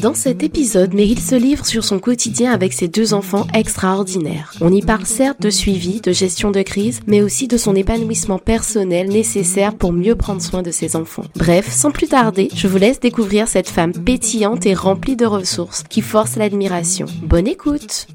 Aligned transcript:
Dans 0.00 0.12
cet 0.12 0.42
épisode, 0.42 0.92
Meryl 0.92 1.18
se 1.18 1.34
livre 1.34 1.64
sur 1.64 1.82
son 1.82 1.98
quotidien 1.98 2.52
avec 2.52 2.74
ses 2.74 2.86
deux 2.86 3.14
enfants 3.14 3.46
extraordinaires. 3.54 4.52
On 4.60 4.70
y 4.70 4.82
parle 4.82 5.06
certes 5.06 5.40
de 5.40 5.48
suivi, 5.48 6.02
de 6.02 6.12
gestion 6.12 6.50
de 6.50 6.60
crise, 6.60 7.00
mais 7.06 7.22
aussi 7.22 7.48
de 7.48 7.56
son 7.56 7.74
épanouissement 7.74 8.38
personnel 8.38 9.08
nécessaire 9.08 9.74
pour 9.74 9.94
mieux 9.94 10.14
prendre 10.14 10.42
soin 10.42 10.62
de 10.62 10.70
ses 10.70 10.96
enfants. 10.96 11.24
Bref, 11.34 11.70
sans 11.70 11.92
plus 11.92 12.08
tarder, 12.08 12.50
je 12.54 12.68
vous 12.68 12.76
laisse 12.76 13.00
découvrir 13.00 13.48
cette 13.48 13.70
femme 13.70 13.92
pétillante 13.92 14.66
et 14.66 14.74
remplie 14.74 15.16
de 15.16 15.26
ressources 15.26 15.82
qui 15.82 16.02
force 16.02 16.36
l'admiration. 16.36 17.06
Bonne 17.22 17.48
écoute 17.48 18.06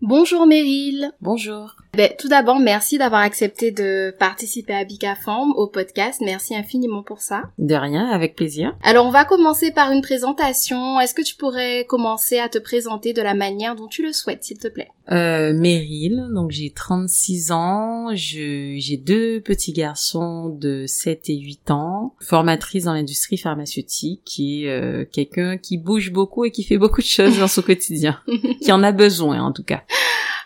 Bonjour 0.00 0.46
Meryl 0.46 1.10
Bonjour 1.20 1.74
ben, 1.96 2.10
tout 2.18 2.28
d'abord, 2.28 2.58
merci 2.58 2.98
d'avoir 2.98 3.22
accepté 3.22 3.70
de 3.70 4.14
participer 4.18 4.74
à 4.74 4.84
Bicaform 4.84 5.52
au 5.56 5.66
podcast. 5.66 6.20
Merci 6.24 6.54
infiniment 6.54 7.02
pour 7.02 7.20
ça. 7.20 7.44
De 7.58 7.74
rien, 7.74 8.06
avec 8.08 8.36
plaisir. 8.36 8.76
Alors, 8.82 9.06
on 9.06 9.10
va 9.10 9.24
commencer 9.24 9.72
par 9.72 9.90
une 9.90 10.02
présentation. 10.02 11.00
Est-ce 11.00 11.14
que 11.14 11.22
tu 11.22 11.36
pourrais 11.36 11.84
commencer 11.88 12.38
à 12.38 12.48
te 12.48 12.58
présenter 12.58 13.12
de 13.12 13.22
la 13.22 13.34
manière 13.34 13.74
dont 13.74 13.88
tu 13.88 14.02
le 14.02 14.12
souhaites, 14.12 14.44
s'il 14.44 14.58
te 14.58 14.68
plaît? 14.68 14.88
Euh, 15.12 15.52
Meryl, 15.52 16.26
donc 16.34 16.50
j'ai 16.50 16.70
36 16.70 17.52
ans, 17.52 18.08
j'ai 18.12 19.00
deux 19.00 19.40
petits 19.40 19.72
garçons 19.72 20.48
de 20.48 20.84
7 20.86 21.30
et 21.30 21.38
8 21.38 21.70
ans, 21.70 22.14
formatrice 22.20 22.84
dans 22.84 22.92
l'industrie 22.92 23.38
pharmaceutique, 23.38 24.40
est 24.40 24.66
euh, 24.66 25.04
quelqu'un 25.04 25.58
qui 25.58 25.78
bouge 25.78 26.12
beaucoup 26.12 26.44
et 26.44 26.50
qui 26.50 26.64
fait 26.64 26.78
beaucoup 26.78 27.00
de 27.00 27.06
choses 27.06 27.38
dans 27.38 27.46
son 27.46 27.62
quotidien, 27.66 28.20
qui 28.60 28.72
en 28.72 28.82
a 28.82 28.90
besoin 28.90 29.40
en 29.40 29.52
tout 29.52 29.62
cas. 29.62 29.84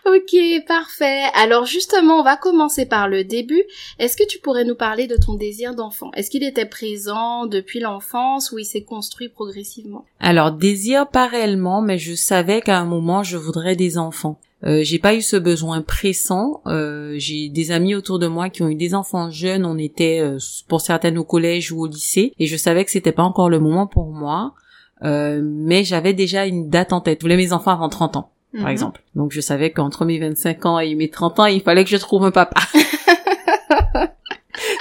Ok, 0.07 0.35
parfait. 0.67 1.25
Alors 1.35 1.67
justement, 1.67 2.21
on 2.21 2.23
va 2.23 2.37
commencer 2.37 2.87
par 2.87 3.09
le 3.09 3.25
début. 3.25 3.63
Est-ce 3.99 4.17
que 4.17 4.27
tu 4.27 4.39
pourrais 4.39 4.65
nous 4.65 4.75
parler 4.75 5.07
de 5.07 5.17
ton 5.17 5.35
désir 5.35 5.75
d'enfant? 5.75 6.11
Est-ce 6.15 6.31
qu'il 6.31 6.43
était 6.43 6.67
présent 6.67 7.47
depuis 7.47 7.81
l'enfance 7.81 8.51
ou 8.51 8.59
il 8.59 8.65
s'est 8.65 8.83
construit 8.83 9.29
progressivement? 9.29 10.05
Alors, 10.19 10.53
désir 10.53 11.09
pas 11.09 11.27
réellement, 11.27 11.83
mais 11.83 11.99
je 11.99 12.15
savais 12.15 12.61
qu'à 12.61 12.79
un 12.79 12.87
moment, 12.87 13.23
je 13.23 13.37
voudrais 13.37 13.77
des 13.77 13.99
enfants. 13.99 14.39
Euh, 14.65 14.81
j'ai 14.83 14.99
pas 14.99 15.15
eu 15.15 15.23
ce 15.23 15.37
besoin 15.37 15.81
pressant. 15.83 16.61
Euh, 16.67 17.15
j'ai 17.17 17.49
des 17.49 17.71
amis 17.71 17.95
autour 17.95 18.19
de 18.19 18.27
moi 18.27 18.51
qui 18.51 18.63
ont 18.63 18.69
eu 18.69 18.75
des 18.75 18.95
enfants 18.95 19.31
jeunes. 19.31 19.65
On 19.65 19.79
était 19.79 20.21
euh, 20.21 20.39
pour 20.69 20.81
certaines 20.81 21.19
au 21.19 21.25
collège 21.25 21.73
ou 21.73 21.83
au 21.83 21.87
lycée, 21.87 22.33
et 22.39 22.47
je 22.47 22.57
savais 22.57 22.85
que 22.85 22.91
c'était 22.91 23.13
pas 23.13 23.23
encore 23.23 23.49
le 23.49 23.61
moment 23.61 23.87
pour 23.87 24.13
moi. 24.13 24.55
Euh, 25.03 25.41
mais 25.43 25.85
j'avais 25.85 26.13
déjà 26.13 26.47
une 26.47 26.69
date 26.69 26.93
en 26.93 27.01
tête. 27.01 27.21
Je 27.21 27.25
voulais 27.25 27.37
mes 27.37 27.53
enfants 27.53 27.71
avant 27.71 27.89
30 27.89 28.17
ans 28.17 28.31
par 28.53 28.63
mhm. 28.63 28.69
exemple. 28.69 29.03
Donc 29.15 29.33
je 29.33 29.41
savais 29.41 29.71
qu'entre 29.71 30.05
mes 30.05 30.19
25 30.19 30.67
ans 30.67 30.79
et 30.79 30.95
mes 30.95 31.09
30 31.09 31.41
ans, 31.41 31.47
il 31.47 31.63
fallait 31.63 31.85
que 31.85 31.91
je 31.91 31.97
trouve 31.97 32.25
un 32.25 32.31
papa. 32.31 32.61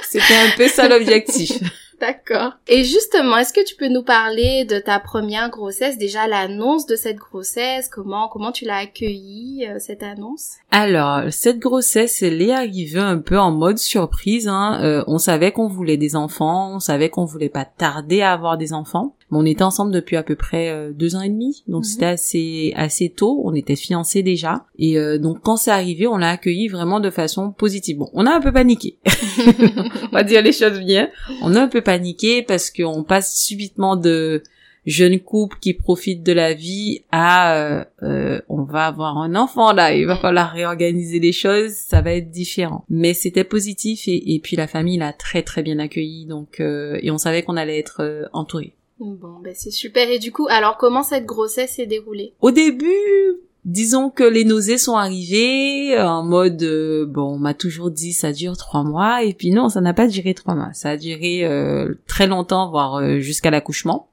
C'était 0.02 0.36
un 0.36 0.50
peu 0.56 0.68
ça 0.68 0.88
l'objectif. 0.88 1.52
D'accord. 2.00 2.52
Et 2.66 2.82
justement, 2.82 3.36
est-ce 3.36 3.52
que 3.52 3.64
tu 3.64 3.76
peux 3.76 3.88
nous 3.88 4.02
parler 4.02 4.64
de 4.64 4.78
ta 4.78 4.98
première 4.98 5.50
grossesse, 5.50 5.98
déjà 5.98 6.26
l'annonce 6.26 6.86
de 6.86 6.96
cette 6.96 7.18
grossesse, 7.18 7.88
comment 7.88 8.28
comment 8.28 8.52
tu 8.52 8.64
l'as 8.64 8.78
accueillie 8.78 9.66
euh, 9.68 9.76
cette 9.78 10.02
annonce? 10.02 10.54
Alors, 10.70 11.30
cette 11.30 11.58
grossesse, 11.58 12.22
elle 12.22 12.40
est 12.40 12.52
arrivée 12.52 13.00
un 13.00 13.18
peu 13.18 13.38
en 13.38 13.50
mode 13.50 13.78
surprise. 13.78 14.48
Hein. 14.48 14.80
Euh, 14.82 15.04
on 15.08 15.18
savait 15.18 15.52
qu'on 15.52 15.68
voulait 15.68 15.98
des 15.98 16.16
enfants, 16.16 16.74
on 16.74 16.80
savait 16.80 17.10
qu'on 17.10 17.26
voulait 17.26 17.50
pas 17.50 17.66
tarder 17.66 18.22
à 18.22 18.32
avoir 18.32 18.56
des 18.56 18.72
enfants 18.72 19.14
on 19.32 19.46
était 19.46 19.62
ensemble 19.62 19.92
depuis 19.92 20.16
à 20.16 20.22
peu 20.22 20.34
près 20.34 20.70
euh, 20.70 20.92
deux 20.92 21.14
ans 21.14 21.20
et 21.20 21.28
demi, 21.28 21.62
donc 21.68 21.84
mhm. 21.84 21.84
c'était 21.84 22.06
assez 22.06 22.72
assez 22.76 23.10
tôt. 23.10 23.42
On 23.44 23.54
était 23.54 23.76
fiancés 23.76 24.22
déjà, 24.22 24.64
et 24.78 24.98
euh, 24.98 25.18
donc 25.18 25.38
quand 25.42 25.56
c'est 25.56 25.70
arrivé, 25.70 26.06
on 26.06 26.16
l'a 26.16 26.30
accueilli 26.30 26.68
vraiment 26.68 27.00
de 27.00 27.10
façon 27.10 27.52
positive. 27.52 27.98
Bon, 27.98 28.10
on 28.12 28.26
a 28.26 28.32
un 28.32 28.40
peu 28.40 28.52
paniqué, 28.52 28.98
on 30.12 30.14
va 30.14 30.22
dire 30.22 30.42
les 30.42 30.52
choses 30.52 30.80
bien. 30.80 31.10
On 31.42 31.54
a 31.54 31.62
un 31.62 31.68
peu 31.68 31.80
paniqué 31.80 32.42
parce 32.42 32.70
qu'on 32.70 33.04
passe 33.04 33.36
subitement 33.36 33.96
de 33.96 34.42
jeunes 34.86 35.20
couples 35.20 35.58
qui 35.60 35.74
profitent 35.74 36.22
de 36.22 36.32
la 36.32 36.54
vie 36.54 37.02
à 37.12 37.84
euh, 38.02 38.40
on 38.48 38.62
va 38.62 38.86
avoir 38.86 39.18
un 39.18 39.34
enfant 39.34 39.72
là, 39.72 39.94
il 39.94 40.06
va 40.06 40.16
falloir 40.16 40.52
réorganiser 40.52 41.18
les 41.20 41.32
choses, 41.32 41.72
ça 41.72 42.00
va 42.00 42.14
être 42.14 42.30
différent. 42.30 42.84
Mais 42.88 43.12
c'était 43.12 43.44
positif 43.44 44.08
et, 44.08 44.34
et, 44.34 44.40
puis 44.40 44.56
la 44.56 44.66
famille 44.66 44.96
l'a 44.96 45.12
très 45.12 45.42
très 45.42 45.62
bien 45.62 45.78
accueilli 45.78 46.24
donc 46.24 46.60
et 46.60 47.10
on 47.10 47.18
savait 47.18 47.42
qu'on 47.42 47.56
allait 47.56 47.78
être 47.78 48.28
entouré. 48.32 48.74
Bon, 49.00 49.38
ben 49.42 49.54
c'est 49.56 49.70
super. 49.70 50.10
Et 50.10 50.18
du 50.18 50.30
coup, 50.30 50.46
alors 50.50 50.76
comment 50.76 51.02
cette 51.02 51.24
grossesse 51.24 51.76
s'est 51.76 51.86
déroulée? 51.86 52.34
Au 52.40 52.50
début, 52.50 53.40
disons 53.64 54.10
que 54.10 54.24
les 54.24 54.44
nausées 54.44 54.78
sont 54.78 54.96
arrivées 54.96 55.98
en 56.00 56.22
mode 56.22 56.62
euh, 56.62 57.06
bon 57.06 57.34
on 57.34 57.38
m'a 57.38 57.54
toujours 57.54 57.90
dit 57.90 58.12
ça 58.12 58.32
dure 58.32 58.56
trois 58.56 58.84
mois 58.84 59.22
et 59.22 59.34
puis 59.34 59.50
non 59.50 59.68
ça 59.68 59.80
n'a 59.80 59.94
pas 59.94 60.06
duré 60.06 60.34
trois 60.34 60.54
mois. 60.54 60.72
Ça 60.72 60.90
a 60.90 60.96
duré 60.96 61.44
euh, 61.44 61.94
très 62.06 62.26
longtemps 62.26 62.70
voire 62.70 62.96
euh, 62.96 63.18
jusqu'à 63.18 63.50
l'accouchement. 63.50 64.08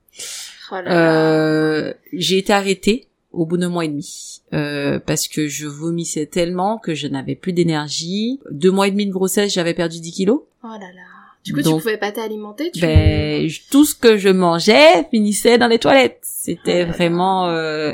Oh 0.72 0.76
j'ai 2.14 2.38
été 2.38 2.52
arrêtée 2.52 3.08
au 3.32 3.46
bout 3.46 3.58
d'un 3.58 3.70
mois 3.70 3.86
et 3.86 3.90
demi 3.90 4.42
parce 4.52 5.28
que 5.28 5.48
je 5.48 5.68
vomissais 5.68 6.26
tellement 6.26 6.78
que 6.78 6.94
je 6.94 7.08
n'avais 7.08 7.36
plus 7.36 7.54
d'énergie. 7.54 8.40
Deux 8.52 8.72
mois 8.72 8.88
et 8.88 8.92
demi 8.92 9.06
de 9.06 9.12
grossesse 9.12 9.54
j'avais 9.54 9.74
perdu 9.74 10.02
10 10.02 10.12
kilos. 10.12 10.42
Oh 10.64 10.68
là 10.68 10.80
là 10.80 11.17
du 11.44 11.54
coup, 11.54 11.62
tu 11.62 11.70
pouvais 11.70 11.98
pas 11.98 12.12
t'alimenter 12.12 12.72
tu... 12.72 12.82
Ben, 12.82 13.48
tout 13.72 13.86
ce 13.86 13.96
que 13.96 14.18
je 14.18 14.30
mangeais 14.30 15.06
finissait 15.10 15.58
dans 15.58 15.68
les 15.68 15.80
toilettes. 15.80 16.20
C'était 16.22 16.86
oh 16.88 16.92
vraiment, 16.92 17.48
euh, 17.48 17.94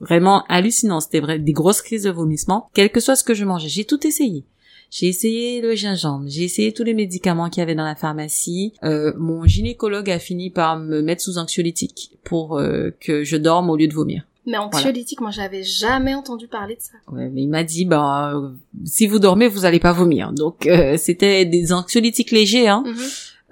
vraiment 0.00 0.44
hallucinant. 0.48 1.00
C'était 1.00 1.20
vrai, 1.20 1.38
des 1.38 1.52
grosses 1.52 1.82
crises 1.82 2.04
de 2.04 2.10
vomissement. 2.10 2.68
Quel 2.72 2.90
que 2.90 3.00
soit 3.00 3.16
ce 3.16 3.24
que 3.24 3.34
je 3.34 3.44
mangeais, 3.44 3.68
j'ai 3.68 3.84
tout 3.84 4.06
essayé. 4.06 4.44
J'ai 4.90 5.08
essayé 5.08 5.60
le 5.60 5.74
gingembre, 5.74 6.26
j'ai 6.28 6.44
essayé 6.44 6.72
tous 6.72 6.84
les 6.84 6.94
médicaments 6.94 7.50
qu'il 7.50 7.60
y 7.60 7.62
avait 7.62 7.74
dans 7.74 7.84
la 7.84 7.96
pharmacie. 7.96 8.74
Euh, 8.84 9.12
mon 9.16 9.44
gynécologue 9.44 10.08
a 10.08 10.20
fini 10.20 10.50
par 10.50 10.78
me 10.78 11.02
mettre 11.02 11.20
sous 11.20 11.38
anxiolytique 11.38 12.12
pour 12.22 12.58
euh, 12.58 12.90
que 13.00 13.24
je 13.24 13.36
dorme 13.36 13.70
au 13.70 13.76
lieu 13.76 13.88
de 13.88 13.94
vomir. 13.94 14.24
Mais 14.46 14.58
anxiolytique, 14.58 15.20
moi 15.20 15.30
j'avais 15.30 15.62
jamais 15.62 16.14
entendu 16.14 16.48
parler 16.48 16.76
de 16.76 16.80
ça. 16.80 16.98
Ouais, 17.10 17.30
mais 17.30 17.42
il 17.42 17.48
m'a 17.48 17.64
dit 17.64 17.84
bah 17.84 18.32
euh, 18.34 18.50
si 18.84 19.06
vous 19.06 19.18
dormez, 19.18 19.48
vous 19.48 19.64
allez 19.64 19.80
pas 19.80 19.92
vomir. 19.92 20.32
Donc 20.32 20.66
euh, 20.66 20.96
c'était 20.96 21.44
des 21.44 21.72
anxiolytiques 21.72 22.30
légers 22.30 22.68
hein. 22.68 22.84
Mhm. 22.86 22.94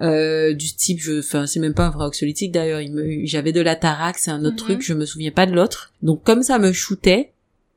Euh, 0.00 0.54
du 0.54 0.74
type 0.74 1.00
je 1.00 1.18
enfin 1.18 1.46
c'est 1.46 1.60
même 1.60 1.74
pas 1.74 1.84
un 1.84 1.90
vrai 1.90 2.06
anxiolytique 2.06 2.50
d'ailleurs 2.50 2.80
j'avais 3.24 3.52
de 3.52 3.60
la 3.60 3.76
tarax 3.76 4.22
c'est 4.22 4.30
un 4.30 4.42
autre 4.46 4.54
mhm. 4.54 4.56
truc 4.56 4.82
je 4.82 4.94
me 4.94 5.04
souviens 5.04 5.30
pas 5.30 5.44
de 5.44 5.52
l'autre 5.52 5.92
donc 6.00 6.24
comme 6.24 6.42
ça 6.42 6.58
me 6.58 6.72
shootait 6.72 7.32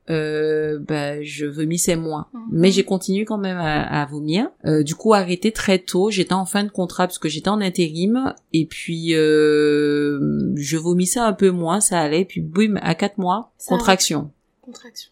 euh, 0.09 0.77
bah, 0.79 1.21
je 1.23 1.45
vomissais 1.45 1.95
moins. 1.95 2.27
Mhm. 2.33 2.41
Mais 2.51 2.71
j'ai 2.71 2.83
continué 2.83 3.25
quand 3.25 3.37
même 3.37 3.57
à, 3.57 4.05
vomir. 4.05 4.49
Euh, 4.65 4.83
du 4.83 4.95
coup, 4.95 5.13
arrêté 5.13 5.51
très 5.51 5.79
tôt. 5.79 6.11
J'étais 6.11 6.33
en 6.33 6.45
fin 6.45 6.63
de 6.63 6.69
contrat 6.69 7.07
parce 7.07 7.19
que 7.19 7.29
j'étais 7.29 7.49
en 7.49 7.61
intérim. 7.61 8.33
Et 8.53 8.65
puis, 8.65 9.15
euh, 9.15 10.53
je 10.55 10.77
vomissais 10.77 11.19
un 11.19 11.33
peu 11.33 11.49
moins, 11.49 11.79
ça 11.79 11.99
allait. 11.99 12.25
Puis, 12.25 12.41
boum, 12.41 12.79
à 12.81 12.95
quatre 12.95 13.17
mois, 13.17 13.51
contraction. 13.67 14.31
Contraction. 14.61 15.11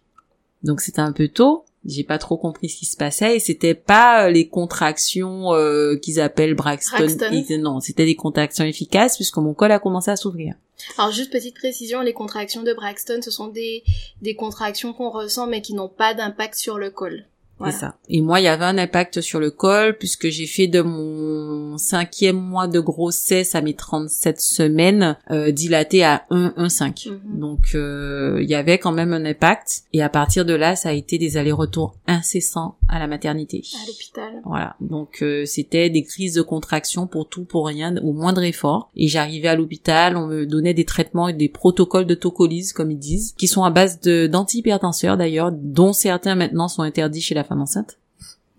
Donc, 0.63 0.81
c'était 0.81 1.01
un 1.01 1.11
peu 1.11 1.27
tôt. 1.27 1.65
J'ai 1.85 2.03
pas 2.03 2.17
trop 2.17 2.37
compris 2.37 2.69
ce 2.69 2.77
qui 2.77 2.85
se 2.85 2.95
passait 2.95 3.35
et 3.35 3.39
c'était 3.39 3.73
pas 3.73 4.25
euh, 4.25 4.29
les 4.29 4.47
contractions 4.47 5.53
euh, 5.53 5.97
qu'ils 5.97 6.21
appellent 6.21 6.53
Braxton. 6.53 6.97
Braxton. 6.97 7.57
Non, 7.59 7.79
c'était 7.81 8.05
des 8.05 8.15
contractions 8.15 8.63
efficaces 8.63 9.17
puisque 9.17 9.37
mon 9.37 9.53
col 9.53 9.71
a 9.71 9.79
commencé 9.79 10.09
à 10.09 10.15
s'ouvrir. 10.15 10.55
Alors 10.97 11.11
juste 11.11 11.31
petite 11.31 11.55
précision, 11.55 12.01
les 12.01 12.13
contractions 12.13 12.63
de 12.63 12.73
Braxton, 12.73 13.19
ce 13.21 13.31
sont 13.31 13.47
des, 13.47 13.83
des 14.21 14.35
contractions 14.35 14.93
qu'on 14.93 15.09
ressent 15.09 15.47
mais 15.47 15.61
qui 15.61 15.73
n'ont 15.73 15.89
pas 15.89 16.13
d'impact 16.13 16.55
sur 16.55 16.77
le 16.77 16.89
col. 16.89 17.25
Voilà. 17.63 17.77
Ça. 17.77 17.95
Et 18.09 18.21
moi, 18.21 18.39
il 18.39 18.43
y 18.43 18.47
avait 18.47 18.65
un 18.65 18.77
impact 18.77 19.21
sur 19.21 19.39
le 19.39 19.51
col 19.51 19.97
puisque 19.97 20.29
j'ai 20.29 20.47
fait 20.47 20.67
de 20.67 20.81
mon 20.81 21.77
cinquième 21.77 22.37
mois 22.37 22.67
de 22.67 22.79
grossesse 22.79 23.55
à 23.55 23.61
mes 23.61 23.73
37 23.73 24.39
semaines 24.39 25.17
euh, 25.31 25.51
dilaté 25.51 26.03
à 26.03 26.25
1,5. 26.29 27.09
Mhm. 27.09 27.39
Donc, 27.39 27.75
euh, 27.75 28.39
il 28.41 28.49
y 28.49 28.55
avait 28.55 28.77
quand 28.77 28.91
même 28.91 29.13
un 29.13 29.25
impact. 29.25 29.83
Et 29.93 30.01
à 30.01 30.09
partir 30.09 30.45
de 30.45 30.53
là, 30.53 30.75
ça 30.75 30.89
a 30.89 30.93
été 30.93 31.17
des 31.17 31.37
allers-retours 31.37 31.95
incessants 32.07 32.75
à 32.87 32.99
la 32.99 33.07
maternité. 33.07 33.63
À 33.75 33.87
l'hôpital. 33.87 34.41
Voilà, 34.45 34.75
donc 34.81 35.21
euh, 35.21 35.45
c'était 35.45 35.89
des 35.89 36.03
crises 36.03 36.35
de 36.35 36.41
contraction 36.41 37.07
pour 37.07 37.27
tout, 37.27 37.45
pour 37.45 37.67
rien, 37.67 37.95
au 37.97 38.13
moindre 38.13 38.43
effort. 38.43 38.91
Et 38.95 39.07
j'arrivais 39.07 39.47
à 39.47 39.55
l'hôpital, 39.55 40.17
on 40.17 40.27
me 40.27 40.45
donnait 40.45 40.73
des 40.73 40.85
traitements 40.85 41.27
et 41.27 41.33
des 41.33 41.49
protocoles 41.49 42.05
de 42.05 42.15
tocolyse, 42.15 42.73
comme 42.73 42.91
ils 42.91 42.99
disent, 42.99 43.33
qui 43.37 43.47
sont 43.47 43.63
à 43.63 43.69
base 43.69 43.99
d'antihypertenseurs 44.01 45.17
d'ailleurs, 45.17 45.51
dont 45.51 45.93
certains 45.93 46.35
maintenant 46.35 46.67
sont 46.67 46.81
interdits 46.81 47.21
chez 47.21 47.35
la 47.35 47.43
femme 47.43 47.52
enceinte. 47.59 47.97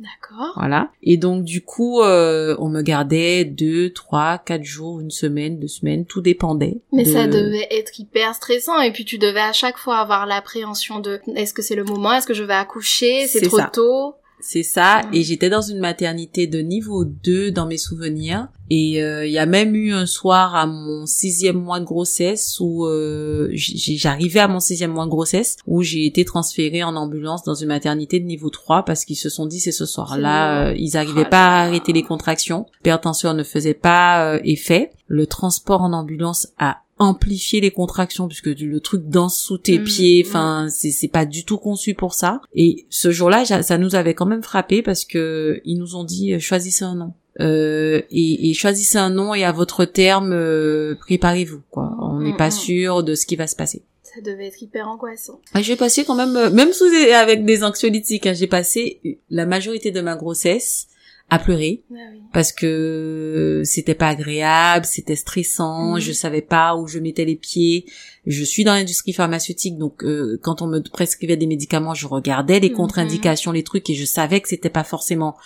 D'accord. 0.01 0.53
Voilà. 0.57 0.91
Et 1.05 1.17
donc 1.17 1.45
du 1.45 1.63
coup, 1.63 2.01
euh, 2.03 2.57
on 2.59 2.69
me 2.69 2.83
gardait 2.83 3.45
deux, 3.45 3.91
trois, 3.91 4.39
quatre 4.39 4.65
jours, 4.65 4.99
une 5.01 5.13
semaine, 5.13 5.61
deux 5.61 5.69
semaines, 5.69 6.05
tout 6.05 6.21
dépendait. 6.21 6.79
Mais 6.93 7.05
de- 7.05 7.11
ça 7.11 7.29
devait 7.29 7.69
être 7.71 7.99
hyper 8.01 8.35
stressant 8.35 8.81
et 8.81 8.91
puis 8.93 9.05
tu 9.05 9.19
devais 9.19 9.41
à 9.41 9.53
chaque 9.53 9.79
fois 9.79 9.99
avoir 9.99 10.27
l'appréhension 10.27 10.99
de 10.99 11.21
est-ce 11.37 11.55
que 11.55 11.63
c'est 11.63 11.77
le 11.77 11.85
moment, 11.85 12.13
est-ce 12.13 12.27
que 12.27 12.35
je 12.35 12.43
vais 12.43 12.55
accoucher, 12.55 13.29
c'est 13.29 13.39
C'est 13.39 13.47
trop 13.47 13.59
ça. 13.59 13.71
tôt? 13.73 14.15
C'est 14.47 14.63
ça, 14.63 15.01
Mm. 15.05 15.15
et 15.15 15.23
j'étais 15.23 15.49
dans 15.49 15.63
une 15.63 15.79
maternité 15.79 16.47
de 16.47 16.61
niveau 16.61 17.05
2 17.07 17.51
dans 17.51 17.67
mes 17.67 17.79
souvenirs. 17.79 18.49
Et 18.71 19.03
euh, 19.03 19.27
il 19.27 19.33
y 19.33 19.39
a 19.39 19.47
même 19.47 19.75
eu 19.75 19.93
un 19.93 20.07
soir 20.07 20.55
à 20.55 20.67
mon 20.67 21.07
sixième 21.07 21.57
mois 21.57 21.81
de 21.81 21.85
grossesse 21.85 22.59
où 22.61 22.87
euh, 22.87 23.49
j'arrivais 23.53 24.41
à 24.41 24.49
mon 24.49 24.61
sixième 24.61 24.93
mois 24.93 25.05
de 25.05 25.11
grossesse 25.11 25.57
où 25.67 25.83
j'ai 25.83 26.07
été 26.07 26.25
transférée 26.25 26.83
en 26.83 26.97
ambulance 26.97 27.43
dans 27.43 27.55
une 27.55 27.69
maternité 27.69 28.21
de 28.21 28.25
niveau 28.27 28.49
3 28.51 28.85
parce 28.85 29.05
qu'ils 29.05 29.17
se 29.17 29.29
sont 29.29 29.47
dit 29.47 29.61
c'est 29.61 29.73
ce 29.73 29.87
soir-là, 29.87 30.69
euh, 30.69 30.75
ils 30.79 30.97
arrivaient 30.97 31.25
Oh 31.27 31.31
pas 31.31 31.47
à 31.47 31.63
arrêter 31.65 31.93
les 31.93 32.03
contractions, 32.03 32.67
l'hypertension 32.81 33.35
ne 33.35 33.45
faisait 33.45 33.75
pas 33.75 34.35
euh, 34.35 34.41
effet. 34.45 34.93
Le 35.09 35.27
transport 35.27 35.83
en 35.83 35.93
ambulance 35.93 36.49
a 36.59 36.79
amplifié 36.99 37.61
les 37.61 37.71
contractions 37.71 38.29
puisque 38.29 38.47
le 38.47 38.81
truc 38.81 39.09
danse 39.09 39.39
sous 39.39 39.59
tes 39.59 39.79
Mm, 39.79 39.85
pieds 39.85 40.23
mm. 40.23 40.27
enfin 40.29 40.67
c'est 40.71 40.91
c'est 40.91 41.09
pas 41.09 41.25
du 41.27 41.45
tout 41.45 41.59
conçu 41.59 41.95
pour 41.95 42.15
ça. 42.15 42.41
Et 42.55 42.87
ce 42.91 43.11
jour-là 43.11 43.45
ça 43.45 43.79
nous 43.79 43.95
avait 43.95 44.15
quand 44.15 44.27
même 44.27 44.43
frappé 44.43 44.83
parce 44.83 45.05
que 45.05 45.61
ils 45.65 45.77
nous 45.79 45.97
ont 45.97 46.05
dit 46.05 46.35
euh, 46.35 46.39
choisissez 46.39 46.85
un 46.85 46.95
nom. 46.95 47.13
Euh, 47.41 48.01
et, 48.13 48.49
et 48.51 48.55
choisissez 48.55 48.97
un 48.99 49.11
nom 49.11 49.35
et 49.35 49.43
à 49.43 49.51
votre 49.51 49.85
terme 49.85 50.33
euh, 50.33 50.95
préparez-vous 51.01 51.63
quoi. 51.71 51.97
On 52.01 52.21
n'est 52.21 52.33
Mm, 52.33 52.37
pas 52.37 52.51
sûr 52.53 53.03
de 53.03 53.15
ce 53.17 53.27
qui 53.27 53.35
va 53.37 53.47
se 53.49 53.57
passer. 53.57 53.83
Ça 54.05 54.21
devait 54.21 54.47
être 54.47 54.63
hyper 54.63 54.87
angoissant. 54.89 55.41
et 55.59 55.63
j'ai 55.65 55.75
passé 55.75 56.05
quand 56.05 56.15
même 56.15 56.37
euh, 56.37 56.51
même 56.51 56.73
sous 56.73 56.85
avec 57.13 57.45
des 57.45 57.65
anxiolytiques 57.65 58.27
hein, 58.29 58.35
j'ai 58.35 58.47
passé 58.47 59.01
la 59.31 59.47
majorité 59.47 59.91
de 59.91 60.01
ma 60.01 60.15
grossesse 60.15 60.87
à 61.31 61.39
pleurer 61.39 61.83
Ah 61.91 61.95
oui. 62.13 62.21
parce 62.33 62.53
que 62.53 63.63
c'était 63.65 63.95
pas 63.95 64.09
agréable, 64.09 64.85
c'était 64.85 65.17
stressant, 65.17 65.95
Mhm. 65.95 66.01
je 66.01 66.13
savais 66.13 66.43
pas 66.43 66.77
où 66.77 66.87
je 66.87 66.99
mettais 66.99 67.25
les 67.25 67.35
pieds. 67.37 67.87
Je 68.27 68.45
suis 68.45 68.63
dans 68.65 68.75
l'industrie 68.75 69.13
pharmaceutique, 69.13 69.79
donc 69.79 70.05
euh, 70.05 70.39
quand 70.43 70.63
on 70.63 70.67
me 70.67 70.81
prescrivait 70.81 71.37
des 71.37 71.47
médicaments, 71.47 71.95
je 71.95 72.07
regardais 72.07 72.61
les 72.61 72.71
Mhm. 72.71 72.77
contre-indications, 72.77 73.53
les 73.53 73.65
trucs, 73.65 73.89
et 73.91 73.95
je 73.95 74.05
savais 74.05 74.41
que 74.41 74.49
c'était 74.49 74.71
pas 74.71 74.85
forcément 74.85 75.37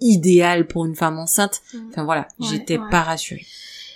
idéal 0.00 0.66
pour 0.66 0.84
une 0.86 0.94
femme 0.96 1.18
enceinte. 1.18 1.60
Mhm. 1.74 1.86
Enfin 1.90 2.04
voilà, 2.04 2.28
Ouais, 2.40 2.48
j'étais 2.50 2.78
ouais. 2.78 2.90
pas 2.90 3.02
rassurée. 3.02 3.46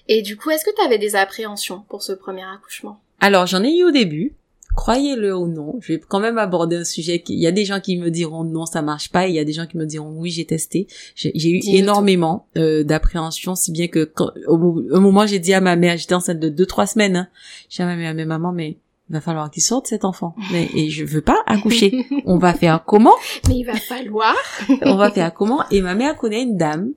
Et 0.08 0.22
du 0.22 0.36
coup, 0.36 0.50
est-ce 0.50 0.64
que 0.64 0.74
tu 0.74 0.84
avais 0.84 0.98
des 0.98 1.14
appréhensions 1.16 1.84
pour 1.88 2.02
ce 2.02 2.12
premier 2.12 2.42
accouchement? 2.44 3.00
Alors 3.20 3.46
j'en 3.46 3.62
ai 3.62 3.76
eu 3.76 3.84
au 3.84 3.90
début. 3.92 4.34
Croyez-le 4.74 5.36
ou 5.36 5.48
non, 5.48 5.74
je 5.80 5.92
vais 5.92 6.00
quand 6.00 6.20
même 6.20 6.38
aborder 6.38 6.76
un 6.76 6.84
sujet 6.84 7.20
qui, 7.20 7.34
il 7.34 7.40
y 7.40 7.46
a 7.46 7.52
des 7.52 7.64
gens 7.64 7.80
qui 7.80 7.98
me 7.98 8.10
diront 8.10 8.44
non, 8.44 8.64
ça 8.64 8.80
marche 8.82 9.10
pas, 9.10 9.26
et 9.26 9.30
il 9.30 9.34
y 9.34 9.38
a 9.38 9.44
des 9.44 9.52
gens 9.52 9.66
qui 9.66 9.76
me 9.76 9.84
diront 9.84 10.14
oui, 10.16 10.30
j'ai 10.30 10.46
testé. 10.46 10.86
J'ai 11.14 11.50
eu 11.50 11.60
énormément 11.74 12.46
euh, 12.56 12.82
d'appréhension, 12.82 13.54
si 13.54 13.70
bien 13.70 13.88
que 13.88 14.04
quand, 14.04 14.30
au, 14.48 14.56
au 14.56 15.00
moment 15.00 15.26
j'ai 15.26 15.38
dit 15.38 15.52
à 15.52 15.60
ma 15.60 15.76
mère, 15.76 15.96
j'étais 15.96 16.14
enceinte 16.14 16.40
de 16.40 16.48
deux 16.48 16.66
trois 16.66 16.86
semaines, 16.86 17.16
hein, 17.16 17.28
j'ai 17.68 17.76
dit 17.76 17.82
à 17.82 17.86
ma 17.86 17.96
mère, 17.96 18.14
mais 18.14 18.24
maman, 18.24 18.52
mais 18.52 18.78
il 19.10 19.16
va 19.16 19.20
falloir 19.20 19.50
qu'il 19.50 19.62
sorte 19.62 19.88
cet 19.88 20.06
enfant, 20.06 20.34
mais 20.52 20.70
et 20.74 20.88
je 20.88 21.04
veux 21.04 21.20
pas 21.20 21.38
accoucher. 21.46 22.06
On 22.24 22.38
va 22.38 22.54
faire 22.54 22.82
comment? 22.84 23.14
Mais 23.48 23.56
il 23.56 23.64
va 23.64 23.74
falloir. 23.74 24.34
On 24.82 24.96
va 24.96 25.10
faire 25.10 25.34
comment? 25.34 25.64
Et 25.70 25.82
ma 25.82 25.94
mère 25.94 26.16
connaît 26.16 26.42
une 26.42 26.56
dame 26.56 26.92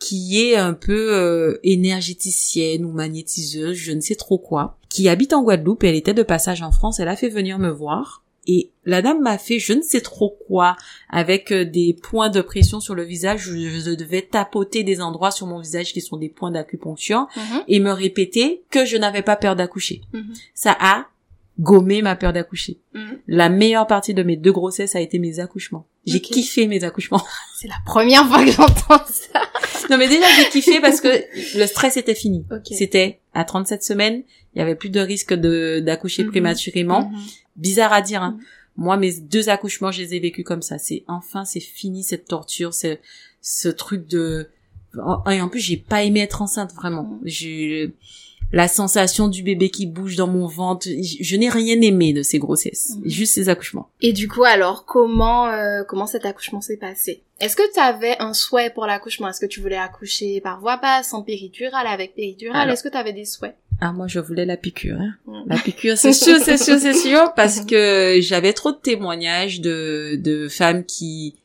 qui 0.00 0.42
est 0.42 0.56
un 0.56 0.72
peu 0.74 1.14
euh, 1.14 1.60
énergéticienne 1.62 2.84
ou 2.84 2.90
magnétiseuse, 2.90 3.76
je 3.76 3.92
ne 3.92 4.00
sais 4.00 4.14
trop 4.16 4.38
quoi, 4.38 4.78
qui 4.88 5.08
habite 5.08 5.32
en 5.32 5.42
Guadeloupe 5.42 5.84
et 5.84 5.88
elle 5.88 5.94
était 5.94 6.14
de 6.14 6.22
passage 6.24 6.62
en 6.62 6.72
France, 6.72 6.98
elle 6.98 7.08
a 7.08 7.16
fait 7.16 7.28
venir 7.28 7.58
me 7.58 7.70
voir. 7.70 8.24
Et 8.46 8.70
la 8.86 9.02
dame 9.02 9.20
m'a 9.20 9.36
fait 9.36 9.58
je 9.58 9.74
ne 9.74 9.82
sais 9.82 10.00
trop 10.00 10.36
quoi 10.48 10.74
avec 11.10 11.52
euh, 11.52 11.66
des 11.66 11.92
points 11.92 12.30
de 12.30 12.40
pression 12.40 12.80
sur 12.80 12.94
le 12.94 13.02
visage. 13.04 13.42
Je, 13.42 13.52
je 13.68 13.90
devais 13.94 14.22
tapoter 14.22 14.82
des 14.82 15.02
endroits 15.02 15.30
sur 15.30 15.46
mon 15.46 15.60
visage 15.60 15.92
qui 15.92 16.00
sont 16.00 16.16
des 16.16 16.30
points 16.30 16.50
d'acupuncture 16.50 17.26
Mhm. 17.36 17.60
et 17.68 17.78
me 17.80 17.92
répéter 17.92 18.62
que 18.70 18.86
je 18.86 18.96
n'avais 18.96 19.22
pas 19.22 19.36
peur 19.36 19.54
d'accoucher. 19.56 20.00
Mhm. 20.14 20.32
Ça 20.54 20.74
a 20.80 21.06
gommé 21.60 22.02
ma 22.02 22.16
peur 22.16 22.32
d'accoucher. 22.32 22.78
Mhm. 22.94 23.18
La 23.28 23.48
meilleure 23.48 23.86
partie 23.86 24.14
de 24.14 24.22
mes 24.22 24.36
deux 24.36 24.50
grossesses 24.52 24.96
a 24.96 25.00
été 25.00 25.18
mes 25.18 25.38
accouchements. 25.38 25.86
J'ai 26.06 26.20
kiffé 26.20 26.66
mes 26.66 26.82
accouchements. 26.82 27.22
C'est 27.60 27.68
la 27.68 27.78
première 27.86 28.26
fois 28.26 28.44
que 28.44 28.50
j'entends 28.50 29.04
ça. 29.06 29.40
Non 29.90 29.98
mais 29.98 30.08
déjà 30.08 30.26
j'ai 30.38 30.48
kiffé 30.48 30.80
parce 30.80 31.00
que 31.00 31.08
le 31.58 31.66
stress 31.66 31.96
était 31.96 32.14
fini. 32.14 32.44
C'était 32.72 33.20
à 33.34 33.44
37 33.44 33.82
semaines, 33.84 34.22
il 34.54 34.58
y 34.58 34.62
avait 34.62 34.74
plus 34.74 34.90
de 34.90 35.00
risque 35.00 35.34
de 35.34 35.80
d'accoucher 35.80 36.24
Mhm. 36.24 36.30
prématurément. 36.30 37.10
Mhm. 37.10 37.18
Bizarre 37.56 37.92
à 37.92 38.00
dire 38.02 38.22
hein. 38.22 38.38
Moi 38.76 38.96
mes 38.96 39.12
deux 39.20 39.48
accouchements, 39.50 39.90
je 39.92 40.00
les 40.02 40.14
ai 40.14 40.20
vécus 40.20 40.44
comme 40.44 40.62
ça. 40.62 40.78
C'est 40.78 41.04
enfin 41.08 41.44
c'est 41.44 41.60
fini 41.60 42.02
cette 42.02 42.26
torture, 42.26 42.72
c'est 42.72 43.00
ce 43.42 43.68
truc 43.68 44.06
de 44.08 44.48
et 45.30 45.40
en 45.40 45.48
plus 45.48 45.60
j'ai 45.60 45.76
pas 45.76 46.02
aimé 46.02 46.20
être 46.20 46.40
enceinte 46.42 46.72
vraiment. 46.72 47.18
J'ai 47.24 47.94
la 48.52 48.68
sensation 48.68 49.28
du 49.28 49.42
bébé 49.42 49.70
qui 49.70 49.86
bouge 49.86 50.16
dans 50.16 50.26
mon 50.26 50.46
ventre, 50.46 50.86
je, 50.88 51.36
n'ai 51.36 51.48
rien 51.48 51.80
aimé 51.80 52.12
de 52.12 52.22
ces 52.22 52.38
grossesses, 52.38 52.94
Mhm. 52.96 53.08
juste 53.10 53.34
ces 53.34 53.48
accouchements. 53.48 53.88
Et 54.00 54.12
du 54.12 54.26
coup, 54.28 54.44
alors, 54.44 54.84
comment 54.84 55.46
euh, 55.48 55.82
comment 55.86 56.06
cet 56.06 56.24
accouchement 56.26 56.60
s'est 56.60 56.76
passé? 56.76 57.22
Est-ce 57.40 57.56
que 57.56 57.72
tu 57.72 57.80
avais 57.80 58.16
un 58.18 58.34
souhait 58.34 58.70
pour 58.70 58.86
l'accouchement? 58.86 59.28
Est-ce 59.28 59.40
que 59.40 59.46
tu 59.46 59.60
voulais 59.60 59.76
accoucher 59.78 60.40
par 60.40 60.60
voie 60.60 60.76
basse, 60.76 61.08
sans 61.08 61.22
péridurale, 61.22 61.86
avec 61.86 62.14
péridurale? 62.14 62.68
Est-ce 62.70 62.82
que 62.82 62.88
tu 62.88 62.96
avais 62.96 63.12
des 63.12 63.24
souhaits? 63.24 63.54
Ah 63.82 63.92
moi 63.92 64.06
je 64.08 64.20
voulais 64.20 64.44
la 64.44 64.58
piqûre. 64.58 64.98
Hein. 65.00 65.14
Mhm. 65.26 65.44
La 65.46 65.56
piqûre, 65.56 65.96
c'est 65.96 66.12
sûr, 66.12 66.36
c'est 66.38 66.58
sûr, 66.58 66.78
c'est 66.78 66.92
sûr, 66.92 67.32
parce 67.36 67.60
que 67.64 68.18
j'avais 68.20 68.52
trop 68.52 68.72
de 68.72 68.76
témoignages 68.76 69.60
de, 69.62 70.16
de 70.22 70.48
femmes 70.48 70.84
qui 70.84 71.36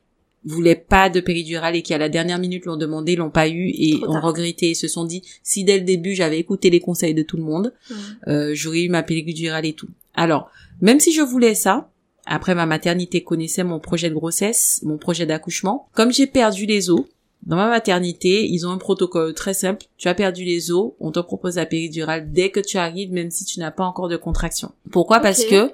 voulaient 0.46 0.76
pas 0.76 1.10
de 1.10 1.20
péridurale 1.20 1.76
et 1.76 1.82
qui 1.82 1.94
à 1.94 1.98
la 1.98 2.08
dernière 2.10 2.38
minute 2.40 2.66
l'ont 2.66 2.78
demandé, 2.78 3.16
l'ont 3.16 3.30
pas 3.32 3.48
eu 3.50 3.70
et 3.70 4.00
ont 4.08 4.22
regretté 4.22 4.70
et 4.70 4.76
se 4.76 4.88
sont 4.88 5.04
dit 5.06 5.24
si 5.44 5.64
dès 5.64 5.78
le 5.80 5.84
début 5.84 6.14
j'avais 6.16 6.38
écouté 6.40 6.70
les 6.70 6.80
conseils 6.80 7.14
de 7.16 7.24
tout 7.24 7.38
le 7.38 7.44
monde, 7.44 7.74
Mhm. 7.90 7.96
euh, 8.28 8.52
j'aurais 8.54 8.82
eu 8.84 8.90
ma 8.90 9.04
péridurale 9.04 9.66
et 9.66 9.74
tout. 9.74 9.88
Alors, 10.14 10.50
même 10.82 11.00
si 11.00 11.12
je 11.12 11.22
voulais 11.22 11.56
ça, 11.56 11.90
après 12.26 12.56
ma 12.56 12.66
maternité 12.66 13.24
connaissait 13.24 13.64
mon 13.64 13.80
projet 13.80 14.10
de 14.10 14.16
grossesse, 14.16 14.82
mon 14.84 14.98
projet 14.98 15.26
d'accouchement, 15.26 15.90
comme 15.94 16.12
j'ai 16.12 16.28
perdu 16.28 16.66
les 16.66 16.90
os, 16.90 17.02
dans 17.46 17.58
ma 17.58 17.68
maternité, 17.70 18.48
ils 18.48 18.66
ont 18.66 18.72
un 18.72 18.78
protocole 18.80 19.36
très 19.36 19.54
simple. 19.54 19.86
Tu 19.98 20.08
as 20.08 20.16
perdu 20.16 20.44
les 20.44 20.72
os, 20.72 20.94
on 21.00 21.12
te 21.12 21.20
propose 21.20 21.58
la 21.58 21.68
péridurale 21.68 22.32
dès 22.32 22.50
que 22.50 22.60
tu 22.60 22.78
arrives, 22.78 23.12
même 23.12 23.30
si 23.30 23.46
tu 23.46 23.60
n'as 23.60 23.70
pas 23.70 23.84
encore 23.84 24.10
de 24.10 24.18
contraction. 24.18 24.72
Pourquoi? 24.92 25.20
Parce 25.20 25.46
que 25.46 25.72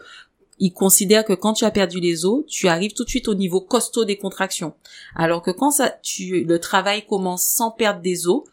ils 0.59 0.73
considèrent 0.73 1.25
que 1.25 1.33
quand 1.33 1.53
tu 1.53 1.65
as 1.65 1.71
perdu 1.71 1.99
les 1.99 2.25
os, 2.25 2.45
tu 2.47 2.67
arrives 2.67 2.93
tout 2.93 3.03
de 3.03 3.09
suite 3.09 3.27
au 3.27 3.33
niveau 3.35 3.61
costaud 3.61 4.05
des 4.05 4.17
contractions. 4.17 4.73
Alors 5.15 5.41
que 5.41 5.51
quand 5.51 5.71
ça, 5.71 5.89
tu, 6.03 6.43
le 6.43 6.59
travail 6.59 7.05
commence 7.05 7.45
sans 7.45 7.71
perdre 7.71 8.01
des 8.01 8.27
os, 8.27 8.43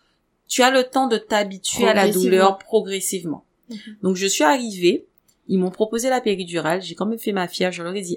tu 0.46 0.62
as 0.62 0.70
le 0.70 0.84
temps 0.84 1.06
de 1.06 1.18
t'habituer 1.18 1.86
à 1.86 1.94
la 1.94 2.10
douleur 2.10 2.58
progressivement. 2.58 3.44
Mhm. 3.68 3.78
Donc 4.02 4.16
je 4.16 4.26
suis 4.26 4.44
arrivée, 4.44 5.06
ils 5.48 5.58
m'ont 5.58 5.70
proposé 5.70 6.08
la 6.08 6.20
péridurale, 6.20 6.80
j'ai 6.80 6.94
quand 6.94 7.06
même 7.06 7.18
fait 7.18 7.32
ma 7.32 7.48
fière, 7.48 7.72
je 7.72 7.82
leur 7.82 7.94
ai 7.94 8.00
dit, 8.00 8.16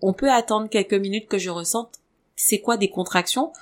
on 0.00 0.12
peut 0.12 0.30
attendre 0.30 0.68
quelques 0.68 0.94
minutes 0.94 1.28
que 1.28 1.38
je 1.38 1.50
ressente 1.50 1.98
c'est 2.36 2.60
quoi 2.60 2.76
des 2.76 2.88
contractions, 2.88 3.52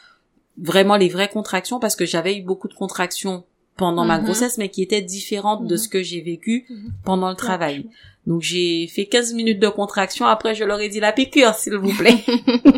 vraiment 0.56 0.96
les 0.96 1.08
vraies 1.08 1.28
contractions, 1.28 1.80
parce 1.80 1.96
que 1.96 2.06
j'avais 2.06 2.36
eu 2.36 2.42
beaucoup 2.42 2.68
de 2.68 2.74
contractions 2.74 3.44
pendant 3.76 4.04
ma 4.04 4.18
Mhm. 4.18 4.24
grossesse, 4.24 4.58
mais 4.58 4.68
qui 4.68 4.82
étaient 4.82 5.00
différentes 5.02 5.66
de 5.66 5.74
Mhm. 5.74 5.78
ce 5.78 5.88
que 5.88 6.02
j'ai 6.02 6.20
vécu 6.20 6.66
Mhm. 6.68 6.92
pendant 7.04 7.30
le 7.30 7.36
travail. 7.36 7.86
Donc 8.26 8.42
j'ai 8.42 8.86
fait 8.86 9.06
15 9.06 9.32
minutes 9.32 9.58
de 9.60 9.68
contraction, 9.68 10.26
après 10.26 10.54
je 10.54 10.62
leur 10.64 10.78
ai 10.80 10.88
dit 10.90 11.00
la 11.00 11.12
piqûre, 11.12 11.54
s'il 11.54 11.74
vous 11.76 11.92
plaît. 11.96 12.18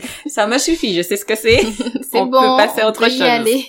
Ça 0.26 0.46
me 0.46 0.58
suffit, 0.58 0.94
je 0.94 1.02
sais 1.02 1.16
ce 1.16 1.24
que 1.24 1.36
c'est. 1.36 1.58
C'est 2.10 2.18
On 2.18 2.26
bon, 2.26 2.40
peut 2.40 2.66
passer 2.66 2.80
à 2.80 2.86
on 2.86 2.90
autre 2.90 3.00
peut 3.04 3.08
y 3.08 3.12
chose. 3.12 3.22
aller. 3.22 3.64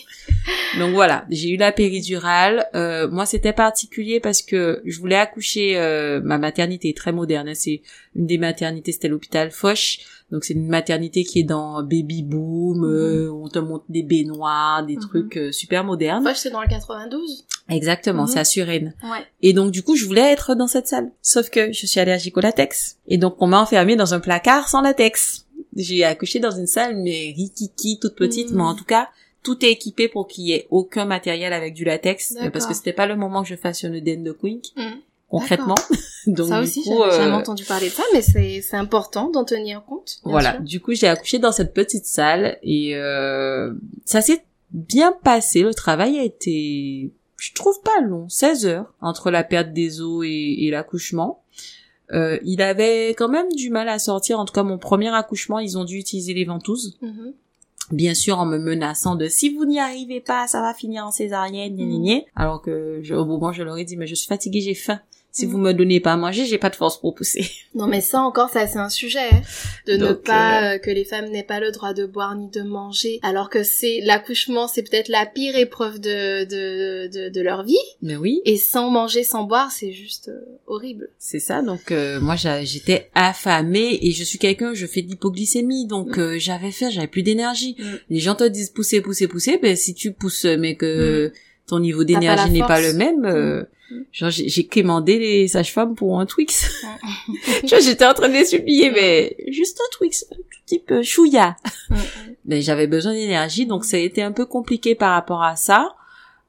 Donc 0.80 0.94
voilà, 0.94 1.25
j'ai 1.30 1.50
eu 1.50 1.58
la 1.58 1.72
péridurale. 1.72 2.66
Euh, 2.74 3.08
moi, 3.10 3.25
c'était 3.25 3.54
particulier 3.54 4.20
parce 4.20 4.42
que 4.42 4.82
je 4.86 5.00
voulais 5.00 5.16
accoucher. 5.18 5.78
Euh, 5.78 6.22
ma 6.24 6.38
maternité 6.38 6.90
est 6.90 6.98
très 6.98 7.12
moderne. 7.12 7.50
hein. 7.50 7.54
C'est 7.56 7.82
une 8.16 8.25
des 8.25 8.38
maternités, 8.38 8.92
c'était 8.92 9.08
l'hôpital 9.10 9.51
Foch. 9.51 10.00
Donc 10.32 10.44
c'est 10.46 10.54
une 10.54 10.68
maternité 10.68 11.24
qui 11.24 11.40
est 11.40 11.44
dans 11.44 11.84
baby 11.84 12.24
boom. 12.24 12.86
euh, 12.86 13.30
on 13.32 13.48
te 13.50 13.60
montre 13.60 13.84
des 13.90 14.04
baignoires, 14.04 14.86
des 14.86 14.96
Mhm. 14.96 15.02
trucs 15.02 15.38
euh, 15.38 15.52
super 15.52 15.84
modernes. 15.84 16.24
Moi, 16.24 16.34
c'est 16.36 16.50
dans 16.50 16.62
le 16.62 16.68
92. 16.70 17.46
Exactement, 17.70 18.24
Mhm. 18.24 18.28
c'est 18.28 18.40
à 18.40 18.46
Suresnes. 18.46 18.94
Ouais. 19.04 19.26
Et 19.42 19.54
donc 19.54 19.72
du 19.72 19.84
coup, 19.84 19.96
je 19.96 20.06
voulais 20.06 20.32
être 20.32 20.56
dans 20.56 20.68
cette 20.68 20.88
salle. 20.88 21.12
Sauf 21.22 21.50
que 21.50 21.72
je 21.74 21.86
suis 21.86 22.00
allergique 22.00 22.38
au 22.38 22.42
latex. 22.42 22.98
Et 23.08 23.18
donc 23.18 23.36
on 23.40 23.48
m'a 23.48 23.62
enfermée 23.62 23.96
dans 23.96 24.14
un 24.14 24.20
placard 24.20 24.70
sans 24.70 24.82
latex. 24.82 25.46
J'ai 25.76 26.04
accouché 26.04 26.40
dans 26.40 26.52
une 26.52 26.68
salle 26.68 26.96
mais 26.98 27.34
rikiki, 27.36 28.00
toute 28.00 28.16
petite, 28.16 28.52
Mhm. 28.52 28.58
mais 28.58 28.64
en 28.64 28.76
tout 28.76 28.84
cas, 28.86 29.10
tout 29.44 29.64
est 29.66 29.72
équipé 29.72 30.08
pour 30.08 30.28
qu'il 30.28 30.46
y 30.46 30.52
ait 30.54 30.68
aucun 30.70 31.06
matériel 31.06 31.52
avec 31.54 31.74
du 31.74 31.84
latex, 31.84 32.36
euh, 32.42 32.50
parce 32.52 32.66
que 32.68 32.74
c'était 32.74 32.94
pas 32.94 33.08
le 33.08 33.16
moment 33.16 33.42
que 33.42 33.50
je 33.50 33.56
fasse 33.56 33.84
une 33.84 33.96
œdème 33.96 34.24
de 34.24 34.32
quink, 34.34 34.66
Mhm. 34.78 35.00
Concrètement. 35.32 35.76
donc 36.28 36.50
ça 36.50 36.62
aussi, 36.62 36.84
j'avais 36.84 37.12
jamais 37.12 37.32
euh, 37.32 37.38
entendu 37.38 37.64
parler 37.64 37.88
de 37.88 37.94
ça, 37.94 38.04
mais 38.14 38.22
c'est 38.22 38.62
c'est 38.62 38.76
important 38.76 39.30
d'en 39.30 39.46
tenir 39.46 39.84
compte. 39.86 40.20
voilà. 40.24 40.52
sûr. 40.54 40.62
Du 40.62 40.80
coup, 40.82 40.94
j'ai 40.94 41.08
accouché 41.08 41.40
dans 41.40 41.52
cette 41.52 41.74
petite 41.74 42.06
salle 42.06 42.58
et 42.62 42.96
euh, 42.96 43.74
ça 44.06 44.22
s'est 44.22 44.44
bien 44.72 45.14
passé. 45.24 45.64
Le 45.64 45.74
travail 45.74 46.20
a 46.20 46.24
été, 46.24 47.12
je 47.38 47.54
trouve 47.54 47.82
pas 47.82 48.02
long, 48.02 48.28
16 48.30 48.66
heures 48.68 48.94
entre 49.02 49.32
la 49.32 49.44
perte 49.44 49.74
des 49.74 50.02
os 50.02 50.26
et, 50.26 50.66
et 50.66 50.72
l'accouchement. 50.72 51.42
Euh, 52.14 52.38
il 52.44 52.62
avait 52.62 53.10
quand 53.12 53.30
même 53.30 53.50
du 53.54 53.70
mal 53.70 53.88
à 53.88 53.98
sortir. 53.98 54.38
En 54.40 54.46
tout 54.46 54.54
cas, 54.54 54.64
mon 54.64 54.78
premier 54.78 55.10
accouchement, 55.10 55.60
ils 55.60 55.78
ont 55.78 55.86
dû 55.86 55.98
utiliser 55.98 56.34
les 56.34 56.46
ventouses. 56.46 56.98
Mhm. 57.02 57.34
Bien 57.92 58.14
sûr, 58.14 58.40
en 58.40 58.46
me 58.46 58.58
menaçant 58.58 59.16
de 59.16 59.28
si 59.28 59.50
vous 59.54 59.66
n'y 59.66 59.80
arrivez 59.80 60.22
pas, 60.22 60.48
ça 60.48 60.62
va 60.62 60.74
finir 60.74 61.06
en 61.06 61.12
césarienne, 61.12 61.76
gna. 61.76 62.22
Alors 62.36 62.62
que 62.62 63.00
je, 63.02 63.14
au 63.14 63.26
moment, 63.26 63.52
je 63.52 63.64
leur 63.64 63.78
ai 63.78 63.84
dit, 63.86 63.98
mais 63.98 64.08
je 64.08 64.16
suis 64.16 64.28
fatiguée, 64.28 64.62
j'ai 64.62 64.76
faim. 64.76 65.00
Si 65.32 65.46
Mm. 65.46 65.50
vous 65.50 65.58
me 65.58 65.72
donnez 65.74 66.00
pas 66.00 66.14
à 66.14 66.18
manger, 66.18 66.46
j'ai 66.46 66.58
pas 66.58 66.70
de 66.70 66.76
force 66.76 67.00
pour 67.00 67.16
pousser. 67.16 67.46
Non, 67.74 67.88
mais 67.88 68.02
ça 68.02 68.20
encore, 68.20 68.50
ça 68.50 68.68
c'est 68.68 68.80
un 68.80 68.90
sujet 68.90 69.30
hein, 69.32 69.42
de 69.88 69.96
ne 69.96 70.12
pas 70.12 70.74
euh, 70.74 70.78
que 70.78 70.92
les 70.92 71.06
femmes 71.06 71.30
n'aient 71.30 71.42
pas 71.42 71.62
le 71.62 71.72
droit 71.72 71.94
de 71.94 72.06
boire 72.06 72.36
ni 72.36 72.50
de 72.50 72.64
manger, 72.64 73.20
alors 73.24 73.50
que 73.50 73.64
c'est 73.64 74.02
l'accouchement, 74.04 74.68
c'est 74.68 74.84
peut-être 74.84 75.08
la 75.08 75.26
pire 75.26 75.56
épreuve 75.56 76.00
de 76.02 76.44
de 76.44 77.08
de, 77.08 77.30
de 77.30 77.42
leur 77.42 77.64
vie. 77.64 77.78
Mais 78.02 78.18
oui. 78.18 78.42
Et 78.44 78.58
sans 78.58 78.90
manger, 78.90 79.24
sans 79.24 79.44
boire, 79.44 79.72
c'est 79.72 79.94
juste 79.94 80.28
euh, 80.28 80.42
horrible. 80.68 81.08
C'est 81.18 81.40
ça, 81.40 81.62
donc 81.62 81.94
euh, 81.94 82.20
moi 82.20 82.36
j'étais 82.36 83.10
affamée 83.16 84.00
et 84.02 84.12
je 84.12 84.24
suis 84.26 84.38
quelqu'un, 84.38 84.74
je 84.74 84.86
fais 84.86 85.02
de 85.02 85.08
l'hypoglycémie, 85.08 85.86
donc 85.88 86.18
euh, 86.18 86.38
j'avais 86.40 86.72
faim, 86.72 86.90
j'avais 86.90 87.08
plus 87.08 87.24
d'énergie. 87.24 87.78
Mm. 87.80 87.84
Les 88.10 88.20
gens 88.20 88.36
te 88.36 88.44
disent 88.44 88.70
pousser, 88.72 89.00
pousser, 89.00 89.28
pousser, 89.30 89.58
ben 89.62 89.78
si 89.78 89.94
tu 89.94 90.12
pousses 90.12 90.44
mais 90.46 90.76
que 90.76 91.32
ton 91.68 91.80
niveau 91.80 92.03
d'énergie 92.03 92.51
n'est 92.51 92.60
pas 92.60 92.82
le 92.82 92.94
même, 92.94 93.25
euh, 93.25 93.63
Mm. 93.91 94.03
genre 94.12 94.30
j'ai 94.30 94.65
commandé 94.65 95.20
les 95.20 95.48
sages-femmes 95.48 95.96
pour 95.96 96.20
un 96.20 96.25
Twix. 96.25 96.72
tu 97.62 97.68
vois, 97.68 97.80
j'étais 97.80 98.06
en 98.06 98.13
train 98.13 98.30
de 98.30 98.34
les 98.34 98.46
supplier, 98.46 98.89
mais 98.91 99.36
juste 99.48 99.80
un 99.82 99.98
Twix, 99.98 100.25
un 100.32 100.36
tout 100.36 100.60
petit 100.65 100.80
peu, 100.80 101.03
chouïa. 101.03 101.58
Mm. 101.89 101.96
Mais 102.46 102.62
j'avais 102.62 102.88
besoin 102.88 103.13
d'énergie, 103.13 103.65
donc 103.65 103.86
ça 103.86 103.98
a 103.98 104.00
été 104.00 104.22
un 104.24 104.32
peu 104.32 104.46
compliqué 104.46 104.96
par 104.96 105.12
rapport 105.13 105.44
à 105.44 105.56
ça. 105.56 105.94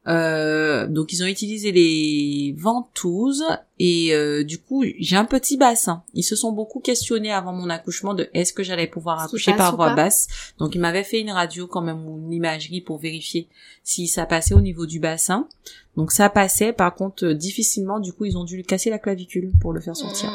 Euh, 0.08 0.88
donc 0.88 1.12
ils 1.12 1.22
ont 1.22 1.26
utilisé 1.26 1.70
les 1.70 2.56
ventouses 2.58 3.44
et 3.78 4.12
euh, 4.12 4.42
du 4.42 4.58
coup 4.58 4.84
j'ai 4.98 5.14
un 5.16 5.24
petit 5.24 5.56
bassin. 5.56 6.02
Ils 6.12 6.24
se 6.24 6.34
sont 6.34 6.50
beaucoup 6.50 6.80
questionnés 6.80 7.30
avant 7.32 7.52
mon 7.52 7.70
accouchement 7.70 8.12
de 8.14 8.28
est-ce 8.34 8.52
que 8.52 8.64
j'allais 8.64 8.88
pouvoir 8.88 9.20
accoucher 9.22 9.52
par 9.54 9.76
voie 9.76 9.94
basse. 9.94 10.26
Donc 10.58 10.74
ils 10.74 10.80
m'avaient 10.80 11.04
fait 11.04 11.20
une 11.20 11.30
radio 11.30 11.68
quand 11.68 11.82
même 11.82 12.04
ou 12.04 12.18
une 12.18 12.32
imagerie 12.32 12.80
pour 12.80 12.98
vérifier 12.98 13.46
si 13.84 14.08
ça 14.08 14.26
passait 14.26 14.54
au 14.54 14.60
niveau 14.60 14.86
du 14.86 14.98
bassin. 14.98 15.46
Donc 15.96 16.10
ça 16.10 16.28
passait, 16.30 16.72
par 16.72 16.94
contre 16.96 17.26
euh, 17.26 17.34
difficilement. 17.34 18.00
Du 18.00 18.12
coup 18.12 18.24
ils 18.24 18.36
ont 18.36 18.44
dû 18.44 18.56
lui 18.56 18.64
casser 18.64 18.90
la 18.90 18.98
clavicule 18.98 19.52
pour 19.60 19.72
le 19.72 19.80
faire 19.80 19.96
sortir. 19.96 20.30
Mm. 20.30 20.34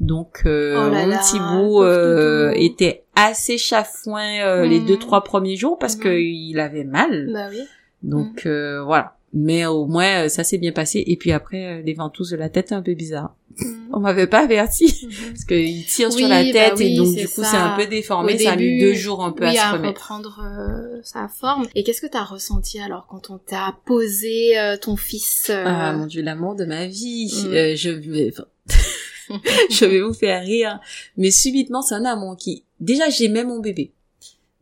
Donc 0.00 0.42
euh, 0.46 0.84
Oh 0.84 0.90
là 0.90 1.02
mon 1.02 1.06
là, 1.10 1.18
petit 1.18 1.38
pauvre 1.38 1.62
bout 1.62 1.82
euh, 1.84 2.48
doudou. 2.50 2.60
était 2.64 3.04
assez 3.14 3.56
chafouin 3.56 4.64
les 4.64 4.80
deux 4.80 4.96
trois 4.98 5.22
premiers 5.22 5.54
jours 5.56 5.78
parce 5.78 5.94
Mhm. 5.96 6.02
que 6.02 6.18
il 6.20 6.58
avait 6.58 6.82
mal. 6.82 7.30
Bah 7.32 7.46
oui. 7.52 7.60
Donc 8.04 8.46
euh, 8.46 8.82
voilà. 8.84 9.16
Mais 9.32 9.66
au 9.66 9.86
moins 9.86 10.24
euh, 10.24 10.28
ça 10.28 10.44
s'est 10.44 10.58
bien 10.58 10.72
passé. 10.72 11.02
Et 11.06 11.16
puis 11.16 11.32
après 11.32 11.64
euh, 11.78 11.82
les 11.82 11.94
ventouses 11.94 12.30
de 12.30 12.36
la 12.36 12.48
tête 12.48 12.70
un 12.72 12.82
peu 12.82 12.94
bizarre. 12.94 13.34
Mm. 13.58 13.64
On 13.92 14.00
m'avait 14.00 14.26
pas 14.26 14.40
averti 14.44 14.86
Mhm. 15.04 15.10
parce 15.30 15.44
qu'ils 15.44 15.84
tirent 15.86 16.12
sur 16.12 16.22
Oui, 16.24 16.28
la 16.28 16.44
bah 16.44 16.52
tête 16.52 16.72
oui, 16.76 16.94
et 16.94 16.96
donc 16.96 17.14
du 17.14 17.26
coup 17.28 17.42
c'est 17.44 17.56
un 17.56 17.76
peu 17.76 17.86
déformé. 17.86 18.34
Au 18.34 18.38
ça 18.38 18.52
a 18.52 18.56
mis 18.56 18.62
début, 18.64 18.80
deux 18.80 18.94
jours 18.94 19.24
un 19.24 19.32
peu 19.32 19.44
oui, 19.48 19.56
à 19.58 19.70
se 19.70 19.72
remettre. 19.76 20.00
reprendre 20.00 20.40
euh, 20.44 21.00
sa 21.02 21.28
forme. 21.28 21.66
Et 21.74 21.82
qu'est-ce 21.84 22.00
que 22.00 22.06
t'as 22.08 22.24
ressenti 22.24 22.78
alors 22.80 23.06
quand 23.08 23.30
on 23.30 23.38
t'a 23.38 23.76
posé 23.86 24.58
euh, 24.58 24.76
ton 24.76 24.96
fils 24.96 25.46
euh, 25.50 25.62
Ah 25.66 25.92
mon 25.92 26.06
dieu, 26.06 26.22
l'amour 26.22 26.54
de 26.56 26.64
ma 26.64 26.86
vie. 26.86 27.32
Mm. 27.44 27.52
Euh, 27.52 27.76
je 27.76 27.90
vais, 27.90 28.32
je 29.70 29.84
vais 29.84 30.00
vous 30.00 30.14
faire 30.14 30.42
rire. 30.42 30.80
Mais 31.16 31.30
subitement, 31.30 31.82
c'est 31.82 31.94
un 31.94 32.04
amour 32.04 32.36
qui, 32.36 32.64
déjà, 32.80 33.08
j'aimais 33.08 33.44
mon 33.44 33.60
bébé 33.60 33.92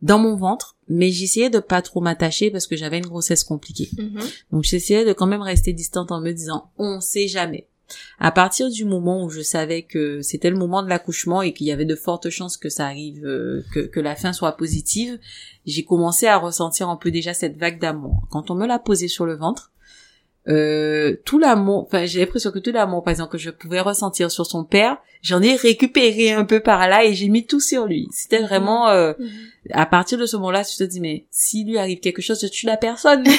dans 0.03 0.19
mon 0.19 0.35
ventre, 0.35 0.75
mais 0.89 1.11
j'essayais 1.11 1.49
de 1.49 1.59
pas 1.59 1.81
trop 1.81 2.01
m'attacher 2.01 2.51
parce 2.51 2.67
que 2.67 2.75
j'avais 2.75 2.97
une 2.97 3.05
grossesse 3.05 3.43
compliquée. 3.43 3.89
Mhm. 3.97 4.19
Donc 4.51 4.63
j'essayais 4.63 5.05
de 5.05 5.13
quand 5.13 5.25
même 5.25 5.41
rester 5.41 5.71
distante 5.71 6.11
en 6.11 6.19
me 6.19 6.31
disant, 6.31 6.69
on 6.77 6.99
sait 6.99 7.27
jamais. 7.27 7.67
À 8.19 8.31
partir 8.31 8.69
du 8.69 8.85
moment 8.85 9.23
où 9.23 9.29
je 9.29 9.41
savais 9.41 9.83
que 9.83 10.21
c'était 10.21 10.49
le 10.49 10.57
moment 10.57 10.83
de 10.83 10.89
l'accouchement 10.89 11.41
et 11.41 11.53
qu'il 11.53 11.67
y 11.67 11.71
avait 11.71 11.85
de 11.85 11.95
fortes 11.95 12.29
chances 12.29 12.57
que 12.57 12.69
ça 12.69 12.85
arrive, 12.85 13.25
euh, 13.25 13.63
que, 13.73 13.79
que 13.79 13.99
la 13.99 14.15
fin 14.15 14.33
soit 14.33 14.57
positive, 14.57 15.19
j'ai 15.65 15.85
commencé 15.85 16.27
à 16.27 16.37
ressentir 16.37 16.89
un 16.89 16.97
peu 16.97 17.11
déjà 17.11 17.33
cette 17.33 17.57
vague 17.57 17.79
d'amour. 17.79 18.27
Quand 18.29 18.51
on 18.51 18.55
me 18.55 18.67
l'a 18.67 18.79
posé 18.79 19.07
sur 19.07 19.25
le 19.25 19.35
ventre, 19.35 19.71
euh, 20.47 21.15
tout 21.25 21.39
l'amour, 21.39 21.83
enfin 21.83 22.05
j'ai 22.05 22.19
l'impression 22.19 22.51
que 22.51 22.59
tout 22.59 22.71
l'amour, 22.71 23.03
par 23.03 23.11
exemple, 23.11 23.31
que 23.31 23.37
je 23.37 23.49
pouvais 23.49 23.79
ressentir 23.79 24.29
sur 24.31 24.45
son 24.45 24.63
père, 24.65 24.97
j'en 25.21 25.41
ai 25.41 25.55
récupéré 25.55 26.31
un 26.31 26.43
peu 26.45 26.59
par 26.59 26.87
là 26.89 27.05
et 27.05 27.13
j'ai 27.13 27.29
mis 27.29 27.45
tout 27.45 27.61
sur 27.61 27.85
lui. 27.85 28.07
C'était 28.11 28.39
Mhm. 28.41 28.45
vraiment, 28.47 28.89
euh, 28.89 29.13
Mhm. 29.19 29.29
à 29.71 29.85
partir 29.85 30.17
de 30.17 30.25
ce 30.25 30.35
moment-là, 30.37 30.63
tu 30.65 30.75
te 30.77 30.83
dis 30.83 30.99
mais 30.99 31.25
s'il 31.31 31.67
lui 31.67 31.77
arrive 31.77 31.99
quelque 32.01 32.21
chose, 32.21 32.39
je 32.41 32.47
tue 32.47 32.65
la 32.65 32.75
personne. 32.77 33.23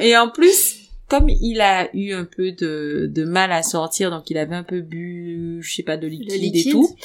et 0.00 0.16
en 0.16 0.28
plus, 0.30 0.76
comme 1.08 1.28
il 1.28 1.60
a 1.60 1.88
eu 1.94 2.12
un 2.12 2.24
peu 2.24 2.52
de, 2.52 3.08
de 3.12 3.24
mal 3.24 3.52
à 3.52 3.62
sortir, 3.62 4.10
donc 4.10 4.30
il 4.30 4.38
avait 4.38 4.54
un 4.54 4.62
peu 4.62 4.80
bu, 4.80 5.58
je 5.62 5.74
sais 5.74 5.82
pas, 5.82 5.96
de 5.96 6.06
liquide, 6.06 6.40
liquide. 6.40 6.66
et 6.68 6.70
tout, 6.70 6.96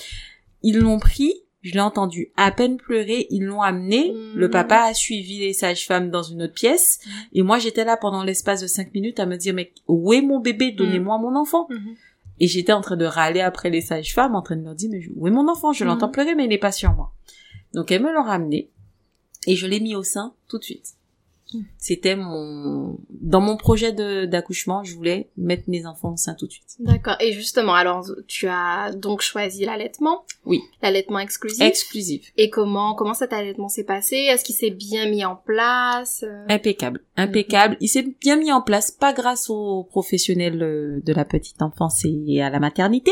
ils 0.64 0.78
l'ont 0.78 1.00
pris, 1.00 1.34
je 1.62 1.74
l'ai 1.74 1.80
entendu 1.82 2.32
à 2.38 2.52
peine 2.52 2.78
pleurer, 2.78 3.28
ils 3.30 3.44
l'ont 3.44 3.62
amené, 3.62 4.14
le 4.36 4.50
papa 4.50 4.84
a 4.84 4.94
suivi 4.94 5.40
les 5.40 5.54
sages-femmes 5.54 6.10
dans 6.10 6.24
une 6.24 6.44
autre 6.44 6.54
pièce, 6.54 7.00
et 7.34 7.42
moi 7.42 7.60
j'étais 7.60 7.84
là 7.84 7.98
pendant 7.98 8.24
l'espace 8.24 8.62
de 8.62 8.68
cinq 8.68 8.94
minutes 8.94 9.20
à 9.20 9.26
me 9.26 9.36
dire, 9.36 9.54
mais 9.54 9.74
où 9.88 10.14
est 10.14 10.22
mon 10.22 10.40
bébé? 10.40 10.72
Donnez-moi 10.72 11.18
mon 11.18 11.36
enfant. 11.36 11.68
Mhm. 11.70 11.96
Et 12.42 12.48
j'étais 12.48 12.72
en 12.72 12.80
train 12.80 12.96
de 12.96 13.04
râler 13.04 13.42
après 13.42 13.70
les 13.70 13.82
sages-femmes, 13.82 14.34
en 14.34 14.42
train 14.42 14.56
de 14.56 14.64
leur 14.64 14.76
dire, 14.76 14.90
mais 14.90 15.02
où 15.18 15.28
est 15.28 15.32
mon 15.32 15.50
enfant? 15.50 15.74
Je 15.74 15.84
l'entends 15.84 16.08
pleurer, 16.08 16.36
mais 16.36 16.46
il 16.46 16.50
n'est 16.50 16.58
pas 16.58 16.72
sur 16.72 16.94
moi. 16.94 17.12
Donc 17.74 17.92
elles 17.92 18.02
me 18.02 18.14
l'ont 18.14 18.24
ramené, 18.24 18.70
et 19.46 19.56
je 19.56 19.68
l'ai 19.68 19.82
mis 19.82 19.96
au 19.96 20.04
sein 20.04 20.34
tout 20.48 20.58
de 20.58 20.64
suite. 20.64 20.94
Mhm. 21.54 21.66
C'était 21.78 22.16
mon, 22.16 23.00
dans 23.10 23.42
mon 23.42 23.58
projet 23.58 23.92
d'accouchement, 24.28 24.84
je 24.84 24.96
voulais 24.96 25.30
mettre 25.38 25.64
mes 25.68 25.86
enfants 25.86 26.14
au 26.14 26.18
sein 26.18 26.36
tout 26.36 26.48
de 26.48 26.52
suite. 26.52 26.76
D'accord. 26.80 27.16
Et 27.20 27.34
justement, 27.34 27.74
alors 27.74 28.06
tu 28.28 28.48
as 28.48 28.92
donc 28.94 29.22
choisi 29.22 29.66
l'allaitement. 29.66 30.26
Oui. 30.46 30.62
L'allaitement 30.82 31.20
exclusif. 31.20 31.62
Exclusif. 31.62 32.32
Et 32.38 32.50
comment 32.50 32.96
comment 32.96 33.14
cet 33.14 33.34
allaitement 33.34 33.70
s'est 33.70 33.84
passé? 33.84 34.16
Est-ce 34.16 34.44
qu'il 34.44 34.56
s'est 34.56 34.70
bien 34.70 35.10
mis 35.10 35.26
en 35.26 35.36
place? 35.36 36.24
Euh, 36.24 36.46
Impeccable. 36.50 37.02
Impeccable. 37.18 37.78
Il 37.82 37.88
s'est 37.88 38.16
bien 38.22 38.38
mis 38.38 38.52
en 38.52 38.62
place, 38.62 38.92
pas 38.92 39.14
grâce 39.14 39.50
aux 39.50 39.84
professionnels 39.84 40.62
euh, 40.62 41.02
de 41.04 41.14
la 41.14 41.26
petite 41.26 41.62
enfance 41.62 42.06
et 42.06 42.42
à 42.42 42.50
la 42.50 42.60
maternité, 42.60 43.12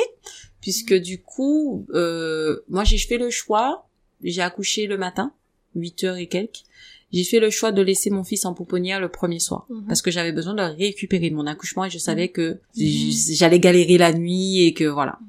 puisque 0.62 0.94
du 0.94 1.22
coup, 1.22 1.86
euh, 1.94 2.64
moi 2.70 2.84
j'ai 2.84 2.98
fait 2.98 3.18
le 3.18 3.30
choix, 3.30 3.88
j'ai 4.24 4.42
accouché 4.42 4.88
le 4.88 4.98
matin, 4.98 5.34
8 5.76 6.04
heures 6.06 6.18
et 6.18 6.28
quelques, 6.28 6.64
j'ai 7.12 7.24
fait 7.24 7.40
le 7.40 7.50
choix 7.50 7.72
de 7.72 7.82
laisser 7.82 8.10
mon 8.10 8.24
fils 8.24 8.46
en 8.46 8.54
pouponnière 8.54 9.00
le 9.00 9.10
premier 9.10 9.40
soir. 9.40 9.66
Mhm. 9.70 9.86
Parce 9.88 10.02
que 10.02 10.12
j'avais 10.12 10.32
besoin 10.32 10.54
de 10.54 10.62
récupérer 10.62 11.30
de 11.30 11.36
mon 11.36 11.48
accouchement 11.48 11.86
et 11.86 11.90
je 11.90 11.98
savais 11.98 12.30
que 12.30 12.60
Mhm. 12.78 13.12
j'allais 13.36 13.60
galérer 13.60 13.98
la 13.98 14.14
nuit 14.14 14.64
et 14.64 14.74
que 14.74 14.84
voilà. 14.86 15.20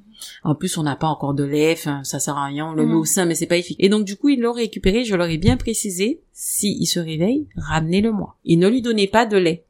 En 0.42 0.56
plus, 0.56 0.76
on 0.78 0.82
n'a 0.82 0.96
pas 0.96 1.06
encore 1.06 1.32
de 1.34 1.44
lait, 1.44 1.72
enfin, 1.72 2.02
ça 2.02 2.18
sert 2.18 2.36
à 2.36 2.46
rien, 2.46 2.66
on 2.70 2.72
le 2.72 2.84
met 2.84 2.92
Mhm. 2.92 2.98
au 2.98 3.04
sein, 3.04 3.24
mais 3.24 3.36
c'est 3.36 3.46
pas 3.46 3.56
efficace. 3.56 3.76
Et 3.84 3.88
donc, 3.88 4.04
du 4.04 4.16
coup, 4.16 4.28
ils 4.30 4.40
l'ont 4.40 4.52
récupéré, 4.52 5.04
je 5.04 5.14
leur 5.14 5.28
ai 5.28 5.38
bien 5.38 5.56
précisé, 5.56 6.20
si 6.32 6.76
il 6.80 6.86
se 6.86 6.98
réveille, 6.98 7.46
ramenez-le-moi. 7.56 8.36
Et 8.44 8.56
ne 8.56 8.66
lui 8.68 8.82
donnez 8.82 9.06
pas 9.06 9.26
de 9.26 9.36
lait. 9.36 9.64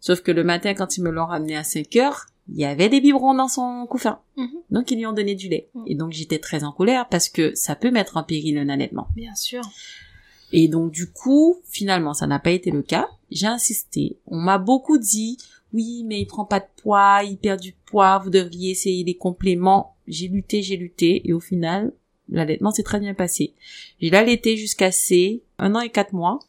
Sauf 0.00 0.20
que 0.20 0.30
le 0.30 0.44
matin, 0.44 0.74
quand 0.74 0.96
ils 0.98 1.02
me 1.02 1.10
l'ont 1.10 1.24
ramené 1.26 1.56
à 1.56 1.64
5 1.64 1.96
heures, 1.96 2.26
il 2.50 2.58
y 2.60 2.64
avait 2.66 2.88
des 2.90 3.00
biberons 3.00 3.34
dans 3.34 3.48
son 3.48 3.86
couffin. 3.88 4.18
Mhm. 4.36 4.48
Donc, 4.70 4.90
ils 4.90 4.96
lui 4.98 5.06
ont 5.06 5.12
donné 5.14 5.34
du 5.34 5.48
lait. 5.48 5.70
Mhm. 5.74 5.84
Et 5.86 5.94
donc, 5.94 6.12
j'étais 6.12 6.38
très 6.38 6.64
en 6.64 6.72
colère 6.72 7.08
parce 7.08 7.30
que 7.30 7.54
ça 7.54 7.74
peut 7.74 7.90
mettre 7.90 8.18
en 8.18 8.22
péril 8.24 8.58
un 8.58 8.68
allaitement. 8.68 9.08
Bien 9.16 9.34
sûr. 9.34 9.62
Et 10.52 10.68
donc 10.68 10.90
du 10.92 11.10
coup, 11.10 11.60
finalement, 11.68 12.14
ça 12.14 12.26
n'a 12.26 12.38
pas 12.38 12.50
été 12.50 12.70
le 12.70 12.82
cas. 12.82 13.08
J'ai 13.30 13.46
insisté. 13.46 14.16
On 14.26 14.38
m'a 14.38 14.58
beaucoup 14.58 14.98
dit, 14.98 15.36
oui, 15.74 16.02
mais 16.06 16.20
il 16.20 16.26
prend 16.26 16.44
pas 16.46 16.60
de 16.60 16.66
poids, 16.82 17.20
il 17.24 17.36
perd 17.36 17.60
du 17.60 17.72
poids, 17.72 18.18
vous 18.18 18.30
devriez 18.30 18.70
essayer 18.70 19.04
les 19.04 19.16
compléments. 19.16 19.94
J'ai 20.06 20.28
lutté, 20.28 20.62
j'ai 20.62 20.76
lutté, 20.76 21.28
et 21.28 21.32
au 21.32 21.40
final, 21.40 21.92
L'allaitement 22.30 22.70
s'est 22.72 22.82
très 22.82 23.00
bien 23.00 23.14
passé. 23.14 23.54
J'ai 24.02 24.10
l'allaité 24.10 24.58
jusqu'à 24.58 24.92
ses 24.92 25.42
un 25.58 25.74
an 25.74 25.80
et 25.80 25.88
quatre 25.88 26.12
mois, 26.12 26.40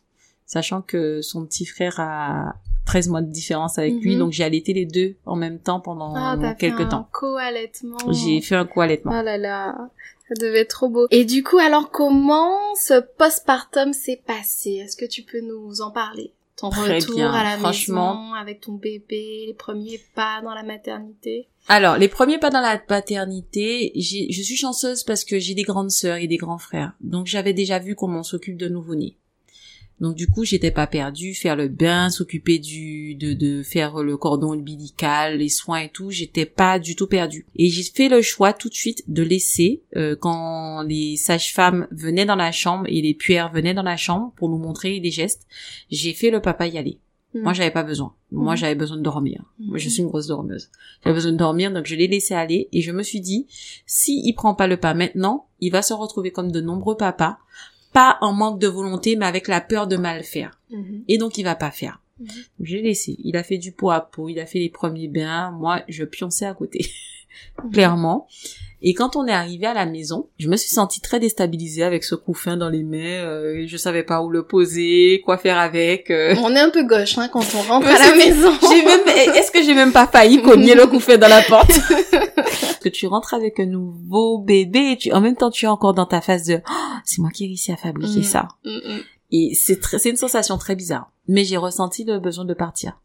sachant 0.46 0.82
que 0.82 1.22
son 1.22 1.46
petit 1.46 1.66
frère 1.66 2.02
a 2.02 2.56
13 2.86 3.08
mois 3.08 3.22
de 3.22 3.32
différence 3.32 3.78
avec 3.80 3.94
lui, 4.02 4.14
Mhm. 4.16 4.20
donc 4.20 4.32
j'ai 4.34 4.44
allaité 4.44 4.74
les 4.74 4.86
deux 4.86 5.16
en 5.26 5.38
même 5.38 5.58
temps 5.58 5.80
pendant 5.80 6.14
Ah, 6.16 6.36
t'as 6.38 6.50
fait 6.56 6.68
quelques 6.72 6.82
un 6.82 6.86
temps. 6.88 7.08
co-allaitement. 7.14 8.12
J'ai 8.12 8.42
fait 8.42 8.56
un 8.56 8.66
co-allaitement. 8.66 9.14
Oh 9.18 9.24
là 9.24 9.38
là, 9.38 9.90
ça 10.30 10.36
devait 10.40 10.60
être 10.62 10.70
trop 10.70 10.90
beau. 10.90 11.08
Et 11.12 11.26
du 11.26 11.44
coup, 11.44 11.58
alors 11.58 11.92
comment 11.92 12.58
ce 12.76 13.02
postpartum 13.18 13.92
s'est 13.92 14.22
passé? 14.26 14.82
Est-ce 14.84 14.96
que 14.96 15.06
tu 15.06 15.24
peux 15.24 15.42
nous 15.42 15.82
en 15.82 15.92
parler? 15.92 16.34
Ton 16.56 16.70
Très 16.72 16.96
retour 16.96 17.16
bien, 17.16 17.32
à 17.32 17.44
la 17.44 17.58
franchement. 17.58 18.16
maison 18.22 18.34
avec 18.34 18.60
ton 18.62 18.74
bébé, 18.74 19.46
les 19.48 19.54
premiers 19.54 20.02
pas 20.14 20.42
dans 20.44 20.54
la 20.54 20.64
maternité? 20.64 21.48
Alors, 21.70 21.98
les 21.98 22.10
premiers 22.10 22.38
pas 22.38 22.50
dans 22.50 22.60
la 22.60 22.78
paternité, 22.78 23.94
je 23.96 24.42
suis 24.42 24.58
chanceuse 24.58 25.04
parce 25.04 25.24
que 25.24 25.40
j'ai 25.40 25.54
des 25.54 25.64
grandes 25.64 25.92
sœurs 25.92 26.18
et 26.18 26.28
des 26.28 26.36
grands 26.36 26.58
frères. 26.58 26.94
Donc, 27.00 27.28
j'avais 27.28 27.54
déjà 27.54 27.80
vu 27.80 27.96
comment 27.96 28.20
on 28.20 28.24
s'occupe 28.24 28.58
de 28.58 28.68
nouveau-nés. 28.68 29.16
Donc, 30.00 30.16
du 30.16 30.30
coup, 30.30 30.44
j'étais 30.46 30.72
pas 30.72 30.88
perdue. 30.88 31.34
Faire 31.34 31.56
le 31.56 31.68
bain, 31.68 32.10
s'occuper 32.10 32.58
du, 32.60 33.16
de, 33.16 33.34
de 33.34 33.64
faire 33.64 34.02
le 34.02 34.16
cordon 34.18 34.54
ombilical, 34.54 35.38
les 35.38 35.50
soins 35.50 35.80
et 35.80 35.90
tout, 35.90 36.10
j'étais 36.12 36.46
pas 36.46 36.80
du 36.80 36.96
tout 36.96 37.08
perdue. 37.08 37.46
Et 37.56 37.70
j'ai 37.70 37.84
fait 37.84 38.08
le 38.10 38.22
choix 38.22 38.54
tout 38.54 38.70
de 38.70 38.74
suite 38.76 39.04
de 39.08 39.24
laisser, 39.24 39.82
euh, 39.96 40.16
quand 40.20 40.84
les 40.84 41.18
sages-femmes 41.18 41.88
venaient 41.92 42.26
dans 42.26 42.36
la 42.36 42.52
chambre 42.52 42.86
et 42.88 43.02
les 43.02 43.14
puères 43.14 43.52
venaient 43.52 43.74
dans 43.74 43.84
la 43.84 43.98
chambre 43.98 44.32
pour 44.38 44.50
nous 44.50 44.58
montrer 44.58 45.00
des 45.00 45.12
gestes, 45.12 45.46
j'ai 45.92 46.14
fait 46.14 46.30
le 46.32 46.42
papa 46.42 46.68
y 46.68 46.78
aller. 46.78 47.00
Moi, 47.36 47.54
j'avais 47.54 47.70
pas 47.70 47.84
besoin. 47.84 48.16
Moi, 48.32 48.54
Mhm. 48.54 48.58
j'avais 48.58 48.74
besoin 48.76 48.98
de 48.98 49.04
dormir. 49.04 49.44
Moi, 49.60 49.78
je 49.78 49.86
Mhm. 49.86 49.92
suis 49.92 50.02
une 50.02 50.08
grosse 50.08 50.26
dormeuse. 50.26 50.70
J'avais 51.04 51.14
besoin 51.14 51.32
de 51.32 51.38
dormir, 51.38 51.72
donc 51.72 51.86
je 51.86 51.96
l'ai 51.96 52.08
laissé 52.08 52.34
aller 52.34 52.70
et 52.72 52.82
je 52.82 52.92
me 52.92 53.04
suis 53.04 53.22
dit, 53.22 53.46
si 53.86 54.20
il 54.26 54.34
prend 54.34 54.56
pas 54.56 54.66
le 54.66 54.78
pas 54.78 54.96
maintenant, 54.96 55.46
il 55.60 55.72
va 55.72 55.84
se 55.84 55.94
retrouver 55.94 56.32
comme 56.32 56.52
de 56.52 56.60
nombreux 56.60 56.98
papas, 56.98 57.38
pas 57.94 58.18
en 58.22 58.34
manque 58.34 58.60
de 58.60 58.68
volonté, 58.68 59.16
mais 59.16 59.26
avec 59.26 59.48
la 59.48 59.62
peur 59.62 59.88
de 59.88 59.98
mal 59.98 60.24
faire. 60.24 60.60
Mhm. 60.70 61.04
Et 61.08 61.18
donc, 61.18 61.38
il 61.38 61.44
va 61.44 61.56
pas 61.56 61.72
faire. 61.72 62.02
Mhm. 62.20 62.28
J'ai 62.62 62.82
laissé. 62.82 63.16
Il 63.24 63.38
a 63.38 63.44
fait 63.44 63.58
du 63.58 63.72
pot 63.72 63.92
à 63.92 64.02
pot, 64.02 64.30
il 64.30 64.40
a 64.40 64.46
fait 64.46 64.60
les 64.60 64.70
premiers 64.70 65.08
bains. 65.08 65.52
Moi, 65.52 65.82
je 65.88 66.04
pionçais 66.04 66.46
à 66.46 66.54
côté. 66.54 66.86
Mhm. 67.64 67.72
Clairement. 67.72 68.28
Et 68.82 68.94
quand 68.94 69.16
on 69.18 69.26
est 69.28 69.32
arrivé 69.34 69.66
à 69.66 69.74
la 69.74 69.86
maison, 69.86 70.30
je 70.38 70.48
me 70.48 70.56
suis 70.56 70.70
sentie 70.70 71.02
très 71.02 71.20
déstabilisée 71.20 71.84
avec 71.84 72.04
ce 72.06 72.16
couffin 72.16 72.56
dans 72.56 72.70
les 72.70 72.84
mains. 72.84 72.98
Euh, 73.26 73.66
je 73.68 73.78
savais 73.78 74.04
pas 74.04 74.22
où 74.22 74.30
le 74.30 74.44
poser, 74.44 75.22
quoi 75.26 75.38
faire 75.38 75.58
avec. 75.58 76.10
euh. 76.10 76.34
On 76.44 76.56
est 76.56 76.60
un 76.60 76.70
peu 76.70 76.84
gauche 76.88 77.18
hein, 77.18 77.28
quand 77.32 77.44
on 77.56 77.62
rentre 77.64 77.88
à 77.88 78.00
la 78.00 78.16
maison. 78.16 78.52
J'ai 78.62 78.84
même, 78.84 79.36
est-ce 79.36 79.52
que 79.52 79.62
j'ai 79.62 79.74
même 79.74 79.92
pas 79.92 80.08
failli 80.08 80.42
cogner 80.42 80.76
le 80.76 80.88
couffin 80.88 81.18
dans 81.18 81.28
la 81.28 81.42
porte? 81.42 81.72
Parce 82.36 82.78
que 82.82 82.90
tu 82.90 83.08
rentres 83.08 83.34
avec 83.34 83.60
un 83.60 83.66
nouveau 83.66 84.40
bébé 84.40 84.92
et 84.94 84.98
tu, 84.98 85.12
en 85.12 85.20
même 85.20 85.36
temps 85.36 85.50
tu 85.52 85.66
es 85.66 85.68
encore 85.70 85.94
dans 85.94 86.06
ta 86.06 86.22
phase 86.22 86.46
de, 86.46 86.62
Oh, 86.70 86.74
c'est 87.04 87.20
moi 87.22 87.32
qui 87.32 87.44
ai 87.44 87.48
réussi 87.48 87.72
à 87.74 87.78
fabriquer 87.78 88.20
Mm. 88.20 88.24
ça. 88.24 88.48
Mhm. 88.64 89.00
Et 89.32 89.54
c'est 89.54 89.80
c'est 89.98 90.10
une 90.10 90.16
sensation 90.16 90.58
très 90.58 90.76
bizarre. 90.76 91.12
Mais 91.28 91.44
j'ai 91.44 91.58
ressenti 91.58 92.04
le 92.06 92.20
besoin 92.20 92.46
de 92.46 92.54
partir. 92.54 93.00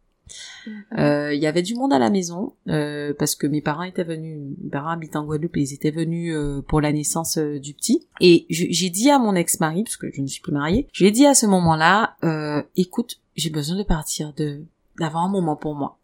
Euh, 0.99 1.35
Il 1.35 1.41
y 1.41 1.47
avait 1.47 1.63
du 1.63 1.75
monde 1.75 1.93
à 1.93 1.99
la 1.99 2.11
maison 2.11 2.55
euh, 2.69 3.13
parce 3.19 3.35
que 3.35 3.47
mes 3.47 3.61
parents 3.61 3.83
étaient 3.83 4.05
venus, 4.05 4.39
mes 4.63 4.71
parents 4.71 4.91
habitent 4.91 5.17
en 5.17 5.25
Guadeloupe 5.25 5.57
et 5.57 5.61
ils 5.61 5.75
étaient 5.75 5.91
venus 5.91 6.35
euh, 6.35 6.63
pour 6.63 6.81
la 6.81 6.93
naissance 6.93 7.39
euh, 7.39 7.59
du 7.59 7.75
petit. 7.75 8.07
Et 8.21 8.47
j'ai 8.51 8.91
dit 8.91 9.11
à 9.11 9.19
mon 9.19 9.35
ex-mari, 9.35 9.85
parce 9.85 9.97
que 9.97 10.07
je 10.13 10.21
ne 10.21 10.27
suis 10.27 10.41
plus 10.41 10.53
mariée, 10.53 10.89
j'ai 10.93 11.11
dit 11.11 11.27
à 11.27 11.35
ce 11.35 11.47
moment-là, 11.47 12.17
euh, 12.25 12.63
écoute, 12.77 13.21
j'ai 13.37 13.51
besoin 13.51 13.77
de 13.77 13.83
partir, 13.83 14.33
de 14.35 14.63
d'avoir 14.99 15.25
un 15.25 15.29
moment 15.29 15.57
pour 15.57 15.75
moi. 15.75 15.99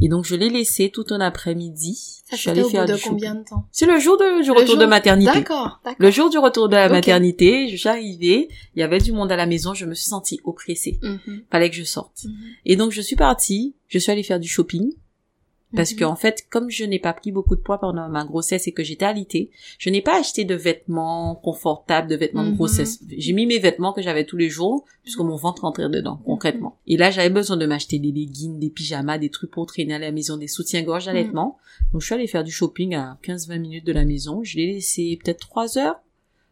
Et 0.00 0.08
donc 0.08 0.24
je 0.24 0.34
l'ai 0.34 0.48
laissé 0.48 0.90
tout 0.90 1.04
un 1.10 1.20
après-midi. 1.20 2.22
Ça 2.28 2.36
je 2.36 2.40
suis 2.40 2.50
allée 2.50 2.62
au 2.62 2.68
faire 2.68 2.86
bout 2.86 2.92
de 2.92 2.96
du 2.96 3.00
shopping. 3.00 3.18
combien 3.18 3.34
de 3.34 3.44
temps? 3.44 3.66
C'est 3.72 3.86
le 3.86 3.98
jour 3.98 4.16
de, 4.16 4.42
du 4.42 4.48
Le 4.48 4.54
retour 4.54 4.76
de 4.78 4.86
maternité. 4.86 5.32
D'accord, 5.32 5.80
d'accord. 5.84 5.96
Le 5.98 6.10
jour 6.10 6.30
du 6.30 6.38
retour 6.38 6.68
de 6.68 6.76
la 6.76 6.88
maternité, 6.88 7.76
arrivée, 7.84 8.48
il 8.74 8.80
y 8.80 8.82
avait 8.82 8.98
du 8.98 9.12
monde 9.12 9.30
à 9.30 9.36
la 9.36 9.46
maison, 9.46 9.74
je 9.74 9.84
me 9.84 9.94
suis 9.94 10.08
sentie 10.08 10.40
oppressée. 10.44 10.98
Mhm. 11.02 11.42
Fallait 11.50 11.70
que 11.70 11.76
je 11.76 11.84
sorte. 11.84 12.24
Mhm. 12.24 12.32
Et 12.64 12.76
donc 12.76 12.92
je 12.92 13.00
suis 13.00 13.16
partie, 13.16 13.74
je 13.88 13.98
suis 13.98 14.10
allée 14.10 14.22
faire 14.22 14.40
du 14.40 14.48
shopping. 14.48 14.92
Parce 15.74 15.92
Mhm. 15.92 15.98
que 15.98 16.04
en 16.04 16.16
fait, 16.16 16.46
comme 16.50 16.70
je 16.70 16.84
n'ai 16.84 16.98
pas 16.98 17.12
pris 17.12 17.32
beaucoup 17.32 17.56
de 17.56 17.60
poids 17.60 17.78
pendant 17.78 18.08
ma 18.08 18.24
grossesse 18.24 18.66
et 18.68 18.72
que 18.72 18.82
j'étais 18.82 19.04
alitée, 19.06 19.50
je 19.78 19.88
n'ai 19.90 20.02
pas 20.02 20.18
acheté 20.20 20.44
de 20.44 20.54
vêtements 20.54 21.34
confortables, 21.36 22.08
de 22.08 22.16
vêtements 22.16 22.44
de 22.44 22.54
grossesse. 22.54 23.00
J'ai 23.16 23.32
mis 23.32 23.46
mes 23.46 23.58
vêtements 23.58 23.92
que 23.92 24.02
j'avais 24.02 24.24
tous 24.26 24.36
les 24.36 24.48
jours, 24.50 24.84
puisque 25.02 25.20
mon 25.20 25.36
ventre 25.36 25.62
rentrait 25.62 25.88
dedans, 25.88 26.16
Mhm. 26.20 26.24
concrètement. 26.26 26.76
Et 26.86 26.96
là, 26.96 27.10
j'avais 27.10 27.30
besoin 27.30 27.56
de 27.56 27.66
m'acheter 27.66 27.98
des 27.98 28.12
leggings, 28.12 28.58
des 28.58 28.70
pyjamas, 28.70 29.18
des 29.18 29.30
trucs 29.30 29.50
pour 29.50 29.66
traîner 29.66 29.94
à 29.94 29.98
la 29.98 30.12
maison, 30.12 30.36
des 30.36 30.48
soutiens-gorge 30.48 31.06
d'allaitement. 31.06 31.58
Donc 31.92 32.00
je 32.02 32.06
suis 32.06 32.14
allée 32.14 32.26
faire 32.26 32.44
du 32.44 32.50
shopping 32.52 32.94
à 32.94 33.18
15-20 33.22 33.58
minutes 33.58 33.86
de 33.86 33.92
la 33.92 34.04
maison. 34.04 34.42
Je 34.44 34.56
l'ai 34.58 34.66
laissé 34.74 35.18
peut-être 35.22 35.40
3 35.40 35.78
heures 35.78 36.00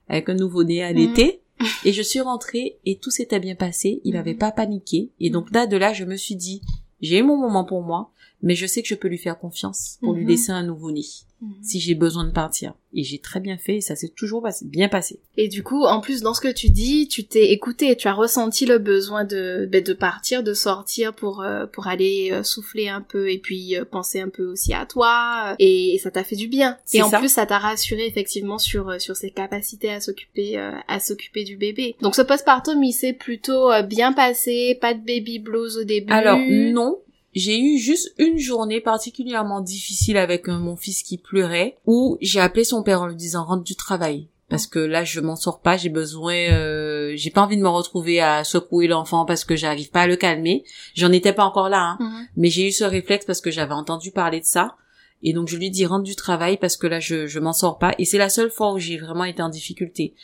avec 0.08 0.28
un 0.28 0.34
nouveau-né 0.34 0.82
à 0.82 0.92
l'été. 0.92 1.42
Et 1.84 1.92
je 1.92 2.00
suis 2.00 2.20
rentrée 2.20 2.78
et 2.86 2.96
tout 2.96 3.10
s'était 3.10 3.38
bien 3.38 3.54
passé. 3.54 4.00
Il 4.04 4.14
n'avait 4.14 4.32
pas 4.34 4.50
paniqué. 4.50 5.10
Et 5.20 5.28
donc 5.28 5.50
là, 5.52 5.66
de 5.66 5.76
là, 5.76 5.92
je 5.92 6.04
me 6.06 6.16
suis 6.16 6.34
dit, 6.34 6.62
j'ai 7.02 7.18
eu 7.18 7.22
mon 7.22 7.36
moment 7.36 7.64
pour 7.64 7.82
moi, 7.82 8.10
mais 8.42 8.54
je 8.54 8.66
sais 8.66 8.82
que 8.82 8.88
je 8.88 8.94
peux 8.94 9.08
lui 9.08 9.18
faire 9.18 9.38
confiance 9.38 9.98
pour 10.00 10.14
lui 10.14 10.22
Mhm. 10.24 10.28
laisser 10.28 10.52
un 10.52 10.62
nouveau-né 10.62 11.02
Mhm. 11.42 11.54
si 11.62 11.80
j'ai 11.80 11.94
besoin 11.94 12.24
de 12.24 12.32
partir. 12.32 12.74
Et 12.92 13.02
j'ai 13.04 13.18
très 13.18 13.38
bien 13.40 13.56
fait 13.56 13.76
et 13.76 13.80
ça 13.80 13.94
s'est 13.96 14.08
toujours 14.14 14.42
passé- 14.42 14.66
bien 14.66 14.88
passé. 14.88 15.20
Et 15.38 15.48
du 15.48 15.62
coup, 15.62 15.84
en 15.84 16.00
plus, 16.00 16.20
dans 16.22 16.34
ce 16.34 16.40
que 16.40 16.52
tu 16.52 16.68
dis, 16.70 17.06
tu 17.08 17.24
t'es 17.24 17.52
écouté, 17.52 17.96
tu 17.96 18.08
as 18.08 18.12
ressenti 18.12 18.66
le 18.66 18.78
besoin 18.78 19.24
de, 19.24 19.66
ben, 19.70 19.82
de 19.82 19.92
partir, 19.94 20.42
de 20.42 20.52
sortir 20.52 21.14
pour, 21.14 21.40
euh, 21.40 21.66
pour 21.66 21.86
aller 21.86 22.30
euh, 22.32 22.42
souffler 22.42 22.88
un 22.88 23.00
peu 23.00 23.30
et 23.30 23.38
puis 23.38 23.76
euh, 23.76 23.84
penser 23.86 24.20
un 24.20 24.28
peu 24.28 24.44
aussi 24.44 24.74
à 24.74 24.84
toi. 24.86 25.54
et, 25.58 25.98
ça 26.02 26.10
t'a 26.10 26.24
fait 26.24 26.36
du 26.36 26.48
bien. 26.48 26.76
Et 26.92 27.00
en 27.02 27.08
ça. 27.10 27.18
plus, 27.18 27.28
ça 27.32 27.46
t'a 27.46 27.58
rassuré 27.58 28.06
effectivement 28.06 28.58
sur, 28.58 29.00
sur 29.00 29.16
ses 29.16 29.30
capacités 29.30 29.90
à 29.90 30.00
s'occuper, 30.00 30.58
euh, 30.58 30.72
à 30.88 30.98
s'occuper 31.00 31.44
du 31.44 31.56
bébé. 31.56 31.94
Donc 32.02 32.14
ce 32.16 32.22
postpartum, 32.22 32.82
il 32.82 32.92
s'est 32.92 33.12
plutôt 33.12 33.70
bien 33.88 34.12
passé, 34.12 34.76
pas 34.80 34.92
de 34.94 34.98
baby 35.00 35.38
blues 35.38 35.76
au 35.78 35.84
début. 35.84 36.12
Alors 36.12 36.38
non, 36.48 36.98
j'ai 37.34 37.60
eu 37.60 37.78
juste 37.78 38.12
une 38.18 38.38
journée 38.38 38.80
particulièrement 38.80 39.60
difficile 39.60 40.16
avec 40.16 40.48
euh, 40.48 40.58
mon 40.58 40.76
fils 40.76 41.02
qui 41.02 41.18
pleurait, 41.18 41.76
où 41.86 42.18
j'ai 42.20 42.40
appelé 42.40 42.64
son 42.64 42.82
père 42.82 43.02
en 43.02 43.06
lui 43.06 43.16
disant 43.16 43.44
rentre 43.44 43.64
du 43.64 43.76
travail. 43.76 44.28
Parce 44.48 44.66
que 44.66 44.80
là, 44.80 45.04
je 45.04 45.20
m'en 45.20 45.36
sors 45.36 45.60
pas, 45.60 45.76
j'ai 45.76 45.90
besoin, 45.90 46.34
euh, 46.34 47.12
j'ai 47.14 47.30
pas 47.30 47.42
envie 47.42 47.56
de 47.56 47.62
me 47.62 47.68
retrouver 47.68 48.20
à 48.20 48.42
secouer 48.42 48.88
l'enfant 48.88 49.24
parce 49.24 49.44
que 49.44 49.54
j'arrive 49.54 49.90
pas 49.90 50.02
à 50.02 50.06
le 50.08 50.16
calmer. 50.16 50.64
J'en 50.94 51.12
étais 51.12 51.32
pas 51.32 51.44
encore 51.44 51.68
là, 51.68 51.80
hein. 51.80 51.98
Mhm. 52.00 52.26
Mais 52.36 52.50
j'ai 52.50 52.66
eu 52.66 52.72
ce 52.72 52.82
réflexe 52.82 53.24
parce 53.24 53.40
que 53.40 53.52
j'avais 53.52 53.74
entendu 53.74 54.10
parler 54.10 54.40
de 54.40 54.44
ça. 54.44 54.74
Et 55.22 55.32
donc 55.32 55.48
je 55.48 55.56
lui 55.56 55.70
dis 55.70 55.86
rentre 55.86 56.04
du 56.04 56.16
travail 56.16 56.56
parce 56.56 56.76
que 56.76 56.86
là 56.86 56.98
je 56.98 57.26
je 57.26 57.38
m'en 57.38 57.52
sors 57.52 57.78
pas 57.78 57.94
et 57.98 58.06
c'est 58.06 58.18
la 58.18 58.30
seule 58.30 58.50
fois 58.50 58.72
où 58.72 58.78
j'ai 58.78 58.96
vraiment 58.96 59.24
été 59.24 59.42
en 59.42 59.50
difficulté. 59.50 60.14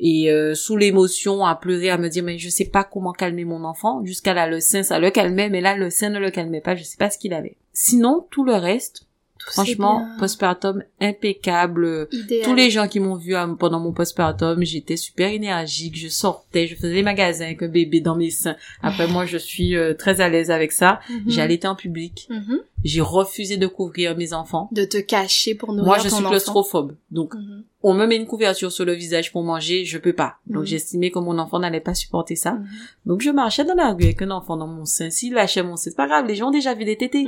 Et 0.00 0.30
euh, 0.30 0.54
sous 0.54 0.76
l'émotion 0.76 1.44
à 1.44 1.56
pleurer 1.56 1.90
à 1.90 1.98
me 1.98 2.08
dire 2.08 2.22
mais 2.22 2.38
je 2.38 2.48
sais 2.48 2.66
pas 2.66 2.84
comment 2.84 3.12
calmer 3.12 3.44
mon 3.44 3.64
enfant 3.64 4.04
jusqu'à 4.04 4.32
là 4.32 4.46
le 4.46 4.60
sein 4.60 4.84
ça 4.84 5.00
le 5.00 5.10
calmait 5.10 5.48
mais 5.48 5.60
là 5.60 5.76
le 5.76 5.90
sein 5.90 6.08
ne 6.08 6.20
le 6.20 6.30
calmait 6.30 6.60
pas 6.60 6.76
je 6.76 6.84
sais 6.84 6.96
pas 6.96 7.10
ce 7.10 7.18
qu'il 7.18 7.34
avait. 7.34 7.56
Sinon 7.72 8.26
tout 8.30 8.44
le 8.44 8.54
reste 8.54 9.07
franchement 9.52 10.06
postpartum 10.18 10.82
impeccable. 11.00 12.08
Idéal. 12.12 12.44
Tous 12.44 12.54
les 12.54 12.70
gens 12.70 12.88
qui 12.88 13.00
m'ont 13.00 13.16
vu 13.16 13.34
euh, 13.36 13.46
pendant 13.54 13.80
mon 13.80 13.92
postpartum, 13.92 14.62
j'étais 14.64 14.96
super 14.96 15.30
énergique, 15.32 15.96
je 15.96 16.08
sortais, 16.08 16.66
je 16.66 16.74
faisais 16.74 16.94
les 16.94 17.02
magasins 17.02 17.46
avec 17.46 17.62
un 17.62 17.68
bébé 17.68 18.00
dans 18.00 18.16
mes 18.16 18.30
seins. 18.30 18.56
Après 18.82 19.06
moi, 19.08 19.26
je 19.26 19.38
suis 19.38 19.76
euh, 19.76 19.94
très 19.94 20.20
à 20.20 20.28
l'aise 20.28 20.50
avec 20.50 20.72
ça. 20.72 21.00
J'ai 21.26 21.40
allaité 21.40 21.66
en 21.68 21.74
public. 21.74 22.26
Mhm. 22.30 22.60
J'ai 22.84 23.00
refusé 23.00 23.56
de 23.56 23.66
couvrir 23.66 24.16
mes 24.16 24.32
enfants. 24.32 24.68
De 24.70 24.84
te 24.84 24.98
cacher 24.98 25.56
pour 25.56 25.70
nourrir 25.72 25.84
Moi, 25.86 25.98
je 25.98 26.08
ton 26.08 26.16
suis 26.18 26.24
claustrophobe. 26.26 26.94
Donc, 27.10 27.34
Mhm. 27.34 27.64
on 27.82 27.92
me 27.94 28.06
met 28.06 28.14
une 28.16 28.26
couverture 28.26 28.70
sur 28.70 28.84
le 28.84 28.92
visage 28.92 29.32
pour 29.32 29.42
manger, 29.42 29.84
je 29.84 29.98
peux 29.98 30.12
pas. 30.12 30.36
Donc, 30.46 30.60
Mhm. 30.62 30.66
j'estimais 30.66 31.10
que 31.10 31.18
mon 31.18 31.38
enfant 31.38 31.58
n'allait 31.58 31.80
pas 31.80 31.94
supporter 31.94 32.36
ça. 32.36 32.58
Donc, 33.04 33.20
je 33.20 33.30
marchais 33.30 33.64
dans 33.64 33.74
la 33.74 33.92
rue 33.92 34.04
avec 34.04 34.22
un 34.22 34.30
enfant 34.30 34.56
dans 34.56 34.68
mon 34.68 34.84
sein. 34.84 35.10
S'il 35.10 35.32
lâchait 35.34 35.62
mon 35.64 35.74
sein, 35.76 35.90
c'est 35.90 35.96
pas 35.96 36.06
grave, 36.06 36.26
les 36.26 36.36
gens 36.36 36.48
ont 36.48 36.52
déjà 36.52 36.74
vu 36.74 36.84
des 36.84 36.96
tétés. 36.96 37.26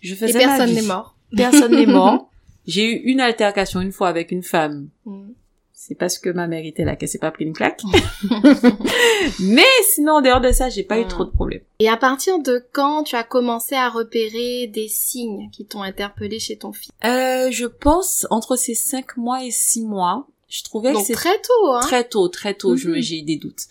Je 0.00 0.14
Et 0.14 0.16
faisais 0.16 0.46
ma 0.46 0.56
personne 0.56 0.74
n'est 0.74 0.82
mort. 0.82 1.15
Personne 1.34 1.74
n'est 1.74 1.86
mort. 1.86 2.30
J'ai 2.66 2.84
eu 2.90 2.96
une 3.10 3.20
altercation 3.20 3.80
une 3.80 3.92
fois 3.92 4.08
avec 4.08 4.32
une 4.32 4.42
femme. 4.42 4.88
Mhm. 5.04 5.32
C'est 5.72 5.94
parce 5.94 6.18
que 6.18 6.30
ma 6.30 6.46
mère 6.48 6.64
était 6.64 6.84
là 6.84 6.96
qu'elle 6.96 7.08
s'est 7.08 7.18
pas 7.18 7.30
pris 7.30 7.44
une 7.44 7.52
claque. 7.52 7.80
Mais 9.40 9.62
sinon, 9.94 10.14
en 10.14 10.20
dehors 10.20 10.40
de 10.40 10.50
ça, 10.52 10.68
j'ai 10.68 10.82
pas 10.82 10.98
eu 10.98 11.02
Mhm. 11.02 11.08
trop 11.08 11.24
de 11.24 11.30
problèmes. 11.30 11.60
Et 11.78 11.88
à 11.88 11.96
partir 11.96 12.38
de 12.38 12.64
quand 12.72 13.02
tu 13.04 13.14
as 13.16 13.22
commencé 13.24 13.74
à 13.74 13.88
repérer 13.88 14.66
des 14.66 14.88
signes 14.88 15.48
qui 15.52 15.64
t'ont 15.64 15.82
interpellé 15.82 16.38
chez 16.38 16.56
ton 16.56 16.72
fils? 16.72 16.90
Euh, 17.04 17.50
je 17.50 17.66
pense, 17.66 18.26
entre 18.30 18.56
ces 18.56 18.74
cinq 18.74 19.16
mois 19.16 19.44
et 19.44 19.50
six 19.50 19.82
mois, 19.82 20.26
je 20.48 20.62
trouvais 20.64 20.92
Donc 20.92 21.02
que 21.02 21.06
c'était 21.08 21.18
très 21.20 21.40
tôt, 21.40 21.72
hein? 21.72 21.80
Très 21.82 22.04
tôt, 22.04 22.28
très 22.28 22.54
tôt, 22.54 22.76
je 22.76 22.88
me- 22.88 23.00
j'ai 23.00 23.18
eu 23.18 23.22
des 23.22 23.36
doutes. 23.36 23.64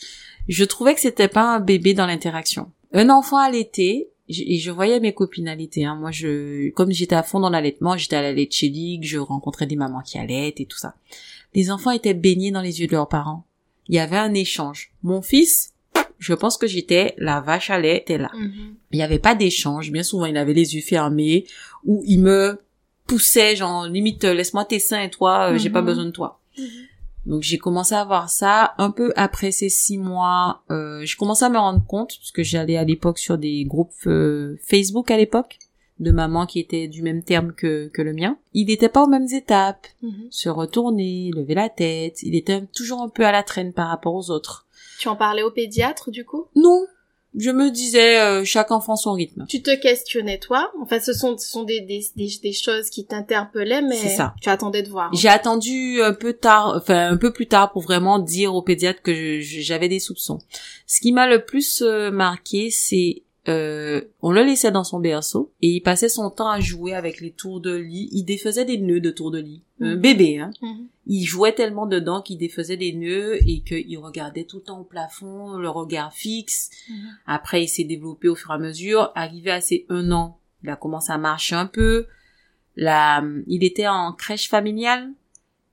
Je 0.48 0.63
trouvais 0.63 0.94
que 0.94 1.02
c'était 1.02 1.28
pas 1.28 1.56
un 1.56 1.60
bébé 1.60 1.94
dans 1.94 2.06
l'interaction. 2.06 2.72
Un 2.94 3.10
enfant 3.10 3.38
allaité, 3.38 4.10
j- 4.30 4.46
et 4.48 4.58
je 4.58 4.72
voyais 4.72 5.00
mes 5.00 5.14
copines 5.14 5.48
allaiter, 5.48 5.86
hein. 5.86 5.96
Moi, 5.96 6.12
je, 6.12 6.70
comme 6.72 6.92
j'étais 6.92 7.16
à 7.16 7.24
fond 7.24 7.40
dans 7.40 7.50
l'allaitement, 7.50 7.98
j'étais 7.98 8.16
à 8.16 8.22
la 8.22 8.32
lait 8.34 8.50
League, 8.62 9.04
je 9.06 9.18
rencontrais 9.18 9.66
des 9.68 9.76
mamans 9.76 10.02
qui 10.02 10.18
allaitent 10.18 10.60
et 10.60 10.66
tout 10.66 10.78
ça. 10.78 10.96
Les 11.54 11.72
enfants 11.72 11.92
étaient 11.92 12.14
baignés 12.14 12.52
dans 12.52 12.62
les 12.62 12.82
yeux 12.82 12.88
de 12.88 12.92
leurs 12.94 13.08
parents. 13.08 13.46
Il 13.88 13.96
y 13.96 14.00
avait 14.00 14.18
un 14.18 14.34
échange. 14.34 14.92
Mon 15.04 15.22
fils, 15.22 15.74
je 16.20 16.34
pense 16.34 16.58
que 16.58 16.68
j'étais 16.68 17.14
la 17.18 17.40
vache 17.40 17.70
à 17.70 17.80
lait, 17.80 17.98
était 17.98 18.18
là. 18.18 18.32
Mhm. 18.38 18.76
Il 18.92 18.98
n'y 18.98 19.04
avait 19.04 19.20
pas 19.20 19.36
d'échange. 19.36 19.92
Bien 19.92 20.04
souvent, 20.04 20.26
il 20.26 20.38
avait 20.38 20.54
les 20.54 20.76
yeux 20.76 20.82
fermés 20.82 21.46
ou 21.86 22.04
il 22.06 22.20
me 22.22 22.60
poussait, 23.08 23.56
genre, 23.56 23.86
limite, 23.88 24.24
euh, 24.26 24.34
laisse-moi 24.34 24.66
tes 24.66 24.80
seins 24.80 25.04
et 25.04 25.10
toi, 25.10 25.52
euh, 25.52 25.58
j'ai 25.60 25.70
pas 25.70 25.82
besoin 25.86 26.06
de 26.06 26.12
toi. 26.12 26.40
Mhm. 26.58 26.66
Donc 27.26 27.42
j'ai 27.42 27.58
commencé 27.58 27.96
à 27.96 28.06
voir 28.06 28.30
ça 28.30 28.74
un 28.78 28.92
peu 28.92 29.12
après 29.16 29.52
ces 29.52 29.70
six 29.70 29.98
mois. 29.98 30.64
Euh, 30.70 31.06
je 31.06 31.18
commençais 31.18 31.46
à 31.46 31.50
me 31.50 31.58
rendre 31.58 31.86
compte 31.86 32.18
parce 32.18 32.32
que 32.32 32.44
j'allais 32.44 32.78
à 32.78 32.84
l'époque 32.84 33.20
sur 33.20 33.38
des 33.38 33.66
groupes 33.66 33.94
euh, 34.08 34.58
Facebook 34.64 35.10
à 35.12 35.18
l'époque 35.18 35.58
de 36.00 36.12
maman 36.12 36.46
qui 36.46 36.60
étaient 36.60 36.88
du 36.88 37.02
même 37.02 37.24
terme 37.24 37.54
que, 37.54 37.88
que 37.88 38.02
le 38.02 38.14
mien. 38.14 38.38
Il 38.54 38.68
n'était 38.68 38.90
pas 38.90 39.04
aux 39.04 39.08
mêmes 39.08 39.28
étapes. 39.34 39.88
Mhm. 40.02 40.28
Se 40.30 40.50
retourner, 40.50 41.32
lever 41.34 41.56
la 41.56 41.70
tête. 41.70 42.22
Il 42.22 42.36
était 42.36 42.66
toujours 42.68 43.02
un 43.02 43.10
peu 43.10 43.26
à 43.26 43.32
la 43.32 43.44
traîne 43.44 43.74
par 43.74 43.88
rapport 43.88 44.14
aux 44.14 44.30
autres. 44.30 44.68
Tu 45.00 45.08
en 45.08 45.16
parlais 45.16 45.44
au 45.44 45.52
pédiatre 45.52 46.12
du 46.12 46.26
coup? 46.26 46.48
Non. 46.56 46.86
Je 47.38 47.50
me 47.50 47.69
disais, 47.69 48.19
euh, 48.19 48.43
chaque 48.45 48.71
enfant 48.71 48.95
son 48.95 49.13
rythme. 49.13 49.45
Tu 49.50 49.62
te 49.62 49.76
questionnais 49.76 50.39
toi? 50.39 50.71
Enfin, 50.82 51.00
ce 51.00 51.13
sont, 51.13 51.38
ce 51.38 51.50
sont 51.50 51.63
des, 51.63 51.82
des, 51.82 52.06
des, 52.15 52.30
des 52.41 52.54
choses 52.54 52.89
qui 52.89 53.06
t'interpellaient, 53.06 53.82
mais 53.82 53.98
ça. 53.98 54.34
tu 54.41 54.50
attendais 54.50 54.84
de 54.84 54.89
voir. 54.89 55.13
J'ai 55.13 55.28
attendu 55.30 56.02
un 56.02 56.13
peu 56.13 56.34
tard, 56.34 56.76
enfin 56.78 57.12
un 57.12 57.17
peu 57.17 57.34
plus 57.34 57.48
tard 57.48 57.71
pour 57.71 57.82
vraiment 57.82 58.19
dire 58.19 58.56
au 58.56 58.62
pédiatre 58.62 59.02
que 59.02 59.39
j'avais 59.41 59.89
des 59.89 60.00
soupçons. 60.00 60.39
Ce 60.88 61.02
qui 61.02 61.12
m'a 61.12 61.28
le 61.28 61.43
plus 61.43 61.82
euh, 61.82 62.10
marqué, 62.12 62.69
c'est 62.71 63.24
euh, 63.47 64.01
on 64.21 64.31
le 64.31 64.43
laissait 64.43 64.71
dans 64.71 64.84
son 64.84 64.99
berceau 64.99 65.51
et 65.62 65.69
il 65.69 65.81
passait 65.81 66.10
son 66.10 66.29
temps 66.29 66.49
à 66.49 66.60
jouer 66.60 66.93
avec 66.93 67.21
les 67.21 67.31
tours 67.31 67.62
de 67.62 67.75
lit. 67.75 68.10
Il 68.12 68.23
défaisait 68.23 68.65
des 68.65 68.77
nœuds 68.77 68.99
de 69.01 69.12
tours 69.12 69.31
de 69.31 69.39
lit. 69.39 69.62
Un 69.81 69.95
Mhm. 69.95 70.01
bébé, 70.01 70.39
hein. 70.39 70.51
Mhm. 70.62 70.88
Il 71.08 71.25
jouait 71.25 71.53
tellement 71.53 71.86
dedans 71.86 72.21
qu'il 72.21 72.38
défaisait 72.38 72.77
des 72.77 72.93
nœuds 72.93 73.38
et 73.47 73.62
qu'il 73.62 73.97
regardait 73.99 74.45
tout 74.45 74.58
le 74.58 74.63
temps 74.63 74.79
au 74.79 74.84
plafond, 74.84 75.58
le 75.58 75.69
regard 75.69 76.13
fixe. 76.13 76.69
Mhm. 76.89 76.95
Après, 77.27 77.63
il 77.63 77.67
s'est 77.67 77.84
développé 77.84 78.27
au 78.29 78.36
fur 78.36 78.51
et 78.51 78.55
à 78.55 78.58
mesure. 78.58 79.12
Arrivé 79.15 79.51
à 79.51 79.62
ses 79.62 79.86
un 79.89 80.12
an, 80.12 80.39
il 80.63 80.69
a 80.69 80.75
commencé 80.75 81.12
à 81.12 81.17
marcher 81.17 81.55
un 81.55 81.67
peu. 81.67 82.08
Là, 82.75 83.23
il 83.47 83.63
était 83.63 83.88
en 83.88 84.12
crèche 84.13 84.49
familiale. 84.49 85.12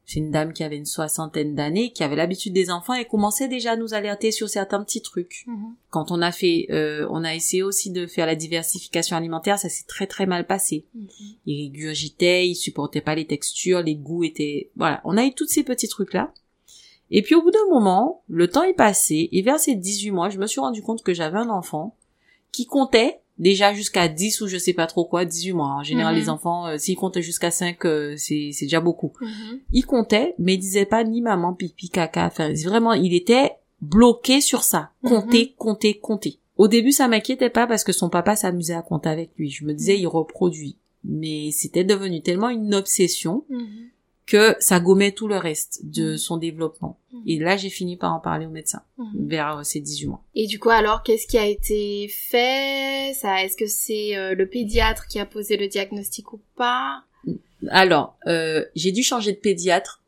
C'est 0.05 0.19
une 0.19 0.31
dame 0.31 0.53
qui 0.53 0.65
avait 0.65 0.77
une 0.77 0.85
soixantaine 0.85 1.55
d'années, 1.55 1.93
qui 1.93 2.03
avait 2.03 2.17
l'habitude 2.17 2.53
des 2.53 2.71
enfants 2.71 2.95
et 2.95 3.05
commençait 3.05 3.49
déjà 3.49 3.73
à 3.73 3.77
nous 3.77 3.95
alerter 3.95 4.33
sur 4.33 4.49
certains 4.49 4.83
petits 4.83 5.01
trucs. 5.01 5.45
Mhm. 5.47 5.75
Quand 5.91 6.11
on 6.11 6.21
a 6.21 6.33
fait, 6.33 6.67
euh, 6.71 7.07
on 7.11 7.25
a 7.25 7.35
essayé 7.35 7.62
aussi 7.62 7.91
de 7.91 8.07
faire 8.07 8.27
la 8.27 8.35
diversification 8.35 9.17
alimentaire, 9.17 9.59
ça 9.59 9.69
s'est 9.69 9.87
très 9.87 10.07
très 10.07 10.27
mal 10.27 10.47
passé. 10.47 10.87
Mhm. 10.95 11.09
Il 11.47 11.62
régurgitait, 11.65 12.49
il 12.49 12.57
supportait 12.57 13.01
pas 13.01 13.15
les 13.15 13.27
textures, 13.27 13.83
les 13.83 13.95
goûts 13.95 14.25
étaient, 14.25 14.71
voilà. 14.77 15.01
On 15.05 15.17
a 15.17 15.25
eu 15.25 15.33
tous 15.33 15.47
ces 15.47 15.62
petits 15.62 15.88
trucs 15.88 16.12
là. 16.12 16.33
Et 17.11 17.23
puis 17.23 17.35
au 17.35 17.43
bout 17.43 17.51
d'un 17.51 17.69
moment, 17.71 18.25
le 18.29 18.49
temps 18.49 18.65
est 18.65 18.75
passé 18.75 19.29
et 19.33 19.43
vers 19.43 19.61
ces 19.61 19.77
18 19.77 20.11
mois, 20.11 20.31
je 20.31 20.38
me 20.38 20.47
suis 20.47 20.61
rendu 20.61 20.83
compte 20.83 21.03
que 21.03 21.15
j'avais 21.15 21.38
un 21.38 21.51
enfant 21.51 21.97
qui 22.53 22.67
comptait 22.67 23.21
déjà 23.42 23.74
jusqu'à 23.74 24.09
10 24.09 24.40
ou 24.40 24.46
je 24.48 24.57
sais 24.57 24.72
pas 24.72 24.87
trop 24.87 25.05
quoi, 25.05 25.26
18 25.26 25.52
mois. 25.52 25.66
En 25.68 25.83
général, 25.83 26.14
Mhm. 26.14 26.20
les 26.20 26.28
enfants, 26.31 26.66
euh, 26.68 26.78
s'ils 26.78 26.96
comptaient 26.96 27.20
jusqu'à 27.20 27.50
5, 27.50 27.85
euh, 27.85 28.14
c'est 28.16 28.50
c'est 28.52 28.64
déjà 28.64 28.81
beaucoup. 28.81 29.12
Mhm. 29.20 29.61
Il 29.72 29.83
comptait, 29.85 30.35
mais 30.38 30.55
il 30.55 30.59
disait 30.59 30.87
pas 30.87 31.05
ni 31.05 31.20
maman, 31.20 31.52
pipi, 31.52 31.90
caca. 31.90 32.26
Enfin, 32.26 32.52
vraiment, 32.64 32.94
il 32.94 33.12
était 33.14 33.52
bloqué 33.83 34.40
sur 34.40 34.62
ça. 34.64 34.90
Compter, 35.05 35.55
compter, 35.59 35.98
compter. 35.98 36.38
Au 36.57 36.68
début, 36.68 36.92
ça 36.92 37.09
m'inquiétait 37.09 37.50
pas 37.50 37.66
parce 37.66 37.83
que 37.85 37.92
son 37.92 38.09
papa 38.09 38.37
s'amusait 38.37 38.74
à 38.74 38.83
compter 38.83 39.09
avec 39.09 39.31
lui. 39.37 39.50
Je 39.50 39.64
me 39.64 39.74
disais, 39.74 39.98
il 39.98 40.07
reproduit. 40.07 40.76
Mais 41.05 41.50
c'était 41.50 41.83
devenu 41.83 42.22
tellement 42.22 42.48
une 42.50 42.74
obsession 42.74 43.44
Mhm. 43.48 43.66
Que 44.33 44.57
ça 44.61 44.81
gommait 44.81 45.12
tout 45.12 45.29
le 45.29 45.37
reste 45.37 45.81
de 45.85 46.12
Mhm. 46.12 46.16
son 46.18 46.37
développement. 46.38 46.99
Mhm. 47.12 47.23
Et 47.27 47.38
là, 47.38 47.57
j'ai 47.59 47.68
fini 47.71 47.97
par 47.97 48.14
en 48.14 48.21
parler 48.21 48.47
au 48.47 48.51
médecin 48.51 48.83
Mhm. 48.99 49.29
vers 49.29 49.59
euh, 49.59 49.62
ses 49.62 49.81
18 49.81 50.07
mois. 50.07 50.23
Et 50.35 50.47
du 50.47 50.59
coup, 50.59 50.71
alors, 50.71 51.03
qu'est-ce 51.03 51.27
qui 51.27 51.37
a 51.38 51.47
été 51.47 52.09
fait? 52.09 53.12
Ça, 53.14 53.45
est-ce 53.45 53.57
que 53.57 53.66
c'est 53.66 54.16
euh, 54.16 54.35
le 54.35 54.47
pédiatre 54.49 55.07
qui 55.07 55.18
a 55.18 55.27
posé 55.27 55.57
le 55.57 55.68
diagnostic 55.68 56.33
ou 56.33 56.40
pas? 56.57 57.03
Alors, 57.68 58.16
euh, 58.27 58.64
j'ai 58.75 58.90
dû 58.92 59.03
changer 59.03 59.33
de 59.33 59.37
pédiatre 59.38 60.02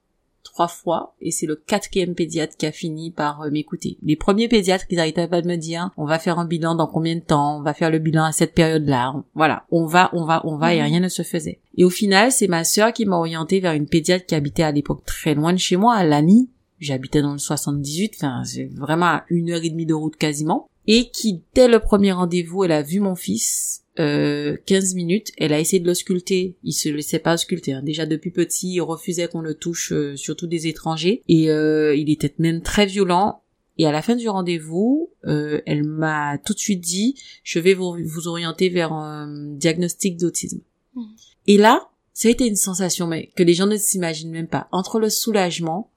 trois 0.55 0.69
fois 0.69 1.15
et 1.21 1.33
c'est 1.33 1.47
le 1.47 1.57
quatrième 1.57 2.15
pédiatre 2.15 2.57
qui 2.57 2.65
a 2.65 2.71
fini 2.73 3.11
par 3.11 3.43
euh, 3.43 3.51
m'écouter. 3.51 3.99
Les 4.03 4.15
premiers 4.15 4.49
pédiatres, 4.49 4.85
ils 4.89 4.97
n'arrêtaient 4.97 5.27
pas 5.27 5.43
de 5.43 5.49
me 5.49 5.57
dire 5.57 5.91
on 5.97 6.07
va 6.07 6.19
faire 6.21 6.39
un 6.39 6.45
bilan 6.45 6.77
dans 6.77 6.87
combien 6.87 7.17
de 7.17 7.21
temps, 7.21 7.59
on 7.59 7.63
va 7.63 7.75
faire 7.75 7.91
le 7.91 7.99
bilan 7.99 8.25
à 8.25 8.33
cette 8.33 8.55
période-là. 8.55 9.15
Voilà, 9.35 9.65
on 9.73 9.85
va, 9.85 10.11
on 10.13 10.25
va, 10.25 10.41
on 10.47 10.57
va 10.57 10.73
et 10.75 10.79
Mhm. 10.79 10.85
rien 10.85 11.01
ne 11.01 11.09
se 11.09 11.23
faisait. 11.23 11.61
Et 11.77 11.85
au 11.85 11.91
final, 11.91 12.31
c'est 12.31 12.47
ma 12.47 12.63
sœur 12.65 12.93
qui 12.93 13.05
m'a 13.05 13.17
orientée 13.17 13.59
vers 13.61 13.73
une 13.73 13.89
pédiatre 13.89 14.27
qui 14.27 14.35
habitait 14.37 14.63
à 14.63 14.71
l'époque 14.73 15.05
très 15.05 15.35
loin 15.35 15.53
de 15.53 15.59
chez 15.59 15.77
moi, 15.77 15.95
à 15.97 16.05
Lani. 16.05 16.49
J'habitais 16.79 17.23
dans 17.23 17.33
le 17.33 17.39
78, 17.39 18.13
enfin 18.17 18.43
c'est 18.45 18.65
vraiment 18.75 19.07
à 19.07 19.25
une 19.31 19.51
heure 19.51 19.63
et 19.65 19.71
demie 19.71 19.87
de 19.87 19.95
route 19.95 20.17
quasiment. 20.17 20.69
Et 20.87 21.09
qui, 21.11 21.43
dès 21.55 21.67
le 21.67 21.81
premier 21.81 22.13
rendez-vous, 22.13 22.65
elle 22.65 22.73
a 22.73 22.83
vu 22.83 23.01
mon 23.01 23.15
fils 23.15 23.84
euh, 24.01 24.57
15 24.67 24.95
minutes, 24.95 25.33
elle 25.39 25.53
a 25.53 25.61
essayé 25.61 25.81
de 25.81 25.87
l'ausculter. 25.87 26.57
Il 26.65 26.73
se 26.73 26.89
laissait 26.89 27.19
pas 27.19 27.35
ausculter. 27.35 27.73
hein. 27.73 27.83
Déjà 27.83 28.07
depuis 28.07 28.31
petit, 28.31 28.75
il 28.75 28.81
refusait 28.81 29.29
qu'on 29.29 29.41
le 29.41 29.55
touche, 29.55 29.93
euh, 29.93 30.17
surtout 30.17 30.47
des 30.47 30.67
étrangers. 30.67 31.23
Et 31.29 31.51
euh, 31.51 31.95
il 31.95 32.11
était 32.11 32.35
même 32.39 32.63
très 32.63 32.87
violent. 32.87 33.43
Et 33.77 33.87
à 33.87 33.93
la 33.93 34.03
fin 34.03 34.15
du 34.15 34.29
rendez-vous, 34.29 35.11
euh, 35.27 35.61
elle 35.67 35.85
m'a 35.85 36.39
tout 36.39 36.55
de 36.55 36.59
suite 36.59 36.81
dit, 36.81 37.17
je 37.43 37.59
vais 37.59 37.75
vous, 37.75 37.97
vous 38.05 38.29
orienter 38.29 38.69
vers 38.69 38.93
un 38.93 39.29
diagnostic 39.57 40.17
d'autisme. 40.17 40.61
Mhm. 40.95 41.05
Et 41.49 41.57
là, 41.59 41.89
ça 42.13 42.29
a 42.29 42.31
été 42.31 42.47
une 42.47 42.55
sensation 42.55 43.09
mais 43.09 43.31
que 43.35 43.43
les 43.43 43.55
gens 43.55 43.67
ne 43.67 43.77
s'imaginent 43.77 44.31
même 44.31 44.47
pas. 44.47 44.69
Entre 44.71 45.01
le 45.01 45.11
soulagement 45.11 45.91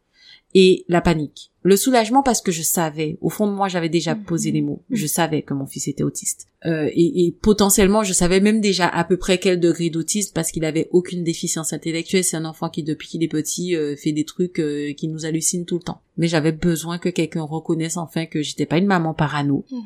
et 0.59 0.85
la 0.87 1.01
panique. 1.01 1.51
Le 1.61 1.75
soulagement 1.75 2.23
parce 2.23 2.41
que 2.41 2.51
je 2.51 2.63
savais, 2.63 3.19
au 3.21 3.29
fond 3.29 3.45
de 3.45 3.51
moi, 3.51 3.67
j'avais 3.67 3.89
déjà 3.89 4.15
Mhm. 4.15 4.23
posé 4.23 4.51
les 4.51 4.61
mots. 4.63 4.81
Mhm. 4.89 4.95
Je 4.97 5.05
savais 5.05 5.41
que 5.43 5.53
mon 5.53 5.67
fils 5.67 5.87
était 5.87 6.01
autiste. 6.03 6.47
Euh, 6.65 6.89
et, 6.93 7.25
et 7.27 7.31
potentiellement, 7.31 8.03
je 8.03 8.13
savais 8.13 8.39
même 8.39 8.59
déjà 8.59 8.87
à 8.87 9.03
peu 9.03 9.17
près 9.17 9.37
quel 9.37 9.59
degré 9.59 9.91
d'autisme 9.91 10.31
parce 10.33 10.51
qu'il 10.51 10.65
avait 10.65 10.87
aucune 10.91 11.23
déficience 11.23 11.73
intellectuelle. 11.73 12.23
C'est 12.23 12.37
un 12.37 12.45
enfant 12.45 12.69
qui, 12.69 12.81
depuis 12.81 13.07
qu'il 13.07 13.21
est 13.23 13.27
petit, 13.27 13.75
euh, 13.75 13.95
fait 13.95 14.13
des 14.13 14.23
trucs 14.25 14.59
euh, 14.59 14.93
qui 14.93 15.07
nous 15.09 15.25
hallucinent 15.25 15.65
tout 15.65 15.77
le 15.77 15.83
temps. 15.83 16.01
Mais 16.17 16.27
j'avais 16.27 16.53
besoin 16.53 16.97
que 16.97 17.09
quelqu'un 17.09 17.43
reconnaisse 17.43 17.97
enfin 17.97 18.25
que 18.25 18.41
j'étais 18.41 18.65
pas 18.65 18.77
une 18.79 18.87
maman 18.87 19.13
parano, 19.13 19.63
Mhm. 19.71 19.81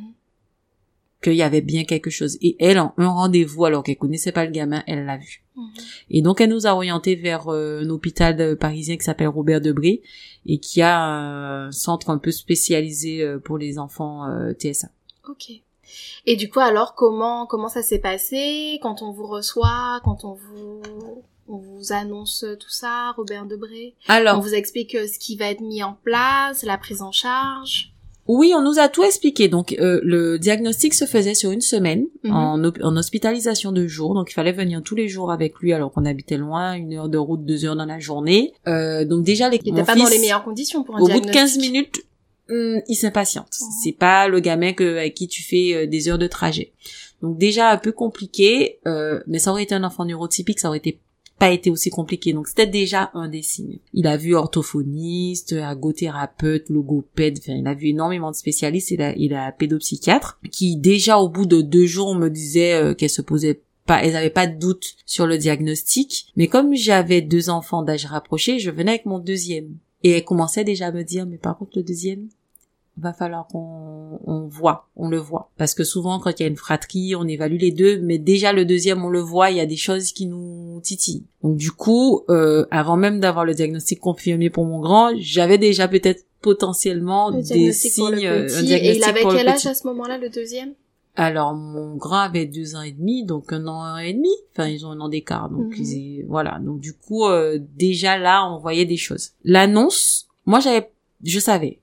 qu'il 1.24 1.34
y 1.34 1.42
avait 1.44 1.62
bien 1.62 1.84
quelque 1.84 2.10
chose. 2.10 2.38
Et 2.42 2.56
elle, 2.60 2.80
en 2.80 2.94
un 2.98 3.10
rendez-vous, 3.10 3.66
alors 3.66 3.84
qu'elle 3.84 3.98
connaissait 3.98 4.32
pas 4.32 4.46
le 4.46 4.52
gamin, 4.52 4.84
elle 4.88 5.06
l'a 5.06 5.18
vu. 5.18 5.44
Et 6.10 6.22
donc 6.22 6.42
elle 6.42 6.50
nous 6.50 6.68
a 6.68 6.74
orientés 6.74 7.16
vers 7.16 7.48
euh, 7.50 7.82
un 7.84 7.90
hôpital 7.90 8.40
euh, 8.40 8.56
parisien 8.56 8.98
qui 8.98 9.04
s'appelle 9.04 9.28
Robert 9.28 9.62
Debré 9.62 10.02
et 10.46 10.60
qui 10.60 10.82
a 10.82 11.00
un 11.02 11.72
centre 11.72 12.10
un 12.10 12.18
peu 12.18 12.32
spécialisé 12.32 13.22
euh, 13.22 13.40
pour 13.40 13.58
les 13.58 13.80
enfants 13.80 14.26
euh, 14.28 14.54
TSA. 14.54 14.90
Ok. 15.30 15.52
Et 16.26 16.36
du 16.36 16.50
coup, 16.50 16.60
alors, 16.60 16.96
comment 16.96 17.46
comment 17.46 17.68
ça 17.68 17.82
s'est 17.82 18.00
passé? 18.00 18.80
Quand 18.82 19.02
on 19.02 19.12
vous 19.12 19.28
reçoit, 19.28 20.00
quand 20.04 20.24
on 20.24 20.34
vous 20.34 20.82
on 21.48 21.58
vous 21.58 21.92
annonce 21.92 22.46
tout 22.60 22.70
ça, 22.70 23.12
Robert 23.18 23.46
Debré 23.46 23.96
On 24.08 24.14
Alors 24.14 24.42
vous 24.42 24.54
explique 24.54 24.92
ce 24.92 25.20
qui 25.20 25.36
va 25.36 25.48
être 25.48 25.60
mis 25.60 25.84
en 25.84 25.98
place, 26.04 26.64
la 26.64 26.78
prise 26.78 27.02
en 27.02 27.12
charge? 27.12 27.91
Oui, 28.28 28.54
on 28.56 28.62
nous 28.62 28.80
a 28.80 28.88
tout 28.88 29.04
expliqué. 29.04 29.48
Donc 29.48 29.76
euh, 29.80 30.00
le 30.04 30.38
diagnostic 30.40 30.94
se 30.94 31.06
faisait 31.06 31.34
sur 31.34 31.52
une 31.52 31.62
semaine 31.62 32.06
Mhm. 32.24 32.32
en, 32.32 32.64
en 32.84 32.98
hospitalisation 32.98 33.72
de 33.72 33.88
jour. 33.88 34.14
Donc 34.14 34.30
il 34.32 34.34
fallait 34.34 34.52
venir 34.52 34.82
tous 34.84 34.96
les 34.96 35.08
jours 35.08 35.32
avec 35.32 35.58
lui 35.60 35.74
alors 35.74 35.92
qu'on 35.92 36.06
habitait 36.06 36.38
loin, 36.38 36.74
une 36.74 36.94
heure 36.94 37.10
de 37.10 37.18
route, 37.18 37.46
deux 37.46 37.66
heures 37.66 37.76
dans 37.76 37.86
la 37.86 38.00
journée. 38.00 38.54
Euh, 38.68 39.06
donc 39.06 39.24
déjà 39.24 39.50
les 39.50 39.60
Il 39.66 39.74
n'était 39.74 39.86
pas 39.86 39.96
dans 39.96 40.08
les 40.08 40.20
meilleures 40.20 40.44
conditions 40.44 40.84
pour 40.84 40.96
un 40.98 41.00
au 41.00 41.08
bout 41.08 41.20
de 41.20 41.30
diagnostic. 41.32 41.34
15 41.34 41.58
minutes, 41.60 42.02
hum, 42.50 42.82
il 42.88 42.96
s'impatiente. 42.96 43.48
C'est 43.84 43.92
pas 43.98 44.28
le 44.28 44.40
gamin 44.40 44.74
que, 44.74 44.98
avec 44.98 45.16
qui 45.16 45.28
tu 45.28 45.42
fais 45.44 45.74
euh, 45.74 45.88
des 45.88 46.08
heures 46.10 46.20
de 46.20 46.28
trajet. 46.28 46.72
Donc 47.22 47.38
déjà 47.38 47.70
un 47.72 47.78
peu 47.78 47.92
compliqué, 47.92 48.80
euh, 48.88 49.20
mais 49.28 49.40
ça 49.40 49.52
aurait 49.52 49.64
été 49.64 49.76
un 49.76 49.84
enfant 49.84 50.06
neurotypique, 50.06 50.60
ça 50.60 50.70
aurait 50.70 50.80
été 50.80 51.00
pas 51.42 51.50
été 51.50 51.72
aussi 51.72 51.90
compliqué. 51.90 52.34
Donc 52.34 52.48
c'était 52.48 52.68
déjà 52.68 53.10
un 53.16 53.28
des 53.28 53.42
signes. 53.42 53.80
Il 53.94 54.06
a 54.06 54.16
vu 54.16 54.36
orthophoniste, 54.36 55.54
ergothérapeute, 55.54 56.70
logopède, 56.70 57.40
enfin 57.40 57.54
il 57.54 57.66
a 57.66 57.74
vu 57.74 57.88
énormément 57.88 58.30
de 58.30 58.36
spécialistes. 58.36 58.92
Il 58.92 59.02
a, 59.02 59.16
il 59.18 59.34
a 59.34 59.52
pédopsychiatre 59.52 60.40
qui 60.52 60.76
déjà 60.76 61.18
au 61.18 61.30
bout 61.30 61.48
de 61.48 61.62
deux 61.62 61.88
jours 61.88 62.14
me 62.14 62.30
disait 62.30 62.76
euh, 62.76 62.94
qu'elle 62.94 63.10
se 63.10 63.24
posait 63.24 63.64
pas, 63.88 64.04
elles 64.04 64.16
avaient 64.16 64.30
pas 64.30 64.46
de 64.46 64.60
doute 64.60 64.94
sur 65.08 65.26
le 65.26 65.40
diagnostic. 65.40 66.28
Mais 66.36 66.46
comme 66.46 66.76
j'avais 66.76 67.22
deux 67.22 67.50
enfants 67.50 67.82
d'âge 67.82 68.06
rapproché, 68.06 68.60
je 68.60 68.70
venais 68.70 68.92
avec 68.92 69.08
mon 69.08 69.18
deuxième. 69.18 69.78
Et 70.04 70.12
elle 70.12 70.24
commençait 70.24 70.64
déjà 70.64 70.88
à 70.88 70.92
me 70.92 71.04
dire, 71.04 71.26
mais 71.26 71.40
par 71.40 71.58
contre 71.58 71.72
le 71.78 71.84
deuxième, 71.84 72.30
va 72.98 73.14
falloir 73.14 73.48
qu'on 73.48 74.20
on 74.26 74.48
voit, 74.48 74.88
on 74.96 75.08
le 75.10 75.18
voit. 75.18 75.50
Parce 75.58 75.74
que 75.74 75.84
souvent, 75.84 76.20
quand 76.20 76.32
il 76.40 76.44
y 76.44 76.46
a 76.46 76.50
une 76.50 76.58
fratrie, 76.58 77.16
on 77.16 77.26
évalue 77.28 77.58
les 77.58 77.72
deux, 77.72 78.00
mais 78.02 78.18
déjà 78.18 78.54
le 78.54 78.66
deuxième, 78.66 79.04
on 79.04 79.10
le 79.10 79.22
voit, 79.22 79.50
il 79.50 79.58
y 79.58 79.62
a 79.62 79.66
des 79.66 79.78
choses 79.78 80.12
qui 80.12 80.26
nous 80.28 80.80
titillent. 80.84 81.24
Donc 81.44 81.58
du 81.58 81.72
coup, 81.72 82.24
euh, 82.30 82.66
avant 82.70 82.98
même 82.98 83.20
d'avoir 83.20 83.46
le 83.46 83.54
diagnostic 83.54 84.00
confirmé 84.00 84.50
pour 84.50 84.66
mon 84.66 84.80
grand, 84.80 85.12
j'avais 85.18 85.58
déjà 85.58 85.88
peut-être 85.88 86.26
potentiellement 86.42 87.30
Le 87.30 87.38
des 87.38 87.44
diagnostic 87.44 87.96
pour 87.96 88.10
le 88.10 88.18
signes, 88.18 88.28
euh, 88.28 88.46
petit. 88.48 88.74
un 88.74 88.78
Et 88.78 88.96
il 88.98 89.04
avait 89.04 89.22
pour 89.22 89.34
quel 89.34 89.48
âge 89.48 89.66
à 89.66 89.74
ce 89.74 89.88
moment-là, 89.88 90.18
le 90.18 90.30
deuxième? 90.30 90.74
Alors 91.16 91.54
mon 91.56 91.96
grand 91.96 92.20
avait 92.22 92.46
deux 92.46 92.76
ans 92.76 92.82
et 92.84 92.92
demi, 92.94 93.26
donc 93.26 93.52
un 93.52 93.68
an 93.68 93.98
et 93.98 94.14
demi. 94.14 94.30
Enfin, 94.54 94.68
ils 94.70 94.86
ont 94.86 94.92
un 94.92 95.00
an 95.02 95.10
d'écart, 95.10 95.50
donc 95.50 95.78
Mhm. 95.78 95.84
ils- 95.86 96.26
voilà. 96.28 96.58
Donc 96.60 96.80
du 96.80 96.94
coup, 96.94 97.26
euh, 97.26 97.60
déjà 97.78 98.18
là, 98.18 98.50
on 98.50 98.60
voyait 98.60 98.86
des 98.86 98.96
choses. 98.98 99.32
L'annonce, 99.44 100.28
moi 100.46 100.62
j'avais, 100.62 100.90
je 101.24 101.40
savais 101.40 101.80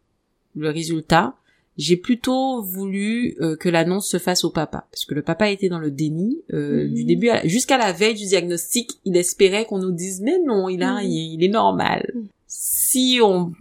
le 0.59 0.71
résultat. 0.71 1.35
J'ai 1.77 1.97
plutôt 1.97 2.61
voulu 2.62 3.37
euh, 3.40 3.55
que 3.57 3.68
l'annonce 3.68 4.09
se 4.09 4.18
fasse 4.18 4.42
au 4.42 4.51
papa, 4.51 4.87
parce 4.90 5.05
que 5.05 5.14
le 5.14 5.23
papa 5.23 5.49
était 5.49 5.68
dans 5.68 5.79
le 5.79 5.92
déni 5.92 6.38
euh, 6.53 6.85
Mhm. 6.88 6.92
du 6.94 7.05
début 7.05 7.31
jusqu'à 7.44 7.79
la 7.79 7.92
veille 7.92 8.14
du 8.14 8.25
diagnostic. 8.25 8.99
Il 9.05 9.16
espérait 9.16 9.64
qu'on 9.64 9.79
nous 9.79 9.92
dise 9.92 10.21
mais 10.21 10.38
non, 10.44 10.68
il 10.68 10.83
a 10.83 10.90
Mhm. 10.94 10.97
rien, 10.99 11.09
il 11.35 11.44
est 11.44 11.49
normal. 11.49 12.11
Mhm. 12.14 12.27
Si 12.49 13.21
on 13.23 13.53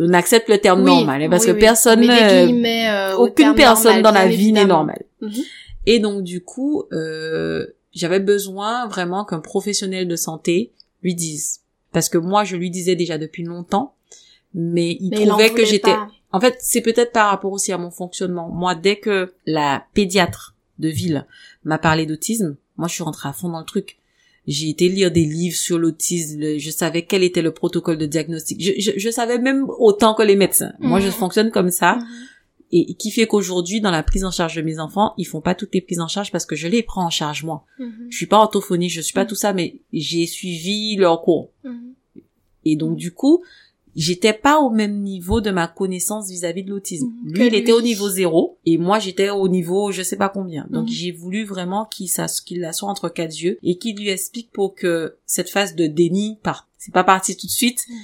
on 0.00 0.12
accepte 0.14 0.48
le 0.48 0.58
terme 0.58 0.80
Oui, 0.84 0.86
normal, 0.86 1.22
hein, 1.24 1.28
parce 1.28 1.42
oui, 1.44 1.48
que 1.50 1.54
oui. 1.54 1.60
personne, 1.60 2.08
euh, 2.08 3.16
aucune 3.16 3.54
personne 3.56 3.94
normal, 3.94 4.02
dans 4.02 4.12
la 4.12 4.28
vie 4.28 4.52
n'est 4.52 4.64
normale. 4.64 5.02
Et 5.86 5.98
donc 5.98 6.22
du 6.22 6.40
coup, 6.40 6.84
euh, 6.92 7.66
j'avais 7.92 8.20
besoin 8.20 8.86
vraiment 8.86 9.24
qu'un 9.24 9.40
professionnel 9.40 10.06
de 10.06 10.14
santé 10.16 10.72
lui 11.02 11.14
dise, 11.16 11.60
parce 11.92 12.08
que 12.08 12.18
moi 12.18 12.44
je 12.44 12.56
lui 12.56 12.70
disais 12.70 12.94
déjà 12.94 13.18
depuis 13.18 13.42
longtemps, 13.42 13.94
mais 14.54 14.96
il 15.00 15.10
Mais 15.10 15.26
trouvait 15.26 15.50
que 15.52 15.64
j'étais. 15.64 15.94
En 16.32 16.40
fait, 16.40 16.56
c'est 16.60 16.82
peut-être 16.82 17.12
par 17.12 17.30
rapport 17.30 17.52
aussi 17.52 17.72
à 17.72 17.78
mon 17.78 17.90
fonctionnement. 17.90 18.48
Moi, 18.50 18.74
dès 18.74 18.96
que 18.96 19.32
la 19.46 19.84
pédiatre 19.94 20.54
de 20.78 20.88
ville 20.88 21.26
m'a 21.64 21.78
parlé 21.78 22.04
d'autisme, 22.06 22.56
moi 22.76 22.86
je 22.88 22.94
suis 22.94 23.02
rentrée 23.02 23.28
à 23.28 23.32
fond 23.32 23.48
dans 23.48 23.60
le 23.60 23.64
truc. 23.64 23.96
J'ai 24.46 24.68
été 24.70 24.88
lire 24.88 25.10
des 25.10 25.24
livres 25.24 25.56
sur 25.56 25.78
l'autisme, 25.78 26.56
je 26.58 26.70
savais 26.70 27.02
quel 27.04 27.22
était 27.22 27.42
le 27.42 27.52
protocole 27.52 27.98
de 27.98 28.06
diagnostic. 28.06 28.62
Je, 28.62 28.72
je, 28.78 28.92
je 28.98 29.10
savais 29.10 29.38
même 29.38 29.66
autant 29.78 30.14
que 30.14 30.22
les 30.22 30.36
médecins. 30.36 30.72
Moi, 30.80 31.00
je 31.00 31.06
Mhm. 31.06 31.12
fonctionne 31.12 31.50
comme 31.50 31.70
ça. 31.70 31.96
Mhm. 31.96 32.06
Et 32.70 32.94
qui 32.94 33.10
fait 33.10 33.26
qu'aujourd'hui, 33.26 33.80
dans 33.80 33.90
la 33.90 34.02
prise 34.02 34.24
en 34.26 34.30
charge 34.30 34.54
de 34.56 34.60
mes 34.62 34.78
enfants, 34.78 35.14
ils 35.16 35.24
font 35.24 35.40
pas 35.40 35.54
toutes 35.54 35.74
les 35.74 35.80
prises 35.80 36.00
en 36.00 36.08
charge 36.08 36.30
parce 36.30 36.44
que 36.44 36.54
je 36.56 36.68
les 36.68 36.82
prends 36.82 37.04
en 37.06 37.10
charge 37.10 37.42
moi. 37.42 37.64
Mhm. 37.78 38.08
Je 38.10 38.16
suis 38.16 38.26
pas 38.26 38.36
orthophonique, 38.38 38.90
je 38.92 39.00
suis 39.00 39.14
pas 39.14 39.24
tout 39.24 39.34
ça, 39.34 39.54
mais 39.54 39.80
j'ai 39.92 40.26
suivi 40.26 40.96
leur 40.96 41.22
cours. 41.22 41.50
Et 42.66 42.76
donc, 42.76 42.96
du 42.96 43.12
coup, 43.12 43.42
j'étais 43.98 44.32
pas 44.32 44.58
au 44.60 44.70
même 44.70 45.00
niveau 45.02 45.40
de 45.40 45.50
ma 45.50 45.66
connaissance 45.66 46.30
vis-à-vis 46.30 46.62
de 46.62 46.70
l'autisme. 46.70 47.08
Mhm. 47.24 47.32
Lui, 47.32 47.46
il 47.48 47.54
était 47.54 47.72
au 47.72 47.82
niveau 47.82 48.08
zéro, 48.08 48.56
et 48.64 48.78
moi, 48.78 48.98
j'étais 48.98 49.28
au 49.30 49.48
niveau 49.48 49.90
je 49.92 50.02
sais 50.02 50.16
pas 50.16 50.28
combien. 50.28 50.66
Donc, 50.70 50.84
Mhm. 50.84 50.92
j'ai 50.92 51.10
voulu 51.12 51.44
vraiment 51.44 51.84
qu'il 51.84 52.08
la 52.60 52.72
soit 52.72 52.88
entre 52.88 53.08
quatre 53.08 53.34
yeux 53.38 53.58
et 53.62 53.76
qu'il 53.76 53.96
lui 53.96 54.08
explique 54.08 54.50
pour 54.52 54.74
que 54.74 55.16
cette 55.26 55.50
phase 55.50 55.74
de 55.74 55.86
déni 55.86 56.38
parte. 56.42 56.66
C'est 56.78 56.94
pas 56.94 57.04
parti 57.04 57.36
tout 57.36 57.46
de 57.46 57.52
suite, 57.52 57.80
Mhm. 57.88 57.96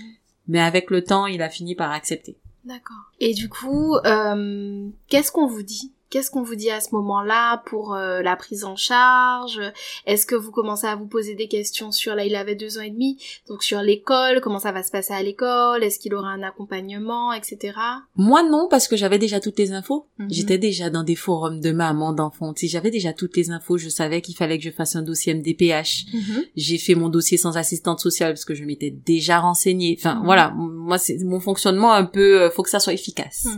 mais 0.49 0.61
avec 0.61 0.91
le 0.91 1.03
temps, 1.05 1.27
il 1.27 1.41
a 1.43 1.49
fini 1.49 1.75
par 1.75 1.93
accepter. 1.93 2.37
D'accord. 2.65 3.13
Et 3.21 3.35
du 3.35 3.49
coup, 3.49 3.95
euh, 4.07 4.89
qu'est-ce 5.09 5.31
qu'on 5.31 5.47
vous 5.47 5.63
dit 5.63 5.93
Qu'est-ce 6.15 6.31
qu'on 6.31 6.45
vous 6.45 6.55
dit 6.55 6.71
à 6.71 6.81
ce 6.81 6.95
moment-là 6.95 7.61
pour 7.67 7.93
euh, 7.97 8.23
la 8.23 8.37
prise 8.37 8.63
en 8.63 8.77
charge? 8.77 9.61
Est-ce 10.07 10.27
que 10.27 10.37
vous 10.37 10.53
commencez 10.53 10.87
à 10.87 10.95
vous 10.95 11.07
poser 11.09 11.35
des 11.35 11.49
questions 11.49 11.91
sur 11.91 12.15
là 12.15 12.25
il 12.25 12.37
avait 12.37 12.55
deux 12.55 12.79
ans 12.79 12.83
et 12.83 12.91
demi, 12.91 13.21
donc 13.49 13.65
sur 13.65 13.81
l'école, 13.83 14.41
comment 14.41 14.61
ça 14.61 14.71
va 14.71 14.85
se 14.85 14.93
passer 14.93 15.13
à 15.13 15.25
l'école? 15.25 15.83
Est-ce 15.83 15.99
qu'il 15.99 16.15
aura 16.15 16.29
un 16.29 16.45
accompagnement, 16.45 17.33
etc. 17.33 17.73
Moi 18.15 18.45
non, 18.49 18.69
parce 18.71 18.87
que 18.87 18.97
j'avais 18.97 19.19
déjà 19.19 19.41
toutes 19.41 19.59
les 19.59 19.73
infos. 19.73 20.07
Mhm. 20.19 20.29
J'étais 20.31 20.57
déjà 20.57 20.89
dans 20.89 21.03
des 21.03 21.17
forums 21.17 21.59
de 21.59 21.73
mamans, 21.73 22.13
d'enfants. 22.13 22.53
Sais, 22.55 22.69
j'avais 22.69 22.93
déjà 22.93 23.13
toutes 23.13 23.37
les 23.37 23.51
infos. 23.51 23.77
Je 23.77 23.89
savais 23.89 24.21
qu'il 24.21 24.37
fallait 24.37 24.59
que 24.59 24.63
je 24.65 24.71
fasse 24.71 24.95
un 24.95 25.03
dossier 25.03 25.35
MDPH. 25.35 26.05
Mhm. 26.15 26.45
J'ai 26.55 26.79
fait 26.79 26.95
mon 26.95 27.09
dossier 27.09 27.39
sans 27.39 27.57
assistante 27.57 27.99
sociale 27.99 28.35
parce 28.35 28.45
que 28.45 28.55
je 28.55 28.63
m'étais 28.63 28.93
déjà 28.93 29.41
renseignée. 29.41 29.97
Enfin, 29.99 30.15
Mhm. 30.21 30.25
voilà. 30.27 30.51
Moi, 30.57 30.99
c'est 30.99 31.19
mon 31.25 31.41
fonctionnement 31.41 31.93
un 31.93 32.05
peu, 32.05 32.43
euh, 32.43 32.51
faut 32.51 32.63
que 32.63 32.71
ça 32.71 32.79
soit 32.79 32.93
efficace. 32.93 33.49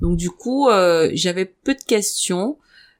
Donc, 0.00 0.16
du 0.16 0.30
coup, 0.30 0.68
euh, 0.68 1.08
j'avais 1.14 1.44
peu 1.44 1.74
de 1.76 1.80
questions. 1.84 1.99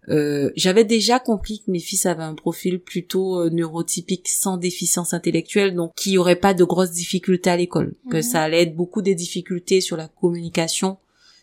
Euh, 0.08 0.50
j'avais 0.56 0.84
déjà 0.84 1.18
compris 1.18 1.60
que 1.60 1.70
mes 1.70 1.78
fils 1.78 2.06
avaient 2.06 2.22
un 2.22 2.34
profil 2.34 2.80
plutôt 2.80 3.40
euh, 3.40 3.50
neurotypique 3.50 4.28
sans 4.28 4.56
déficience 4.56 5.12
intellectuelle, 5.12 5.74
donc 5.74 5.92
qui 5.94 6.16
aurait 6.16 6.36
pas 6.36 6.54
de 6.54 6.64
grosses 6.64 6.90
difficultés 6.92 7.50
à 7.50 7.56
l'école, 7.56 7.94
que 8.10 8.16
Mhm. 8.16 8.22
ça 8.22 8.42
allait 8.42 8.62
être 8.62 8.74
beaucoup 8.74 9.02
des 9.02 9.14
difficultés 9.14 9.80
sur 9.80 9.96
la 9.96 10.08
communication, 10.08 10.96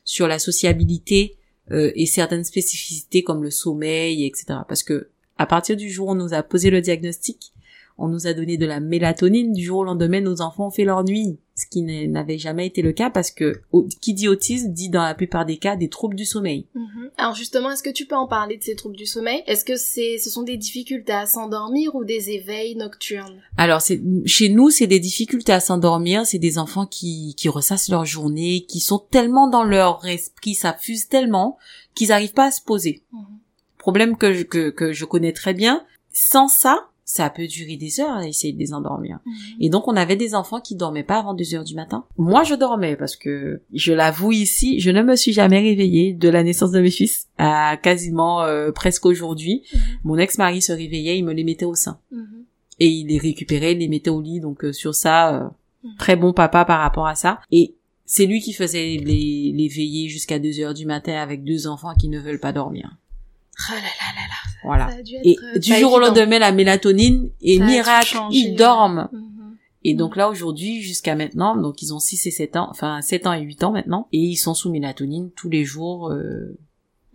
sur 0.03 0.27
la 0.27 0.39
sociabilité 0.39 1.37
euh, 1.71 1.91
et 1.95 2.05
certaines 2.05 2.43
spécificités 2.45 3.23
comme 3.23 3.43
le 3.43 3.51
sommeil, 3.51 4.25
etc. 4.25 4.59
Parce 4.67 4.83
que 4.83 5.09
à 5.37 5.45
partir 5.45 5.77
du 5.77 5.89
jour 5.91 6.07
où 6.07 6.11
on 6.11 6.15
nous 6.15 6.33
a 6.33 6.41
posé 6.41 6.69
le 6.71 6.81
diagnostic, 6.81 7.53
on 7.97 8.07
nous 8.07 8.27
a 8.27 8.33
donné 8.33 8.57
de 8.57 8.65
la 8.65 8.79
mélatonine. 8.79 9.53
Du 9.53 9.63
jour 9.63 9.79
au 9.79 9.83
lendemain, 9.83 10.21
nos 10.21 10.41
enfants 10.41 10.67
ont 10.67 10.71
fait 10.71 10.83
leur 10.85 11.03
nuit, 11.03 11.37
ce 11.55 11.65
qui 11.65 11.81
n'avait 11.81 12.37
jamais 12.37 12.67
été 12.67 12.81
le 12.81 12.91
cas 12.91 13.09
parce 13.09 13.31
que 13.31 13.61
au- 13.71 13.87
qui 14.01 14.13
dit 14.13 14.27
autisme 14.27 14.71
dit 14.71 14.89
dans 14.89 15.01
la 15.03 15.15
plupart 15.15 15.45
des 15.45 15.57
cas 15.57 15.75
des 15.75 15.89
troubles 15.89 16.15
du 16.15 16.25
sommeil. 16.25 16.67
Mhm. 16.75 17.09
Alors 17.17 17.33
justement, 17.33 17.71
est-ce 17.71 17.81
que 17.81 17.89
tu 17.89 18.05
peux 18.05 18.15
en 18.15 18.27
parler 18.27 18.57
de 18.57 18.63
ces 18.63 18.75
troubles 18.75 18.95
du 18.95 19.05
sommeil? 19.07 19.41
Est-ce 19.47 19.65
que 19.65 19.75
c'est, 19.75 20.17
ce 20.19 20.29
sont 20.29 20.43
des 20.43 20.57
difficultés 20.57 21.13
à 21.13 21.25
s'endormir 21.25 21.95
ou 21.95 22.03
des 22.05 22.29
éveils 22.29 22.75
nocturnes? 22.75 23.41
Alors, 23.57 23.81
c'est, 23.81 23.99
chez 24.25 24.49
nous, 24.49 24.69
c'est 24.69 24.85
des 24.87 24.99
difficultés 24.99 25.51
à 25.53 25.59
s'endormir, 25.59 26.25
c'est 26.27 26.37
des 26.37 26.59
enfants 26.59 26.85
qui, 26.85 27.33
qui 27.35 27.49
ressassent 27.49 27.89
leur 27.89 28.05
journée, 28.05 28.65
qui 28.67 28.79
sont 28.79 28.99
tellement 28.99 29.47
dans 29.49 29.63
leur 29.63 30.05
esprit, 30.05 30.53
ça 30.53 30.73
fuse 30.73 31.07
tellement, 31.07 31.57
qu'ils 31.95 32.09
n'arrivent 32.09 32.33
pas 32.33 32.47
à 32.47 32.51
se 32.51 32.61
poser. 32.61 33.01
Mhm. 33.11 33.21
Problème 33.79 34.17
que 34.17 34.33
je, 34.33 34.43
que, 34.43 34.69
que 34.69 34.93
je 34.93 35.05
connais 35.05 35.31
très 35.33 35.53
bien. 35.55 35.83
Sans 36.11 36.47
ça, 36.47 36.89
ça 37.09 37.29
peut 37.29 37.47
durer 37.47 37.77
des 37.77 38.01
heures 38.01 38.17
à 38.17 38.27
essayer 38.27 38.51
de 38.51 38.59
les 38.59 38.73
endormir. 38.73 39.19
Mhm. 39.25 39.33
Et 39.61 39.69
donc, 39.69 39.87
on 39.87 39.95
avait 39.95 40.17
des 40.17 40.35
enfants 40.35 40.59
qui 40.59 40.75
dormaient 40.75 41.05
pas 41.05 41.19
avant 41.19 41.33
2 41.33 41.55
heures 41.55 41.63
du 41.63 41.73
matin. 41.73 42.03
Moi, 42.17 42.43
je 42.43 42.53
dormais 42.53 42.97
parce 42.97 43.15
que, 43.15 43.61
je 43.73 43.93
l'avoue 43.93 44.33
ici, 44.33 44.81
je 44.81 44.91
ne 44.91 45.01
me 45.01 45.15
suis 45.15 45.31
jamais 45.31 45.59
réveillée 45.61 46.11
de 46.13 46.27
la 46.27 46.43
naissance 46.43 46.71
de 46.71 46.81
mes 46.81 46.91
fils 46.91 47.27
à 47.37 47.77
quasiment 47.77 48.43
euh, 48.43 48.73
presque 48.73 49.05
aujourd'hui. 49.05 49.63
Mhm. 49.73 49.79
Mon 50.03 50.17
ex-mari 50.17 50.61
se 50.61 50.73
réveillait, 50.73 51.17
il 51.17 51.23
me 51.23 51.31
les 51.31 51.45
mettait 51.45 51.63
au 51.65 51.75
sein 51.75 51.97
Mhm. 52.11 52.43
et 52.81 52.89
il 52.89 53.07
les 53.07 53.17
récupérait, 53.19 53.71
il 53.71 53.79
les 53.79 53.87
mettait 53.87 54.09
au 54.09 54.19
lit. 54.21 54.41
Donc 54.41 54.65
euh, 54.65 54.73
sur 54.73 54.93
ça, 54.93 55.33
euh, 55.33 55.47
très 55.97 56.17
bon 56.17 56.33
papa 56.33 56.65
par 56.65 56.81
rapport 56.81 57.07
à 57.07 57.15
ça. 57.15 57.39
Et 57.53 57.75
c'est 58.03 58.25
lui 58.25 58.41
qui 58.41 58.51
faisait 58.51 58.97
les, 58.97 59.53
les 59.55 59.67
veillées 59.69 60.09
jusqu'à 60.09 60.39
2 60.39 60.59
heures 60.59 60.73
du 60.73 60.85
matin 60.85 61.13
avec 61.13 61.45
deux 61.45 61.67
enfants 61.67 61.93
qui 61.97 62.09
ne 62.09 62.19
veulent 62.19 62.41
pas 62.41 62.51
dormir. 62.51 62.97
Ah 63.69 63.73
là 63.75 63.81
là 63.81 63.85
là 64.15 64.21
là. 64.27 64.51
Voilà. 64.63 64.91
Ça 64.91 64.97
a 64.97 65.01
dû 65.01 65.15
être, 65.15 65.25
Et 65.25 65.37
euh, 65.55 65.59
du 65.59 65.73
jour 65.75 65.93
au 65.93 65.99
lendemain, 65.99 66.39
la 66.39 66.51
mélatonine 66.51 67.29
et 67.41 67.57
Ça 67.57 67.65
miracle, 67.65 68.17
ils 68.31 68.55
dorment. 68.55 69.09
Mhm. 69.11 69.57
Et 69.83 69.93
donc 69.93 70.15
là 70.15 70.29
aujourd'hui 70.29 70.81
jusqu'à 70.81 71.15
maintenant, 71.15 71.55
donc 71.55 71.81
ils 71.81 71.93
ont 71.93 71.99
6 71.99 72.27
et 72.27 72.31
7 72.31 72.55
ans, 72.57 72.67
enfin 72.69 73.01
7 73.01 73.25
ans 73.27 73.33
et 73.33 73.41
8 73.41 73.63
ans 73.63 73.71
maintenant, 73.71 74.07
et 74.11 74.17
ils 74.19 74.35
sont 74.35 74.53
sous 74.53 74.69
mélatonine 74.69 75.31
tous 75.31 75.49
les 75.49 75.63
jours 75.63 76.09
euh, 76.11 76.57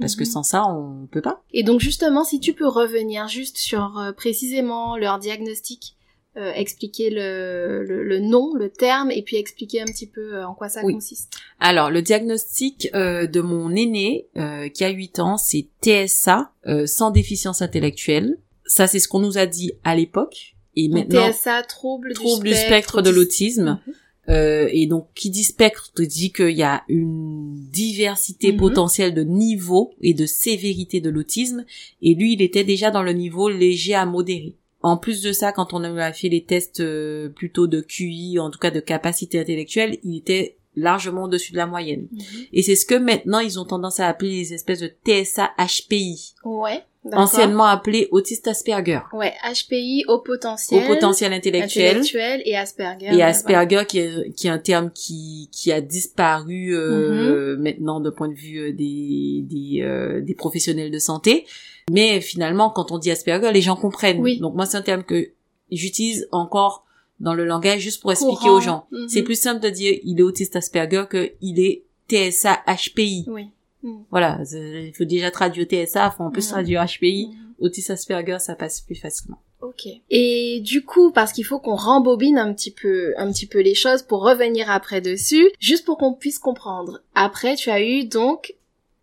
parce 0.01 0.17
que 0.17 0.25
Mhm. 0.25 0.31
sans 0.31 0.43
ça 0.43 0.65
on 0.69 1.07
peut 1.07 1.21
pas. 1.21 1.43
Et 1.53 1.65
donc 1.65 1.81
justement, 1.81 2.25
si 2.25 2.41
tu 2.41 2.55
peux 2.55 2.67
revenir 2.67 3.29
juste 3.29 3.59
sur 3.59 3.99
euh, 3.99 4.13
précisément 4.13 4.97
leur 4.97 5.19
diagnostic, 5.19 5.97
euh, 6.37 6.53
expliquer 6.55 7.11
le, 7.11 7.85
le, 7.87 8.03
le 8.05 8.19
nom, 8.21 8.55
le 8.55 8.71
terme, 8.71 9.11
et 9.11 9.23
puis 9.23 9.37
expliquer 9.37 9.81
un 9.83 9.85
petit 9.87 10.07
peu 10.07 10.37
euh, 10.37 10.47
en 10.47 10.55
quoi 10.55 10.69
ça 10.69 10.81
Oui. 10.83 10.95
consiste. 10.95 11.33
Alors, 11.61 11.91
le 11.91 12.01
diagnostic 12.03 12.89
euh, 12.95 13.27
de 13.27 13.41
mon 13.41 13.75
aîné, 13.75 14.29
euh, 14.39 14.69
qui 14.69 14.85
a 14.85 14.89
8 14.89 15.19
ans, 15.19 15.37
c'est 15.37 15.67
TSA, 15.83 16.53
euh, 16.67 16.87
sans 16.87 17.11
déficience 17.11 17.61
intellectuelle. 17.63 18.39
Ça, 18.65 18.87
c'est 18.87 18.99
ce 19.01 19.09
qu'on 19.09 19.19
nous 19.21 19.37
a 19.37 19.45
dit 19.47 19.73
à 19.85 19.95
l'époque. 19.95 20.55
Et 20.75 20.89
maintenant, 20.89 21.31
TSA, 21.31 21.63
trouble, 21.65 22.15
trouble 22.15 22.45
du 22.45 22.51
du 22.51 22.57
spectre 22.57 23.03
de 23.03 23.11
autisme. 23.11 23.65
l'autisme. 23.67 23.81
Mhm. 23.87 23.95
Euh, 24.29 24.69
et 24.73 24.87
donc, 24.87 25.09
qui 25.15 25.31
dit 25.31 25.43
spectre 25.45 25.91
dit 25.99 26.33
qu'il 26.33 26.51
y 26.57 26.63
a 26.63 26.85
une 26.89 27.57
diversité 27.71 28.53
Mhm. 28.53 28.59
potentielle 28.59 29.15
de 29.15 29.25
niveau 29.25 29.93
et 30.01 30.15
de 30.15 30.27
sévérité 30.27 31.01
de 31.01 31.11
l'autisme. 31.11 31.65
Et 32.01 32.15
lui, 32.15 32.35
il 32.35 32.41
était 32.41 32.63
déjà 32.65 32.91
dans 32.93 33.03
le 33.03 33.13
niveau 33.13 33.49
léger 33.51 33.95
à 33.95 34.07
modéré. 34.07 34.55
En 34.83 34.97
plus 34.97 35.23
de 35.23 35.33
ça, 35.33 35.53
quand 35.53 35.73
on 35.75 35.83
a 35.85 36.13
fait 36.13 36.29
les 36.29 36.45
tests 36.45 36.81
euh, 36.81 37.29
plutôt 37.29 37.67
de 37.67 37.81
QI, 37.81 38.39
en 38.39 38.51
tout 38.51 38.59
cas 38.59 38.71
de 38.71 38.81
capacité 38.81 39.39
intellectuelle, 39.41 39.99
il 40.03 40.17
était 40.17 40.57
largement 40.75 41.25
au-dessus 41.25 41.53
de 41.53 41.59
la 41.59 41.67
moyenne. 41.67 42.09
Mhm. 42.11 42.23
Et 42.53 42.63
c'est 42.63 42.77
ce 42.77 42.87
que 42.87 42.95
maintenant 42.95 43.41
ils 43.41 43.61
ont 43.61 43.65
tendance 43.67 44.01
à 44.01 44.09
appeler 44.09 44.31
les 44.31 44.55
espèces 44.55 44.81
de 44.81 44.91
TSA 45.05 45.51
HPI, 45.59 46.35
Ouais, 46.45 46.83
anciennement 47.13 47.65
appelé 47.67 48.09
autiste 48.11 48.49
Asperger, 48.49 49.01
Ouais, 49.13 49.35
HPI 49.45 50.05
au 50.09 50.21
potentiel. 50.21 50.83
au 50.83 50.87
potentiel 50.87 51.35
intellectuel. 51.35 51.89
intellectuel 51.99 52.43
et 52.47 52.57
Asperger. 52.57 53.07
Et 53.09 53.17
ouais, 53.17 53.23
Asperger 53.23 53.85
qui 53.87 53.99
est, 53.99 54.33
qui 54.35 54.47
est 54.47 54.51
un 54.51 54.59
terme 54.59 54.91
qui, 54.95 55.51
qui 55.53 55.71
a 55.73 55.83
disparu 55.83 56.75
euh, 56.75 57.55
Mhm. 57.57 57.63
maintenant 57.63 58.01
de 58.01 58.09
point 58.09 58.29
de 58.29 58.35
vue 58.35 58.59
euh, 58.59 58.73
des, 58.73 59.43
des, 59.45 59.83
euh, 59.83 60.23
des 60.23 60.35
professionnels 60.35 60.91
de 60.91 60.99
santé. 60.99 61.45
Mais 61.91 62.21
finalement, 62.21 62.71
quand 62.71 62.93
on 62.93 62.99
dit 62.99 63.11
Asperger, 63.11 63.53
les 63.53 63.61
gens 63.61 63.77
comprennent. 63.77 64.21
Oui. 64.21 64.39
Donc 64.39 64.55
moi, 64.55 64.67
c'est 64.67 64.77
un 64.77 64.83
terme 64.83 65.03
que 65.05 65.31
j'utilise 65.71 66.29
encore 66.33 66.85
dans 67.21 67.35
le 67.35 67.45
langage 67.45 67.81
juste 67.81 68.01
pour 68.03 68.13
expliquer 68.13 68.51
aux 68.51 68.61
gens. 68.61 68.87
Mhm. 68.91 69.09
C'est 69.09 69.23
plus 69.23 69.41
simple 69.41 69.61
de 69.61 69.69
dire 69.71 69.99
il 70.05 70.19
est 70.19 70.23
autiste 70.23 70.57
Asperger 70.57 71.05
que 71.09 71.33
il 71.41 71.61
est 71.61 71.83
TSA 72.09 72.61
HPI. 72.67 73.25
Oui. 73.29 73.47
Mhm. 73.83 74.05
Voilà, 74.11 74.41
il 74.53 74.93
faut 74.97 75.05
déjà 75.05 75.31
traduire 75.31 75.67
TSA, 75.67 76.11
faut 76.11 76.25
en 76.25 76.31
plus 76.31 76.47
Mhm. 76.47 76.53
traduire 76.53 76.83
HPI. 76.85 77.29
Mhm. 77.29 77.37
Autisme 77.61 77.93
Asperger, 77.93 78.39
ça 78.41 78.55
passe 78.57 78.81
plus 78.81 78.97
facilement. 78.97 79.39
Ok. 79.61 79.87
Et 80.11 80.61
du 80.65 80.85
coup, 80.85 81.13
parce 81.13 81.33
qu'il 81.33 81.45
faut 81.45 81.61
qu'on 81.61 81.77
rembobine 81.77 82.37
un 82.37 82.53
petit 82.53 82.73
peu, 82.73 83.15
un 83.17 83.31
petit 83.31 83.47
peu 83.47 83.61
les 83.61 83.77
choses 83.77 84.03
pour 84.03 84.23
revenir 84.23 84.69
après 84.69 85.01
dessus, 85.01 85.49
juste 85.61 85.85
pour 85.85 85.97
qu'on 85.99 86.15
puisse 86.15 86.41
comprendre. 86.41 87.01
Après, 87.15 87.55
tu 87.55 87.71
as 87.71 87.81
eu 87.81 88.05
donc 88.05 88.55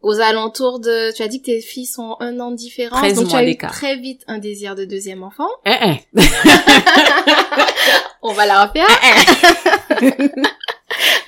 aux 0.02 0.20
alentours 0.20 0.80
de, 0.80 1.14
tu 1.16 1.22
as 1.24 1.28
dit 1.28 1.42
que 1.42 1.48
tes 1.48 1.62
filles 1.62 1.86
sont 1.86 2.16
un 2.20 2.40
an 2.40 2.52
de 2.52 2.56
différence, 2.56 3.00
13 3.00 3.16
donc 3.16 3.28
tu 3.30 3.36
as 3.36 3.44
eu 3.44 3.58
très 3.58 3.98
vite 3.98 4.22
un 4.28 4.38
désir 4.38 4.76
de 4.76 4.86
deuxième 4.86 5.24
enfant. 5.24 5.50
Eh, 5.66 5.72
eh. 6.16 6.22
On 8.22 8.34
va 8.34 8.46
la 8.46 8.66
refaire. 8.66 8.88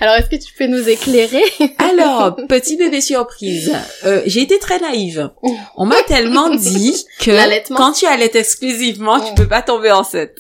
Alors, 0.02 0.16
est-ce 0.16 0.30
que 0.30 0.36
tu 0.44 0.52
peux 0.54 0.66
nous 0.66 0.90
éclairer 0.90 1.44
Alors, 1.78 2.36
petit 2.50 2.76
bébé 2.76 3.00
surprise. 3.02 3.72
Euh, 4.06 4.22
j'ai 4.26 4.42
été 4.42 4.58
très 4.60 4.80
naïve. 4.80 5.30
On 5.76 5.86
m'a 5.86 6.02
tellement 6.08 6.50
dit 6.50 7.06
que 7.20 7.74
quand 7.76 7.92
tu 7.94 8.06
allaites 8.08 8.36
exclusivement, 8.36 9.20
tu 9.20 9.32
Mm. 9.32 9.36
peux 9.36 9.48
pas 9.48 9.62
tomber 9.62 9.92
enceinte. 9.92 10.32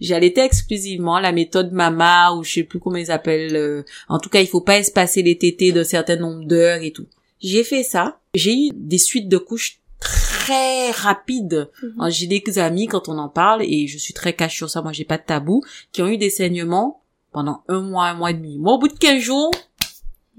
J'allaitais 0.00 0.44
exclusivement 0.44 1.18
la 1.20 1.32
méthode 1.32 1.72
Mama 1.72 2.32
ou 2.34 2.44
je 2.44 2.52
sais 2.54 2.62
plus 2.64 2.78
comment 2.80 2.96
ils 2.96 3.10
appellent. 3.10 3.56
euh, 3.56 3.82
en 4.08 4.18
tout 4.18 4.28
cas, 4.28 4.40
il 4.40 4.46
faut 4.46 4.60
pas 4.60 4.78
espacer 4.78 5.22
les 5.22 5.36
tétés 5.38 5.72
d'un 5.72 5.84
certain 5.84 6.16
nombre 6.16 6.44
d'heures 6.44 6.82
et 6.82 6.92
tout. 6.92 7.06
J'ai 7.40 7.64
fait 7.64 7.82
ça. 7.82 8.18
J'ai 8.34 8.52
eu 8.54 8.70
des 8.74 8.98
suites 8.98 9.28
de 9.28 9.38
couches 9.38 9.80
très 10.00 10.90
rapides. 10.90 11.70
Mhm. 11.82 11.94
Alors, 12.00 12.10
J'ai 12.10 12.26
des 12.26 12.58
amis 12.58 12.86
quand 12.86 13.08
on 13.08 13.18
en 13.18 13.28
parle 13.28 13.62
et 13.62 13.86
je 13.86 13.98
suis 13.98 14.14
très 14.14 14.34
cash 14.34 14.56
sur 14.56 14.70
ça. 14.70 14.82
Moi, 14.82 14.92
j'ai 14.92 15.04
pas 15.04 15.18
de 15.18 15.24
tabou 15.24 15.62
qui 15.92 16.02
ont 16.02 16.08
eu 16.08 16.18
des 16.18 16.30
saignements 16.30 17.02
pendant 17.32 17.62
un 17.68 17.80
mois, 17.80 18.06
un 18.06 18.14
mois 18.14 18.30
et 18.30 18.34
demi. 18.34 18.58
Moi, 18.58 18.74
au 18.74 18.78
bout 18.78 18.88
de 18.88 18.94
15 18.98 19.20
jours, 19.20 19.50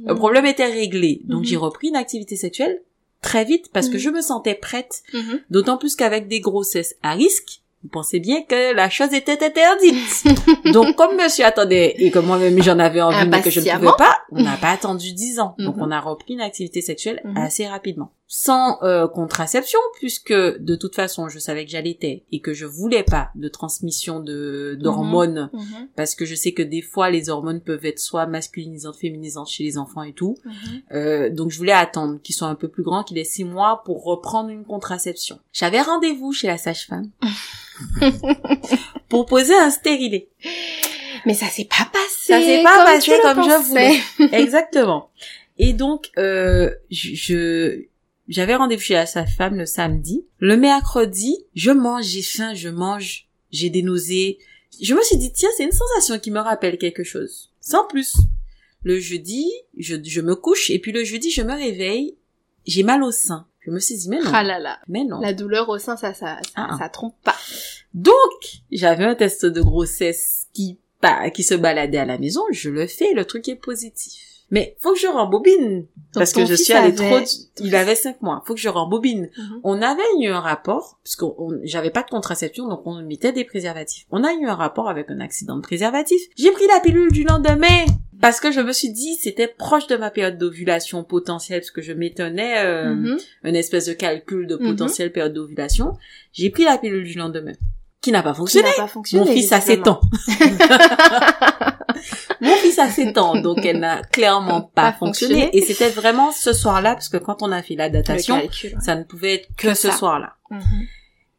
le 0.03 0.15
problème 0.15 0.45
était 0.45 0.65
réglé. 0.71 1.21
Donc, 1.25 1.39
Mhm. 1.41 1.45
j'ai 1.45 1.55
repris 1.57 1.87
une 1.89 1.95
activité 1.95 2.35
sexuelle 2.35 2.81
très 3.21 3.45
vite 3.45 3.69
parce 3.73 3.89
que 3.89 3.95
Mhm. 3.95 3.99
je 3.99 4.09
me 4.11 4.21
sentais 4.21 4.55
prête. 4.55 5.01
Mhm. 5.13 5.39
D'autant 5.49 5.77
plus 5.77 5.95
qu'avec 5.95 6.27
des 6.27 6.39
grossesses 6.39 6.95
à 7.03 7.13
risque, 7.13 7.61
vous 7.87 7.91
pensez 7.91 8.19
bien 8.19 8.41
que 8.43 8.73
la 8.75 8.89
chose 8.89 9.13
était 9.13 9.41
interdite. 9.43 10.25
Donc, 10.73 10.95
comme 10.97 11.15
monsieur 11.15 11.45
attendait 11.45 11.95
et 11.97 12.11
que 12.11 12.19
moi-même 12.19 12.61
j'en 12.61 12.79
avais 12.79 12.99
envie 13.01 13.27
mais 13.29 13.41
que 13.41 13.49
je 13.49 13.61
ne 13.61 13.65
pouvais 13.77 13.87
pas, 13.97 14.17
on 14.33 14.41
n'a 14.43 14.57
pas 14.57 14.71
attendu 14.71 15.13
10 15.13 15.39
ans. 15.39 15.55
Donc, 15.57 15.77
Mhm. 15.77 15.83
on 15.83 15.91
a 15.91 16.01
repris 16.01 16.33
une 16.33 16.41
activité 16.41 16.81
sexuelle 16.81 17.21
Mhm. 17.23 17.37
assez 17.37 17.65
rapidement. 17.65 18.11
Sans 18.29 18.77
euh, 18.83 19.07
contraception, 19.07 19.79
puisque 19.95 20.33
de 20.33 20.75
toute 20.75 20.95
façon, 20.95 21.29
je 21.29 21.39
savais 21.39 21.63
que 21.63 21.71
j'allaitais 21.71 22.25
et 22.33 22.41
que 22.41 22.53
je 22.53 22.65
voulais 22.65 23.03
pas 23.03 23.29
de 23.35 23.47
transmission 23.47 24.19
de 24.19 24.77
d'hormones 24.81 25.49
Mhm. 25.53 25.87
parce 25.95 26.13
que 26.13 26.25
je 26.25 26.35
sais 26.35 26.51
que 26.51 26.61
des 26.61 26.81
fois 26.81 27.09
les 27.09 27.29
hormones 27.29 27.61
peuvent 27.61 27.85
être 27.85 27.99
soit 27.99 28.25
masculinisantes, 28.25 28.97
féminisantes 28.97 29.47
chez 29.47 29.63
les 29.63 29.77
enfants 29.77 30.03
et 30.03 30.11
tout. 30.11 30.35
Mhm. 30.43 30.53
Euh, 30.91 31.29
donc 31.29 31.51
je 31.51 31.57
voulais 31.57 31.71
attendre 31.71 32.19
qu'ils 32.21 32.35
soient 32.35 32.49
un 32.49 32.55
peu 32.55 32.67
plus 32.67 32.83
grands, 32.83 33.03
qu'ils 33.05 33.17
aient 33.17 33.23
six 33.23 33.45
mois 33.45 33.81
pour 33.85 34.03
reprendre 34.03 34.49
une 34.49 34.65
contraception. 34.65 35.39
J'avais 35.53 35.81
rendez-vous 35.81 36.33
chez 36.33 36.47
la 36.47 36.57
sage-femme 36.57 37.09
pour 39.09 39.25
poser 39.25 39.55
un 39.55 39.69
stérilet. 39.69 40.27
Mais 41.25 41.33
ça 41.33 41.47
s'est 41.47 41.65
pas 41.65 41.87
passé. 41.91 42.33
Ça 42.33 42.41
s'est 42.41 42.61
pas 42.63 42.75
comme 42.75 42.85
passé 42.85 43.11
comme 43.21 43.43
je 43.43 43.67
voulais. 43.67 43.99
Exactement. 44.37 45.09
Et 45.57 45.73
donc 45.73 46.09
euh, 46.17 46.69
je 46.91 47.15
je- 47.15 47.81
j'avais 48.27 48.55
rendez-vous 48.55 48.81
chez 48.81 48.93
la 48.95 49.05
sage-femme 49.05 49.55
le 49.55 49.65
samedi. 49.65 50.25
Le 50.39 50.57
mercredi, 50.57 51.37
je 51.55 51.71
mange, 51.71 52.05
j'ai 52.05 52.21
faim, 52.21 52.53
je 52.53 52.69
mange, 52.69 53.27
j'ai 53.51 53.69
des 53.69 53.81
nausées. 53.83 54.37
Je 54.81 54.93
me 54.93 55.01
suis 55.01 55.17
dit 55.17 55.31
tiens, 55.31 55.49
c'est 55.55 55.63
une 55.63 55.71
sensation 55.71 56.19
qui 56.19 56.31
me 56.31 56.39
rappelle 56.39 56.77
quelque 56.77 57.03
chose. 57.03 57.51
Sans 57.61 57.85
plus. 57.87 58.15
Le 58.83 58.99
jeudi, 58.99 59.49
je, 59.77 59.95
je 60.03 60.21
me 60.21 60.35
couche 60.35 60.69
et 60.69 60.79
puis 60.79 60.91
le 60.91 61.03
jeudi, 61.03 61.31
je 61.31 61.41
me 61.41 61.53
réveille, 61.53 62.17
j'ai 62.65 62.83
mal 62.83 63.03
au 63.03 63.11
sein. 63.11 63.47
Je 63.61 63.71
me 63.71 63.79
suis 63.79 63.95
dit 63.97 64.07
mais 64.09 64.19
non, 64.19 64.31
Ah 64.33 64.43
là 64.43 64.59
là. 64.59 64.79
mais 64.87 65.03
non. 65.03 65.19
La 65.19 65.33
douleur 65.33 65.67
au 65.69 65.77
sein, 65.77 65.97
ça, 65.97 66.13
ça, 66.13 66.37
ça, 66.43 66.49
Ah, 66.55 66.67
ah. 66.71 66.77
ça 66.79 66.89
trompe 66.89 67.15
pas. 67.23 67.35
Donc, 67.93 68.13
j'avais 68.71 69.03
un 69.03 69.15
test 69.15 69.45
de 69.45 69.61
grossesse 69.61 70.47
qui 70.53 70.79
pas 71.01 71.29
qui 71.29 71.43
se 71.43 71.53
baladait 71.53 71.97
à 71.99 72.05
la 72.05 72.17
maison, 72.17 72.41
je 72.51 72.69
le 72.69 72.87
fais, 72.87 73.13
le 73.13 73.23
truc 73.25 73.47
est 73.49 73.55
positif. 73.55 74.23
Mais 74.49 74.75
faut 74.79 74.93
que 74.93 74.99
je 74.99 75.07
rembobine 75.07 75.85
parce 76.13 76.31
que 76.31 76.45
je 76.45 76.55
suis 76.55 76.71
allée 76.73 76.97
avait- 76.99 77.23
trop 77.25 77.39
il 77.59 77.75
avait 77.75 77.95
cinq 77.95 78.21
mois. 78.21 78.41
Faut 78.45 78.53
que 78.53 78.59
je 78.59 78.69
rembobine. 78.69 79.29
Mhm. 79.37 79.59
On 79.63 79.81
avait 79.81 80.01
eu 80.21 80.27
un 80.27 80.39
rapport 80.39 80.99
parce 81.03 81.15
qu'on 81.17 81.35
on- 81.37 81.59
j'avais 81.63 81.89
pas 81.89 82.03
de 82.03 82.09
contraception 82.09 82.67
donc 82.69 82.81
on 82.85 83.01
mettait 83.03 83.33
des 83.33 83.43
préservatifs. 83.43 84.05
On 84.09 84.23
a 84.23 84.31
eu 84.33 84.45
un 84.45 84.55
rapport 84.55 84.89
avec 84.89 85.09
un 85.11 85.19
accident 85.19 85.57
de 85.57 85.61
préservatif. 85.61 86.21
J'ai 86.37 86.51
pris 86.51 86.65
la 86.67 86.79
pilule 86.79 87.11
du 87.11 87.23
lendemain 87.23 87.85
parce 88.21 88.39
que 88.39 88.51
je 88.51 88.61
me 88.61 88.71
suis 88.71 88.89
dit 88.91 89.15
c'était 89.15 89.47
proche 89.49 89.87
de 89.87 89.97
ma 89.97 90.11
période 90.11 90.37
d'ovulation 90.37 91.03
potentielle 91.03 91.59
parce 91.59 91.71
que 91.71 91.81
je 91.81 91.91
m'étonnais 91.93 92.65
euh, 92.65 92.95
Mhm. 92.95 93.17
une 93.43 93.55
espèce 93.55 93.85
de 93.87 93.93
calcul 93.93 94.47
de 94.47 94.55
Mhm. 94.55 94.69
potentielle 94.69 95.11
période 95.11 95.33
d'ovulation. 95.33 95.93
J'ai 96.31 96.49
pris 96.49 96.63
la 96.63 96.77
pilule 96.77 97.03
du 97.03 97.17
lendemain 97.17 97.53
qui 98.07 98.11
n'a 98.13 98.23
pas 98.23 98.31
Qui 98.31 98.37
fonctionné. 98.37 98.69
n'a 98.69 98.75
pas 98.83 98.87
fonctionné. 98.87 99.25
Mon 99.25 99.31
fils 99.33 99.51
a 99.51 99.59
7 99.59 99.79
visiblement. 99.79 99.91
ans. 99.91 100.01
Mon 102.41 102.55
fils 102.55 102.79
a 102.79 102.89
7 102.89 103.17
ans, 103.17 103.35
donc 103.35 103.65
elle 103.65 103.79
n'a 103.79 104.01
clairement 104.03 104.61
pas, 104.61 104.91
Pas 104.91 104.97
fonctionné. 104.97 105.41
fonctionné. 105.41 105.57
Et 105.57 105.61
c'était 105.65 105.89
vraiment 105.89 106.31
ce 106.31 106.53
soir-là, 106.53 106.93
parce 106.93 107.09
que 107.09 107.17
quand 107.17 107.41
on 107.41 107.51
a 107.51 107.61
fait 107.61 107.75
la 107.75 107.89
datation, 107.89 108.39
calcul. 108.39 108.75
ouais. 108.75 108.81
ça 108.81 108.95
ne 108.95 109.03
pouvait 109.03 109.33
être 109.35 109.47
que, 109.57 109.67
Que 109.69 109.73
ce 109.73 109.91
soir-là. 109.91 110.33
Mhm. 110.51 110.61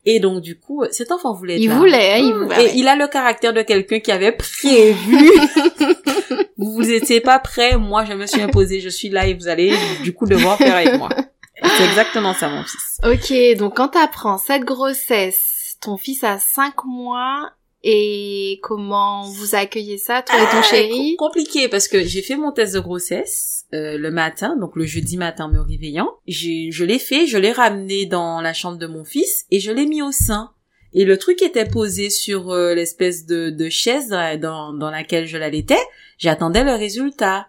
Et 0.04 0.20
donc 0.20 0.40
du 0.42 0.58
coup, 0.58 0.84
cet 0.90 1.12
enfant 1.12 1.34
voulait 1.34 1.54
être 1.54 1.60
Il 1.62 1.68
là. 1.70 1.76
voulait, 1.76 2.12
hein, 2.14 2.18
il 2.18 2.34
Mmh. 2.34 2.42
voulait. 2.44 2.64
Et 2.66 2.76
il 2.78 2.88
a 2.88 2.96
le 2.96 3.06
caractère 3.08 3.52
de 3.52 3.62
quelqu'un 3.62 4.00
qui 4.00 4.10
avait 4.12 4.32
prévu. 4.32 4.96
vous 6.58 6.72
vous 6.72 6.90
étiez 6.90 7.20
pas 7.20 7.38
prêt, 7.38 7.76
moi 7.76 8.04
je 8.04 8.12
me 8.14 8.26
suis 8.26 8.40
imposé, 8.40 8.80
je 8.80 8.88
suis 8.88 9.08
là 9.10 9.26
et 9.26 9.34
vous 9.34 9.48
allez 9.48 9.74
du 10.02 10.12
coup 10.12 10.26
devoir 10.26 10.56
faire 10.58 10.74
avec 10.76 10.96
moi. 10.98 11.08
C'est 11.76 11.84
exactement 11.84 12.34
ça 12.34 12.48
mon 12.48 12.62
fils. 12.62 12.98
Ok, 13.04 13.58
donc 13.58 13.76
quand 13.76 13.88
t'apprends 13.88 14.38
cette 14.38 14.62
grossesse, 14.64 15.44
ton 15.80 15.96
fils 15.96 16.24
a 16.24 16.38
5 16.38 16.84
mois, 16.84 17.50
et 17.84 18.58
comment 18.62 19.22
vous 19.22 19.54
accueillez 19.54 19.98
ça, 19.98 20.22
toi 20.22 20.36
et 20.36 20.50
ton 20.50 20.58
Ah, 20.58 20.62
chéri? 20.62 21.14
com- 21.16 21.28
Compliqué 21.28 21.68
parce 21.68 21.86
que 21.86 22.02
j'ai 22.04 22.22
fait 22.22 22.36
mon 22.36 22.50
test 22.50 22.74
de 22.74 22.80
grossesse 22.80 23.66
euh, 23.72 23.96
le 23.96 24.10
matin, 24.10 24.56
donc 24.56 24.74
le 24.74 24.84
jeudi 24.84 25.16
matin 25.16 25.44
en 25.44 25.48
me 25.52 25.60
réveillant. 25.60 26.10
Je 26.26 26.84
l'ai 26.84 26.98
fait, 26.98 27.26
je 27.26 27.38
l'ai 27.38 27.52
ramené 27.52 28.06
dans 28.06 28.40
la 28.40 28.52
chambre 28.52 28.78
de 28.78 28.86
mon 28.88 29.04
fils 29.04 29.46
et 29.52 29.60
je 29.60 29.70
l'ai 29.70 29.86
mis 29.86 30.02
au 30.02 30.10
sein. 30.10 30.50
Et 30.92 31.04
le 31.04 31.18
truc 31.18 31.40
était 31.42 31.66
posé 31.68 32.10
sur 32.10 32.50
euh, 32.50 32.74
l'espèce 32.74 33.26
de, 33.26 33.50
de 33.50 33.68
chaise 33.68 34.08
dans, 34.40 34.72
dans 34.72 34.90
laquelle 34.90 35.26
je 35.26 35.36
l'allaitais. 35.36 35.78
J'attendais 36.18 36.64
le 36.64 36.72
résultat. 36.72 37.46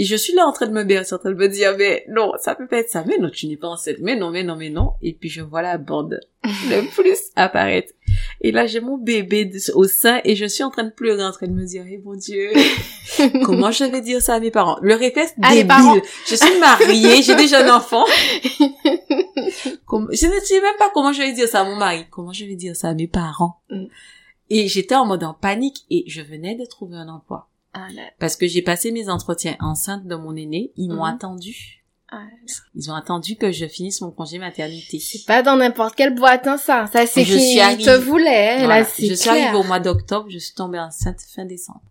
Et 0.00 0.04
je 0.04 0.16
suis 0.16 0.32
là 0.32 0.46
en 0.46 0.52
train 0.52 0.66
de 0.66 0.72
me 0.72 0.82
bercer, 0.82 1.14
en 1.14 1.18
train 1.18 1.28
de 1.28 1.34
me 1.34 1.46
dire, 1.46 1.76
mais 1.76 2.06
non, 2.08 2.32
ça 2.38 2.54
peut 2.54 2.66
pas 2.66 2.78
être 2.78 2.88
ça. 2.88 3.04
Mais 3.06 3.18
non, 3.18 3.28
tu 3.28 3.46
n'es 3.48 3.58
pas 3.58 3.68
enceinte. 3.68 3.96
Mais 4.00 4.16
non, 4.16 4.30
mais 4.30 4.42
non, 4.42 4.56
mais 4.56 4.70
non. 4.70 4.94
Et 5.02 5.12
puis 5.12 5.28
je 5.28 5.42
vois 5.42 5.60
la 5.60 5.76
bande 5.76 6.18
le 6.42 6.88
plus 6.94 7.18
apparaître. 7.36 7.92
Et 8.40 8.50
là, 8.50 8.64
j'ai 8.64 8.80
mon 8.80 8.96
bébé 8.96 9.52
au 9.74 9.84
sein 9.84 10.22
et 10.24 10.36
je 10.36 10.46
suis 10.46 10.64
en 10.64 10.70
train 10.70 10.84
de 10.84 10.90
pleurer, 10.90 11.22
en 11.22 11.32
train 11.32 11.48
de 11.48 11.52
me 11.52 11.66
dire, 11.66 11.84
eh 11.86 11.98
mon 11.98 12.14
Dieu, 12.14 12.50
comment 13.44 13.70
je 13.72 13.84
vais 13.84 14.00
dire 14.00 14.22
ça 14.22 14.36
à 14.36 14.40
mes 14.40 14.50
parents? 14.50 14.78
Le 14.80 14.94
réflexe 14.94 15.34
À 15.42 15.50
débile. 15.50 16.00
Je 16.26 16.34
suis 16.34 16.58
mariée, 16.58 17.20
j'ai 17.20 17.36
déjà 17.36 17.62
un 17.62 17.76
enfant. 17.76 18.06
Comme- 19.84 20.08
je 20.12 20.26
ne 20.28 20.40
sais 20.40 20.62
même 20.62 20.76
pas 20.78 20.88
comment 20.94 21.12
je 21.12 21.20
vais 21.20 21.32
dire 21.34 21.46
ça 21.46 21.60
à 21.60 21.64
mon 21.64 21.76
mari. 21.76 22.06
Comment 22.10 22.32
je 22.32 22.46
vais 22.46 22.54
dire 22.56 22.74
ça 22.74 22.88
à 22.88 22.94
mes 22.94 23.06
parents? 23.06 23.60
Mm. 23.68 23.84
Et 24.48 24.66
j'étais 24.66 24.94
en 24.94 25.04
mode 25.04 25.24
en 25.24 25.34
panique 25.34 25.84
et 25.90 26.04
je 26.06 26.22
venais 26.22 26.54
de 26.54 26.64
trouver 26.64 26.96
un 26.96 27.08
emploi. 27.08 27.49
Ah 27.72 27.86
là, 27.94 28.02
Parce 28.18 28.36
que 28.36 28.46
j'ai 28.48 28.62
passé 28.62 28.90
mes 28.90 29.08
entretiens 29.08 29.56
enceintes 29.60 30.06
de 30.06 30.14
mon 30.16 30.34
aîné, 30.36 30.72
ils 30.76 30.88
m'ont 30.88 31.04
Mhm. 31.06 31.14
attendu. 31.14 31.76
ah. 32.12 32.26
Ils 32.74 32.90
ont 32.90 32.94
attendu 32.94 33.36
que 33.36 33.52
je 33.52 33.66
finisse 33.66 34.00
mon 34.00 34.10
congé 34.10 34.38
maternité. 34.38 34.98
C'est 34.98 35.24
pas 35.26 35.42
dans 35.42 35.54
n'importe 35.56 35.94
quelle 35.94 36.12
boîte, 36.14 36.46
hein, 36.48 36.56
ça. 36.58 36.88
Ça, 36.92 37.06
c'est 37.06 37.24
Je 37.24 37.32
qu'il 37.34 37.40
suis 37.40 37.60
arrivée- 37.60 37.84
te 37.84 37.96
voulait, 37.96 38.58
Voilà. 38.58 38.80
là, 38.80 38.84
c'est 38.84 39.06
je 39.06 39.14
suis 39.14 39.30
arrivée 39.30 39.56
au 39.56 39.62
mois 39.62 39.78
d'octobre, 39.78 40.28
je 40.28 40.38
suis 40.38 40.54
tombée 40.54 40.80
enceinte 40.80 41.20
fin 41.20 41.44
décembre. 41.44 41.82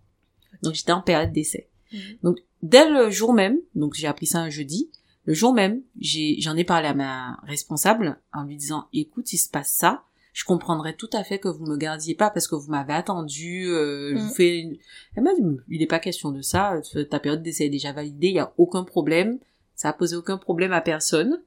Donc 0.62 0.74
j'étais 0.74 0.92
en 0.92 1.02
période 1.02 1.32
d'essai. 1.32 1.70
Mhm. 1.94 2.00
Donc 2.24 2.38
dès 2.62 2.90
le 2.90 3.10
jour 3.10 3.32
même, 3.34 3.60
donc 3.76 3.94
j'ai 3.94 4.08
appris 4.08 4.26
ça 4.28 4.40
un 4.40 4.50
jeudi, 4.50 4.92
le 5.24 5.34
jour 5.34 5.54
même, 5.54 5.82
j'ai 6.02 6.36
j'en 6.42 6.58
ai 6.58 6.66
parlé 6.66 6.90
à 6.90 6.94
ma 6.94 7.38
responsable 7.44 8.20
en 8.34 8.44
lui 8.44 8.58
disant 8.58 8.88
écoute, 8.92 9.32
il 9.32 9.38
se 9.38 9.50
passe 9.50 9.72
ça, 9.72 10.04
je 10.34 10.46
comprendrais 10.46 10.94
tout 10.94 11.10
à 11.14 11.24
fait 11.24 11.40
que 11.40 11.48
vous 11.48 11.66
me 11.66 11.78
gardiez 11.78 12.16
pas 12.16 12.30
parce 12.30 12.48
que 12.48 12.56
vous 12.56 12.70
m'avez 12.72 12.94
attendu, 12.94 13.68
euh, 13.68 14.16
je 14.16 14.22
vous 14.22 14.34
fais 14.34 14.60
une... 14.60 14.78
M'a 15.18 15.34
dit 15.34 15.42
il 15.70 15.80
n'est 15.80 15.88
pas 15.88 16.00
question 16.00 16.32
de 16.32 16.42
ça, 16.42 16.80
ta 17.10 17.20
période 17.20 17.42
d'essai 17.42 17.66
est 17.66 17.70
déjà 17.70 17.92
validée, 17.92 18.28
il 18.28 18.36
y 18.36 18.40
a 18.40 18.54
aucun 18.58 18.84
problème, 18.84 19.40
ça 19.76 19.90
a 19.90 19.94
posé 19.94 20.16
aucun 20.16 20.38
problème 20.38 20.74
à 20.74 20.82
personne. 20.82 21.42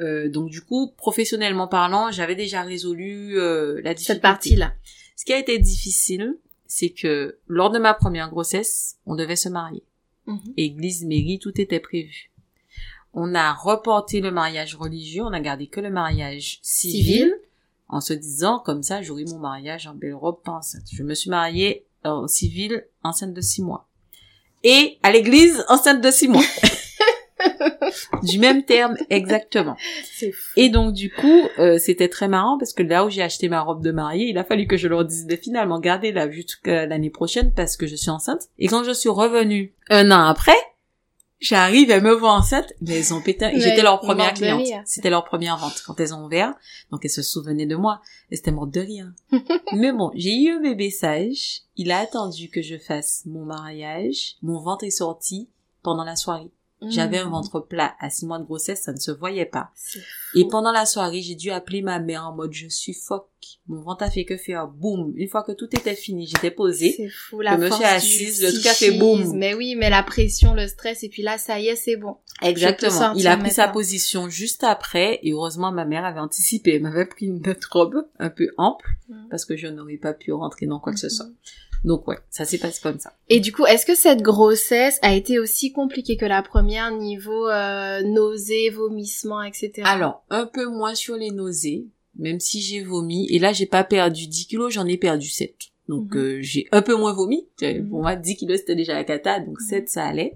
Euh, 0.00 0.28
donc 0.28 0.50
du 0.50 0.62
coup, 0.62 0.92
professionnellement 0.96 1.68
parlant, 1.68 2.10
j'avais 2.10 2.34
déjà 2.34 2.62
résolu 2.62 3.38
euh, 3.38 3.80
la 3.82 3.94
difficulté. 3.94 4.04
Cette 4.04 4.22
partie-là. 4.22 4.72
Ce 5.16 5.24
qui 5.24 5.32
a 5.32 5.38
été 5.38 5.58
difficile, 5.58 6.38
c'est 6.66 6.90
que 6.90 7.38
lors 7.46 7.70
de 7.70 7.78
ma 7.78 7.92
première 7.92 8.30
grossesse, 8.30 8.96
on 9.04 9.14
devait 9.14 9.36
se 9.36 9.48
marier. 9.48 9.84
Mhm. 10.26 10.54
Église, 10.56 11.04
mairie, 11.04 11.38
tout 11.38 11.60
était 11.60 11.80
prévu. 11.80 12.30
On 13.14 13.34
a 13.34 13.52
reporté 13.52 14.20
le 14.20 14.30
mariage 14.30 14.74
religieux, 14.74 15.22
on 15.22 15.32
a 15.32 15.40
gardé 15.40 15.66
que 15.66 15.80
le 15.80 15.90
mariage 15.90 16.60
civil, 16.62 17.02
Civil. 17.02 17.34
En 17.92 18.00
se 18.00 18.12
disant 18.12 18.58
comme 18.58 18.82
ça 18.82 19.02
j'aurai 19.02 19.24
mon 19.24 19.38
mariage 19.38 19.86
en 19.86 19.94
belle 19.94 20.14
robe 20.14 20.42
pas 20.42 20.52
enceinte. 20.52 20.86
Je 20.92 21.04
me 21.04 21.14
suis 21.14 21.30
mariée 21.30 21.86
en 22.04 22.26
civil 22.26 22.84
enceinte 23.04 23.34
de 23.34 23.40
six 23.40 23.62
mois. 23.62 23.86
Et 24.64 24.98
à 25.02 25.12
l'église 25.12 25.64
enceinte 25.68 26.00
de 26.00 26.10
six 26.10 26.28
mois. 26.28 26.42
du 28.22 28.38
même 28.38 28.64
terme 28.64 28.96
exactement. 29.10 29.76
Et 30.56 30.68
donc 30.68 30.94
du 30.94 31.12
coup, 31.12 31.48
euh, 31.58 31.78
c'était 31.78 32.08
très 32.08 32.28
marrant 32.28 32.58
parce 32.58 32.72
que 32.72 32.82
là 32.82 33.04
où 33.04 33.10
j'ai 33.10 33.22
acheté 33.22 33.48
ma 33.48 33.60
robe 33.60 33.82
de 33.82 33.90
mariée, 33.92 34.28
il 34.28 34.38
a 34.38 34.44
fallu 34.44 34.66
que 34.66 34.76
je 34.76 34.88
leur 34.88 35.04
dise 35.04 35.26
de 35.26 35.36
finalement 35.36 35.78
garder 35.78 36.12
la 36.12 36.30
jusqu'à 36.30 36.86
l'année 36.86 37.10
prochaine 37.10 37.52
parce 37.54 37.76
que 37.76 37.86
je 37.86 37.96
suis 37.96 38.10
enceinte. 38.10 38.48
Et 38.58 38.68
quand 38.68 38.84
je 38.84 38.92
suis 38.92 39.08
revenue 39.08 39.74
un 39.90 40.10
an 40.10 40.24
après, 40.24 40.56
j'arrive, 41.42 41.90
elles 41.90 42.02
me 42.02 42.14
voient 42.14 42.32
enceinte, 42.32 42.72
mais 42.80 42.98
elles 42.98 43.12
ont 43.12 43.20
pété. 43.20 43.50
J'étais 43.54 43.82
leur 43.82 44.00
première 44.00 44.34
cliente. 44.34 44.66
C'était 44.84 45.10
leur 45.10 45.24
première 45.24 45.56
vente 45.56 45.82
quand 45.86 45.98
elles 46.00 46.14
ont 46.14 46.24
ouvert. 46.24 46.54
Donc 46.90 47.04
elles 47.04 47.10
se 47.10 47.22
souvenaient 47.22 47.66
de 47.66 47.76
moi. 47.76 48.00
Et 48.30 48.36
c'était 48.36 48.52
morte 48.52 48.70
de 48.70 48.80
rien. 48.80 49.14
mais 49.72 49.92
bon, 49.92 50.10
j'ai 50.14 50.34
eu 50.34 50.50
un 50.50 50.60
bébé 50.60 50.90
sage. 50.90 51.62
Il 51.76 51.90
a 51.90 51.98
attendu 51.98 52.48
que 52.48 52.62
je 52.62 52.78
fasse 52.78 53.22
mon 53.26 53.44
mariage. 53.44 54.36
Mon 54.42 54.60
ventre 54.60 54.84
est 54.84 54.90
sorti 54.90 55.48
pendant 55.82 56.04
la 56.04 56.16
soirée. 56.16 56.50
J'avais 56.88 57.18
un 57.18 57.26
Mhm. 57.26 57.30
ventre 57.30 57.60
plat 57.60 57.94
à 58.00 58.10
six 58.10 58.26
mois 58.26 58.38
de 58.38 58.44
grossesse, 58.44 58.82
ça 58.82 58.92
ne 58.92 58.98
se 58.98 59.10
voyait 59.10 59.46
pas. 59.46 59.70
Et 60.34 60.46
pendant 60.48 60.72
la 60.72 60.86
soirée, 60.86 61.20
j'ai 61.22 61.34
dû 61.34 61.50
appeler 61.50 61.82
ma 61.82 61.98
mère 62.00 62.26
en 62.26 62.34
mode 62.34 62.52
je 62.52 62.68
suffoque. 62.68 63.28
Mon 63.68 63.80
ventre 63.82 64.02
a 64.04 64.10
fait 64.10 64.24
que 64.24 64.36
faire 64.36 64.66
boum. 64.68 65.12
Une 65.16 65.28
fois 65.28 65.42
que 65.42 65.52
tout 65.52 65.66
était 65.72 65.94
fini, 65.94 66.26
j'étais 66.26 66.50
posée. 66.50 66.94
C'est 66.96 67.08
fou, 67.08 67.40
la 67.40 67.56
Je 67.56 67.60
me 67.60 67.70
suis 67.70 67.84
assise, 67.84 68.42
le 68.42 68.52
truc 68.52 68.66
a 68.66 68.74
fait 68.74 68.92
boum. 68.92 69.36
Mais 69.36 69.54
oui, 69.54 69.74
mais 69.76 69.90
la 69.90 70.02
pression, 70.02 70.54
le 70.54 70.66
stress, 70.68 71.02
et 71.02 71.08
puis 71.08 71.22
là, 71.22 71.38
ça 71.38 71.58
y 71.60 71.68
est, 71.68 71.76
c'est 71.76 71.96
bon. 71.96 72.16
Exactement. 72.40 73.12
Il 73.14 73.26
a 73.28 73.36
pris 73.36 73.50
sa 73.50 73.68
position 73.68 74.28
juste 74.28 74.64
après 74.64 75.20
et 75.22 75.32
heureusement 75.32 75.70
ma 75.72 75.84
mère 75.84 76.04
avait 76.04 76.20
anticipé. 76.20 76.76
Elle 76.76 76.82
m'avait 76.82 77.06
pris 77.06 77.26
une 77.26 77.46
autre 77.48 77.68
robe 77.72 78.06
un 78.18 78.30
peu 78.30 78.48
ample 78.58 78.88
Mhm. 79.08 79.28
parce 79.30 79.44
que 79.44 79.56
je 79.56 79.66
n'aurais 79.68 79.96
pas 79.98 80.12
pu 80.14 80.32
rentrer 80.32 80.66
dans 80.66 80.80
quoi 80.80 80.92
que 80.92 80.98
ce 80.98 81.06
Mhm. 81.06 81.10
soit. 81.10 81.26
Donc 81.84 82.06
ouais, 82.06 82.18
ça 82.30 82.44
s'est 82.44 82.58
passé 82.58 82.80
comme 82.82 82.98
ça. 83.00 83.12
Et 83.28 83.40
du 83.40 83.52
coup, 83.52 83.66
est-ce 83.66 83.84
que 83.84 83.94
cette 83.96 84.22
grossesse 84.22 84.98
a 85.02 85.14
été 85.14 85.38
aussi 85.38 85.72
compliquée 85.72 86.16
que 86.16 86.24
la 86.26 86.42
première 86.42 86.90
niveau 86.92 87.48
euh, 87.48 88.02
nausées, 88.02 88.70
vomissements, 88.70 89.42
etc. 89.42 89.82
Alors, 89.84 90.24
un 90.30 90.46
peu 90.46 90.66
moins 90.66 90.94
sur 90.94 91.16
les 91.16 91.30
nausées, 91.30 91.86
même 92.16 92.38
si 92.40 92.60
j'ai 92.60 92.82
vomi. 92.82 93.26
Et 93.30 93.38
là, 93.38 93.52
j'ai 93.52 93.66
pas 93.66 93.82
perdu 93.84 94.26
10 94.28 94.46
kilos, 94.46 94.72
j'en 94.72 94.86
ai 94.86 94.96
perdu 94.96 95.28
7. 95.28 95.54
Donc 95.88 96.14
Mhm. 96.14 96.20
euh, 96.20 96.38
j'ai 96.42 96.68
un 96.70 96.82
peu 96.82 96.94
moins 96.96 97.12
vomi. 97.12 97.48
Euh, 97.62 97.80
Mhm. 97.80 97.88
Pour 97.88 98.02
moi, 98.02 98.14
10 98.14 98.36
kilos, 98.36 98.58
c'était 98.60 98.76
déjà 98.76 98.94
la 98.94 99.02
cata, 99.04 99.40
donc 99.40 99.58
Mhm. 99.60 99.66
7, 99.68 99.88
ça 99.88 100.04
allait. 100.04 100.34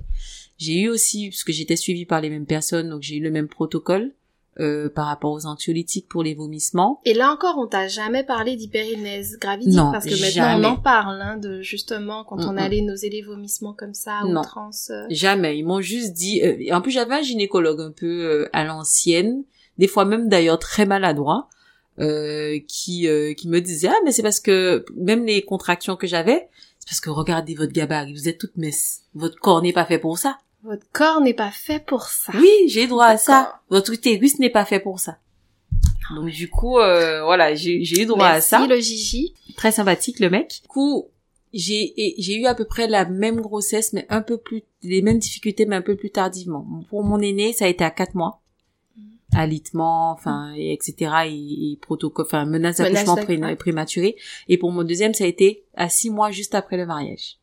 J'ai 0.59 0.81
eu 0.81 0.89
aussi, 0.89 1.29
parce 1.31 1.45
que 1.45 1.53
j'étais 1.53 1.77
suivie 1.77 2.07
par 2.07 2.21
les 2.21 2.31
mêmes 2.31 2.47
personnes, 2.47 2.89
donc 2.91 3.03
j'ai 3.03 3.17
eu 3.17 3.21
le 3.23 3.31
même 3.31 3.47
protocole 3.49 4.13
euh, 4.59 4.89
par 4.89 5.07
rapport 5.07 5.33
aux 5.33 5.47
anxiolytiques 5.47 6.09
pour 6.09 6.23
les 6.23 6.35
vomissements. 6.35 7.01
Et 7.05 7.13
là 7.15 7.31
encore, 7.31 7.57
on 7.59 7.67
t'a 7.67 7.89
jamais 7.89 8.25
parlé 8.25 8.57
d'hyperinèse 8.57 9.39
gravidique 9.39 9.75
Non, 9.75 9.93
parce 9.93 10.05
que 10.05 10.11
maintenant 10.11 10.29
jamais. 10.53 10.67
on 10.67 10.71
en 10.71 10.77
parle, 10.77 11.21
hein, 11.21 11.37
de 11.37 11.61
justement 11.63 12.25
quand 12.25 12.39
on 12.45 12.57
allait 12.57 12.81
nauser 12.81 13.11
les 13.11 13.23
vomissements 13.23 13.75
comme 13.75 13.95
ça, 13.95 14.21
Non. 14.25 14.41
outrance. 14.41 14.91
euh. 14.91 15.05
Jamais. 15.11 15.59
Ils 15.59 15.65
m'ont 15.65 15.81
juste 15.83 16.13
dit. 16.15 16.43
euh, 16.43 16.75
en 16.75 16.81
plus, 16.81 16.91
j'avais 16.93 17.15
un 17.15 17.23
gynécologue 17.23 17.81
un 17.81 17.93
peu 17.93 18.07
euh, 18.07 18.49
à 18.53 18.65
l'ancienne, 18.65 19.43
des 19.79 19.89
fois 19.89 20.05
même 20.05 20.29
d'ailleurs 20.29 20.59
très 20.59 20.87
maladroit, 20.87 21.49
euh, 21.99 22.59
qui 22.69 23.09
euh, 23.09 23.35
qui 23.35 23.49
me 23.49 23.61
disait 23.61 23.89
ah 23.89 23.97
mais 24.05 24.13
c'est 24.13 24.23
parce 24.23 24.41
que 24.41 24.85
même 24.97 25.25
les 25.27 25.43
contractions 25.43 25.97
que 25.97 26.07
j'avais, 26.07 26.49
c'est 26.79 26.89
parce 26.89 27.01
que 27.01 27.11
regardez 27.11 27.55
votre 27.55 27.73
gabarit, 27.73 28.13
vous 28.15 28.29
êtes 28.29 28.39
toute 28.39 28.57
mince, 28.57 29.01
votre 29.15 29.37
corps 29.39 29.63
n'est 29.63 29.73
pas 29.73 29.85
fait 29.87 29.99
pour 29.99 30.19
ça. 30.19 30.39
Votre 30.67 30.87
corps 30.93 31.21
n'est 31.21 31.35
pas 31.35 31.51
fait 31.51 31.85
pour 31.85 32.03
ça. 32.03 32.33
Oui, 32.41 32.51
j'ai 32.69 32.87
droit 32.87 33.07
à 33.07 33.17
ça. 33.19 33.61
Votre 33.71 33.93
utérus 33.93 34.39
n'est 34.39 34.51
pas 34.51 34.64
fait 34.64 34.81
pour 34.81 34.99
ça. 35.01 35.19
Donc 36.14 36.29
du 36.31 36.49
coup, 36.49 36.79
euh, 36.79 37.23
voilà, 37.25 37.55
j'ai 37.55 37.81
eu 38.03 38.07
droit 38.07 38.33
Merci 38.33 38.55
à 38.55 38.59
ça. 38.61 38.67
le 38.67 38.77
Gigi. 38.81 39.35
Très 39.57 39.73
sympathique 39.73 40.21
le 40.21 40.31
mec. 40.31 40.61
Du 40.62 40.69
coup, 40.69 41.07
j'ai 41.53 42.37
eu 42.37 42.47
à 42.47 42.55
peu 42.55 42.64
près 42.64 42.87
la 42.87 43.05
même 43.05 43.41
grossesse, 43.41 43.93
mais 43.93 44.07
un 44.09 44.23
peu 44.23 44.37
plus 44.39 44.62
les 44.83 45.03
mêmes 45.03 45.19
difficultés, 45.19 45.67
mais 45.67 45.77
un 45.77 45.83
peu 45.83 45.97
plus 45.97 46.11
tardivement. 46.11 46.67
Pour 46.91 47.03
mon 47.05 47.21
aîné, 47.21 47.53
ça 47.53 47.64
a 47.64 47.69
été 47.69 47.83
à 47.85 47.91
quatre 47.91 48.14
mois. 48.14 48.41
Alitement, 49.35 50.12
enfin, 50.12 50.53
et 50.57 50.73
etc. 50.73 51.12
Et, 51.27 51.73
et 51.73 51.79
protocole, 51.81 52.25
enfin, 52.27 52.45
menace 52.47 52.77
d'accouchement 52.79 53.17
d'accouchement. 53.17 53.47
pré- 53.49 53.57
prématuré. 53.57 54.17
Et 54.49 54.57
pour 54.57 54.71
mon 54.71 54.85
deuxième, 54.85 55.14
ça 55.14 55.25
a 55.25 55.27
été 55.27 55.64
à 55.75 55.89
six 55.89 56.11
mois 56.11 56.31
juste 56.31 56.55
après 56.55 56.77
le 56.77 56.87
mariage. 56.87 57.39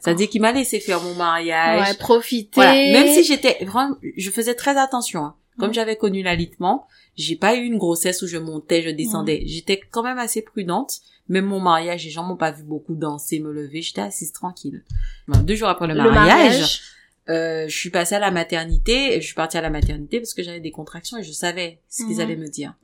C'est-à-dire 0.00 0.28
qu'il 0.28 0.40
m'a 0.42 0.52
laissé 0.52 0.80
faire 0.80 1.02
mon 1.02 1.14
mariage. 1.14 1.88
Ouais, 1.90 1.94
profiter. 1.96 2.50
Voilà. 2.54 2.72
Même 2.72 3.08
si 3.14 3.24
j'étais 3.24 3.64
vraiment, 3.64 3.96
je 4.16 4.30
faisais 4.30 4.54
très 4.54 4.76
attention. 4.78 5.24
hein. 5.24 5.34
Comme 5.58 5.68
Mhm. 5.70 5.74
j'avais 5.74 5.96
connu 5.96 6.22
l'alitement, 6.22 6.86
j'ai 7.16 7.34
pas 7.34 7.56
eu 7.56 7.64
une 7.64 7.78
grossesse 7.78 8.22
où 8.22 8.28
je 8.28 8.36
montais, 8.36 8.80
je 8.82 8.90
descendais. 8.90 9.42
J'étais 9.46 9.80
quand 9.90 10.04
même 10.04 10.18
assez 10.18 10.40
prudente. 10.42 11.00
Même 11.28 11.46
mon 11.46 11.58
mariage, 11.60 12.04
les 12.04 12.10
gens 12.10 12.22
m'ont 12.22 12.36
pas 12.36 12.52
vu 12.52 12.62
beaucoup 12.62 12.94
danser, 12.94 13.40
me 13.40 13.52
lever. 13.52 13.82
J'étais 13.82 14.00
assise 14.00 14.32
tranquille. 14.32 14.84
Bon, 15.26 15.38
deux 15.40 15.56
jours 15.56 15.68
après 15.68 15.88
le, 15.88 15.94
le 15.94 16.00
mariage, 16.12 16.80
euh, 17.28 17.66
je 17.68 17.76
suis 17.76 17.90
passée 17.90 18.14
à 18.14 18.18
la 18.20 18.30
maternité. 18.30 19.20
Je 19.20 19.26
suis 19.26 19.34
partie 19.34 19.58
à 19.58 19.60
la 19.60 19.68
maternité 19.68 20.20
parce 20.20 20.32
que 20.32 20.42
j'avais 20.44 20.60
des 20.60 20.70
contractions 20.70 21.18
et 21.18 21.24
je 21.24 21.32
savais 21.32 21.80
ce 21.88 22.04
qu'ils 22.04 22.14
Mhm. 22.16 22.20
allaient 22.20 22.36
me 22.36 22.48
dire. 22.48 22.74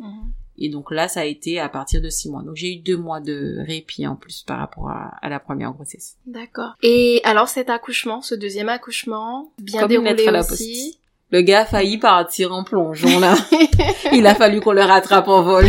Et 0.59 0.69
donc 0.69 0.91
là, 0.93 1.09
ça 1.09 1.21
a 1.21 1.25
été 1.25 1.59
à 1.59 1.69
partir 1.69 2.01
de 2.01 2.09
six 2.09 2.31
mois. 2.31 2.43
Donc 2.43 2.55
j'ai 2.57 2.73
eu 2.75 2.77
deux 2.77 2.97
mois 2.97 3.21
de 3.21 3.57
répit 3.67 4.07
en 4.07 4.15
plus 4.17 4.43
par 4.43 4.59
rapport 4.59 4.89
à, 4.89 5.17
à 5.21 5.29
la 5.29 5.41
première 5.41 5.73
grossesse. 5.73 6.17
D'accord. 6.27 6.75
Et 6.83 7.21
alors 7.25 7.49
cet 7.49 7.71
accouchement, 7.71 8.23
ce 8.23 8.35
deuxième 8.35 8.69
accouchement, 8.69 9.51
bien 9.59 9.81
Comme 9.81 9.89
déroulé 9.89 10.15
la 10.27 10.41
aussi. 10.41 10.93
poste. 10.93 11.01
Le 11.31 11.41
gars 11.41 11.63
a 11.63 11.65
failli 11.65 11.99
partir 11.99 12.53
en 12.53 12.63
plongeon 12.63 13.19
là. 13.19 13.35
Il 14.13 14.27
a 14.27 14.35
fallu 14.37 14.61
qu'on 14.61 14.73
le 14.73 14.83
rattrape 14.83 15.27
en 15.27 15.43
vol. 15.43 15.65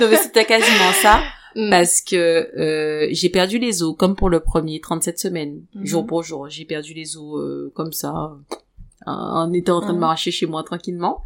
Non 0.00 0.08
mais 0.08 0.16
c'était 0.16 0.44
quasiment 0.46 0.92
ça 1.02 1.20
Mm. 1.54 1.68
parce 1.68 2.00
que 2.00 2.16
euh, 2.16 3.08
j'ai 3.10 3.28
perdu 3.28 3.58
les 3.58 3.82
os 3.82 3.94
comme 3.98 4.16
pour 4.16 4.30
le 4.30 4.40
premier 4.40 4.80
37 4.80 5.18
semaines 5.18 5.60
Mhm. 5.74 5.84
jour 5.84 6.06
pour 6.06 6.22
jour. 6.22 6.48
J'ai 6.48 6.64
perdu 6.64 6.94
les 6.94 7.18
os 7.18 7.38
euh, 7.42 7.70
comme 7.74 7.92
ça 7.92 8.32
en, 9.04 9.52
étant 9.52 9.76
en 9.76 9.80
train 9.82 9.90
de 9.92 9.96
Mhm. 9.96 10.00
marcher 10.00 10.30
chez 10.30 10.46
moi 10.46 10.62
tranquillement. 10.62 11.24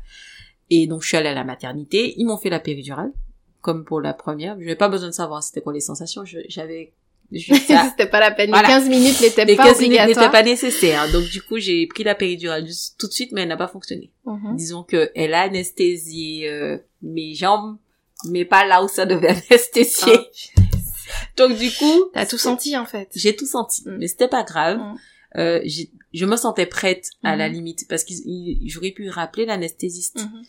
Et 0.71 0.87
donc 0.87 1.03
je 1.03 1.09
suis 1.09 1.17
allée 1.17 1.29
à 1.29 1.35
la 1.35 1.45
maternité, 1.45 2.15
ils 2.17 2.25
m'ont 2.25 2.37
fait 2.39 2.51
la 2.51 2.61
péridurale 2.61 3.13
comme 3.61 3.85
pour 3.85 4.01
la 4.01 4.15
première. 4.15 4.55
Je 4.59 4.65
n'avais 4.65 4.77
pas 4.77 4.89
besoin 4.89 5.09
de 5.09 5.15
savoir 5.15 5.43
c'était 5.43 5.61
quoi 5.61 5.73
les 5.73 5.81
sensations, 5.81 6.23
j'avais 6.49 6.93
C'était 7.33 8.07
pas 8.07 8.21
la 8.21 8.31
peine. 8.31 8.51
Voilà. 8.51 8.69
Les 8.69 8.75
15 8.75 8.89
minutes 8.89 9.21
n'étaient 9.21 9.45
les 9.45 9.57
pas 9.57 9.65
15 9.65 9.79
minutes 9.81 9.91
n'étaient 9.93 10.03
obligatoires. 10.05 10.31
pas 10.31 10.43
nécessaires. 10.45 11.11
Donc 11.11 11.25
du 11.29 11.43
coup, 11.43 11.59
j'ai 11.59 11.87
pris 11.89 12.05
la 12.05 12.15
péridurale 12.15 12.69
tout 12.99 13.09
de 13.09 13.13
suite 13.13 13.33
mais 13.33 13.41
elle 13.43 13.49
n'a 13.49 13.57
pas 13.57 13.67
fonctionné. 13.67 14.13
Mhm. 14.27 14.55
Disons 14.57 14.85
que 14.85 15.11
elle 15.17 15.35
a 15.35 15.41
anesthésié 15.43 16.49
euh, 16.49 16.79
mes 17.03 17.35
jambes, 17.35 17.79
mais 18.29 18.45
pas 18.45 18.65
là 18.65 18.85
où 18.85 18.89
ça 18.89 19.07
devait 19.07 19.29
anesthésier. 19.51 20.15
Ah. 20.57 20.61
Donc 21.37 21.57
du 21.59 21.71
coup, 21.73 22.05
T'as 22.15 22.27
tout 22.27 22.39
senti 22.39 22.77
en 22.77 22.87
fait. 22.87 23.09
j'ai 23.15 23.35
tout 23.35 23.47
senti, 23.47 23.83
Mm. 23.87 23.97
mais 23.99 24.07
c'était 24.09 24.29
pas 24.29 24.43
grave. 24.45 24.79
Mm. 24.79 24.95
Euh, 25.39 25.61
je 26.15 26.25
me 26.25 26.37
sentais 26.37 26.67
prête 26.67 27.11
à 27.25 27.35
la 27.37 27.49
limite 27.49 27.87
parce 27.89 28.05
que 28.05 28.13
j'aurais 28.65 28.93
pu 28.93 29.11
rappeler 29.11 29.45
l'anesthésiste 29.47 30.21
Mhm. 30.21 30.43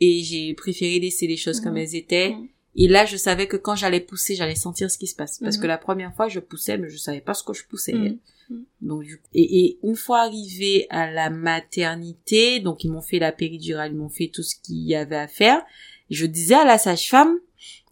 Et 0.00 0.22
j'ai 0.22 0.54
préféré 0.54 0.98
laisser 0.98 1.26
les 1.26 1.36
choses 1.36 1.58
Mhm. 1.58 1.64
comme 1.64 1.76
elles 1.76 1.94
étaient. 1.94 2.30
Mhm. 2.30 2.48
Et 2.76 2.88
là, 2.88 3.06
je 3.06 3.16
savais 3.16 3.46
que 3.46 3.56
quand 3.56 3.76
j'allais 3.76 4.00
pousser, 4.00 4.34
j'allais 4.34 4.56
sentir 4.56 4.90
ce 4.90 4.98
qui 4.98 5.06
se 5.06 5.14
passe. 5.14 5.38
Parce 5.38 5.56
Mhm. 5.56 5.62
que 5.62 5.66
la 5.68 5.78
première 5.78 6.14
fois, 6.16 6.28
je 6.28 6.40
poussais, 6.40 6.76
mais 6.78 6.88
je 6.90 6.96
savais 6.96 7.20
pas 7.20 7.34
ce 7.34 7.44
que 7.44 7.52
je 7.52 7.64
poussais. 7.66 7.92
Mhm. 7.92 8.18
Mhm. 8.50 8.64
Donc, 8.82 9.02
du 9.04 9.16
coup, 9.18 9.28
et, 9.32 9.64
et 9.66 9.78
une 9.84 9.94
fois 9.96 10.20
arrivée 10.22 10.86
à 10.90 11.10
la 11.10 11.30
maternité, 11.30 12.60
donc 12.60 12.84
ils 12.84 12.90
m'ont 12.90 13.00
fait 13.00 13.18
la 13.18 13.32
péridurale, 13.32 13.92
ils 13.92 13.96
m'ont 13.98 14.08
fait 14.08 14.28
tout 14.28 14.42
ce 14.42 14.54
qu'il 14.56 14.78
y 14.86 14.94
avait 14.94 15.16
à 15.16 15.28
faire. 15.28 15.62
Je 16.10 16.26
disais 16.26 16.54
à 16.54 16.64
la 16.64 16.78
sage-femme, 16.78 17.38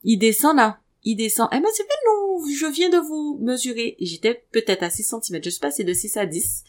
il 0.05 0.19
descend 0.19 0.57
là, 0.57 0.81
il 1.05 1.17
descend. 1.17 1.49
Elle 1.53 1.63
m'a 1.63 1.69
dit, 1.71 1.81
non, 2.07 2.45
je 2.47 2.67
viens 2.73 2.91
de 2.91 2.99
vous 2.99 3.39
mesurer. 3.41 3.97
Et 3.99 4.07
j'étais 4.07 4.45
peut-être 4.53 4.83
à 4.83 4.91
6 4.91 5.05
cm. 5.05 5.41
Je 5.45 5.51
suis 5.51 5.61
passée 5.61 5.85
de 5.85 5.93
6 5.93 6.17
à 6.17 6.27
10 6.27 6.65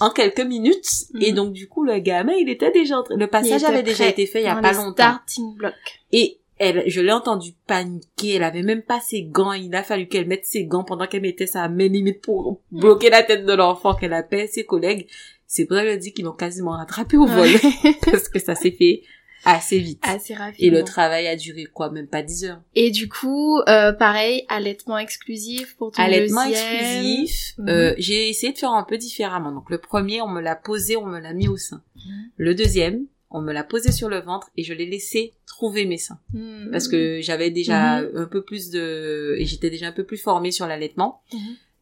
en 0.00 0.10
quelques 0.10 0.40
minutes. 0.40 0.86
Et 1.20 1.32
donc, 1.32 1.52
du 1.52 1.68
coup, 1.68 1.84
le 1.84 1.98
gamin, 1.98 2.32
il 2.34 2.48
était 2.48 2.70
déjà 2.70 2.98
en 2.98 3.02
train- 3.02 3.16
le 3.16 3.26
passage 3.26 3.62
avait 3.64 3.82
déjà 3.82 4.06
été 4.08 4.26
fait 4.26 4.40
il 4.40 4.44
y 4.44 4.48
a 4.48 4.56
pas 4.56 4.72
longtemps. 4.72 4.92
Starting 5.14 5.54
block. 5.56 5.74
Et 6.12 6.38
elle, 6.58 6.82
je 6.86 7.00
l'ai 7.00 7.12
entendu 7.12 7.52
paniquer. 7.66 8.34
Elle 8.34 8.44
avait 8.44 8.62
même 8.62 8.82
pas 8.82 9.00
ses 9.00 9.22
gants. 9.22 9.52
Il 9.52 9.74
a 9.74 9.82
fallu 9.82 10.06
qu'elle 10.08 10.26
mette 10.26 10.44
ses 10.44 10.64
gants 10.64 10.84
pendant 10.84 11.06
qu'elle 11.06 11.22
mettait 11.22 11.46
sa 11.46 11.68
main 11.68 11.88
limite 11.88 12.20
pour 12.20 12.60
bloquer 12.72 13.10
la 13.10 13.22
tête 13.22 13.44
de 13.46 13.52
l'enfant 13.52 13.94
qu'elle 13.94 14.12
appelle 14.12 14.48
ses 14.48 14.64
collègues. 14.64 15.06
C'est 15.46 15.64
pour 15.66 15.76
ça 15.76 15.84
que 15.84 15.92
je 15.92 15.96
dis 15.96 16.12
qu'ils 16.12 16.24
l'ont 16.26 16.32
quasiment 16.32 16.72
rattrapé 16.72 17.16
au 17.16 17.26
vol. 17.26 17.48
parce 18.10 18.28
que 18.28 18.38
ça 18.38 18.54
s'est 18.54 18.72
fait 18.72 19.02
assez 19.44 19.78
vite. 19.78 20.00
Assez 20.02 20.34
rapidement. 20.34 20.66
Et 20.66 20.70
le 20.70 20.84
travail 20.84 21.26
a 21.26 21.36
duré 21.36 21.64
quoi? 21.64 21.90
Même 21.90 22.06
pas 22.08 22.22
10 22.22 22.44
heures. 22.44 22.62
Et 22.74 22.90
du 22.90 23.08
coup, 23.08 23.58
euh, 23.68 23.92
pareil, 23.92 24.44
allaitement 24.48 24.98
exclusif 24.98 25.76
pour 25.76 25.92
ton 25.92 26.02
Allaitement 26.02 26.44
exclusif. 26.44 27.54
Mhm. 27.58 27.68
euh, 27.68 27.94
j'ai 27.98 28.28
essayé 28.28 28.52
de 28.52 28.58
faire 28.58 28.72
un 28.72 28.84
peu 28.84 28.98
différemment. 28.98 29.52
Donc 29.52 29.70
le 29.70 29.78
premier, 29.78 30.20
on 30.22 30.28
me 30.28 30.40
l'a 30.40 30.56
posé, 30.56 30.96
on 30.96 31.06
me 31.06 31.18
l'a 31.18 31.32
mis 31.34 31.48
au 31.48 31.56
sein. 31.56 31.82
Mhm. 31.96 32.30
Le 32.36 32.54
deuxième, 32.54 33.06
on 33.30 33.40
me 33.40 33.52
l'a 33.52 33.64
posé 33.64 33.92
sur 33.92 34.08
le 34.08 34.20
ventre 34.20 34.50
et 34.56 34.62
je 34.62 34.72
l'ai 34.72 34.86
laissé 34.86 35.34
trouver 35.46 35.84
mes 35.84 35.98
seins. 35.98 36.20
Mhm. 36.32 36.68
parce 36.70 36.88
que 36.88 37.20
j'avais 37.20 37.50
déjà 37.50 37.96
un 37.98 38.26
peu 38.26 38.42
plus 38.42 38.70
de 38.70 39.34
et 39.38 39.44
j'étais 39.44 39.70
déjà 39.70 39.88
un 39.88 39.92
peu 39.92 40.04
plus 40.04 40.16
formée 40.16 40.50
sur 40.50 40.66
l'allaitement 40.66 41.20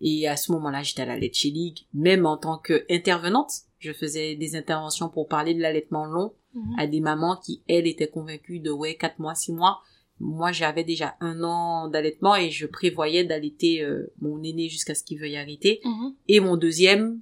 et 0.00 0.26
à 0.28 0.36
ce 0.36 0.50
moment-là 0.52 0.82
j'étais 0.82 1.02
à 1.02 1.06
la 1.06 1.18
Let's 1.18 1.44
League 1.44 1.80
même 1.94 2.26
en 2.26 2.36
tant 2.36 2.58
qu'intervenante 2.58 3.52
je 3.78 3.92
faisais 3.92 4.34
des 4.34 4.56
interventions 4.56 5.08
pour 5.08 5.28
parler 5.28 5.54
de 5.54 5.60
l'allaitement 5.60 6.06
long 6.06 6.32
Mhm. 6.56 6.74
à 6.78 6.86
des 6.88 7.00
mamans 7.00 7.36
qui 7.36 7.62
elles 7.68 7.86
étaient 7.86 8.08
convaincues 8.08 8.58
de 8.60 8.70
ouais 8.70 8.96
quatre 8.96 9.18
mois 9.20 9.34
six 9.34 9.52
mois 9.52 9.80
moi 10.18 10.50
j'avais 10.50 10.82
déjà 10.84 11.14
un 11.20 11.42
an 11.44 11.88
d'allaitement 11.88 12.34
et 12.34 12.50
je 12.50 12.66
prévoyais 12.66 13.24
d'allaiter 13.24 13.82
euh, 13.82 14.12
mon 14.22 14.42
aîné 14.42 14.68
jusqu'à 14.70 14.94
ce 14.94 15.04
qu'il 15.04 15.18
veuille 15.20 15.36
arrêter 15.36 15.80
Mhm. 15.84 16.14
et 16.28 16.40
mon 16.40 16.56
deuxième 16.56 17.20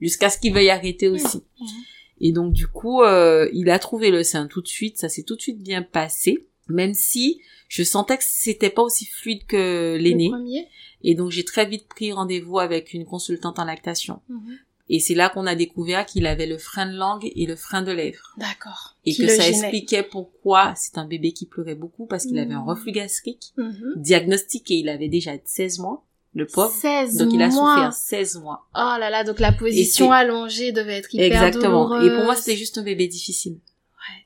jusqu'à 0.00 0.28
ce 0.30 0.38
qu'il 0.38 0.52
veuille 0.52 0.68
arrêter 0.70 1.08
aussi. 1.08 1.38
Mhm. 1.60 1.66
Et 2.20 2.32
donc 2.32 2.52
du 2.52 2.66
coup, 2.68 3.02
euh, 3.02 3.48
il 3.54 3.70
a 3.70 3.78
trouvé 3.78 4.10
le 4.10 4.22
sein 4.22 4.46
tout 4.46 4.60
de 4.60 4.68
suite, 4.68 4.98
ça 4.98 5.08
s'est 5.08 5.22
tout 5.24 5.36
de 5.36 5.40
suite 5.40 5.62
bien 5.62 5.82
passé, 5.82 6.46
même 6.68 6.92
si 6.94 7.40
je 7.68 7.82
sentais 7.82 8.18
que 8.18 8.24
c'était 8.26 8.70
pas 8.70 8.82
aussi 8.82 9.06
fluide 9.06 9.46
que 9.46 9.96
l'aîné. 9.98 10.28
Et 11.02 11.14
donc 11.14 11.30
j'ai 11.30 11.44
très 11.44 11.66
vite 11.66 11.88
pris 11.88 12.12
rendez-vous 12.12 12.58
avec 12.58 12.92
une 12.94 13.04
consultante 13.06 13.58
en 13.58 13.64
lactation. 13.64 14.20
Et 14.88 14.98
c'est 15.00 15.14
là 15.14 15.28
qu'on 15.30 15.46
a 15.46 15.54
découvert 15.54 16.04
qu'il 16.04 16.26
avait 16.26 16.46
le 16.46 16.58
frein 16.58 16.86
de 16.86 16.96
langue 16.96 17.30
et 17.34 17.46
le 17.46 17.56
frein 17.56 17.82
de 17.82 17.92
lèvres. 17.92 18.34
D'accord. 18.36 18.96
Et 19.04 19.12
Qui 19.12 19.22
que 19.22 19.28
ça 19.28 19.42
gênait. 19.44 19.58
expliquait 19.58 20.02
pourquoi 20.02 20.74
c'est 20.76 20.98
un 20.98 21.06
bébé 21.06 21.32
qui 21.32 21.46
pleurait 21.46 21.74
beaucoup 21.76 22.06
parce 22.06 22.26
qu'il 22.26 22.38
avait 22.38 22.52
un 22.54 22.60
Mhm. 22.62 22.68
reflux 22.68 22.92
gastrique 22.92 23.52
Mhm. 23.56 23.94
diagnostiqué. 23.96 24.74
Il 24.74 24.88
avait 24.88 25.08
déjà 25.08 25.32
16 25.44 25.78
mois, 25.78 26.04
le 26.34 26.46
pauvre. 26.46 26.72
16 26.74 27.16
Donc 27.16 27.32
il 27.32 27.40
a 27.42 27.48
mois. 27.48 27.74
souffert 27.76 27.92
16 27.92 28.36
mois. 28.40 28.66
Oh 28.74 28.96
là 28.98 29.08
là, 29.08 29.24
donc 29.24 29.38
la 29.40 29.52
position 29.52 30.12
allongée 30.12 30.72
devait 30.72 30.98
être 30.98 31.14
hyper 31.14 31.26
Exactement. 31.44 31.84
douloureuse. 31.88 32.06
Et 32.12 32.14
pour 32.14 32.24
moi, 32.24 32.34
c'était 32.36 32.56
juste 32.56 32.76
un 32.78 32.82
bébé 32.82 33.06
difficile. 33.06 33.58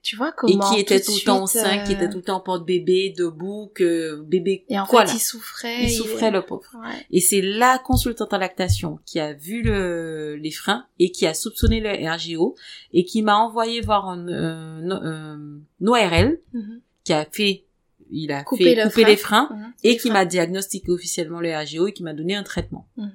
Tu 0.02 0.16
vois 0.16 0.28
et 0.30 0.32
comment 0.36 0.70
qui 0.72 0.80
était 0.80 1.00
tout 1.00 1.12
le 1.14 1.24
temps 1.24 1.46
suite, 1.46 1.62
enceint, 1.62 1.84
qui 1.84 1.92
euh, 1.92 1.96
était 1.96 2.08
tout 2.08 2.18
le 2.18 2.22
temps 2.22 2.40
porte-bébé, 2.40 3.14
debout, 3.16 3.70
que 3.74 4.20
bébé... 4.22 4.64
Et 4.68 4.78
en 4.78 4.84
voilà. 4.84 5.08
fait, 5.10 5.16
il 5.16 5.20
souffrait. 5.20 5.84
il 5.84 5.90
souffrait 5.90 6.30
le 6.30 6.42
pauvre. 6.42 6.64
Ouais. 6.82 7.06
Et 7.10 7.20
c'est 7.20 7.42
la 7.42 7.78
consultante 7.78 8.32
en 8.32 8.38
lactation 8.38 8.98
qui 9.04 9.20
a 9.20 9.32
vu 9.32 9.62
le, 9.62 10.36
les 10.36 10.50
freins 10.50 10.86
et 10.98 11.10
qui 11.10 11.26
a 11.26 11.34
soupçonné 11.34 11.80
le 11.80 11.90
RGO 11.90 12.54
et 12.92 13.04
qui 13.04 13.22
m'a 13.22 13.36
envoyé 13.36 13.80
voir 13.80 14.08
un, 14.08 14.28
un, 14.28 14.90
un- 14.90 15.60
un 15.82 15.86
ORL 15.86 16.38
Mhm. 16.52 16.80
qui 17.04 17.12
a 17.12 17.24
fait, 17.30 17.64
il 18.10 18.32
a 18.32 18.42
Couper 18.44 18.64
fait 18.64 18.74
le 18.76 18.88
couper 18.88 19.02
frein. 19.02 19.08
les 19.10 19.16
freins 19.16 19.48
Mhm. 19.52 19.72
et 19.84 19.96
qui 19.96 20.10
m'a 20.10 20.24
diagnostiqué 20.24 20.90
officiellement 20.90 21.40
le 21.40 21.54
RGO 21.54 21.86
et 21.88 21.92
qui 21.92 22.02
m'a 22.02 22.14
donné 22.14 22.34
un 22.34 22.42
traitement. 22.42 22.86
Mhm. 22.96 23.12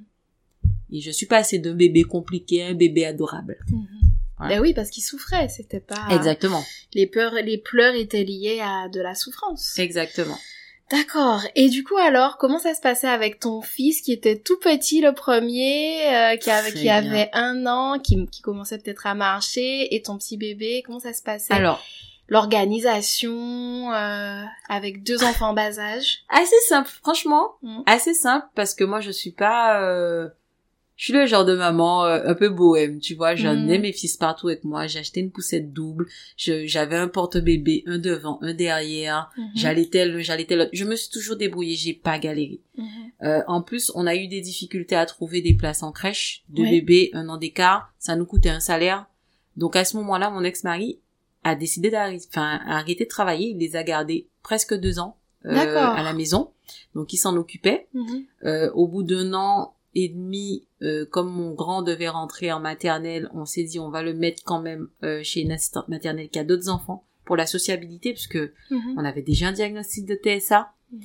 Et 0.93 0.99
je 0.99 1.09
suis 1.11 1.25
passée 1.25 1.57
d'un 1.59 1.73
bébé 1.73 2.03
compliqué 2.03 2.63
à 2.63 2.67
un 2.67 2.73
bébé 2.73 3.05
adorable. 3.05 3.57
Voilà. 4.41 4.55
Ben 4.55 4.61
oui, 4.61 4.73
parce 4.73 4.89
qu'il 4.89 5.03
souffrait, 5.03 5.47
c'était 5.49 5.79
pas... 5.79 6.07
Exactement. 6.11 6.63
Les 6.93 7.07
peurs, 7.07 7.33
les 7.33 7.57
pleurs 7.57 7.95
étaient 7.95 8.23
liés 8.23 8.59
à 8.63 8.89
de 8.89 8.99
la 9.01 9.15
souffrance. 9.15 9.77
Exactement. 9.79 10.37
D'accord. 10.91 11.41
Et 11.55 11.69
du 11.69 11.85
coup, 11.85 11.95
alors, 11.95 12.37
comment 12.37 12.59
ça 12.59 12.73
se 12.73 12.81
passait 12.81 13.07
avec 13.07 13.39
ton 13.39 13.61
fils 13.61 14.01
qui 14.01 14.11
était 14.11 14.37
tout 14.39 14.59
petit, 14.59 14.99
le 14.99 15.13
premier, 15.13 16.05
euh, 16.13 16.35
qui, 16.35 16.51
avait, 16.51 16.73
qui 16.73 16.89
avait 16.89 17.29
un 17.31 17.65
an, 17.65 17.97
qui, 17.99 18.25
qui 18.27 18.41
commençait 18.41 18.77
peut-être 18.77 19.07
à 19.07 19.13
marcher, 19.15 19.95
et 19.95 20.01
ton 20.01 20.17
petit 20.17 20.35
bébé, 20.35 20.83
comment 20.85 20.99
ça 20.99 21.13
se 21.13 21.23
passait? 21.23 21.53
Alors, 21.53 21.81
L'organisation, 22.27 23.91
euh, 23.93 24.43
avec 24.69 25.03
deux 25.03 25.23
enfants 25.23 25.49
en 25.49 25.53
bas 25.53 25.79
âge. 25.79 26.19
assez 26.29 26.55
simple, 26.67 26.89
franchement, 27.03 27.55
Mhm. 27.61 27.83
assez 27.85 28.13
simple 28.13 28.47
parce 28.55 28.73
que 28.73 28.83
moi 28.85 29.01
je 29.01 29.11
suis 29.11 29.31
pas 29.31 29.81
euh, 29.81 30.29
je 31.01 31.05
suis 31.05 31.13
le 31.13 31.25
genre 31.25 31.45
de 31.45 31.55
maman 31.55 32.05
euh, 32.05 32.21
un 32.25 32.35
peu 32.35 32.49
bohème, 32.49 32.99
tu 32.99 33.15
vois, 33.15 33.33
j'emmenais 33.33 33.77
Mhm. 33.77 33.81
mes 33.81 33.91
fils 33.91 34.17
partout 34.17 34.49
avec 34.49 34.63
moi, 34.63 34.85
j'ai 34.85 34.99
acheté 34.99 35.19
une 35.19 35.31
poussette 35.31 35.73
double, 35.73 36.05
j'avais 36.37 36.95
un 36.95 37.07
porte-bébé, 37.07 37.81
un 37.87 37.97
devant, 37.97 38.37
un 38.43 38.53
derrière, 38.53 39.31
Mhm. 39.35 39.43
j'allaitais 39.55 40.05
l'un, 40.05 40.19
j'allaitais 40.19 40.55
l'autre. 40.55 40.69
Je 40.73 40.85
me 40.85 40.95
suis 40.95 41.09
toujours 41.09 41.37
débrouillée, 41.37 41.73
j'ai 41.75 41.93
pas 41.93 42.19
galéré. 42.19 42.59
Mhm. 42.77 42.85
Euh, 43.23 43.41
en 43.47 43.63
plus, 43.63 43.91
on 43.95 44.05
a 44.05 44.15
eu 44.15 44.27
des 44.27 44.41
difficultés 44.41 44.95
à 44.95 45.07
trouver 45.07 45.41
des 45.41 45.55
places 45.55 45.81
en 45.81 45.91
crèche, 45.91 46.43
de 46.49 46.61
Ouais. 46.61 46.69
bébés, 46.69 47.09
un 47.13 47.29
an 47.29 47.37
d'écart, 47.37 47.91
ça 47.97 48.15
nous 48.15 48.25
coûtait 48.27 48.49
un 48.49 48.59
salaire. 48.59 49.07
Donc 49.57 49.75
à 49.75 49.85
ce 49.85 49.97
moment-là, 49.97 50.29
mon 50.29 50.43
ex-mari 50.43 50.99
a 51.43 51.55
décidé 51.55 51.89
d'arrêter, 51.89 52.27
enfin, 52.29 52.59
a 52.67 52.77
arrêté 52.77 53.05
de 53.05 53.09
travailler, 53.09 53.47
il 53.49 53.57
les 53.57 53.75
a 53.75 53.81
gardés 53.83 54.27
presque 54.43 54.75
deux 54.75 54.99
ans 54.99 55.17
euh, 55.47 55.55
à 55.55 56.03
la 56.03 56.13
maison. 56.13 56.51
Donc 56.93 57.11
il 57.11 57.17
s'en 57.17 57.35
occupait. 57.37 57.87
Mhm. 57.95 58.23
Euh, 58.45 58.69
au 58.75 58.87
bout 58.87 59.01
d'un 59.01 59.33
an 59.33 59.73
et 59.93 60.09
demi, 60.09 60.67
euh, 60.81 61.05
comme 61.05 61.29
mon 61.31 61.53
grand 61.53 61.81
devait 61.81 62.07
rentrer 62.09 62.51
en 62.51 62.59
maternelle, 62.59 63.29
on 63.33 63.45
s'est 63.45 63.63
dit 63.63 63.79
on 63.79 63.89
va 63.89 64.01
le 64.03 64.13
mettre 64.13 64.41
quand 64.45 64.61
même 64.61 64.87
euh, 65.03 65.21
chez 65.23 65.41
une 65.41 65.51
assistante 65.51 65.89
maternelle 65.89 66.29
qui 66.29 66.39
a 66.39 66.43
d'autres 66.43 66.69
enfants 66.69 67.05
pour 67.25 67.35
la 67.35 67.45
sociabilité, 67.45 68.13
puisque 68.13 68.37
Mhm. 68.71 68.95
on 68.97 69.03
avait 69.05 69.21
déjà 69.21 69.47
un 69.49 69.51
diagnostic 69.51 70.05
de 70.05 70.15
TSA 70.15 70.71
Mhm. 70.91 71.01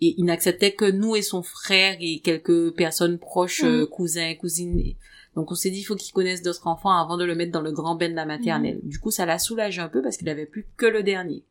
et 0.00 0.14
il 0.18 0.24
n'acceptait 0.24 0.72
que 0.72 0.90
nous 0.90 1.14
et 1.16 1.22
son 1.22 1.42
frère 1.42 1.96
et 2.00 2.20
quelques 2.20 2.74
personnes 2.74 3.18
proches, 3.18 3.62
Mhm. 3.62 3.68
euh, 3.68 3.86
cousins, 3.86 4.34
cousines. 4.34 4.94
Donc 5.36 5.52
on 5.52 5.54
s'est 5.54 5.70
dit 5.70 5.78
il 5.80 5.84
faut 5.84 5.94
qu'il 5.94 6.12
connaisse 6.12 6.42
d'autres 6.42 6.66
enfants 6.66 6.90
avant 6.90 7.16
de 7.16 7.24
le 7.24 7.36
mettre 7.36 7.52
dans 7.52 7.60
le 7.62 7.70
grand 7.70 7.94
bain 7.94 8.08
de 8.10 8.14
la 8.16 8.26
maternelle. 8.26 8.80
Du 8.82 8.98
coup 8.98 9.12
ça 9.12 9.24
l'a 9.26 9.38
soulagé 9.38 9.80
un 9.80 9.88
peu 9.88 10.02
parce 10.02 10.16
qu'il 10.16 10.28
avait 10.28 10.46
plus 10.46 10.66
que 10.76 10.86
le 10.86 11.04
dernier. 11.04 11.44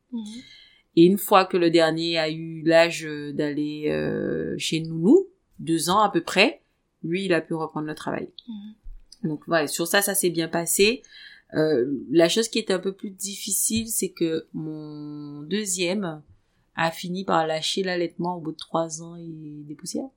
Et 0.96 1.04
une 1.04 1.16
fois 1.18 1.44
que 1.46 1.56
le 1.56 1.70
dernier 1.70 2.18
a 2.18 2.28
eu 2.28 2.62
l'âge 2.64 3.06
euh, 3.06 3.32
d'aller 3.32 3.84
euh, 3.88 4.54
chez 4.58 4.80
Nounou, 4.80 5.26
deux 5.58 5.90
ans 5.90 6.00
à 6.00 6.10
peu 6.10 6.20
près, 6.22 6.60
lui, 7.02 7.24
il 7.24 7.32
a 7.32 7.40
pu 7.40 7.54
reprendre 7.54 7.86
le 7.86 7.94
travail. 7.94 8.28
Mhm. 8.48 9.30
Donc 9.30 9.42
voilà, 9.46 9.66
sur 9.66 9.86
ça, 9.86 10.02
ça 10.02 10.14
s'est 10.14 10.30
bien 10.30 10.48
passé. 10.48 11.02
Euh, 11.54 11.86
la 12.10 12.28
chose 12.28 12.48
qui 12.48 12.58
était 12.58 12.72
un 12.74 12.78
peu 12.78 12.92
plus 12.92 13.10
difficile, 13.10 13.88
c'est 13.88 14.10
que 14.10 14.46
mon 14.54 15.42
deuxième 15.42 16.22
a 16.76 16.90
fini 16.90 17.24
par 17.24 17.46
lâcher 17.46 17.82
l'allaitement 17.82 18.36
au 18.36 18.40
bout 18.40 18.52
de 18.52 18.56
trois 18.56 19.02
ans 19.02 19.16
et 19.16 19.24
des 19.66 19.74
poussières. 19.74 20.08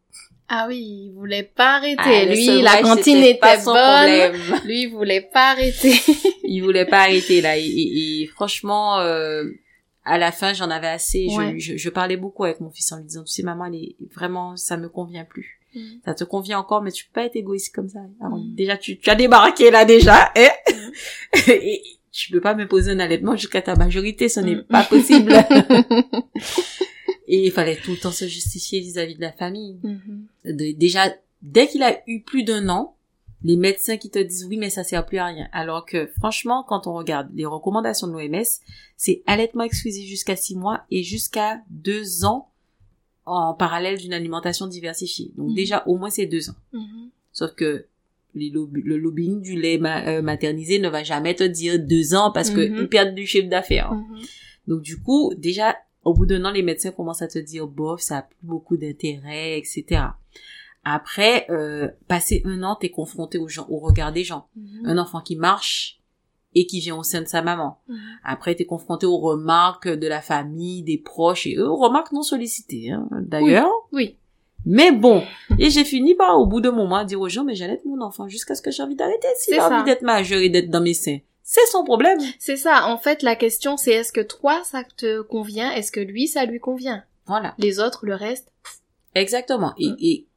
Ah 0.50 0.66
oui, 0.68 1.06
il 1.08 1.12
voulait 1.14 1.44
pas 1.56 1.78
arrêter. 1.78 1.96
Ah, 2.04 2.26
Lui, 2.26 2.46
sevrage, 2.46 2.64
la 2.64 2.82
cantine 2.82 3.18
était 3.18 3.40
pas 3.40 3.60
son 3.60 3.72
bonne. 3.72 4.32
problème. 4.32 4.62
Lui, 4.66 4.82
il 4.84 4.88
voulait 4.92 5.22
pas 5.34 5.52
arrêter. 5.52 5.94
il 6.44 6.62
voulait 6.62 6.86
pas 6.86 7.04
arrêter 7.04 7.40
là 7.42 7.58
et, 7.58 7.64
et- 7.66 8.22
et 8.24 8.28
franchement 8.28 9.00
euh, 9.00 9.46
à 10.06 10.18
la 10.18 10.32
fin 10.32 10.54
j'en 10.54 10.70
avais 10.70 10.88
assez 10.88 11.28
je, 11.30 11.38
Ouais. 11.38 11.60
je, 11.60 11.78
je 11.78 11.90
parlais 11.90 12.18
beaucoup 12.18 12.44
avec 12.44 12.60
mon 12.60 12.70
fils 12.72 12.92
en 12.92 12.98
lui 12.98 13.06
disant 13.06 13.24
tu 13.24 13.32
sais 13.32 13.44
maman 13.44 13.66
elle 13.66 13.76
est 13.76 13.96
vraiment 14.14 14.58
ça 14.58 14.78
me 14.78 14.90
convient 14.90 15.26
plus 15.26 15.58
Mhm. 15.74 16.02
ça 16.04 16.14
te 16.14 16.24
convient 16.26 16.60
encore 16.60 16.82
mais 16.82 16.92
tu 16.92 17.06
peux 17.06 17.14
pas 17.14 17.24
être 17.26 17.36
égoïste 17.38 17.74
comme 17.74 17.88
ça 17.88 18.00
Alors, 18.20 18.38
Mhm. 18.40 18.56
déjà 18.56 18.76
tu, 18.78 18.98
tu 18.98 19.10
as 19.10 19.16
débarqué 19.16 19.72
là 19.72 19.86
déjà 19.86 20.32
hein 20.36 20.50
et 21.48 21.82
tu 22.12 22.30
peux 22.32 22.42
pas 22.42 22.56
me 22.56 22.68
poser 22.68 22.92
un 22.92 23.00
allaitement 23.00 23.36
jusqu'à 23.38 23.62
ta 23.62 23.76
majorité 23.76 24.28
ce 24.28 24.42
n'est 24.42 24.64
pas 24.64 24.84
possible 24.84 25.32
et 27.28 27.46
il 27.46 27.52
fallait 27.52 27.78
tout 27.78 27.92
le 27.92 27.98
temps 27.98 28.12
se 28.12 28.28
justifier 28.28 28.80
vis-à-vis 28.82 29.16
de 29.16 29.22
la 29.22 29.32
famille 29.32 29.78
Mhm. 29.84 30.26
de- 30.46 30.78
déjà 30.78 31.14
dès 31.42 31.68
qu'il 31.68 31.84
a 31.84 32.02
eu 32.08 32.22
plus 32.22 32.44
d'un 32.44 32.68
an 32.70 32.96
les 33.44 33.56
médecins 33.58 33.98
qui 33.98 34.10
te 34.10 34.20
disent 34.20 34.46
oui 34.46 34.58
mais 34.58 34.70
ça 34.70 34.84
sert 34.84 35.06
plus 35.06 35.18
à 35.18 35.26
rien 35.26 35.48
alors 35.52 35.86
que 35.86 36.08
franchement 36.20 36.64
quand 36.68 36.86
on 36.88 36.94
regarde 36.94 37.30
les 37.34 37.46
recommandations 37.46 38.08
de 38.08 38.14
l'OMS 38.14 38.44
c'est 38.98 39.24
allaitement 39.26 39.64
exclusif 39.64 40.08
jusqu'à 40.08 40.36
six 40.36 40.56
mois 40.56 40.82
et 40.92 41.02
jusqu'à 41.04 41.62
deux 41.70 42.24
ans 42.26 42.50
en 43.26 43.54
parallèle 43.54 43.98
d'une 43.98 44.14
alimentation 44.14 44.68
diversifiée 44.68 45.32
donc 45.38 45.50
Mhm. 45.50 45.56
déjà 45.56 45.84
au 45.88 45.98
moins 45.98 46.10
c'est 46.10 46.26
deux 46.28 46.50
ans 46.50 46.56
Mhm. 46.74 47.10
sauf 47.32 47.52
que 47.56 47.86
lobby- 48.36 48.82
le 48.86 48.98
lobbying 48.98 49.42
du 49.42 49.60
lait 49.60 49.78
ma- 49.78 50.06
euh, 50.08 50.22
maternisé 50.22 50.80
ne 50.80 50.88
va 50.90 51.04
jamais 51.04 51.36
te 51.36 51.44
dire 51.44 51.80
deux 51.80 52.14
ans 52.16 52.32
parce 52.32 52.50
que 52.50 52.62
Mhm. 52.82 52.88
perdent 52.88 53.16
du 53.16 53.26
chiffre 53.28 53.50
d'affaires 53.50 53.92
donc 54.68 54.84
du 54.84 55.02
coup, 55.02 55.34
déjà, 55.38 55.76
au 56.06 56.14
bout 56.14 56.28
d'un 56.28 56.46
an, 56.46 56.52
les 56.52 56.62
médecins 56.62 56.92
commencent 56.92 57.24
à 57.24 57.28
te 57.28 57.40
dire, 57.40 57.66
bof, 57.68 58.00
ça 58.00 58.20
a 58.20 58.22
plus 58.22 58.38
beaucoup 58.44 58.78
d'intérêt, 58.78 59.58
etc. 59.58 59.84
Après, 60.84 61.46
euh, 61.50 61.88
passer 62.08 62.42
un 62.46 62.64
an, 62.64 62.76
t'es 62.76 62.90
confronté 62.90 63.38
aux 63.38 63.48
gens, 63.48 63.68
au 63.70 63.78
regard 63.80 64.12
des 64.12 64.24
gens. 64.24 64.48
Mhm. 64.56 64.82
Un 64.86 64.98
enfant 64.98 65.22
qui 65.22 65.36
marche 65.36 66.00
et 66.56 66.66
qui 66.66 66.80
vient 66.80 66.98
au 66.98 67.04
sein 67.04 67.22
de 67.22 67.28
sa 67.28 67.42
maman. 67.42 67.80
Après, 68.24 68.56
t'es 68.56 68.66
confronté 68.66 69.06
aux 69.06 69.20
remarques 69.20 69.88
de 69.88 70.08
la 70.08 70.22
famille, 70.22 70.84
des 70.84 70.98
proches, 70.98 71.48
et 71.48 71.56
eux, 71.56 71.70
remarques 71.70 72.12
non 72.12 72.24
sollicitées, 72.24 72.92
hein, 72.92 73.08
d'ailleurs. 73.22 73.70
Oui. 73.94 74.18
Mais 74.66 74.92
bon, 74.92 75.24
et 75.58 75.70
j'ai 75.70 75.84
fini 75.86 76.14
par, 76.14 76.38
au 76.40 76.46
bout 76.46 76.62
d'un 76.62 76.72
moment, 76.74 77.04
dire 77.04 77.20
aux 77.22 77.30
gens, 77.30 77.44
mais 77.44 77.56
j'allaite 77.56 77.86
mon 77.86 78.02
enfant 78.02 78.28
jusqu'à 78.28 78.54
ce 78.54 78.62
que 78.62 78.70
j'ai 78.70 78.84
envie 78.84 78.96
d'arrêter. 78.96 79.28
S'il 79.38 79.58
a 79.60 79.70
envie 79.70 79.84
d'être 79.86 80.02
majeur 80.04 80.40
et 80.42 80.50
d'être 80.50 80.70
dans 80.70 80.82
mes 80.82 80.94
seins, 80.94 81.20
c'est 81.44 81.66
son 81.72 81.84
problème. 81.84 82.20
C'est 82.38 82.58
ça. 82.58 82.86
En 82.88 82.98
fait, 82.98 83.24
la 83.24 83.36
question, 83.36 83.76
c'est 83.78 83.92
est-ce 83.92 84.12
que 84.14 84.22
toi, 84.22 84.62
ça 84.64 84.84
te 84.98 85.22
convient? 85.22 85.72
Est-ce 85.72 85.92
que 85.92 86.00
lui, 86.00 86.28
ça 86.28 86.46
lui 86.46 86.60
convient? 86.60 87.04
Voilà. 87.26 87.56
Les 87.58 87.80
autres, 87.80 88.06
le 88.06 88.14
reste? 88.16 88.52
Exactement. 89.16 89.74
Et, 89.80 89.88
Mm. 89.90 89.96
et 90.00 90.28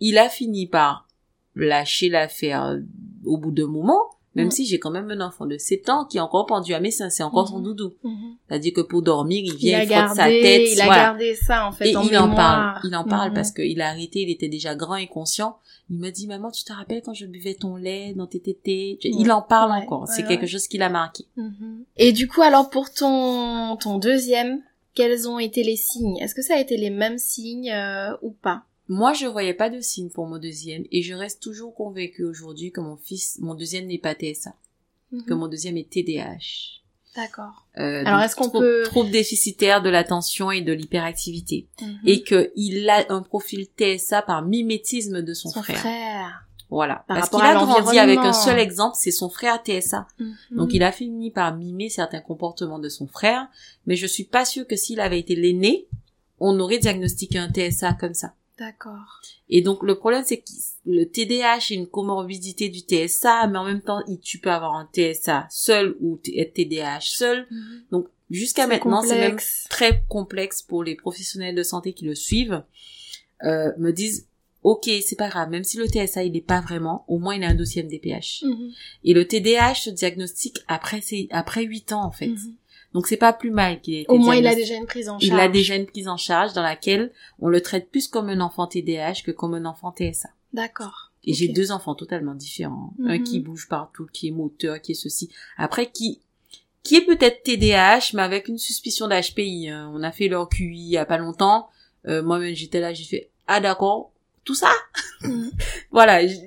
il 0.00 0.18
a 0.18 0.28
fini 0.28 0.66
par 0.66 1.06
lâcher 1.54 2.08
l'affaire 2.08 2.64
euh, 2.64 2.78
au 3.24 3.36
bout 3.38 3.50
d'un 3.50 3.66
moment, 3.66 4.00
même 4.36 4.46
Mm. 4.46 4.50
si 4.52 4.64
j'ai 4.66 4.78
quand 4.78 4.92
même 4.92 5.10
un 5.10 5.20
enfant 5.20 5.44
de 5.46 5.58
7 5.58 5.88
ans 5.88 6.04
qui 6.04 6.18
est 6.18 6.20
encore 6.20 6.46
pendu 6.46 6.72
à 6.72 6.78
mes 6.80 6.92
seins, 6.92 7.10
c'est 7.10 7.24
encore 7.24 7.48
son 7.48 7.58
doudou. 7.58 7.94
Mhm. 8.04 8.36
C'est-à-dire 8.48 8.72
que 8.72 8.80
pour 8.82 9.02
dormir, 9.02 9.40
il 9.44 9.52
Il 9.54 9.56
vient, 9.56 9.82
il, 9.82 9.88
frotte 9.88 10.16
sa 10.16 10.26
tête, 10.26 10.68
il 10.72 10.80
a 10.80 10.86
gardé 10.86 11.34
ça, 11.34 11.66
en 11.66 11.72
fait, 11.72 11.90
Et 11.90 11.96
en 11.96 12.02
il 12.04 12.16
en 12.16 12.32
parle, 12.34 12.80
il 12.84 12.94
en 12.94 13.02
parle 13.04 13.30
Mhm. 13.30 13.34
parce 13.34 13.50
qu'il 13.50 13.80
a 13.80 13.88
arrêté, 13.88 14.20
il 14.22 14.30
était 14.30 14.48
déjà 14.48 14.76
grand 14.76 14.94
et 14.96 15.08
conscient. 15.08 15.56
Il 15.90 15.98
me 15.98 16.10
dit, 16.10 16.28
maman, 16.28 16.52
tu 16.52 16.62
te 16.62 16.72
rappelles 16.72 17.02
quand 17.02 17.12
je 17.14 17.26
buvais 17.26 17.54
ton 17.54 17.74
lait 17.74 18.14
dans 18.14 18.28
tes 18.28 18.38
tétés? 18.38 18.98
Il 19.02 19.32
en 19.32 19.42
parle 19.42 19.72
Ouais, 19.72 19.78
encore. 19.84 20.06
c'est 20.06 20.22
quelque 20.22 20.46
chose 20.46 20.68
qui 20.68 20.78
l'a 20.78 20.88
marqué. 20.90 21.24
Et 21.96 22.12
du 22.12 22.28
coup, 22.28 22.42
alors 22.42 22.70
pour 22.70 22.92
ton, 22.92 23.76
ton 23.76 23.98
deuxième, 23.98 24.62
quels 24.94 25.28
ont 25.28 25.40
été 25.40 25.64
les 25.64 25.74
signes? 25.76 26.16
Est-ce 26.18 26.36
que 26.36 26.42
ça 26.42 26.54
a 26.54 26.60
été 26.60 26.76
les 26.76 26.90
mêmes 26.90 27.18
signes 27.18 27.72
euh, 27.72 28.16
ou 28.22 28.30
pas? 28.30 28.62
Moi, 28.92 29.12
je 29.12 29.26
voyais 29.26 29.54
pas 29.54 29.70
de 29.70 29.80
signe 29.80 30.10
pour 30.10 30.26
mon 30.26 30.38
deuxième 30.38 30.82
et 30.90 31.02
je 31.02 31.14
reste 31.14 31.40
toujours 31.40 31.72
convaincue 31.76 32.24
aujourd'hui 32.24 32.72
que 32.72 32.80
mon 32.80 32.96
fils, 32.96 33.38
mon 33.40 33.54
deuxième 33.54 33.86
n'est 33.86 33.98
pas 33.98 34.14
TSA, 34.14 34.52
que 35.12 35.32
Mhm. 35.32 35.38
mon 35.38 35.46
deuxième 35.46 35.76
est 35.76 35.88
TDAH. 35.88 36.80
D'accord. 37.14 37.66
Euh, 37.78 38.02
Alors, 38.04 38.20
est-ce 38.20 38.34
qu'on 38.34 38.50
peut- 38.50 38.82
trouble 38.86 39.10
déficitaire 39.12 39.80
de 39.80 39.90
l'attention 39.90 40.50
et 40.50 40.60
de 40.60 40.72
l'hyperactivité 40.72 41.68
Mhm. 41.80 41.98
et 42.04 42.22
que 42.24 42.50
il 42.56 42.88
a 42.90 43.04
un 43.10 43.22
profil 43.22 43.66
TSA 43.76 44.22
par 44.22 44.42
mimétisme 44.42 45.22
de 45.22 45.34
son, 45.34 45.50
son 45.50 45.62
frère. 45.62 45.78
frère. 45.78 46.46
Voilà, 46.68 47.04
Par 47.08 47.16
parce 47.18 47.30
qu'il 47.30 47.40
a 47.40 47.54
grandi 47.54 47.98
avec 47.98 48.18
un 48.18 48.32
seul 48.32 48.58
exemple, 48.58 48.96
c'est 48.98 49.10
son 49.12 49.28
frère 49.28 49.60
TSA. 49.64 50.06
Mhm. 50.18 50.34
Donc 50.52 50.70
il 50.72 50.82
a 50.82 50.90
fini 50.92 51.30
par 51.30 51.56
mimer 51.56 51.88
certains 51.90 52.20
comportements 52.20 52.78
de 52.80 52.88
son 52.88 53.06
frère, 53.06 53.46
mais 53.86 53.94
je 53.96 54.06
suis 54.06 54.24
pas 54.24 54.44
sûre 54.44 54.66
que 54.66 54.74
s'il 54.76 54.98
avait 55.00 55.18
été 55.20 55.34
l'aîné, 55.36 55.86
on 56.40 56.58
aurait 56.60 56.78
diagnostiqué 56.78 57.38
un 57.38 57.48
TSA 57.50 57.94
comme 57.94 58.14
ça. 58.14 58.34
D'accord. 58.60 59.20
Et 59.48 59.62
donc 59.62 59.82
le 59.82 59.94
problème 59.96 60.22
c'est 60.24 60.36
que 60.36 60.44
le 60.84 61.04
TDAH 61.06 61.56
est 61.70 61.74
une 61.74 61.86
comorbidité 61.88 62.68
du 62.68 62.80
TSA, 62.80 63.46
mais 63.46 63.56
en 63.58 63.64
même 63.64 63.80
temps 63.80 64.02
il- 64.06 64.20
tu 64.20 64.38
peux 64.38 64.50
avoir 64.50 64.74
un 64.74 64.86
TSA 64.92 65.46
seul 65.50 65.96
ou 66.00 66.20
être 66.36 66.52
TDAH 66.52 67.00
seul. 67.00 67.46
Mhm. 67.50 67.82
Donc 67.90 68.08
jusqu'à 68.30 68.66
maintenant 68.66 69.00
c'est 69.02 69.18
même 69.18 69.38
très 69.70 70.04
complexe 70.10 70.60
pour 70.60 70.84
les 70.84 70.94
professionnels 70.94 71.54
de 71.54 71.62
santé 71.62 71.94
qui 71.94 72.04
le 72.04 72.14
suivent. 72.14 72.62
Euh, 73.44 73.72
me 73.78 73.92
disent 73.92 74.26
ok, 74.62 74.90
c'est 75.06 75.16
pas 75.16 75.30
grave, 75.30 75.48
même 75.48 75.64
si 75.64 75.78
le 75.78 75.86
TSA 75.86 76.24
il 76.24 76.36
est 76.36 76.42
pas 76.46 76.60
vraiment, 76.60 77.06
au 77.08 77.18
moins 77.18 77.34
il 77.34 77.42
a 77.44 77.48
un 77.48 77.54
dossier 77.54 77.82
MDPH. 77.82 78.42
Mhm. 78.44 78.72
Et 79.04 79.14
le 79.14 79.26
TDAH 79.26 79.74
se 79.76 79.90
diagnostique 79.90 80.58
après 80.68 81.00
après 81.30 81.64
8 81.64 81.92
ans 81.92 82.04
en 82.04 82.10
fait. 82.10 82.26
Mhm. 82.28 82.54
Donc 82.92 83.06
c'est 83.06 83.16
pas 83.16 83.32
plus 83.32 83.50
mal 83.50 83.80
qu'il 83.80 83.94
ait 83.94 84.00
été 84.02 84.10
Au 84.12 84.18
moins, 84.18 84.34
il 84.34 84.46
a 84.46 84.54
déjà 84.54 84.74
une 84.74 84.86
prise 84.86 85.08
en 85.08 85.18
charge. 85.18 85.24
Il 85.24 85.38
a 85.40 85.48
déjà 85.48 85.76
une 85.76 85.86
prise 85.86 86.08
en 86.08 86.16
charge 86.16 86.52
dans 86.54 86.62
laquelle 86.62 87.12
on 87.38 87.48
le 87.48 87.60
traite 87.60 87.90
plus 87.90 88.08
comme 88.08 88.28
un 88.28 88.40
enfant 88.40 88.66
TDAH 88.66 89.22
que 89.24 89.30
comme 89.30 89.54
un 89.54 89.64
enfant 89.64 89.92
TSA. 89.96 90.28
D'accord. 90.52 91.12
Et 91.24 91.32
j'ai 91.34 91.48
deux 91.48 91.70
enfants 91.70 91.94
totalement 91.94 92.34
différents. 92.34 92.94
Un 93.06 93.18
Mhm. 93.18 93.24
qui 93.24 93.40
bouge 93.40 93.68
partout, 93.68 94.06
qui 94.12 94.28
est 94.28 94.32
moteur, 94.32 94.80
qui 94.80 94.92
est 94.92 94.94
ceci. 94.96 95.30
Après, 95.56 95.90
qui 95.90 96.20
qui 96.82 96.96
est 96.96 97.04
peut-être 97.04 97.42
TDAH, 97.42 98.12
mais 98.14 98.22
avec 98.22 98.48
une 98.48 98.56
suspicion 98.56 99.06
d'HPI. 99.06 99.68
hein. 99.68 99.92
On 99.94 100.02
a 100.02 100.10
fait 100.12 100.28
leur 100.28 100.48
QI 100.48 100.64
il 100.72 100.88
y 100.88 100.96
a 100.96 101.04
pas 101.04 101.18
longtemps. 101.18 101.68
Euh, 102.08 102.22
Moi-même, 102.22 102.54
j'étais 102.54 102.80
là, 102.80 102.94
j'ai 102.94 103.04
fait 103.04 103.28
«Ah 103.46 103.60
d'accord, 103.60 104.12
tout 104.44 104.54
ça? 104.54 104.72
Mhm.?» 105.22 105.50
Voilà. 105.90 106.26
j- 106.26 106.40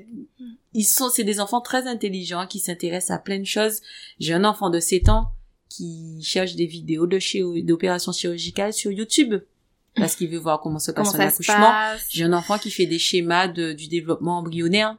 Ils 0.73 0.85
sont, 0.85 1.09
c'est 1.09 1.23
des 1.23 1.39
enfants 1.39 1.61
très 1.61 1.85
intelligents 1.85 2.47
qui 2.47 2.57
s'intéressent 2.59 3.11
à 3.15 3.19
plein 3.19 3.37
de 3.39 3.43
choses. 3.45 3.81
J'ai 4.19 4.33
un 4.33 4.43
enfant 4.43 4.71
de 4.71 4.79
7 4.79 5.07
ans 5.07 5.27
qui 5.75 6.21
cherche 6.21 6.55
des 6.55 6.65
vidéos 6.65 7.07
de 7.07 7.19
d'opérations 7.61 8.11
chirurgicales 8.11 8.73
sur 8.73 8.91
YouTube 8.91 9.35
parce 9.95 10.15
qu'il 10.15 10.29
veut 10.29 10.37
voir 10.39 10.59
comment 10.61 10.79
se 10.79 10.91
passe 10.91 11.11
Comment 11.11 11.23
un 11.23 11.27
accouchement. 11.27 11.55
J'ai 12.09 12.23
un 12.23 12.33
enfant 12.33 12.57
qui 12.57 12.71
fait 12.71 12.85
des 12.85 12.99
schémas 12.99 13.47
de, 13.47 13.73
du 13.73 13.87
développement 13.87 14.39
embryonnaire. 14.39 14.97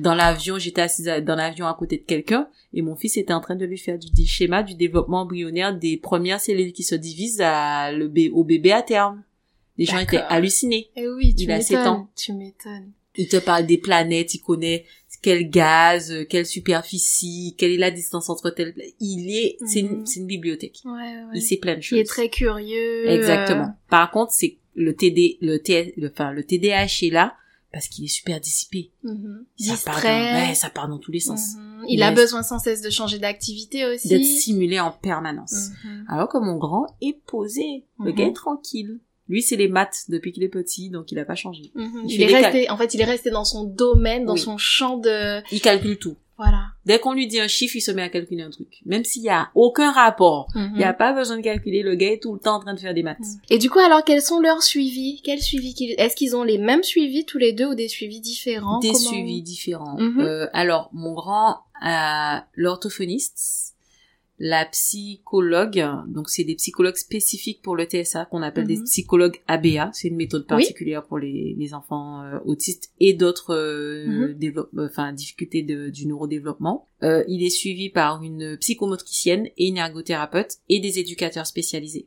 Dans 0.00 0.14
l'avion, 0.14 0.58
j'étais 0.58 0.80
assise 0.82 1.08
à- 1.08 1.20
dans 1.20 1.36
l'avion 1.36 1.66
à 1.66 1.74
côté 1.74 1.96
de 1.96 2.02
quelqu'un 2.02 2.48
et 2.74 2.82
mon 2.82 2.96
fils 2.96 3.16
était 3.16 3.32
en 3.32 3.40
train 3.40 3.54
de 3.54 3.64
lui 3.64 3.78
faire 3.78 3.98
du, 3.98 4.10
du 4.10 4.26
schéma 4.26 4.62
du 4.64 4.74
développement 4.74 5.20
embryonnaire 5.22 5.72
des 5.76 5.96
premières 5.96 6.40
cellules 6.40 6.72
qui 6.72 6.82
se 6.82 6.96
divisent 6.96 7.40
à, 7.40 7.92
le 7.92 8.08
bé- 8.08 8.30
au 8.30 8.42
bébé 8.42 8.72
à 8.72 8.82
terme. 8.82 9.22
Les 9.78 9.84
gens 9.84 9.98
étaient 9.98 10.16
hallucinés. 10.28 10.90
Eh 10.96 11.06
oui, 11.08 11.34
tu 11.34 11.44
Il 11.44 11.52
a 11.52 11.56
ans. 11.86 12.08
Tu 12.16 12.32
m'étonnes. 12.32 12.90
Il 13.18 13.28
te 13.28 13.36
parle 13.36 13.64
des 13.66 13.78
planètes, 13.78 14.34
il 14.34 14.40
connaît 14.40 14.84
quel 15.26 15.50
gaz, 15.50 16.12
euh, 16.12 16.24
quelle 16.24 16.46
superficie, 16.46 17.56
quelle 17.58 17.72
est 17.72 17.76
la 17.78 17.90
distance 17.90 18.30
entre 18.30 18.50
tel. 18.50 18.74
Il 19.00 19.28
est, 19.28 19.56
c'est 19.66 19.80
une, 19.80 19.88
Mhm. 19.98 20.06
c'est 20.06 20.20
une 20.20 20.26
bibliothèque. 20.26 20.82
Ouais, 20.84 20.92
ouais. 20.92 21.24
Il 21.34 21.42
sait 21.42 21.56
plein 21.56 21.74
de 21.74 21.80
choses. 21.80 21.98
Il 21.98 22.02
est 22.02 22.04
très 22.04 22.28
curieux. 22.28 23.08
Exactement. 23.10 23.64
euh, 23.64 23.88
Par 23.90 24.12
contre, 24.12 24.30
c'est 24.30 24.58
le 24.76 24.94
TD, 24.94 25.38
le 25.40 25.58
T, 25.58 25.94
le, 25.96 26.10
enfin, 26.12 26.30
le 26.30 26.44
TDAH 26.44 27.02
est 27.02 27.10
là 27.10 27.34
parce 27.72 27.88
qu'il 27.88 28.04
est 28.04 28.08
super 28.08 28.40
dissipé. 28.40 28.92
mhm. 29.02 29.44
Ça 29.58 29.74
part 29.84 29.94
dans, 29.94 30.00
Distrait. 30.00 30.48
ouais, 30.48 30.54
ça 30.54 30.70
part 30.70 30.88
dans 30.88 30.98
tous 30.98 31.10
les 31.10 31.18
sens. 31.20 31.56
Mhm. 31.56 31.84
Il 31.88 31.94
Il 31.94 32.02
a 32.04 32.12
besoin 32.12 32.44
sans 32.44 32.60
cesse 32.60 32.80
de 32.80 32.90
changer 32.90 33.18
d'activité 33.18 33.84
aussi. 33.84 34.06
D'être 34.08 34.24
stimulé 34.24 34.78
en 34.78 34.92
permanence. 34.92 35.70
Alors 36.08 36.28
que 36.28 36.38
mon 36.38 36.56
grand 36.56 36.86
est 37.02 37.18
posé. 37.26 37.84
Le 37.98 38.12
gars 38.12 38.26
est 38.28 38.32
tranquille. 38.32 39.00
Lui, 39.28 39.42
c'est 39.42 39.56
les 39.56 39.68
maths 39.68 40.04
depuis 40.08 40.32
qu'il 40.32 40.42
est 40.44 40.48
petit, 40.48 40.88
donc 40.90 41.10
il 41.12 41.18
a 41.18 41.24
pas 41.24 41.34
changé. 41.34 41.70
Mhm. 41.74 42.04
Il 42.08 42.22
est 42.22 42.26
resté, 42.26 42.70
en 42.70 42.76
fait, 42.76 42.94
il 42.94 43.00
est 43.00 43.04
resté 43.04 43.30
dans 43.30 43.44
son 43.44 43.64
domaine, 43.64 44.24
dans 44.24 44.34
Oui. 44.34 44.38
son 44.40 44.56
champ 44.58 44.96
de, 44.98 45.42
Il 45.52 45.60
calcule 45.60 45.98
tout. 45.98 46.16
voilà. 46.38 46.66
Dès 46.84 47.00
qu'on 47.00 47.12
lui 47.12 47.26
dit 47.26 47.40
un 47.40 47.48
chiffre, 47.48 47.74
il 47.74 47.80
se 47.80 47.90
met 47.90 48.02
à 48.02 48.08
calculer 48.08 48.42
un 48.44 48.50
truc. 48.50 48.80
Même 48.84 49.02
s'il 49.04 49.22
y 49.22 49.28
a 49.28 49.50
aucun 49.56 49.90
rapport. 49.90 50.46
Mhm. 50.54 50.70
Il 50.74 50.78
n'y 50.78 50.84
a 50.84 50.92
pas 50.92 51.12
besoin 51.12 51.36
de 51.38 51.42
calculer. 51.42 51.82
Le 51.82 51.96
gars 51.96 52.12
est 52.12 52.22
tout 52.22 52.32
le 52.34 52.38
temps 52.38 52.54
en 52.56 52.60
train 52.60 52.74
de 52.74 52.78
faire 52.78 52.94
des 52.94 53.02
maths. 53.02 53.18
Et 53.50 53.58
du 53.58 53.68
coup, 53.70 53.80
alors, 53.80 54.04
quels 54.04 54.22
sont 54.22 54.38
leurs 54.38 54.62
suivis? 54.62 55.20
Quels 55.24 55.40
suivis. 55.42 55.74
Est-ce 55.98 56.14
qu'ils 56.14 56.36
ont 56.36 56.44
les 56.44 56.58
mêmes 56.58 56.84
suivis 56.84 57.24
tous 57.24 57.38
les 57.38 57.52
deux 57.52 57.66
ou 57.66 57.74
des 57.74 57.88
suivis 57.88 58.20
différents? 58.20 58.78
Des 58.78 58.88
Comment- 58.92 58.98
suivis 59.00 59.42
différents. 59.42 59.96
Mhm. 59.98 60.20
Euh, 60.20 60.46
alors, 60.52 60.88
mon 60.92 61.14
grand 61.14 61.56
a 61.82 62.44
l'orthophoniste, 62.54 63.65
la 64.38 64.66
psychologue, 64.66 65.82
donc 66.08 66.28
c'est 66.28 66.44
des 66.44 66.56
psychologues 66.56 66.96
spécifiques 66.96 67.62
pour 67.62 67.74
le 67.74 67.84
TSA 67.84 68.26
qu'on 68.26 68.42
appelle 68.42 68.66
des 68.66 68.76
Mhm. 68.76 68.84
psychologues 68.84 69.40
ABA, 69.46 69.90
c'est 69.94 70.08
une 70.08 70.16
méthode 70.16 70.42
Oui. 70.42 70.46
particulière 70.48 71.04
pour 71.06 71.18
les, 71.18 71.54
les 71.58 71.72
enfants 71.74 72.22
euh, 72.22 72.38
autistes 72.44 72.90
et 73.00 73.14
d'autres 73.14 73.54
euh, 73.54 74.34
Mhm. 74.38 74.52
euh, 74.78 74.86
enfin 74.86 75.12
difficultés 75.14 75.62
de, 75.62 75.88
du 75.88 76.06
neurodéveloppement. 76.06 76.86
Euh, 77.02 77.24
il 77.28 77.42
est 77.44 77.50
suivi 77.50 77.88
par 77.88 78.22
une 78.22 78.56
psychomotricienne 78.58 79.46
et 79.56 79.68
une 79.68 79.78
ergothérapeute 79.78 80.56
et 80.68 80.80
des 80.80 80.98
éducateurs 80.98 81.46
spécialisés. 81.46 82.06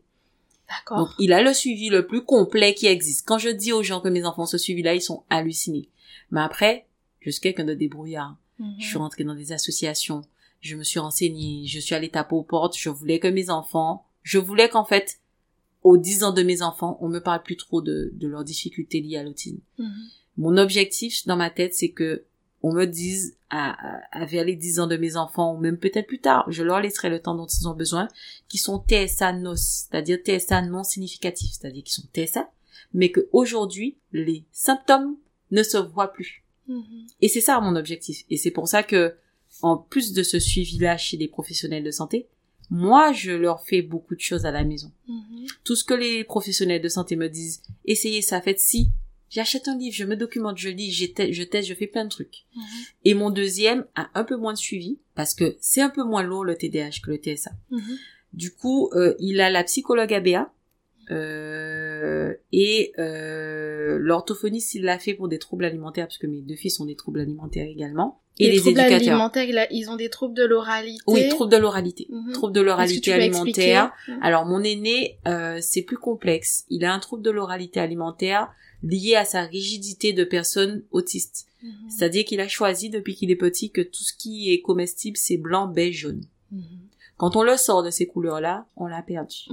Donc 0.70 0.78
D'accord. 0.86 1.16
il 1.18 1.34
a 1.34 1.42
le 1.42 1.52
suivi 1.54 1.90
le 1.90 2.06
plus 2.06 2.24
complet 2.24 2.76
qui 2.76 2.86
existe. 2.86 3.26
Quand 3.28 3.40
je 3.40 3.50
dis 3.50 3.74
aux 3.74 3.82
gens 3.82 4.02
que 4.02 4.08
mes 4.10 4.24
enfants 4.24 4.44
ont 4.44 4.46
ce 4.46 4.60
suivi-là, 4.60 4.94
ils 4.94 5.02
sont 5.02 5.24
hallucinés. 5.32 5.90
Mais 6.30 6.42
après, 6.42 6.86
je 7.22 7.32
suis 7.32 7.42
quelqu'un 7.42 7.66
de 7.66 7.74
débrouillard. 7.74 8.38
Mhm. 8.60 8.76
Je 8.78 8.86
suis 8.86 8.98
rentrée 9.00 9.24
dans 9.24 9.34
des 9.34 9.52
associations, 9.52 10.22
je 10.62 10.76
me 10.76 10.84
suis 10.84 11.00
renseignée, 11.00 11.66
je 11.68 11.80
suis 11.80 11.96
allée 11.96 12.10
taper 12.10 12.36
aux 12.36 12.44
portes, 12.44 12.78
je 12.78 12.90
voulais 12.90 13.20
que 13.20 13.28
mes 13.28 13.50
enfants, 13.50 14.06
je 14.24 14.38
voulais 14.40 14.70
qu'en 14.70 14.86
fait, 14.86 15.20
aux 15.84 15.98
10 15.98 16.24
ans 16.24 16.34
de 16.34 16.44
mes 16.44 16.62
enfants, 16.62 16.98
on 17.02 17.08
me 17.10 17.20
parle 17.20 17.42
plus 17.44 17.56
trop 17.58 17.82
de, 17.82 18.12
de 18.14 18.28
leurs 18.28 18.44
difficultés 18.44 19.00
liées 19.00 19.18
à 19.18 19.24
l'autisme. 19.24 19.60
Mhm. 19.78 19.92
Mon 20.38 20.58
objectif 20.58 21.26
dans 21.26 21.38
ma 21.38 21.50
tête, 21.50 21.74
c'est 21.74 21.90
que 21.92 22.26
on 22.62 22.74
me 22.74 22.84
dise 22.86 23.38
à, 23.50 23.72
à- 23.72 24.02
à 24.12 24.26
vers 24.26 24.44
les 24.44 24.58
10 24.58 24.82
ans 24.82 24.88
de 24.88 24.98
mes 24.98 25.16
enfants, 25.16 25.56
ou 25.56 25.58
même 25.60 25.78
peut-être 25.78 26.08
plus 26.08 26.20
tard, 26.20 26.46
je 26.52 26.62
leur 26.64 26.82
laisserai 26.82 27.10
le 27.10 27.22
temps 27.22 27.36
dont 27.36 27.48
ils 27.48 27.68
ont 27.70 27.74
besoin, 27.74 28.10
qui 28.50 28.58
sont 28.58 28.84
TSA 28.86 29.32
NOS, 29.34 29.56
c'est-à-dire 29.90 30.18
TSA 30.26 30.64
non 30.64 30.84
significatifs, 30.84 31.54
c'est-à-dire 31.54 31.84
qui 31.86 31.94
sont 31.94 32.04
TSA, 32.14 32.50
mais 32.94 33.12
que 33.12 33.30
aujourd'hui 33.32 33.98
les 34.12 34.44
symptômes 34.52 35.16
ne 35.52 35.64
se 35.64 35.78
voient 35.78 36.12
plus. 36.12 36.44
Mhm. 36.68 37.08
Et 37.22 37.30
c'est 37.30 37.40
ça 37.42 37.62
mon 37.62 37.78
objectif. 37.78 38.26
Et 38.30 38.36
c'est 38.36 38.52
pour 38.52 38.68
ça 38.68 38.84
que, 38.84 39.16
en 39.62 39.78
plus 39.78 40.14
de 40.14 40.24
ce 40.24 40.40
suivi-là 40.40 40.98
chez 40.98 41.18
les 41.18 41.28
professionnels 41.28 41.84
de 41.84 41.92
santé, 41.92 42.28
moi, 42.70 43.14
je 43.14 43.32
leur 43.32 43.66
fais 43.66 43.82
beaucoup 43.82 44.16
de 44.16 44.20
choses 44.20 44.46
à 44.46 44.52
la 44.52 44.64
maison. 44.64 44.92
Mhm. 45.08 45.48
Tout 45.64 45.76
ce 45.76 45.84
que 45.84 45.94
les 45.94 46.24
professionnels 46.24 46.82
de 46.82 46.90
santé 46.90 47.16
me 47.16 47.28
disent, 47.28 47.64
essayez 47.86 48.22
ça, 48.22 48.42
faites 48.42 48.60
si. 48.60 48.92
J'achète 49.30 49.68
un 49.68 49.78
livre, 49.78 49.96
je 49.96 50.06
me 50.06 50.16
documente, 50.16 50.58
je 50.58 50.70
lis, 50.70 50.92
je 50.92 51.06
teste, 51.06 51.34
je, 51.34 51.44
teste, 51.44 51.68
je 51.68 51.74
fais 51.74 51.88
plein 51.88 52.04
de 52.04 52.10
trucs. 52.10 52.46
Mhm. 52.56 52.64
Et 53.06 53.14
mon 53.14 53.30
deuxième 53.30 53.86
a 53.96 54.10
un 54.14 54.24
peu 54.24 54.38
moins 54.38 54.54
de 54.54 54.58
suivi, 54.58 55.00
parce 55.16 55.34
que 55.34 55.56
c'est 55.60 55.82
un 55.82 55.90
peu 55.90 56.04
moins 56.04 56.24
lourd 56.24 56.44
le 56.44 56.56
TDAH 56.56 57.02
que 57.04 57.12
le 57.12 57.18
TSA. 57.18 57.52
Mhm. 57.72 57.98
Du 58.34 58.52
coup, 58.52 58.90
euh, 58.94 59.16
il 59.20 59.42
a 59.42 59.50
la 59.50 59.64
psychologue 59.64 60.14
ABA, 60.14 60.52
euh, 61.12 62.34
et 62.52 62.94
euh, 63.00 63.98
l'orthophoniste, 64.00 64.76
il 64.76 64.84
l'a 64.84 65.00
fait 65.00 65.16
pour 65.16 65.28
des 65.28 65.40
troubles 65.40 65.66
alimentaires, 65.66 66.08
parce 66.08 66.20
que 66.20 66.28
mes 66.28 66.42
deux 66.42 66.56
fils 66.56 66.80
ont 66.80 66.86
des 66.86 66.96
troubles 66.96 67.20
alimentaires 67.20 67.68
également. 67.68 68.22
Et 68.40 68.46
les, 68.46 68.52
les, 68.54 68.60
troubles 68.60 68.80
éducateurs. 68.80 69.10
alimentaires, 69.10 69.68
ils 69.70 69.90
ont 69.90 69.98
des 69.98 70.10
troubles 70.10 70.34
de 70.34 70.46
l'oralité. 70.46 71.04
Oui, 71.08 71.28
troubles 71.28 71.52
de 71.52 71.58
l'oralité. 71.58 72.08
Mhm. 72.10 72.32
Troubles 72.32 72.54
de 72.54 72.62
l'oralité 72.62 73.12
alimentaire. 73.12 73.92
Mhm. 74.08 74.20
Alors 74.22 74.46
mon 74.46 74.64
aîné, 74.64 75.20
euh, 75.28 75.60
c'est 75.62 75.82
plus 75.82 75.98
complexe. 75.98 76.66
Il 76.70 76.86
a 76.86 76.94
un 76.94 77.00
trouble 77.00 77.22
de 77.22 77.32
l'oralité 77.32 77.80
alimentaire 77.80 78.50
lié 78.82 79.16
à 79.16 79.26
sa 79.26 79.42
rigidité 79.42 80.14
de 80.14 80.24
personne 80.24 80.84
autiste. 80.92 81.48
Mhm. 81.62 81.72
C'est-à-dire 81.90 82.24
qu'il 82.24 82.40
a 82.40 82.48
choisi 82.48 82.90
depuis 82.90 83.16
qu'il 83.16 83.30
est 83.30 83.36
petit 83.36 83.72
que 83.72 83.82
tout 83.82 84.04
ce 84.04 84.14
qui 84.14 84.54
est 84.54 84.62
comestible, 84.62 85.18
c'est 85.18 85.38
blanc, 85.38 85.68
beige, 85.68 85.98
jaune. 85.98 86.24
Quand 87.18 87.36
on 87.36 87.44
le 87.44 87.58
sort 87.58 87.84
de 87.84 87.90
ces 87.90 88.08
couleurs-là, 88.08 88.66
on 88.78 88.88
l'a 88.88 89.02
perdu. 89.02 89.50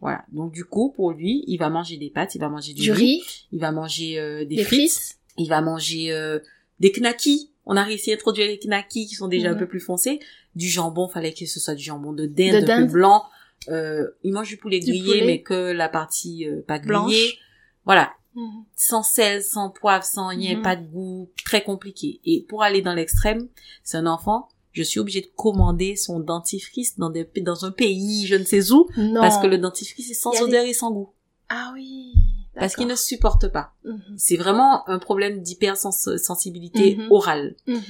Voilà. 0.00 0.24
Donc 0.32 0.52
du 0.52 0.64
coup, 0.64 0.90
pour 0.90 1.12
lui, 1.12 1.44
il 1.46 1.56
va 1.56 1.70
manger 1.70 1.96
des 1.96 2.10
pâtes, 2.10 2.34
il 2.34 2.40
va 2.40 2.48
manger 2.48 2.74
du, 2.74 2.82
Du 2.82 2.92
riz, 2.92 3.22
il 3.52 3.60
va 3.60 3.72
manger 3.72 4.18
euh, 4.18 4.44
des, 4.44 4.56
des 4.56 4.64
frites, 4.64 4.92
frites. 4.92 5.18
il 5.38 5.48
va 5.48 5.60
manger 5.60 6.12
euh, 6.12 6.38
des 6.80 6.92
knackis. 6.92 7.50
On 7.66 7.76
a 7.76 7.82
réussi 7.82 8.10
à 8.12 8.14
introduire 8.14 8.46
les 8.46 8.58
knackis 8.58 9.06
qui 9.06 9.14
sont 9.14 9.28
déjà 9.28 9.48
Mhm. 9.50 9.54
un 9.56 9.58
peu 9.58 9.66
plus 9.68 9.80
foncés. 9.80 10.20
Du 10.54 10.68
jambon, 10.68 11.08
fallait 11.08 11.32
que 11.32 11.46
ce 11.46 11.58
soit 11.60 11.74
du 11.74 11.82
jambon 11.82 12.12
de 12.12 12.26
De 12.26 12.32
dinde, 12.32 12.54
un 12.56 12.60
peu 12.60 12.66
dinde. 12.66 12.90
blanc. 12.90 13.24
Euh, 13.68 14.06
il 14.22 14.32
mange 14.32 14.48
du 14.48 14.56
poulet 14.58 14.78
Du 14.80 14.86
grillé, 14.90 15.04
poulet. 15.20 15.26
mais 15.26 15.42
que 15.42 15.72
la 15.72 15.88
partie 15.88 16.46
euh, 16.46 16.60
pas 16.66 16.78
grillée. 16.78 16.88
Blanche. 16.88 17.38
Voilà. 17.86 18.12
Mhm. 18.34 18.64
Sans 18.76 19.02
sel, 19.02 19.42
sans 19.42 19.70
poivre, 19.70 20.04
sans 20.04 20.28
rien, 20.28 20.56
Mhm. 20.56 20.62
pas 20.62 20.76
de 20.76 20.84
goût, 20.86 21.30
très 21.44 21.62
compliqué. 21.62 22.20
Et 22.26 22.42
pour 22.48 22.62
aller 22.62 22.82
dans 22.82 22.92
l'extrême, 22.94 23.48
c'est 23.82 23.96
un 23.96 24.06
enfant, 24.06 24.48
je 24.72 24.82
suis 24.82 25.00
obligée 25.00 25.20
de 25.22 25.30
commander 25.36 25.96
son 25.96 26.18
dentifrice 26.20 26.98
dans, 26.98 27.08
des, 27.10 27.26
dans 27.42 27.64
un 27.64 27.70
pays, 27.70 28.26
je 28.26 28.34
ne 28.34 28.44
sais 28.44 28.72
où, 28.72 28.88
Non. 28.98 29.20
parce 29.20 29.38
que 29.40 29.46
le 29.46 29.56
dentifrice 29.58 30.10
est 30.10 30.14
sans 30.14 30.38
odeur 30.42 30.64
et 30.66 30.72
sans 30.74 30.90
goût. 30.90 31.10
Ah 31.48 31.70
oui. 31.74 32.12
Parce 32.54 32.76
qu'il 32.76 32.86
ne 32.86 32.94
supporte 32.94 33.48
pas. 33.48 33.72
Mhm. 33.84 34.00
C'est 34.16 34.36
vraiment 34.36 34.88
un 34.88 34.98
problème 34.98 35.40
d'hypersensibilité 35.42 36.96
Mhm. 36.96 37.08
orale. 37.10 37.56
Mhm. 37.66 37.80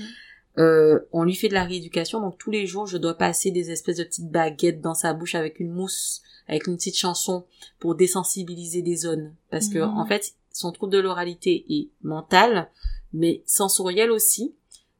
Euh, 0.59 1.01
on 1.13 1.25
lui 1.25 1.35
fait 1.35 1.49
de 1.49 1.55
la 1.55 1.65
rééducation, 1.65 2.21
donc 2.21 2.39
tous 2.39 2.51
les 2.53 2.67
jours, 2.67 2.87
je 2.87 2.97
dois 2.97 3.15
passer 3.15 3.51
des 3.51 3.71
espèces 3.73 3.97
de 3.97 4.05
petites 4.05 4.31
baguettes 4.31 4.81
dans 4.81 4.95
sa 4.95 5.13
bouche 5.13 5.35
avec 5.35 5.59
une 5.59 5.73
mousse, 5.73 6.23
avec 6.49 6.67
une 6.69 6.77
petite 6.77 6.97
chanson 6.97 7.45
pour 7.81 7.97
désensibiliser 7.97 8.81
des 8.83 8.95
zones. 8.97 9.35
Parce 9.51 9.69
que, 9.69 9.81
en 9.81 10.07
fait, 10.07 10.35
son 10.53 10.71
trouble 10.71 10.93
de 10.93 10.99
l'oralité 10.99 11.65
est 11.69 11.89
mental, 12.03 12.71
mais 13.13 13.43
sensoriel 13.47 14.11
aussi. 14.13 14.55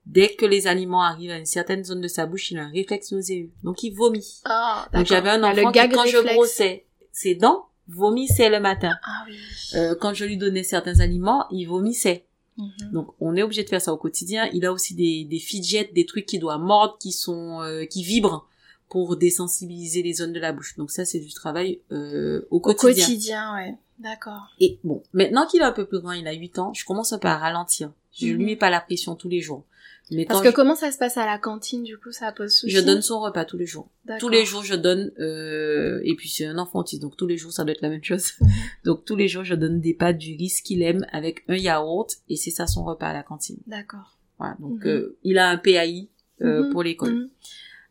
Dès 0.07 0.35
que 0.35 0.45
les 0.45 0.67
aliments 0.67 1.03
arrivent 1.03 1.31
à 1.31 1.39
une 1.39 1.47
certaine 1.47 1.85
zone 1.85 2.01
de 2.01 2.09
sa 2.09 2.27
bouche, 2.27 2.51
il 2.51 2.59
a 2.59 2.65
un 2.65 2.71
réflexe 2.71 3.13
nauséeux. 3.13 3.51
Donc 3.63 3.83
il 3.85 3.91
vomit. 3.93 4.41
Ah, 4.45 4.87
Donc 4.93 5.07
j'avais 5.07 5.31
un 5.31 5.43
Ah, 5.45 5.53
enfant 5.53 5.73
qui, 5.73 5.79
quand 5.89 6.05
je 6.05 6.35
brossais 6.35 6.85
ses 7.13 7.37
dents, 7.37 7.67
vomissait 7.89 8.49
le 8.51 8.61
matin. 8.61 8.97
Ah 9.05 9.25
oui. 9.29 9.37
Euh, 9.75 9.95
quand 10.01 10.15
je 10.15 10.25
lui 10.25 10.37
donnais 10.37 10.63
certains 10.63 11.01
aliments, 11.01 11.47
il 11.51 11.67
vomissait. 11.67 12.25
Mhm. 12.57 12.93
Donc 12.93 13.09
on 13.21 13.35
est 13.37 13.43
obligé 13.43 13.65
de 13.65 13.69
faire 13.69 13.81
ça 13.81 13.93
au 13.93 13.97
quotidien. 13.97 14.49
Il 14.53 14.65
a 14.65 14.73
aussi 14.73 14.95
des, 14.95 15.25
des 15.25 15.39
fidgets, 15.39 15.91
des 15.95 16.07
trucs 16.07 16.27
qui 16.27 16.39
doivent 16.39 16.61
mordre, 16.61 16.97
qui 16.99 17.13
sont 17.13 17.61
euh, 17.63 17.85
qui 17.85 18.05
vibrent 18.05 18.47
pour 18.89 19.17
désensibiliser 19.17 20.03
les 20.03 20.13
zones 20.15 20.33
de 20.33 20.39
la 20.41 20.53
bouche. 20.53 20.77
Donc 20.77 20.91
ça 20.91 21.05
c'est 21.05 21.19
du 21.19 21.33
travail 21.33 21.81
euh, 21.91 22.47
au 22.51 22.57
Au 22.57 22.61
quotidien. 22.61 23.07
quotidien, 23.07 23.55
ouais. 23.57 23.75
D'accord. 23.99 24.49
Et 24.61 24.79
bon, 24.85 25.03
maintenant 25.13 25.47
qu'il 25.47 25.61
est 25.61 25.65
un 25.65 25.73
peu 25.73 25.85
plus 25.87 26.01
grand, 26.01 26.13
il 26.13 26.27
a 26.27 26.33
8 26.33 26.59
ans, 26.59 26.73
je 26.75 26.85
commence 26.85 27.13
un 27.13 27.19
peu 27.19 27.29
à 27.29 27.39
ralentir. 27.39 27.91
Je 28.13 28.27
Mhm. 28.27 28.37
lui 28.37 28.45
mets 28.45 28.57
pas 28.57 28.71
la 28.71 28.81
pression 28.81 29.15
tous 29.17 29.29
les 29.29 29.41
jours. 29.41 29.65
Mais 30.11 30.27
Parce 30.27 30.43
que 30.43 30.51
je, 30.51 30.55
comment 30.55 30.75
ça 30.77 30.93
se 30.93 30.99
passe 30.99 31.17
à 31.17 31.25
la 31.25 31.39
cantine, 31.39 31.83
du 31.83 31.97
coup, 31.97 32.13
ça 32.13 32.31
pose 32.31 32.53
souci 32.53 32.71
je 32.75 32.81
donne 32.81 33.01
son 33.01 33.21
repas 33.21 33.45
tous 33.47 33.57
les 33.57 33.65
jours. 33.65 33.89
D'accord. 34.05 34.21
Tous 34.21 34.29
les 34.29 34.45
jours, 34.45 34.63
je 34.63 34.75
donne, 34.75 35.11
euh, 35.19 36.01
et 36.05 36.15
puis 36.15 36.29
c'est 36.29 36.45
un 36.45 36.59
enfant 36.59 36.81
autiste, 36.81 37.01
donc 37.01 37.17
tous 37.17 37.27
les 37.27 37.39
jours, 37.39 37.53
ça 37.53 37.65
doit 37.65 37.73
être 37.73 37.81
la 37.81 37.89
même 37.89 38.05
chose. 38.05 38.33
Mhm. 38.41 38.49
Donc 38.85 39.05
tous 39.07 39.17
les 39.17 39.29
jours, 39.29 39.45
je 39.45 39.55
donne 39.55 39.81
des 39.81 39.95
pâtes, 39.95 40.19
du 40.19 40.37
riz, 40.37 40.53
qu'il 40.63 40.83
aime, 40.83 41.07
avec 41.11 41.43
un 41.49 41.57
yaourt, 41.57 42.11
et 42.29 42.37
c'est 42.37 42.51
ça 42.51 42.67
son 42.67 42.85
repas 42.85 43.07
à 43.09 43.13
la 43.15 43.23
cantine. 43.23 43.57
D'accord. 43.67 44.19
Voilà, 44.39 44.57
donc 44.59 44.85
Mhm. 44.85 44.91
euh, 44.91 45.17
il 45.23 45.39
a 45.39 45.49
un 45.49 45.57
PAI 45.57 46.09
euh, 46.43 46.65
Mhm. 46.65 46.73
pour 46.73 46.83
l'école. 46.83 47.31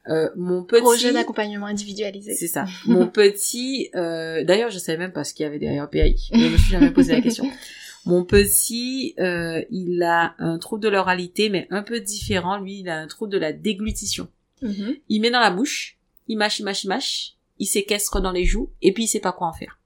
Euh, 0.10 0.30
mon 0.36 0.64
petit... 0.66 0.82
Projet 0.82 1.14
d'accompagnement 1.14 1.66
individualisé. 1.66 2.36
C'est 2.36 2.48
ça. 2.50 2.66
Mon 2.86 3.08
petit, 3.08 3.90
euh, 3.96 4.44
d'ailleurs, 4.44 4.70
je 4.70 4.78
savais 4.78 4.98
même 4.98 5.14
pas 5.14 5.24
ce 5.24 5.34
qu'il 5.34 5.46
y 5.46 5.48
avait 5.48 5.60
derrière 5.60 5.90
PAI. 5.90 6.16
Je 6.34 6.38
me 6.48 6.58
suis 6.58 6.72
jamais 6.72 6.92
posé 6.92 7.14
la 7.14 7.22
question. 7.22 7.46
Mon 8.06 8.26
petit, 8.26 9.14
euh, 9.20 9.64
il 9.70 10.04
a 10.04 10.36
un 10.40 10.58
trouble 10.58 10.84
de 10.84 10.90
l'oralité, 10.90 11.50
mais 11.50 11.68
un 11.70 11.84
peu 11.84 12.00
différent. 12.00 12.58
Lui, 12.58 12.80
il 12.80 12.90
a 12.90 13.00
un 13.00 13.08
trouble 13.08 13.32
de 13.32 13.38
la 13.38 13.54
déglutition. 13.54 14.28
Mhm. 14.62 14.96
Il 15.10 15.22
met 15.22 15.32
dans 15.32 15.40
la 15.40 15.52
bouche, 15.52 15.98
il 16.28 16.38
mâche, 16.38 16.60
il 16.60 16.64
mâche, 16.64 16.84
il 16.84 16.88
mâche, 16.88 17.36
il 17.60 17.66
séquestre 17.66 18.22
dans 18.22 18.32
les 18.32 18.46
joues, 18.46 18.70
et 18.82 18.94
puis 18.94 19.04
il 19.04 19.08
sait 19.08 19.20
pas 19.20 19.32
quoi 19.32 19.48
en 19.48 19.54
faire. 19.54 19.80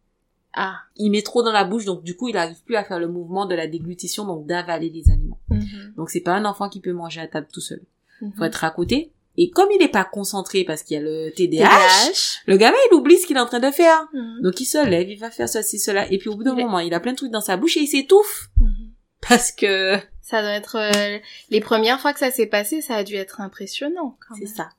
Ah. 0.54 0.78
Il 0.96 1.12
met 1.12 1.22
trop 1.22 1.44
dans 1.44 1.52
la 1.52 1.64
bouche, 1.64 1.86
donc 1.86 2.04
du 2.04 2.16
coup, 2.16 2.30
il 2.30 2.38
arrive 2.38 2.62
plus 2.64 2.76
à 2.76 2.84
faire 2.84 3.00
le 3.00 3.08
mouvement 3.08 3.46
de 3.46 3.56
la 3.56 3.68
déglutition, 3.68 4.26
donc 4.26 4.48
d'avaler 4.48 4.90
les 4.90 5.10
aliments. 5.12 5.40
Mhm. 5.50 5.94
Donc 5.96 6.10
c'est 6.10 6.22
pas 6.22 6.34
un 6.34 6.46
enfant 6.46 6.70
qui 6.70 6.80
peut 6.80 6.94
manger 6.94 7.22
à 7.22 7.28
table 7.28 7.48
tout 7.52 7.62
seul. 7.62 7.82
Mhm. 8.22 8.34
Faut 8.34 8.44
être 8.44 8.64
à 8.64 8.72
côté. 8.72 9.12
Et 9.38 9.50
comme 9.52 9.70
il 9.72 9.80
n'est 9.80 9.88
pas 9.88 10.04
concentré 10.04 10.64
parce 10.64 10.82
qu'il 10.84 10.96
y 10.96 11.00
a 11.00 11.04
le 11.04 11.32
TDAH, 11.32 11.68
TDAH. 11.68 12.42
le 12.48 12.58
gamin, 12.58 12.78
il 12.90 12.96
oublie 12.96 13.18
ce 13.18 13.28
qu'il 13.28 13.38
est 13.38 13.40
en 13.40 13.46
train 13.46 13.60
de 13.60 13.72
faire. 13.72 14.08
Mhm. 14.14 14.42
Donc 14.42 14.60
il 14.60 14.66
se 14.66 14.84
lève, 14.86 15.10
il 15.10 15.20
va 15.20 15.30
faire 15.30 15.48
ceci, 15.48 15.80
cela, 15.80 16.12
et 16.12 16.18
puis 16.18 16.30
au 16.30 16.36
bout 16.36 16.44
d'un 16.44 16.56
moment, 16.56 16.80
il 16.80 16.94
a 16.94 17.00
plein 17.00 17.12
de 17.12 17.18
trucs 17.18 17.32
dans 17.32 17.42
sa 17.42 17.56
bouche 17.56 17.78
et 17.78 17.82
il 17.82 17.88
s'étouffe. 17.88 18.50
Mhm. 18.60 18.92
Parce 19.28 19.52
que 19.52 19.98
Ça 20.22 20.42
doit 20.42 20.52
être 20.52 20.78
euh, 20.78 21.20
les 21.50 21.62
premières 21.62 22.00
fois 22.00 22.14
que 22.14 22.20
ça 22.20 22.32
s'est 22.32 22.48
passé, 22.48 22.82
ça 22.82 22.96
a 22.96 23.04
dû 23.04 23.16
être 23.16 23.42
impressionnant. 23.42 24.18
C'est 24.38 24.48
ça. 24.48 24.70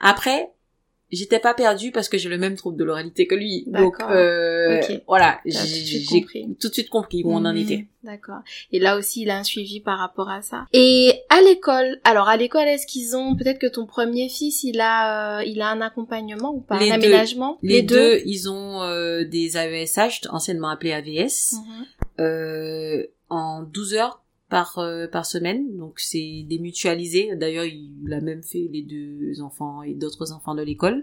Après, 0.00 0.50
j'étais 1.10 1.38
pas 1.38 1.54
perdue 1.54 1.90
parce 1.92 2.08
que 2.08 2.18
j'ai 2.18 2.28
le 2.28 2.38
même 2.38 2.56
trouble 2.56 2.76
de 2.76 2.84
l'oralité 2.84 3.26
que 3.26 3.34
lui. 3.34 3.64
Donc 3.66 3.96
euh, 4.02 4.80
voilà, 5.06 5.40
j'ai 5.44 6.04
tout 6.60 6.68
de 6.68 6.74
suite 6.74 6.88
compris 6.90 7.22
où 7.24 7.32
on 7.32 7.44
en 7.44 7.52
Mhm. 7.52 7.56
était. 7.58 7.86
D'accord. 8.04 8.38
Et 8.72 8.78
là 8.78 8.96
aussi, 8.96 9.22
il 9.22 9.30
a 9.30 9.38
un 9.38 9.42
suivi 9.44 9.80
par 9.80 9.98
rapport 9.98 10.30
à 10.30 10.40
ça. 10.40 10.66
Et 10.72 11.12
à 11.30 11.40
l'école, 11.42 11.98
alors 12.04 12.28
à 12.28 12.36
l'école, 12.36 12.66
est-ce 12.68 12.86
qu'ils 12.86 13.16
ont 13.16 13.34
peut-être 13.36 13.58
que 13.58 13.66
ton 13.66 13.86
premier 13.86 14.28
fils, 14.28 14.62
il 14.64 14.80
a, 14.80 15.38
euh, 15.40 15.44
il 15.44 15.60
a 15.60 15.68
un 15.68 15.80
accompagnement 15.80 16.54
ou 16.54 16.60
pas, 16.60 16.78
Les 16.78 16.90
un 16.92 16.98
deux. 16.98 17.06
aménagement? 17.06 17.58
Les, 17.62 17.82
deux, 17.82 18.20
ils 18.24 18.48
ont 18.48 18.82
euh, 18.82 19.24
des 19.24 19.56
AESH, 19.56 20.22
anciennement 20.30 20.68
appelés 20.68 20.92
AVS, 20.92 21.54
Mhm. 21.54 21.86
euh, 22.20 23.06
en 23.30 23.62
12 23.62 23.94
heures 23.94 24.22
par 24.48 24.78
euh, 24.78 25.06
par 25.06 25.26
semaine. 25.26 25.76
Donc 25.76 26.00
c'est 26.00 26.44
démutualisé. 26.48 27.34
D'ailleurs, 27.36 27.64
il 27.64 28.12
a 28.12 28.20
même 28.20 28.42
fait 28.42 28.68
les 28.70 28.82
deux 28.82 29.40
enfants 29.40 29.82
et 29.82 29.94
d'autres 29.94 30.32
enfants 30.32 30.54
de 30.54 30.62
l'école. 30.62 31.02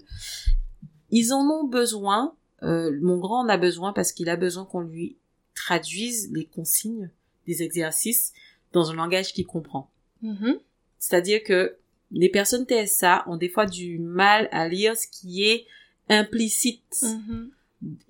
Ils 1.11 1.33
en 1.33 1.41
ont 1.49 1.65
besoin. 1.67 2.35
euh, 2.63 2.97
mon 3.01 3.17
grand 3.17 3.41
en 3.45 3.49
a 3.49 3.57
besoin 3.57 3.93
parce 3.93 4.11
qu'il 4.11 4.29
a 4.29 4.37
besoin 4.37 4.65
qu'on 4.65 4.79
lui 4.79 5.17
traduise 5.53 6.31
les 6.31 6.45
consignes 6.45 7.09
des 7.45 7.61
exercices 7.63 8.33
dans 8.71 8.91
un 8.91 8.95
langage 8.95 9.33
qu'il 9.33 9.45
comprend. 9.45 9.89
Mhm. 10.21 10.57
C'est-à-dire 10.99 11.43
que 11.43 11.75
les 12.11 12.29
personnes 12.29 12.65
TSA 12.65 13.23
ont 13.27 13.37
des 13.37 13.49
fois 13.49 13.65
du 13.65 13.99
mal 13.99 14.47
à 14.51 14.67
lire 14.67 14.95
ce 14.97 15.07
qui 15.07 15.43
est 15.43 15.65
implicite. 16.09 17.03
Mhm. 17.03 17.51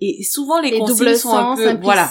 Et 0.00 0.22
souvent 0.22 0.60
les, 0.60 0.70
Les 0.70 0.78
consignes 0.78 1.14
sont 1.16 1.30
un 1.36 1.56
peu 1.56 1.74
voilà. 1.82 2.10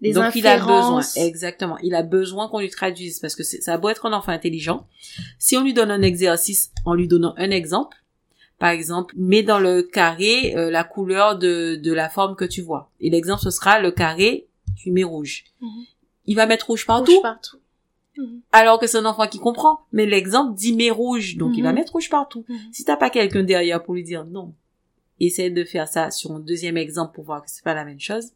les 0.00 0.12
Donc 0.12 0.34
il 0.34 0.46
a 0.46 0.56
besoin 0.58 1.02
exactement, 1.16 1.78
il 1.82 1.94
a 1.94 2.02
besoin 2.02 2.48
qu'on 2.48 2.60
lui 2.60 2.70
traduise 2.70 3.20
parce 3.20 3.34
que 3.34 3.42
ça 3.42 3.74
a 3.74 3.78
beau 3.78 3.88
être 3.88 4.06
un 4.06 4.12
enfant 4.12 4.32
intelligent. 4.32 4.86
Si 5.38 5.56
on 5.56 5.62
lui 5.62 5.74
donne 5.74 5.90
un 5.90 6.02
exercice 6.02 6.72
en 6.84 6.94
lui 6.94 7.08
donnant 7.08 7.34
un 7.36 7.50
exemple, 7.50 7.96
par 8.58 8.70
exemple, 8.70 9.14
mets 9.18 9.42
dans 9.42 9.58
le 9.58 9.82
carré 9.82 10.54
euh, 10.56 10.70
la 10.70 10.82
couleur 10.84 11.36
de 11.38 11.76
de 11.76 11.92
la 11.92 12.08
forme 12.08 12.36
que 12.36 12.44
tu 12.44 12.62
vois. 12.62 12.90
Et 13.00 13.10
l'exemple 13.10 13.42
ce 13.42 13.50
sera 13.50 13.80
le 13.80 13.90
carré, 13.90 14.46
tu 14.76 14.90
mets 14.90 15.04
rouge. 15.04 15.44
Mhm. 15.60 15.84
Il 16.26 16.34
va 16.36 16.46
mettre 16.46 16.66
rouge 16.66 16.86
partout 16.86 17.12
Rouge 17.12 17.22
partout. 17.22 17.58
Mhm. 18.18 18.40
alors 18.50 18.78
que 18.80 18.86
c'est 18.86 18.96
un 18.96 19.04
enfant 19.04 19.26
qui 19.28 19.38
comprend. 19.38 19.80
Mais 19.92 20.06
l'exemple 20.06 20.54
dit 20.56 20.72
mais 20.74 20.90
rouge, 20.90 21.36
donc 21.36 21.52
il 21.56 21.62
va 21.62 21.68
Mhm. 21.70 21.74
mettre 21.76 21.92
rouge 21.92 22.08
partout. 22.08 22.44
Mhm. 22.48 22.56
Si 22.72 22.84
t'as 22.84 22.96
pas 22.96 23.10
quelqu'un 23.10 23.42
derrière 23.44 23.82
pour 23.82 23.92
lui 23.94 24.02
dire 24.02 24.24
non, 24.24 24.54
essaie 25.20 25.50
de 25.50 25.64
faire 25.64 25.88
ça 25.88 26.10
sur 26.10 26.32
un 26.32 26.40
deuxième 26.40 26.76
exemple 26.76 27.14
pour 27.14 27.24
voir 27.24 27.42
que 27.42 27.50
c'est 27.50 27.64
pas 27.64 27.74
la 27.74 27.84
même 27.84 28.00
chose, 28.00 28.32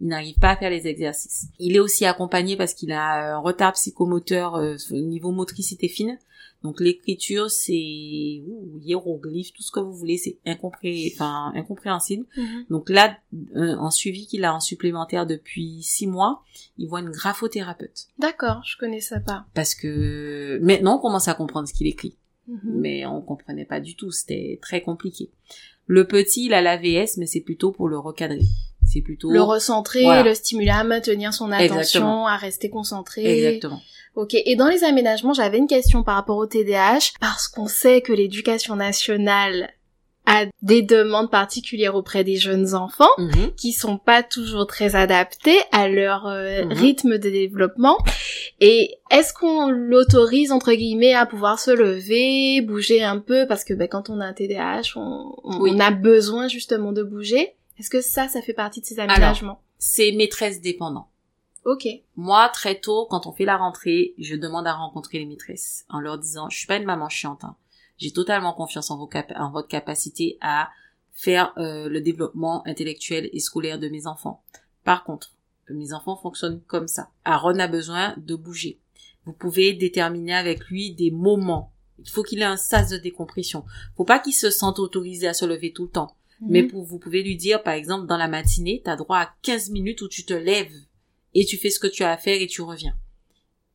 il 0.00 0.08
n'arrive 0.08 0.38
pas 0.38 0.50
à 0.50 0.56
faire 0.56 0.70
les 0.70 0.86
exercices. 0.86 1.48
Il 1.58 1.76
est 1.76 1.80
aussi 1.80 2.06
accompagné 2.06 2.56
parce 2.56 2.74
qu'il 2.74 2.92
a 2.92 3.36
un 3.36 3.38
retard 3.38 3.72
psychomoteur 3.74 4.56
euh, 4.56 4.76
au 4.92 5.00
niveau 5.00 5.30
motricité 5.30 5.88
fine. 5.88 6.18
Donc 6.62 6.80
l'écriture, 6.80 7.50
c'est 7.50 7.72
hiéroglyphe, 7.72 9.52
tout 9.54 9.62
ce 9.62 9.70
que 9.70 9.80
vous 9.80 9.94
voulez, 9.94 10.18
c'est 10.18 10.38
incompré... 10.44 11.10
enfin, 11.14 11.52
incompréhensible. 11.54 12.26
Mhm. 12.36 12.66
Donc 12.68 12.90
là, 12.90 13.16
euh, 13.56 13.76
en 13.76 13.90
suivi 13.90 14.26
qu'il 14.26 14.44
a 14.44 14.54
en 14.54 14.60
supplémentaire 14.60 15.26
depuis 15.26 15.82
six 15.82 16.06
mois, 16.06 16.42
il 16.76 16.88
voit 16.88 17.00
une 17.00 17.10
graphothérapeute. 17.10 18.08
D'accord, 18.18 18.62
je 18.64 18.76
connaissais 18.76 19.20
pas. 19.20 19.46
Parce 19.54 19.74
que 19.74 20.58
maintenant, 20.62 20.96
on 20.96 21.00
commence 21.00 21.28
à 21.28 21.34
comprendre 21.34 21.66
ce 21.66 21.72
qu'il 21.72 21.86
écrit 21.86 22.16
Mhm. 22.50 22.80
mais 22.80 23.06
on 23.06 23.20
comprenait 23.20 23.64
pas 23.64 23.80
du 23.80 23.94
tout, 23.94 24.10
c'était 24.10 24.58
très 24.60 24.80
compliqué. 24.80 25.30
Le 25.92 26.06
petit, 26.06 26.46
il 26.46 26.54
a 26.54 26.62
l'AVS, 26.62 27.16
mais 27.16 27.26
c'est 27.26 27.40
plutôt 27.40 27.72
pour 27.72 27.88
le 27.88 27.98
recadrer. 27.98 28.38
C'est 28.86 29.00
plutôt... 29.00 29.28
Le 29.28 29.42
recentrer, 29.42 30.04
Voilà. 30.04 30.22
le 30.22 30.34
stimuler 30.34 30.70
à 30.70 30.84
maintenir 30.84 31.34
son 31.34 31.50
attention, 31.50 31.78
Exactement. 31.80 32.26
à 32.28 32.36
rester 32.36 32.70
concentré. 32.70 33.24
Exactement. 33.24 33.80
Ok. 34.14 34.34
Et 34.34 34.54
dans 34.54 34.68
les 34.68 34.84
aménagements, 34.84 35.32
j'avais 35.32 35.58
une 35.58 35.66
question 35.66 36.04
par 36.04 36.14
rapport 36.14 36.36
au 36.36 36.46
TDAH, 36.46 37.14
parce 37.20 37.48
qu'on 37.48 37.66
sait 37.66 38.02
que 38.02 38.12
l'éducation 38.12 38.76
nationale 38.76 39.70
a 40.32 40.46
des 40.62 40.82
demandes 40.82 41.30
particulières 41.30 41.94
auprès 41.96 42.22
des 42.24 42.36
jeunes 42.36 42.74
enfants 42.74 43.08
Mhm. 43.18 43.52
qui 43.56 43.72
sont 43.72 43.98
pas 43.98 44.22
toujours 44.22 44.66
très 44.66 44.94
adaptés 44.94 45.58
à 45.72 45.88
leur 45.88 46.26
euh, 46.26 46.64
Mhm. 46.64 46.72
rythme 46.72 47.18
de 47.18 47.30
développement. 47.30 47.96
Et 48.60 48.96
est-ce 49.10 49.32
qu'on 49.32 49.68
l'autorise 49.70 50.52
entre 50.52 50.72
guillemets 50.72 51.14
à 51.14 51.26
pouvoir 51.26 51.58
se 51.58 51.70
lever, 51.70 52.60
bouger 52.60 53.02
un 53.02 53.18
peu? 53.18 53.46
Parce 53.48 53.64
que 53.64 53.74
ben, 53.74 53.88
quand 53.88 54.10
on 54.10 54.20
a 54.20 54.24
un 54.26 54.32
TDAH, 54.32 54.92
on, 54.96 55.34
on- 55.44 55.60
Oui. 55.60 55.72
on 55.74 55.80
a 55.80 55.90
besoin 55.90 56.48
justement 56.48 56.92
de 56.92 57.02
bouger. 57.02 57.54
Est-ce 57.78 57.90
que 57.90 58.00
ça, 58.02 58.28
ça 58.28 58.42
fait 58.42 58.52
partie 58.52 58.80
de 58.82 58.86
ces 58.86 59.00
aménagements? 59.00 59.60
C'est 59.78 60.12
maîtresse 60.12 60.60
dépendant. 60.60 61.06
Ok. 61.64 61.86
Moi, 62.16 62.48
très 62.50 62.74
tôt, 62.78 63.06
quand 63.10 63.26
on 63.26 63.32
fait 63.32 63.44
la 63.44 63.56
rentrée, 63.56 64.14
je 64.18 64.34
demande 64.36 64.66
à 64.66 64.72
rencontrer 64.74 65.18
les 65.18 65.26
maîtresses 65.26 65.84
en 65.90 66.00
leur 66.00 66.18
disant, 66.18 66.48
je 66.50 66.56
suis 66.58 66.66
pas 66.66 66.76
une 66.76 66.84
maman 66.84 67.08
chiante, 67.08 67.44
hein. 67.44 67.54
J'ai 68.00 68.10
totalement 68.12 68.52
confiance 68.54 68.90
en, 68.90 68.96
vos 68.98 69.06
cap- 69.06 69.32
en 69.36 69.50
votre 69.52 69.68
capacité 69.68 70.36
à 70.40 70.70
faire 71.12 71.52
euh, 71.58 71.88
le 71.88 72.00
développement 72.00 72.66
intellectuel 72.66 73.28
et 73.32 73.38
scolaire 73.40 73.78
de 73.78 73.88
mes 73.88 74.06
enfants. 74.06 74.42
Par 74.84 75.04
contre, 75.04 75.32
mes 75.68 75.92
enfants 75.92 76.16
fonctionnent 76.16 76.60
comme 76.66 76.88
ça. 76.88 77.10
Aaron 77.24 77.58
a 77.60 77.68
besoin 77.68 78.14
de 78.16 78.34
bouger. 78.34 78.80
Vous 79.26 79.32
pouvez 79.34 79.74
déterminer 79.74 80.34
avec 80.34 80.64
lui 80.66 80.92
des 80.94 81.10
moments. 81.10 81.72
Il 81.98 82.08
faut 82.08 82.22
qu'il 82.22 82.40
ait 82.40 82.44
un 82.44 82.56
sas 82.56 82.88
de 82.90 82.96
décompression. 82.96 83.64
Faut 83.96 84.04
pas 84.04 84.18
qu'il 84.18 84.32
se 84.32 84.50
sente 84.50 84.78
autorisé 84.78 85.28
à 85.28 85.34
se 85.34 85.44
lever 85.44 85.72
tout 85.72 85.84
le 85.84 85.90
temps. 85.90 86.16
Mais 86.40 86.62
Mhm. 86.62 86.68
pour, 86.70 86.84
vous 86.84 86.98
pouvez 86.98 87.22
lui 87.22 87.36
dire, 87.36 87.62
par 87.62 87.74
exemple, 87.74 88.06
dans 88.06 88.16
la 88.16 88.26
matinée, 88.28 88.80
tu 88.82 88.90
as 88.90 88.96
droit 88.96 89.18
à 89.18 89.30
15 89.42 89.68
minutes 89.70 90.00
où 90.00 90.08
tu 90.08 90.24
te 90.24 90.32
lèves 90.32 90.72
et 91.34 91.44
tu 91.44 91.58
fais 91.58 91.68
ce 91.68 91.78
que 91.78 91.86
tu 91.86 92.02
as 92.02 92.10
à 92.12 92.16
faire 92.16 92.40
et 92.40 92.46
tu 92.46 92.62
reviens. 92.62 92.96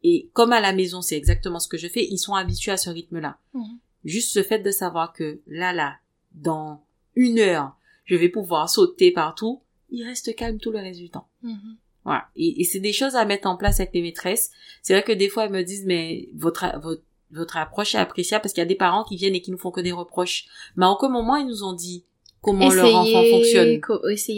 Et 0.03 0.30
comme 0.34 0.51
à 0.51 0.59
la 0.59 0.73
maison, 0.73 1.01
c'est 1.03 1.15
exactement 1.15 1.59
ce 1.59 1.67
que 1.67 1.78
je 1.78 1.88
fais, 1.88 2.03
ils 2.05 2.17
sont 2.17 2.34
habitués 2.34 2.71
à 2.71 2.78
ce 2.78 2.89
rythme-là. 2.89 3.38
Mhm. 3.53 3.78
Juste 4.06 4.32
ce 4.32 4.43
fait 4.43 4.60
de 4.60 4.72
savoir 4.72 5.12
que 5.12 5.41
là, 5.47 5.74
là, 5.74 5.97
dans 6.34 6.86
une 7.16 7.39
heure, 7.39 7.76
je 8.06 8.16
vais 8.16 8.30
pouvoir 8.30 8.70
sauter 8.70 9.12
partout, 9.12 9.62
il 9.89 10.03
reste 10.03 10.36
calme 10.36 10.60
tout 10.60 10.72
le 10.72 10.80
reste 10.80 10.99
du 10.99 11.10
temps. 11.10 11.28
Mhm. 11.41 11.78
Voilà. 12.03 12.28
Et, 12.36 12.62
et 12.62 12.64
c'est 12.64 12.80
des 12.80 12.93
choses 12.93 13.16
à 13.16 13.26
mettre 13.26 13.47
en 13.47 13.58
place 13.58 13.80
avec 13.80 13.93
les 13.93 14.01
maîtresses. 14.01 14.51
C'est 14.84 14.93
vrai 14.93 15.03
que 15.03 15.12
des 15.12 15.28
fois, 15.28 15.45
elles 15.45 15.51
me 15.51 15.64
disent, 15.64 15.86
mais 15.86 16.30
votre, 16.36 16.80
votre, 16.80 17.01
votre 17.32 17.58
approche 17.58 17.95
est 17.95 17.99
appréciable 17.99 18.43
parce 18.43 18.53
qu'il 18.53 18.62
y 18.62 18.66
a 18.66 18.68
des 18.68 18.76
parents 18.76 19.03
qui 19.03 19.18
viennent 19.18 19.36
et 19.36 19.41
qui 19.41 19.51
nous 19.51 19.58
font 19.58 19.72
que 19.72 19.82
des 19.82 19.91
reproches. 19.91 20.45
Mais 20.76 20.86
à 20.86 20.89
aucun 20.89 21.10
moment, 21.10 21.36
ils 21.36 21.47
nous 21.47 21.64
ont 21.64 21.74
dit 21.74 22.06
comment 22.46 22.70
leur 22.70 22.96
enfant 22.96 23.24
fonctionne. 23.32 23.80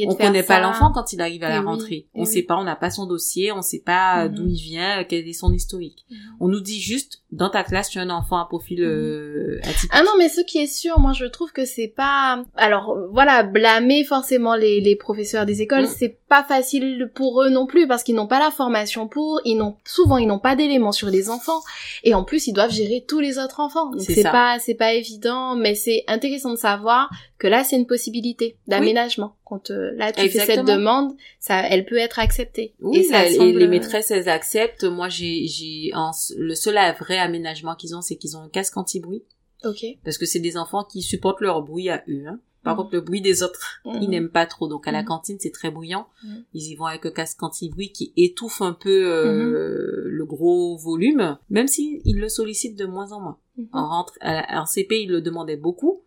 On 0.10 0.16
connaît 0.16 0.44
pas 0.44 0.60
l'enfant 0.60 0.92
quand 0.94 1.14
il 1.14 1.22
arrive 1.22 1.44
à 1.44 1.48
Eh 1.50 1.54
la 1.54 1.60
oui, 1.60 1.66
rentrée. 1.66 2.06
eh 2.08 2.10
on 2.16 2.22
oui. 2.22 2.28
sait 2.28 2.42
pas, 2.44 2.56
on 2.58 2.64
n'a 2.64 2.76
pas 2.76 2.90
son 2.90 3.06
dossier, 3.06 3.52
on 3.52 3.62
sait 3.62 3.82
pas 3.86 4.28
Mhm. 4.28 4.36
d'où 4.36 4.48
il 4.48 4.56
vient, 4.62 5.04
quel 5.04 5.28
est 5.28 5.34
son 5.34 5.52
historique. 5.54 6.06
Mhm. 6.10 6.18
On 6.40 6.48
nous 6.48 6.62
dit 6.62 6.80
juste, 6.80 7.22
dans 7.32 7.50
ta 7.50 7.64
classe, 7.64 7.90
tu 7.90 8.00
as 8.00 8.02
un 8.04 8.10
enfant 8.10 8.38
à 8.38 8.46
profil 8.46 8.82
euh, 8.84 9.60
atypique. 9.64 9.90
Ah 9.94 10.02
non, 10.04 10.12
mais 10.18 10.30
ce 10.30 10.42
qui 10.42 10.58
est 10.60 10.68
sûr, 10.68 11.00
moi 11.00 11.14
je 11.14 11.26
trouve 11.26 11.52
que 11.52 11.66
c'est 11.66 11.88
pas. 11.90 12.44
Alors 12.56 12.92
euh, 12.92 13.08
voilà, 13.12 13.44
blâmer 13.44 14.04
forcément 14.04 14.56
les, 14.56 14.82
les 14.82 14.96
professeurs 14.96 15.46
des 15.46 15.62
écoles, 15.62 15.84
Mm. 15.84 15.94
c'est 15.98 16.18
pas 16.30 16.44
facile 16.44 17.12
pour 17.14 17.42
eux 17.44 17.50
non 17.50 17.68
plus 17.68 17.88
parce 17.88 18.04
qu'ils 18.04 18.16
n'ont 18.16 18.28
pas 18.28 18.40
la 18.40 18.52
formation 18.52 19.08
pour. 19.08 19.40
Ils 19.46 19.58
n'ont 19.58 19.76
souvent 19.86 20.18
ils 20.18 20.28
n'ont 20.28 20.40
pas 20.40 20.56
d'éléments 20.56 20.92
sur 20.92 21.10
les 21.10 21.30
enfants 21.30 21.62
et 22.04 22.14
en 22.14 22.24
plus 22.24 22.48
ils 22.48 22.54
doivent 22.54 22.72
gérer 22.72 23.04
tous 23.08 23.20
les 23.20 23.38
autres 23.40 23.60
enfants. 23.60 23.92
Donc 23.92 24.02
C'est 24.02 24.24
pas 24.24 24.58
c'est 24.60 24.76
pas 24.76 24.94
évident, 24.94 25.56
mais 25.56 25.76
c'est 25.76 26.04
intéressant 26.08 26.52
de 26.52 26.58
savoir 26.58 27.10
que 27.40 27.48
là 27.48 27.64
c'est 27.64 27.76
une 27.76 27.86
possibilités 27.98 28.58
d'aménagement. 28.68 29.36
Quand 29.44 29.72
euh, 29.72 29.92
là 29.96 30.12
tu 30.12 30.30
fais 30.30 30.46
cette 30.46 30.66
demande, 30.66 31.16
ça, 31.40 31.68
elle 31.68 31.86
peut 31.86 31.98
être 31.98 32.20
acceptée. 32.20 32.76
Oui, 32.80 33.00
et, 33.00 33.04
ça 33.04 33.28
les 33.28 33.68
maîtresses 33.68 34.12
elles 34.12 34.30
acceptent. 34.30 34.84
Moi 34.84 35.10
j'ai 35.10 35.48
j'ai 35.48 35.92
le 36.38 36.56
seul 36.56 36.76
vrai 37.00 37.18
aménagement 37.18 37.76
qu'ils 37.76 37.96
ont, 37.96 38.02
c'est 38.02 38.16
qu'ils 38.16 38.38
ont 38.38 38.42
un 38.42 38.50
casque 38.50 38.78
anti-bruit. 38.78 39.24
Ok. 39.64 39.84
Parce 40.04 40.18
que 40.18 40.26
c'est 40.26 40.40
des 40.40 40.56
enfants 40.58 40.84
qui 40.84 41.02
supportent 41.02 41.42
leur 41.42 41.64
bruit 41.64 41.90
à 41.90 42.04
eux. 42.08 42.26
Hein. 42.28 42.40
Par 42.64 42.76
mm. 42.76 42.78
contre, 42.78 42.96
le 42.96 43.02
bruit 43.02 43.22
des 43.22 43.44
autres, 43.44 43.80
mm. 43.86 44.00
ils 44.02 44.10
n'aiment 44.10 44.30
pas 44.30 44.46
trop. 44.46 44.68
Donc 44.68 44.88
à 44.88 44.92
la 44.92 45.02
mm. 45.02 45.06
cantine, 45.06 45.38
c'est 45.40 45.52
très 45.52 45.72
bruyant. 45.72 46.08
Ils 46.54 46.72
y 46.72 46.76
vont 46.76 46.86
avec 46.86 47.06
un 47.06 47.12
casque 47.12 47.42
anti-bruit 47.42 47.92
qui 47.92 48.14
étouffe 48.18 48.62
un 48.62 48.74
peu 48.74 49.10
euh, 49.10 49.26
mm-hmm. 49.26 50.10
le 50.10 50.26
gros 50.26 50.78
volume, 50.78 51.38
même 51.50 51.68
s'ils 51.68 52.20
le 52.20 52.30
sollicitent 52.30 52.78
de 52.78 52.86
moins 52.86 53.12
en 53.12 53.22
moins. 53.22 53.38
Mm-hmm. 53.58 53.68
En, 53.74 53.90
rentre, 53.90 54.14
en 54.22 54.66
CP, 54.66 55.04
ils 55.04 55.10
le 55.10 55.22
demandaient 55.22 55.58
beaucoup, 55.58 56.04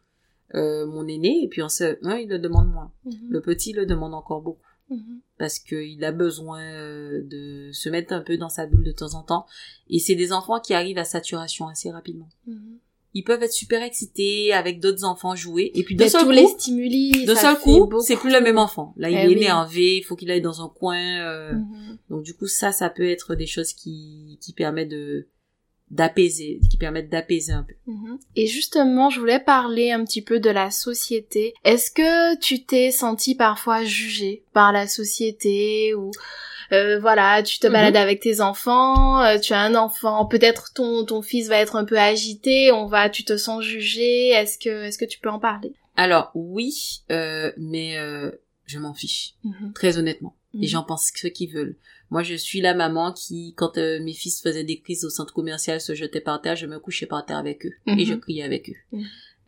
euh, 0.55 0.87
mon 0.87 1.07
aîné, 1.07 1.43
et 1.43 1.49
puis 1.49 1.63
en 1.63 1.69
CE1, 1.69 2.23
il 2.23 2.29
le 2.29 2.39
demande 2.39 2.69
moins. 2.73 2.93
Mm-hmm. 3.07 3.29
Le 3.29 3.41
petit 3.41 3.73
le 3.73 3.87
demande 3.87 4.15
encore 4.15 4.43
beaucoup. 4.43 4.63
Parce 5.39 5.61
qu'il 5.61 6.05
a 6.05 6.11
besoin 6.11 6.61
euh, 6.61 7.23
de 7.23 7.71
se 7.73 7.89
mettre 7.89 8.13
un 8.13 8.23
peu 8.23 8.37
dans 8.37 8.49
sa 8.49 8.67
bulle 8.67 8.83
de 8.83 8.91
temps 8.91 9.15
en 9.15 9.23
temps. 9.23 9.47
Et 9.89 10.01
c'est 10.01 10.17
des 10.17 10.33
enfants 10.33 10.59
qui 10.59 10.75
arrivent 10.75 10.99
à 10.99 11.05
saturation 11.05 11.69
assez 11.69 11.93
rapidement 11.93 12.29
ils 13.15 13.25
peuvent 13.25 13.43
être 13.43 13.53
super 13.53 13.83
excités 13.83 14.53
avec 14.53 14.81
d'autres 14.81 15.05
enfants 15.05 15.35
jouer 15.35 15.73
et 15.75 15.83
puis 15.83 15.97
de 15.97 16.07
seul 16.07 16.25
coup, 16.25 16.31
les 16.31 16.47
stimuli 16.47 17.25
de 17.27 17.35
seul 17.35 17.59
coup 17.59 17.91
c'est 18.01 18.17
plus 18.17 18.33
le 18.33 18.41
même 18.41 18.59
enfant 18.59 18.95
là 18.97 19.11
il 19.11 19.17
eh 19.17 19.21
est 19.21 19.33
énervé 19.33 19.97
il 19.97 20.03
faut 20.03 20.15
qu'il 20.15 20.31
aille 20.31 20.41
dans 20.41 20.65
un 20.65 20.69
coin 20.69 21.21
euh, 21.21 21.53
mhm. 21.55 21.99
donc 22.09 22.23
du 22.23 22.35
coup 22.35 22.47
ça 22.47 22.71
ça 22.71 22.89
peut 22.89 23.09
être 23.09 23.35
des 23.35 23.47
choses 23.47 23.73
qui 23.73 24.39
qui 24.41 24.53
permettent 24.53 24.91
de 24.91 25.27
d'apaiser 25.91 26.61
qui 26.70 26.76
permettent 26.76 27.11
d'apaiser 27.11 27.53
un 27.53 27.64
peu 27.64 27.74
mhm. 27.86 28.18
et 28.36 28.47
justement 28.47 29.11
je 29.11 29.18
voulais 29.18 29.41
parler 29.41 29.91
un 29.91 30.05
petit 30.05 30.22
peu 30.22 30.38
de 30.38 30.51
la 30.51 30.70
société 30.70 31.53
est-ce 31.64 31.91
que 31.91 32.38
tu 32.38 32.64
t'es 32.64 32.91
senti 32.91 33.34
parfois 33.34 33.84
jugé 33.84 34.45
par 34.53 34.72
la 34.72 34.86
société 34.86 35.95
ou 35.95 36.11
euh, 36.72 37.01
voilà, 37.01 37.43
tu 37.43 37.59
te 37.59 37.66
mhm. 37.66 37.72
balades 37.72 37.97
avec 37.97 38.20
tes 38.20 38.41
enfants, 38.41 39.20
euh, 39.22 39.38
tu 39.38 39.53
as 39.53 39.61
un 39.61 39.74
enfant, 39.74 40.26
peut-être 40.26 40.72
ton 40.72 41.05
ton 41.05 41.22
fils 41.22 41.49
va 41.49 41.57
être 41.57 41.76
un 41.76 41.84
peu 41.84 41.99
agité, 41.99 42.70
on 42.70 42.86
va, 42.86 43.11
tu 43.11 43.24
te 43.24 43.36
sens 43.36 43.64
jugé. 43.64 44.28
Est-ce 44.28 44.59
que 44.59 44.84
est-ce 44.84 44.99
que 44.99 45.05
tu 45.05 45.18
peux 45.18 45.30
en 45.30 45.41
parler? 45.41 45.72
Alors 45.97 46.30
oui, 46.34 47.03
euh, 47.11 47.51
mais 47.57 47.97
je 48.66 48.78
m'en 48.78 48.95
fiche, 48.95 49.34
mhm. 49.45 49.72
très 49.74 49.99
honnêtement. 49.99 50.36
Et 50.61 50.66
j'en 50.66 50.82
pense 50.82 51.11
ce 51.14 51.28
qu'ils 51.28 51.53
veulent. 51.53 51.76
Moi, 52.11 52.23
je 52.23 52.35
suis 52.35 52.61
la 52.61 52.75
maman 52.75 53.13
qui, 53.13 53.55
quand 53.57 53.77
mes 53.77 54.13
fils 54.13 54.43
faisaient 54.43 54.65
des 54.65 54.81
crises 54.81 55.05
au 55.05 55.11
centre 55.11 55.33
commercial, 55.33 55.81
se 55.81 55.95
jetaient 55.95 56.21
par 56.21 56.41
terre, 56.41 56.57
je 56.57 56.67
me 56.67 56.79
couchais 56.79 57.07
par 57.07 57.25
terre 57.25 57.39
avec 57.39 57.67
eux 57.67 57.73
et 57.87 58.05
je 58.05 58.15
criais 58.15 58.43
avec 58.43 58.71
eux. 58.71 58.99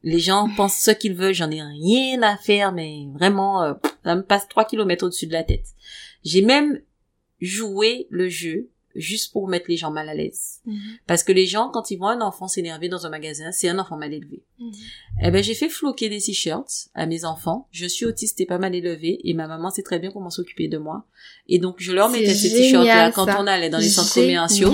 Les 0.05 0.19
gens 0.19 0.49
pensent 0.57 0.79
ce 0.79 0.91
qu'ils 0.91 1.15
veulent, 1.15 1.35
j'en 1.35 1.51
ai 1.51 1.63
rien 1.63 2.23
à 2.23 2.37
faire, 2.37 2.73
mais 2.73 3.07
vraiment, 3.15 3.77
ça 4.05 4.15
me 4.15 4.23
passe 4.23 4.49
trois 4.49 4.65
kilomètres 4.65 5.05
au-dessus 5.05 5.27
de 5.27 5.33
la 5.33 5.45
tête. 5.45 5.67
J'ai 6.25 6.43
même 6.43 6.81
jouer 7.41 8.07
le 8.11 8.29
jeu 8.29 8.69
juste 8.95 9.32
pour 9.32 9.49
mettre 9.49 9.66
les 9.68 9.76
gens 9.76 9.90
mal 9.90 10.09
à 10.09 10.14
l'aise. 10.14 10.61
Mhm. 10.64 10.78
Parce 11.07 11.22
que 11.22 11.32
les 11.32 11.47
gens, 11.47 11.68
quand 11.70 11.90
ils 11.90 11.97
voient 11.97 12.12
un 12.12 12.20
enfant 12.20 12.49
s'énerver 12.49 12.88
dans 12.88 13.07
un 13.07 13.11
magasin, 13.11 13.53
c'est 13.53 13.68
un 13.68 13.78
enfant 13.78 13.97
mal 13.97 14.12
élevé. 14.12 14.43
Mhm. 14.59 14.72
Eh 15.24 15.30
ben, 15.30 15.43
j'ai 15.43 15.55
fait 15.55 15.68
floquer 15.68 16.09
des 16.09 16.20
t-shirts 16.20 16.88
à 16.95 17.07
mes 17.07 17.24
enfants. 17.24 17.68
Je 17.70 17.86
suis 17.86 18.07
autiste 18.07 18.40
et 18.40 18.47
pas 18.47 18.59
mal 18.59 18.74
élevé 18.74 19.20
et 19.24 19.34
ma 19.34 19.47
maman 19.47 19.70
sait 19.70 19.82
très 19.82 19.99
bien 19.99 20.11
comment 20.11 20.30
s'occuper 20.30 20.68
de 20.68 20.78
moi. 20.78 21.05
Et 21.49 21.59
donc, 21.59 21.76
je 21.78 21.93
leur 21.93 22.09
mettais 22.09 22.34
ces 22.34 22.51
t-shirts-là 22.51 23.12
quand 23.12 23.26
on 23.38 23.47
allait 23.47 23.70
dans 23.70 23.78
les 23.78 23.88
centres 23.88 24.14
commerciaux. 24.14 24.72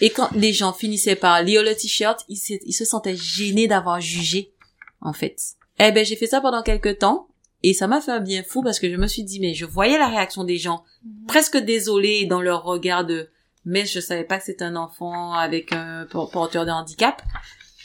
Et 0.00 0.10
quand 0.10 0.30
les 0.32 0.52
gens 0.52 0.72
finissaient 0.72 1.16
par 1.16 1.42
lire 1.42 1.62
le 1.62 1.74
t-shirt, 1.74 2.24
ils, 2.28 2.38
ils 2.64 2.72
se 2.72 2.84
sentaient 2.84 3.16
gênés 3.16 3.66
d'avoir 3.68 4.00
jugé, 4.00 4.52
en 5.00 5.12
fait. 5.12 5.36
Eh 5.80 5.92
ben, 5.92 6.04
j'ai 6.04 6.16
fait 6.16 6.26
ça 6.26 6.40
pendant 6.40 6.62
quelques 6.62 6.98
temps 6.98 7.28
et 7.66 7.72
ça 7.72 7.86
m'a 7.86 8.02
fait 8.02 8.12
un 8.12 8.20
bien 8.20 8.42
fou 8.42 8.62
parce 8.62 8.78
que 8.78 8.90
je 8.90 8.96
me 8.96 9.06
suis 9.06 9.24
dit, 9.24 9.40
mais 9.40 9.54
je 9.54 9.64
voyais 9.64 9.96
la 9.96 10.08
réaction 10.08 10.44
des 10.44 10.58
gens, 10.58 10.84
mhm. 11.02 11.26
presque 11.26 11.56
désolés 11.56 12.26
dans 12.26 12.42
leur 12.42 12.62
regard 12.62 13.06
de, 13.06 13.30
mais 13.64 13.86
je 13.86 14.00
savais 14.00 14.24
pas 14.24 14.38
que 14.38 14.44
c'était 14.44 14.64
un 14.64 14.76
enfant 14.76 15.32
avec 15.32 15.72
un 15.72 16.06
porteur 16.10 16.66
de 16.66 16.70
handicap. 16.70 17.22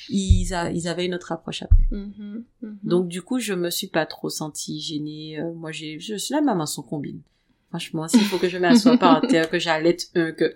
Ils, 0.10 0.52
ils 0.74 0.88
avaient 0.88 1.06
une 1.06 1.14
autre 1.14 1.32
approche 1.32 1.62
après. 1.62 1.84
Mhm, 1.92 2.44
mhm. 2.62 2.78
Donc 2.84 3.08
du 3.08 3.22
coup, 3.22 3.40
je 3.40 3.54
me 3.54 3.70
suis 3.70 3.88
pas 3.88 4.06
trop 4.06 4.30
sentie 4.30 4.82
gênée. 4.82 5.40
Euh, 5.40 5.54
moi, 5.54 5.72
j'ai, 5.72 6.00
je 6.00 6.16
suis 6.16 6.34
la 6.34 6.42
maman 6.42 6.66
son 6.66 6.82
combine. 6.82 7.22
Franchement, 7.70 8.08
s'il 8.08 8.22
faut 8.22 8.40
que 8.40 8.50
je 8.50 8.58
m'assoie 8.58 8.98
par 8.98 9.22
terre, 9.28 9.48
que 9.48 9.60
j'allaite 9.60 10.10
un, 10.16 10.32
que 10.32 10.56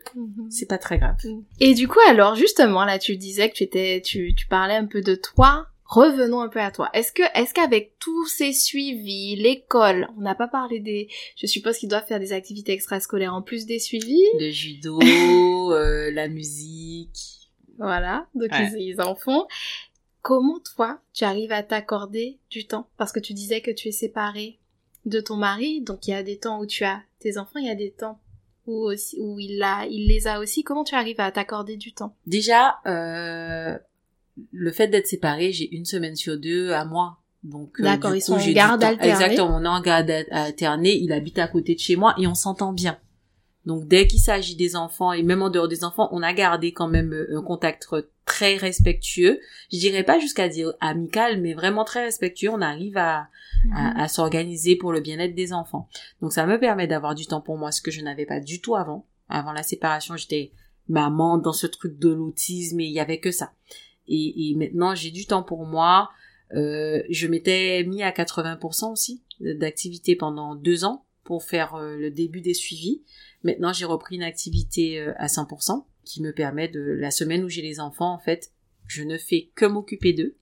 c'est 0.50 0.66
pas 0.68 0.80
très 0.80 0.98
grave. 0.98 1.16
Et 1.60 1.76
du 1.76 1.88
coup, 1.88 2.00
alors 2.10 2.36
justement, 2.36 2.86
là, 2.86 2.98
tu 2.98 3.16
disais 3.18 3.50
que 3.50 3.56
tu 3.56 3.64
étais, 3.64 4.02
tu, 4.04 4.34
tu 4.34 4.48
parlais 4.48 4.76
un 4.76 4.88
peu 4.88 5.02
de 5.02 5.14
toi 5.14 5.68
revenons 5.86 6.42
un 6.42 6.50
peu 6.50 6.60
à 6.60 6.72
toi. 6.72 6.90
Est-ce 6.94 7.12
que, 7.12 7.24
est-ce 7.36 7.54
qu'avec 7.54 7.98
tous 8.00 8.28
ces 8.28 8.54
suivis, 8.54 9.36
l'école, 9.36 10.08
on 10.18 10.22
n'a 10.22 10.36
pas 10.36 10.48
parlé 10.48 10.80
des, 10.80 11.08
je 11.36 11.48
suppose 11.48 11.78
qu'ils 11.78 11.90
doivent 11.90 12.06
faire 12.06 12.20
des 12.20 12.34
activités 12.34 12.72
extrascolaires 12.72 13.34
en 13.34 13.42
plus 13.42 13.66
des 13.66 13.80
suivis? 13.80 14.24
Le 14.40 14.50
judo, 14.50 15.00
euh, 15.74 16.12
la 16.12 16.28
musique. 16.28 17.52
Voilà, 17.78 18.28
donc 18.36 18.50
ils, 18.78 19.02
en 19.02 19.16
font. 19.16 19.48
Comment 20.22 20.60
toi, 20.60 21.02
tu 21.12 21.24
arrives 21.24 21.52
à 21.52 21.64
t'accorder 21.64 22.40
du 22.50 22.66
temps? 22.66 22.88
Parce 22.98 23.12
que 23.12 23.20
tu 23.20 23.34
disais 23.34 23.62
que 23.62 23.72
tu 23.72 23.90
es 23.90 23.92
séparée 23.92 24.60
de 25.06 25.20
ton 25.20 25.36
mari, 25.36 25.82
donc 25.82 26.08
il 26.08 26.12
y 26.12 26.14
a 26.14 26.24
des 26.24 26.38
temps 26.38 26.60
où 26.60 26.66
tu 26.66 26.86
as 26.86 27.02
tes 27.20 27.38
enfants, 27.38 27.60
il 27.60 27.68
y 27.68 27.72
a 27.72 27.76
des 27.76 27.92
temps 27.92 28.20
où, 28.68 28.86
aussi, 28.86 29.18
où 29.20 29.40
il, 29.40 29.62
a, 29.64 29.86
il 29.88 30.08
les 30.08 30.28
a 30.28 30.40
aussi. 30.40 30.64
Comment 30.64 30.84
tu 30.84 30.96
arrives 30.96 31.20
à 31.20 31.32
t'accorder 31.32 31.76
du 31.76 31.94
temps? 31.94 32.16
Déjà, 32.26 32.80
euh, 32.86 33.78
le 34.52 34.72
fait 34.72 34.88
d'être 34.88 35.08
séparé, 35.08 35.52
j'ai 35.52 35.74
une 35.76 35.86
semaine 35.86 36.16
sur 36.16 36.38
deux 36.38 36.72
à 36.72 36.86
moi. 36.86 37.18
Donc, 37.44 37.80
euh, 37.80 37.84
D'accord, 37.84 38.16
ils 38.16 38.22
sont 38.22 38.36
en 38.36 38.52
garde 38.52 38.84
alternée. 38.84 39.12
Exactement, 39.12 39.58
on 39.58 39.66
est 39.66 39.68
en 39.68 39.82
garde 39.82 40.12
alternée, 40.32 40.98
il 40.98 41.12
habite 41.12 41.40
à 41.40 41.48
côté 41.48 41.76
de 41.76 41.80
chez 41.80 41.96
moi 41.96 42.16
et 42.18 42.26
on 42.26 42.36
s'entend 42.36 42.74
bien. 42.74 42.98
Donc 43.66 43.88
dès 43.88 44.08
qu'il 44.08 44.20
s'agit 44.20 44.56
des 44.56 44.76
enfants 44.76 45.14
et 45.14 45.24
même 45.24 45.42
en 45.42 45.50
dehors 45.50 45.68
des 45.68 45.84
enfants, 45.84 46.10
on 46.12 46.22
a 46.22 46.34
gardé 46.34 46.74
quand 46.74 46.88
même 46.88 47.14
euh, 47.14 47.38
un 47.38 47.42
contact 47.42 47.88
très 48.26 48.58
respectueux. 48.58 49.40
Je 49.72 49.80
dirais 49.80 50.04
pas 50.04 50.20
jusqu'à 50.20 50.50
dire 50.50 50.74
amical, 50.82 51.42
mais 51.42 51.54
vraiment 51.54 51.86
très 51.86 52.04
respectueux. 52.04 52.50
On 52.50 52.62
arrive 52.62 52.98
à, 52.98 53.30
à, 53.74 53.92
mhm. 53.92 54.00
à 54.00 54.08
s'organiser 54.10 54.76
pour 54.76 54.92
le 54.92 55.00
bien-être 55.00 55.36
des 55.36 55.54
enfants. 55.54 55.88
Donc 56.22 56.34
ça 56.34 56.46
me 56.46 56.60
permet 56.60 56.88
d'avoir 56.88 57.16
du 57.16 57.26
temps 57.26 57.42
pour 57.42 57.58
moi, 57.58 57.72
ce 57.72 57.82
que 57.82 57.92
je 57.92 58.02
n'avais 58.02 58.26
pas 58.26 58.42
du 58.42 58.60
tout 58.60 58.76
avant. 58.76 59.06
Avant 59.30 59.54
la 59.54 59.64
séparation, 59.64 60.18
j'étais 60.18 60.52
maman 60.90 61.38
dans 61.38 61.54
ce 61.54 61.68
truc 61.68 61.98
de 61.98 62.10
l'autisme 62.10 62.82
et 62.82 62.86
il 62.86 62.92
y 62.92 63.00
avait 63.00 63.20
que 63.20 63.32
ça 63.32 63.54
et, 64.08 64.50
et 64.50 64.56
maintenant 64.56 64.96
j'ai 64.96 65.12
du 65.12 65.26
temps 65.26 65.44
pour 65.44 65.66
moi. 65.66 66.10
Euh, 66.54 67.02
je 67.10 67.28
m'étais 67.28 67.84
mis 67.84 68.04
à 68.04 68.12
80% 68.12 68.92
aussi 68.92 69.24
d'activité 69.40 70.16
pendant 70.16 70.56
deux 70.56 70.84
ans 70.84 71.06
pour 71.24 71.44
faire 71.44 71.76
euh, 71.76 71.96
le 71.96 72.12
début 72.12 72.42
des 72.42 72.54
suivis. 72.54 73.02
Maintenant 73.44 73.74
j'ai 73.74 73.86
repris 73.86 74.16
une 74.16 74.24
activité 74.24 75.00
euh, 75.00 75.14
à 75.18 75.28
100% 75.28 75.86
qui 76.06 76.22
me 76.22 76.32
permet 76.34 76.68
de 76.68 76.82
la 76.82 77.12
semaine 77.12 77.44
où 77.44 77.50
j'ai 77.50 77.62
les 77.62 77.80
enfants 77.80 78.14
en 78.14 78.20
fait 78.20 78.52
je 78.88 79.04
ne 79.04 79.18
fais 79.18 79.50
que 79.56 79.66
m'occuper 79.66 80.14
d'eux. 80.14 80.36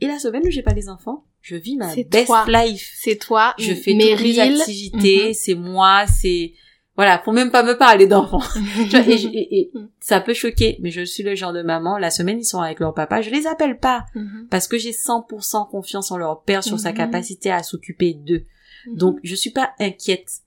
Et 0.00 0.06
la 0.06 0.18
semaine 0.18 0.42
où 0.46 0.50
j'ai 0.50 0.62
pas 0.62 0.72
les 0.72 0.88
enfants, 0.88 1.26
je 1.42 1.56
vis 1.56 1.76
ma 1.76 1.94
best 1.94 2.32
life. 2.48 2.92
C'est 2.96 3.16
toi. 3.16 3.54
Je 3.58 3.74
fais 3.74 3.92
toutes 3.92 4.20
les 4.20 4.38
activités, 4.40 5.28
mhm. 5.28 5.34
c'est 5.34 5.54
moi, 5.54 6.06
c'est 6.06 6.54
voilà, 6.96 7.18
faut 7.24 7.32
même 7.32 7.50
pas 7.50 7.62
me 7.62 7.78
parler 7.78 8.06
d'enfants. 8.06 8.42
et, 8.94 9.70
ça 10.00 10.20
peut 10.20 10.34
choquer, 10.34 10.78
mais 10.80 10.90
je 10.90 11.02
suis 11.02 11.22
le 11.22 11.34
genre 11.34 11.52
de 11.52 11.62
maman, 11.62 11.98
la 11.98 12.10
semaine 12.10 12.38
ils 12.38 12.44
sont 12.44 12.60
avec 12.60 12.80
leur 12.80 12.94
papa, 12.94 13.22
je 13.22 13.30
les 13.30 13.46
appelle 13.46 13.78
pas, 13.78 14.04
mhm. 14.14 14.48
parce 14.50 14.68
que 14.68 14.76
j'ai 14.76 14.90
100% 14.90 15.70
confiance 15.70 16.10
en 16.10 16.18
leur 16.18 16.42
père 16.42 16.62
sur 16.62 16.78
sa 16.78 16.90
mhm. 16.90 16.96
capacité 16.96 17.50
à 17.50 17.62
s'occuper 17.62 18.14
d'eux. 18.14 18.44
Mhm. 18.86 18.96
Donc, 18.96 19.18
je 19.22 19.34
suis 19.34 19.50
pas 19.50 19.70
inquiète. 19.78 20.40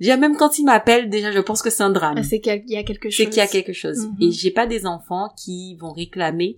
Déjà, 0.00 0.16
même 0.16 0.36
quand 0.36 0.58
ils 0.58 0.64
m'appellent, 0.64 1.10
déjà, 1.10 1.32
je 1.32 1.40
pense 1.40 1.60
que 1.60 1.70
c'est 1.70 1.82
un 1.82 1.90
drame. 1.90 2.14
Ah, 2.18 2.22
c'est 2.22 2.40
qu'il 2.40 2.62
y 2.66 2.76
a 2.76 2.84
quelque 2.84 3.10
chose. 3.10 3.16
C'est 3.16 3.26
qu'il 3.26 3.38
y 3.38 3.40
a 3.40 3.48
quelque 3.48 3.72
chose. 3.72 4.08
Et 4.20 4.30
j'ai 4.30 4.52
pas 4.52 4.66
des 4.66 4.86
enfants 4.86 5.32
qui 5.36 5.76
vont 5.76 5.92
réclamer 5.92 6.56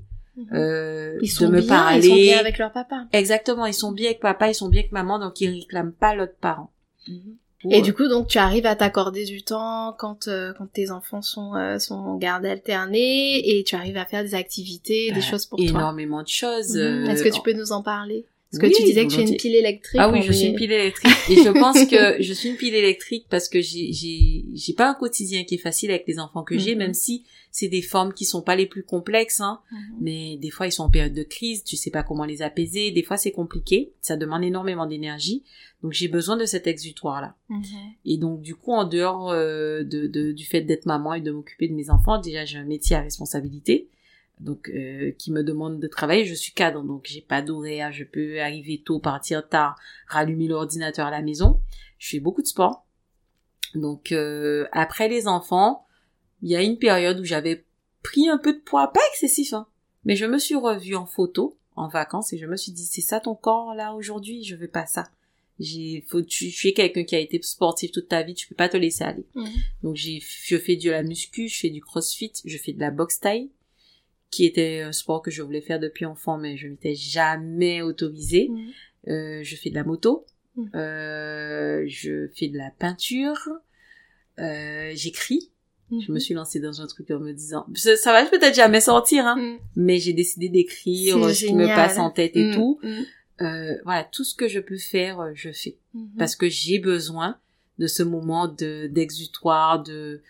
euh, 0.52 1.18
ils 1.20 1.28
sont 1.28 1.48
de 1.48 1.56
me 1.56 1.66
parler. 1.66 2.06
Ils 2.06 2.10
sont 2.10 2.14
bien 2.14 2.38
avec 2.38 2.58
leur 2.58 2.72
papa. 2.72 3.06
Exactement, 3.12 3.66
ils 3.66 3.74
sont 3.74 3.92
bien 3.92 4.06
avec 4.06 4.20
papa, 4.20 4.48
ils 4.48 4.54
sont 4.54 4.68
bien 4.68 4.80
avec 4.80 4.92
maman, 4.92 5.18
donc 5.18 5.40
ils 5.40 5.50
réclament 5.50 5.92
pas 5.92 6.14
l'autre 6.14 6.36
parent. 6.40 6.72
Et 7.68 7.82
du 7.82 7.92
coup, 7.92 8.08
donc, 8.08 8.26
tu 8.28 8.38
arrives 8.38 8.64
à 8.64 8.74
t'accorder 8.74 9.24
du 9.24 9.42
temps 9.42 9.94
quand 9.98 10.28
euh, 10.28 10.54
quand 10.56 10.66
tes 10.72 10.90
enfants 10.90 11.20
sont 11.20 11.54
euh, 11.54 11.78
sont 11.78 11.94
en 11.94 12.16
garde 12.16 12.46
alternée 12.46 13.58
et 13.58 13.64
tu 13.64 13.74
arrives 13.74 13.98
à 13.98 14.06
faire 14.06 14.22
des 14.22 14.34
activités, 14.34 15.08
des 15.08 15.20
bah, 15.20 15.26
choses 15.26 15.44
pour 15.44 15.58
toi. 15.58 15.68
Énormément 15.68 16.22
de 16.22 16.28
choses. 16.28 16.76
Mhm. 16.76 17.10
Est-ce 17.10 17.22
que 17.22 17.28
tu 17.28 17.42
peux 17.42 17.52
nous 17.52 17.72
en 17.72 17.82
parler? 17.82 18.24
Parce 18.50 18.62
que 18.62 18.76
tu 18.76 18.82
disais 18.82 19.06
que 19.06 19.12
tu 19.12 19.20
es 19.20 19.28
une 19.28 19.36
pile 19.36 19.54
électrique. 19.54 20.00
Ah 20.02 20.10
oui, 20.10 20.22
je 20.22 20.32
suis 20.32 20.48
une 20.48 20.56
pile 20.56 20.72
électrique. 20.72 21.14
Et 21.30 21.36
je 21.36 21.50
pense 21.50 21.84
que 21.86 22.20
je 22.20 22.32
suis 22.32 22.48
une 22.48 22.56
pile 22.56 22.74
électrique 22.74 23.26
parce 23.30 23.48
que 23.48 23.60
j'ai, 23.60 23.92
j'ai, 23.92 24.44
j'ai 24.52 24.72
pas 24.72 24.90
un 24.90 24.94
quotidien 24.94 25.44
qui 25.44 25.54
est 25.54 25.58
facile 25.58 25.90
avec 25.90 26.04
les 26.08 26.18
enfants 26.18 26.42
que 26.42 26.58
j'ai, 26.58 26.72
mhm. 26.72 26.78
même 26.78 26.94
si 26.94 27.24
c'est 27.52 27.68
des 27.68 27.82
formes 27.82 28.12
qui 28.12 28.24
sont 28.24 28.42
pas 28.42 28.56
les 28.56 28.66
plus 28.66 28.82
complexes, 28.82 29.40
hein. 29.40 29.60
Mhm. 29.70 29.78
Mais 30.00 30.36
des 30.38 30.50
fois, 30.50 30.66
ils 30.66 30.72
sont 30.72 30.82
en 30.82 30.90
période 30.90 31.14
de 31.14 31.22
crise, 31.22 31.62
tu 31.62 31.76
sais 31.76 31.90
pas 31.90 32.02
comment 32.02 32.24
les 32.24 32.42
apaiser. 32.42 32.90
Des 32.90 33.04
fois, 33.04 33.16
c'est 33.16 33.30
compliqué. 33.30 33.92
Ça 34.00 34.16
demande 34.16 34.42
énormément 34.42 34.86
d'énergie. 34.86 35.44
Donc, 35.84 35.92
j'ai 35.92 36.08
besoin 36.08 36.36
de 36.36 36.44
cet 36.44 36.66
exutoire-là. 36.66 37.36
Mhm. 37.50 37.62
Et 38.04 38.16
donc, 38.16 38.42
du 38.42 38.56
coup, 38.56 38.72
en 38.72 38.84
dehors 38.84 39.30
euh, 39.30 39.84
de, 39.84 40.08
de, 40.08 40.32
du 40.32 40.44
fait 40.44 40.62
d'être 40.62 40.86
maman 40.86 41.14
et 41.14 41.20
de 41.20 41.30
m'occuper 41.30 41.68
de 41.68 41.74
mes 41.74 41.88
enfants, 41.88 42.20
déjà, 42.20 42.44
j'ai 42.44 42.58
un 42.58 42.64
métier 42.64 42.96
à 42.96 43.00
responsabilité. 43.00 43.88
Donc 44.40 44.70
euh, 44.70 45.12
qui 45.12 45.30
me 45.30 45.42
demande 45.42 45.78
de 45.78 45.86
travailler. 45.86 46.24
Je 46.24 46.34
suis 46.34 46.52
cadre, 46.52 46.82
donc 46.82 47.06
j'ai 47.06 47.20
pas 47.20 47.42
d'horaire. 47.42 47.92
Je 47.92 48.04
peux 48.04 48.40
arriver 48.40 48.82
tôt, 48.84 48.98
partir 48.98 49.48
tard, 49.48 49.78
rallumer 50.06 50.48
l'ordinateur 50.48 51.06
à 51.06 51.10
la 51.10 51.22
maison. 51.22 51.60
Je 51.98 52.08
fais 52.08 52.20
beaucoup 52.20 52.42
de 52.42 52.46
sport. 52.46 52.86
Donc 53.74 54.12
euh, 54.12 54.66
après 54.72 55.08
les 55.08 55.28
enfants, 55.28 55.86
il 56.42 56.50
y 56.50 56.56
a 56.56 56.62
une 56.62 56.78
période 56.78 57.20
où 57.20 57.24
j'avais 57.24 57.64
pris 58.02 58.28
un 58.28 58.38
peu 58.38 58.54
de 58.54 58.58
poids, 58.58 58.92
pas 58.92 59.00
excessif, 59.12 59.52
hein, 59.52 59.66
mais 60.04 60.16
je 60.16 60.24
me 60.24 60.38
suis 60.38 60.56
revue 60.56 60.96
en 60.96 61.06
photo 61.06 61.56
en 61.76 61.88
vacances 61.88 62.32
et 62.32 62.38
je 62.38 62.46
me 62.46 62.56
suis 62.56 62.72
dit 62.72 62.84
c'est 62.84 63.00
ça 63.00 63.20
ton 63.20 63.34
corps 63.34 63.74
là 63.74 63.94
aujourd'hui, 63.94 64.42
je 64.42 64.56
veux 64.56 64.68
pas 64.68 64.86
ça. 64.86 65.10
J'ai 65.60 66.02
faut 66.08 66.22
tu, 66.22 66.50
tu 66.50 66.68
es 66.68 66.72
quelqu'un 66.72 67.04
qui 67.04 67.14
a 67.14 67.18
été 67.18 67.40
sportif 67.42 67.92
toute 67.92 68.08
ta 68.08 68.22
vie, 68.22 68.34
tu 68.34 68.48
peux 68.48 68.54
pas 68.54 68.70
te 68.70 68.78
laisser 68.78 69.04
aller. 69.04 69.26
Mhm. 69.34 69.50
Donc 69.82 69.96
j'ai 69.96 70.20
je 70.20 70.56
fais 70.56 70.76
de 70.76 70.90
la 70.90 71.02
muscu, 71.02 71.48
je 71.48 71.60
fais 71.60 71.70
du 71.70 71.82
crossfit, 71.82 72.32
je 72.44 72.56
fais 72.56 72.72
de 72.72 72.80
la 72.80 72.90
boxe 72.90 73.20
taille 73.20 73.50
qui 74.30 74.44
était 74.46 74.80
un 74.80 74.92
sport 74.92 75.22
que 75.22 75.30
je 75.30 75.42
voulais 75.42 75.60
faire 75.60 75.80
depuis 75.80 76.04
enfant 76.06 76.38
mais 76.38 76.56
je 76.56 76.68
m'étais 76.68 76.94
jamais 76.94 77.82
autorisée. 77.82 78.48
Mhm. 78.50 78.68
Euh, 79.08 79.40
je 79.42 79.56
fais 79.56 79.70
de 79.70 79.74
la 79.74 79.84
moto, 79.84 80.26
Mhm. 80.56 80.70
euh, 80.74 81.84
je 81.88 82.28
fais 82.36 82.48
de 82.48 82.58
la 82.58 82.70
peinture, 82.78 83.48
euh, 84.38 84.92
j'écris. 84.94 85.50
Je 85.90 86.12
me 86.12 86.14
Mhm. 86.14 86.20
suis 86.20 86.34
lancée 86.34 86.60
dans 86.60 86.80
un 86.80 86.86
truc 86.86 87.10
en 87.10 87.18
me 87.18 87.32
disant, 87.32 87.66
ça, 87.74 87.96
ça 87.96 88.12
va 88.12 88.24
peut-être 88.24 88.54
jamais 88.54 88.80
sortir, 88.80 89.26
hein, 89.26 89.58
mais 89.74 89.98
j'ai 89.98 90.12
décidé 90.12 90.48
d'écrire 90.48 91.16
ce 91.34 91.46
qui 91.46 91.54
me 91.54 91.66
passe 91.66 91.98
en 91.98 92.10
tête 92.10 92.36
et 92.36 92.52
tout. 92.54 92.78
Euh, 93.42 93.74
voilà, 93.84 94.04
tout 94.04 94.22
ce 94.22 94.34
que 94.36 94.46
je 94.48 94.60
peux 94.60 94.76
faire, 94.76 95.18
euh, 95.20 95.30
je 95.34 95.50
fais 95.50 95.78
parce 96.18 96.36
que 96.36 96.48
j'ai 96.48 96.78
besoin 96.78 97.38
de 97.80 97.86
ce 97.88 98.02
moment 98.04 98.46
de 98.46 98.86
d'exutoire, 98.86 99.82
de 99.82 100.20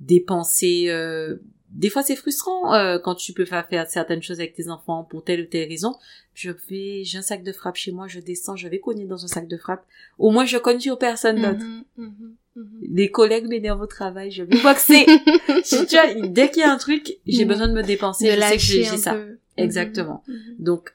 dépenser. 0.00 0.86
Des 1.70 1.90
fois, 1.90 2.02
c'est 2.02 2.16
frustrant 2.16 2.74
euh, 2.74 2.98
quand 2.98 3.14
tu 3.14 3.32
peux 3.34 3.44
pas 3.44 3.62
faire 3.62 3.86
certaines 3.88 4.22
choses 4.22 4.40
avec 4.40 4.54
tes 4.54 4.68
enfants 4.70 5.04
pour 5.04 5.22
telle 5.22 5.42
ou 5.42 5.44
telle 5.46 5.68
raison. 5.68 5.94
Je 6.34 6.50
vais, 6.50 7.04
j'ai 7.04 7.18
un 7.18 7.22
sac 7.22 7.42
de 7.42 7.52
frappe 7.52 7.76
chez 7.76 7.92
moi, 7.92 8.08
je 8.08 8.20
descends, 8.20 8.56
je 8.56 8.68
vais 8.68 8.78
cogner 8.80 9.04
dans 9.04 9.22
un 9.24 9.28
sac 9.28 9.46
de 9.46 9.56
frappe. 9.58 9.84
Au 10.18 10.30
moins, 10.30 10.46
je 10.46 10.56
cogne 10.56 10.80
sur 10.80 10.98
personne 10.98 11.40
d'autre. 11.42 11.64
Les 12.82 13.10
collègues 13.10 13.46
m'énervent 13.46 13.82
au 13.82 13.86
travail, 13.86 14.30
je 14.30 14.42
vais 14.44 14.60
boxer. 14.62 15.04
Si 15.62 15.86
tu 15.86 15.96
vois, 15.96 16.14
dès 16.28 16.50
qu'il 16.50 16.60
y 16.60 16.64
a 16.64 16.72
un 16.72 16.78
truc, 16.78 17.18
j'ai 17.26 17.42
Mhm. 17.44 17.48
besoin 17.48 17.68
de 17.68 17.74
me 17.74 17.82
dépenser. 17.82 18.24
de 18.34 18.40
je 18.40 18.40
sais 18.40 18.56
que 18.56 18.62
j'ai 18.62 18.96
ça. 18.96 19.12
peu. 19.14 19.38
Exactement. 19.56 20.22
Donc, 20.58 20.94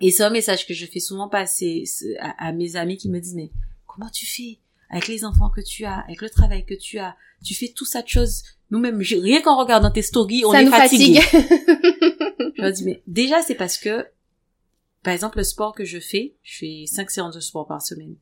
et 0.00 0.10
c'est 0.10 0.22
un 0.22 0.30
message 0.30 0.66
que 0.66 0.72
je 0.74 0.86
fais 0.86 1.00
souvent 1.00 1.28
passer 1.28 1.84
à, 2.20 2.48
à 2.48 2.52
mes 2.52 2.76
amis 2.76 2.96
qui 2.96 3.08
me 3.10 3.18
disent, 3.20 3.34
mais 3.34 3.50
comment 3.86 4.08
tu 4.10 4.24
fais? 4.26 4.58
Avec 4.90 5.08
les 5.08 5.24
enfants 5.24 5.50
que 5.50 5.60
tu 5.60 5.84
as, 5.84 6.00
avec 6.00 6.20
le 6.22 6.30
travail 6.30 6.64
que 6.64 6.74
tu 6.74 6.98
as, 6.98 7.16
tu 7.44 7.54
fais 7.54 7.68
tout 7.68 7.84
ça 7.84 8.02
de 8.02 8.08
choses. 8.08 8.42
Nous-mêmes, 8.70 8.98
rien 9.00 9.40
qu'en 9.42 9.56
regardant 9.58 9.90
tes 9.90 10.02
stories, 10.02 10.44
on 10.44 10.52
Ça 10.52 10.62
est 10.62 10.64
nous 10.64 10.70
fatigué. 10.70 11.20
fatigue. 11.20 11.46
Je 12.56 12.62
leur 12.62 12.72
dis, 12.72 12.84
mais 12.84 13.02
déjà, 13.06 13.42
c'est 13.42 13.54
parce 13.54 13.76
que, 13.78 14.06
par 15.02 15.14
exemple, 15.14 15.38
le 15.38 15.44
sport 15.44 15.74
que 15.74 15.84
je 15.84 15.98
fais, 15.98 16.34
je 16.42 16.58
fais 16.58 16.84
cinq 16.86 17.10
séances 17.10 17.34
de 17.34 17.40
sport 17.40 17.66
par 17.66 17.80
semaine. 17.82 18.16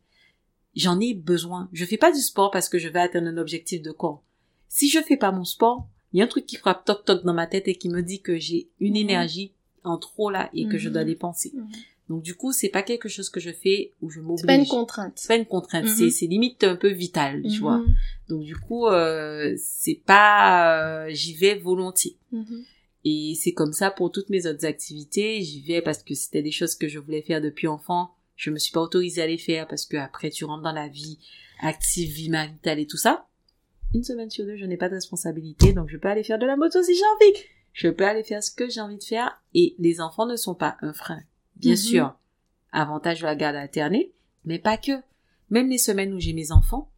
J'en 0.76 1.00
ai 1.00 1.12
besoin. 1.14 1.68
Je 1.72 1.84
fais 1.84 1.96
pas 1.96 2.12
du 2.12 2.20
sport 2.20 2.50
parce 2.50 2.68
que 2.68 2.78
je 2.78 2.88
vais 2.88 3.00
atteindre 3.00 3.28
un 3.28 3.36
objectif 3.38 3.82
de 3.82 3.90
corps. 3.90 4.22
Si 4.68 4.88
je 4.88 5.00
fais 5.00 5.16
pas 5.16 5.32
mon 5.32 5.44
sport, 5.44 5.88
il 6.12 6.18
y 6.18 6.22
a 6.22 6.24
un 6.24 6.28
truc 6.28 6.46
qui 6.46 6.56
frappe 6.56 6.84
toc 6.84 7.04
toc 7.04 7.24
dans 7.24 7.34
ma 7.34 7.46
tête 7.46 7.66
et 7.68 7.74
qui 7.74 7.88
me 7.88 8.02
dit 8.02 8.20
que 8.22 8.38
j'ai 8.38 8.68
une 8.80 8.92
Mhm. 8.94 9.00
énergie 9.00 9.52
en 9.82 9.98
trop 9.98 10.30
là 10.30 10.50
et 10.54 10.66
que 10.68 10.78
je 10.78 10.88
Mhm. 10.88 10.92
dois 10.94 11.04
dépenser. 11.04 11.52
Mhm. 11.54 11.68
Donc 12.08 12.22
du 12.22 12.34
coup, 12.34 12.52
c'est 12.52 12.70
pas 12.70 12.82
quelque 12.82 13.08
chose 13.08 13.28
que 13.28 13.38
je 13.40 13.50
fais 13.50 13.92
où 14.00 14.08
je 14.10 14.20
m'oblige. 14.20 14.40
C'est 14.40 14.46
pas 14.46 14.54
une 14.54 14.66
contrainte. 14.66 15.12
C'est 15.16 15.28
pas 15.28 15.36
une 15.36 15.46
contrainte, 15.46 15.84
Mhm. 15.84 15.94
c'est 15.94 16.10
c'est 16.10 16.26
limite 16.26 16.64
un 16.64 16.76
peu 16.76 16.88
vital, 16.88 17.42
tu 17.42 17.60
vois. 17.60 17.78
Mhm. 17.78 17.94
Donc 18.28 18.42
du 18.44 18.56
coup, 18.56 18.86
euh, 18.86 19.54
c'est 19.58 20.00
pas, 20.06 21.04
euh, 21.04 21.10
j'y 21.10 21.34
vais 21.34 21.54
volontiers. 21.56 22.16
Mhm. 22.32 22.64
Et 23.04 23.34
c'est 23.38 23.52
comme 23.52 23.72
ça 23.72 23.90
pour 23.90 24.10
toutes 24.10 24.28
mes 24.30 24.46
autres 24.46 24.64
activités. 24.64 25.42
J'y 25.42 25.60
vais 25.62 25.82
parce 25.82 26.02
que 26.02 26.14
c'était 26.14 26.42
des 26.42 26.50
choses 26.50 26.74
que 26.74 26.88
je 26.88 26.98
voulais 26.98 27.22
faire 27.22 27.40
depuis 27.40 27.66
enfant. 27.68 28.10
Je 28.36 28.50
me 28.50 28.58
suis 28.58 28.72
pas 28.72 28.80
autorisée 28.80 29.22
à 29.22 29.26
les 29.26 29.38
faire 29.38 29.66
parce 29.68 29.84
que 29.84 29.96
après 29.96 30.30
tu 30.30 30.44
rentres 30.44 30.62
dans 30.62 30.72
la 30.72 30.88
vie 30.88 31.18
active, 31.60 32.10
vie 32.10 32.30
maritale 32.30 32.78
et 32.78 32.86
tout 32.86 32.96
ça. 32.96 33.26
Une 33.94 34.04
semaine 34.04 34.30
sur 34.30 34.44
deux, 34.44 34.56
je 34.56 34.64
n'ai 34.66 34.76
pas 34.76 34.88
de 34.88 34.94
responsabilité, 34.94 35.72
donc 35.72 35.88
je 35.88 35.96
peux 35.96 36.08
aller 36.08 36.22
faire 36.22 36.38
de 36.38 36.46
la 36.46 36.56
moto 36.56 36.82
si 36.82 36.94
j'ai 36.94 37.04
envie. 37.16 37.38
Je 37.72 37.88
peux 37.88 38.04
aller 38.04 38.22
faire 38.24 38.42
ce 38.42 38.50
que 38.50 38.68
j'ai 38.68 38.80
envie 38.80 38.98
de 38.98 39.04
faire 39.04 39.40
et 39.54 39.74
les 39.78 40.00
enfants 40.00 40.26
ne 40.26 40.36
sont 40.36 40.54
pas 40.54 40.76
un 40.82 40.92
frein. 40.92 41.20
Bien 41.58 41.72
Mhm. 41.72 41.76
sûr, 41.76 42.14
avantage 42.72 43.20
de 43.20 43.24
la 43.26 43.34
garde 43.36 43.56
alternée, 43.56 44.12
mais 44.44 44.58
pas 44.58 44.76
que. 44.76 44.92
Même 45.50 45.68
les 45.68 45.78
semaines 45.78 46.12
où 46.12 46.20
j'ai 46.20 46.32
mes 46.34 46.52
enfants, 46.52 46.90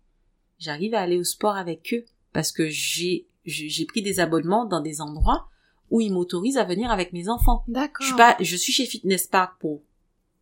j'arrive 0.59 0.95
à 0.95 1.01
aller 1.01 1.17
au 1.19 1.25
sport 1.25 1.57
avec 1.57 1.93
eux 1.95 2.05
parce 2.33 2.53
que 2.53 2.69
j'ai 2.69 3.27
j'ai 3.45 3.69
j'ai 3.69 3.87
pris 3.87 4.03
des 4.03 4.21
abonnements 4.21 4.65
dans 4.67 4.81
des 4.81 5.01
endroits 5.01 5.49
où 5.91 6.01
ils 6.01 6.13
m'autorisent 6.13 6.59
à 6.59 6.65
venir 6.65 6.91
avec 6.91 7.13
mes 7.13 7.29
enfants. 7.29 7.65
D'accord. 7.69 8.03
Je 8.03 8.07
suis 8.09 8.17
pas, 8.17 8.37
je 8.41 8.57
suis 8.57 8.73
chez 8.73 8.87
Fitness 8.87 9.27
Park 9.27 9.59
pour 9.61 9.83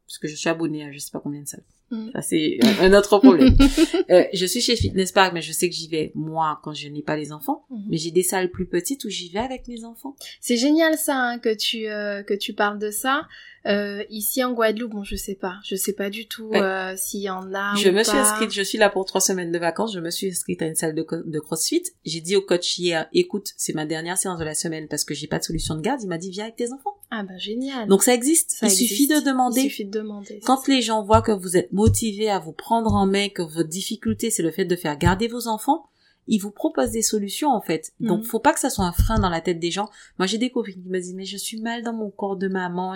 parce 0.07 0.19
que 0.19 0.27
je 0.29 0.35
suis 0.35 0.49
abonnée 0.49 0.85
à 0.85 0.91
je 0.93 0.99
sais 0.99 1.11
pas 1.11 1.21
combien 1.21 1.43
de 1.43 1.47
salles. 1.49 1.65
Mhm. 1.91 2.11
Ça 2.15 2.23
c'est 2.23 2.59
un 2.81 2.93
autre 2.95 3.19
problème. 3.19 3.57
Euh, 4.11 4.25
je 4.33 4.47
suis 4.47 4.63
chez 4.63 4.75
Fitness 4.75 5.13
Park, 5.13 5.33
mais 5.35 5.43
je 5.43 5.53
sais 5.53 5.69
que 5.69 5.75
j'y 5.75 5.87
vais 5.89 6.13
moi 6.15 6.61
quand 6.63 6.73
je 6.73 6.89
n'ai 6.89 7.03
pas 7.03 7.17
les 7.17 7.31
enfants. 7.31 7.67
Mhm. 7.71 7.85
Mais 7.91 7.97
j'ai 7.99 8.11
des 8.11 8.23
salles 8.23 8.51
plus 8.51 8.67
petites 8.67 9.05
où 9.05 9.11
j'y 9.11 9.29
vais 9.29 9.39
avec 9.39 9.69
mes 9.69 9.85
enfants. 9.85 10.17
C'est 10.41 10.57
génial 10.57 10.97
ça 10.97 11.17
hein, 11.17 11.39
que 11.39 11.55
tu 11.55 11.87
euh, 11.89 12.23
que 12.23 12.33
tu 12.33 12.55
parles 12.55 12.79
de 12.79 12.91
ça. 12.91 13.27
Euh, 13.67 14.03
ici 14.09 14.43
en 14.43 14.53
Guadeloupe, 14.55 14.93
bon 14.93 15.05
je 15.05 15.17
sais 15.17 15.35
pas, 15.35 15.57
je 15.65 15.75
sais 15.77 15.93
pas 15.93 16.09
du 16.09 16.27
tout 16.27 16.49
Ouais. 16.49 16.61
euh, 16.63 16.95
s'il 16.97 17.21
y 17.21 17.29
en 17.29 17.53
a 17.53 17.75
je 17.77 17.91
ou 17.91 17.93
me 17.93 18.03
suis 18.03 18.17
inscrite, 18.17 18.51
je 18.53 18.63
suis 18.63 18.79
là 18.79 18.89
pour 18.89 19.05
trois 19.05 19.21
semaines 19.21 19.53
de 19.53 19.59
vacances. 19.59 19.93
Je 19.93 20.01
me 20.01 20.11
suis 20.11 20.29
inscrite 20.29 20.63
à 20.63 20.67
une 20.67 20.75
salle 20.77 20.95
de, 20.95 21.05
de 21.27 21.39
CrossFit. 21.41 21.83
J'ai 22.07 22.21
dit 22.21 22.37
au 22.37 22.41
coach 22.41 22.79
hier, 22.79 23.09
écoute, 23.13 23.49
c'est 23.59 23.75
ma 23.75 23.85
dernière 23.85 24.17
séance 24.17 24.39
de 24.39 24.45
la 24.45 24.55
semaine 24.55 24.89
parce 24.89 25.05
que 25.05 25.13
j'ai 25.13 25.27
pas 25.27 25.39
de 25.39 25.45
solution 25.45 25.75
de 25.75 25.83
garde. 25.83 26.01
Il 26.03 26.09
m'a 26.09 26.17
dit 26.19 26.31
viens 26.31 26.45
avec 26.45 26.57
tes 26.57 26.73
enfants. 26.73 26.97
Ah 27.11 27.23
bah 27.23 27.39
génial. 27.39 27.89
Donc 27.89 28.03
ça 28.03 28.13
existe. 28.13 28.51
Ça 28.51 28.67
Il 28.67 28.71
suffit 28.71 29.09
de 29.09 29.21
demander. 29.21 29.63
Il 29.63 29.71
suffit 29.71 29.85
de 29.87 29.99
demander. 29.99 30.41
Quand 30.45 30.67
les 30.69 30.83
gens 30.83 31.03
voient 31.03 31.23
que 31.23 31.33
vous 31.33 31.57
êtes 31.57 31.73
motivé 31.73 32.29
à 32.29 32.39
vous 32.39 32.53
prendre 32.53 32.93
en 32.95 33.07
main, 33.07 33.29
que 33.31 33.43
votre 33.43 33.69
difficulté 33.69 34.31
c'est 34.31 34.43
le 34.43 34.51
fait 34.51 34.67
de 34.67 34.77
faire 34.77 34.97
garder 34.99 35.27
vos 35.29 35.49
enfants, 35.49 35.87
ils 36.27 36.39
vous 36.39 36.51
proposent 36.51 36.91
des 36.91 37.01
solutions 37.01 37.49
en 37.51 37.63
fait. 37.63 37.93
Donc 38.01 38.19
Mhm. 38.21 38.25
faut 38.27 38.41
pas 38.41 38.53
que 38.53 38.61
ça 38.61 38.69
soit 38.69 38.85
un 38.85 38.93
frein 38.93 39.19
dans 39.19 39.31
la 39.31 39.41
tête 39.41 39.59
des 39.59 39.71
gens. 39.71 39.89
Moi 40.19 40.27
j'ai 40.27 40.37
des 40.37 40.51
copines 40.51 40.83
qui 40.83 40.89
me 40.91 40.99
disent 41.01 41.15
mais 41.15 41.25
je 41.25 41.39
suis 41.39 41.61
mal 41.63 41.83
dans 41.83 41.95
mon 41.95 42.11
corps 42.11 42.37
de 42.37 42.49
maman, 42.49 42.95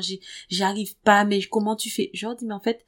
j'arrive 0.50 0.94
pas, 1.04 1.24
mais 1.24 1.40
comment 1.42 1.74
tu 1.76 1.88
fais? 1.88 2.10
Je 2.12 2.26
leur 2.26 2.36
dis 2.36 2.44
mais 2.44 2.54
en 2.54 2.60
fait 2.60 2.84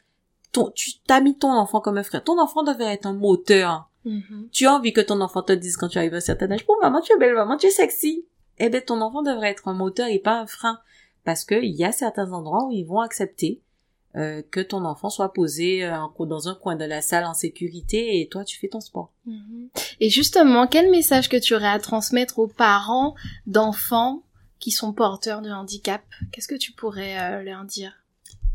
ton, 0.52 0.70
tu 0.74 0.92
t'as 1.06 1.20
mis 1.20 1.36
ton 1.38 1.50
enfant 1.50 1.80
comme 1.80 1.96
un 1.96 2.02
frère. 2.04 2.22
Ton 2.22 2.38
enfant 2.40 2.62
devrait 2.62 2.92
être 2.92 3.06
un 3.06 3.14
moteur. 3.14 3.90
Mhm. 4.04 4.48
Tu 4.52 4.66
as 4.66 4.74
envie 4.74 4.92
que 4.92 5.00
ton 5.00 5.22
enfant 5.22 5.42
te 5.42 5.52
dise 5.52 5.78
quand 5.78 5.88
tu 5.88 5.96
arrives 5.96 6.12
à 6.14 6.18
un 6.18 6.20
certain 6.20 6.50
âge, 6.52 6.64
oh 6.68 6.76
maman 6.82 7.00
tu 7.00 7.12
es 7.14 7.18
belle, 7.18 7.34
maman 7.34 7.56
tu 7.56 7.66
es 7.68 7.70
sexy. 7.70 8.26
Eh 8.58 8.68
ben 8.68 8.82
ton 8.82 9.00
enfant 9.00 9.22
devrait 9.22 9.48
être 9.50 9.66
un 9.66 9.72
moteur 9.74 10.08
et 10.08 10.18
pas 10.18 10.38
un 10.38 10.46
frein. 10.46 10.78
Parce 11.24 11.44
que 11.44 11.62
il 11.62 11.74
y 11.74 11.84
a 11.84 11.92
certains 11.92 12.32
endroits 12.32 12.66
où 12.66 12.72
ils 12.72 12.84
vont 12.84 13.00
accepter 13.00 13.60
euh, 14.16 14.42
que 14.50 14.60
ton 14.60 14.84
enfant 14.84 15.10
soit 15.10 15.32
posé 15.32 15.84
euh, 15.84 15.96
dans 16.20 16.48
un 16.48 16.54
coin 16.54 16.76
de 16.76 16.84
la 16.84 17.02
salle 17.02 17.24
en 17.24 17.34
sécurité 17.34 18.20
et 18.20 18.28
toi 18.28 18.44
tu 18.44 18.58
fais 18.58 18.68
ton 18.68 18.80
sport. 18.80 19.10
Mhm. 19.26 19.70
Et 20.00 20.08
justement, 20.08 20.68
quel 20.68 20.90
message 20.90 21.28
que 21.28 21.36
tu 21.36 21.54
aurais 21.54 21.68
à 21.68 21.80
transmettre 21.80 22.38
aux 22.38 22.46
parents 22.46 23.14
d'enfants 23.46 24.22
qui 24.60 24.70
sont 24.70 24.92
porteurs 24.92 25.42
de 25.42 25.50
handicap? 25.50 26.02
Qu'est-ce 26.30 26.48
que 26.48 26.54
tu 26.54 26.72
pourrais 26.72 27.18
euh, 27.18 27.42
leur 27.42 27.64
dire? 27.64 28.04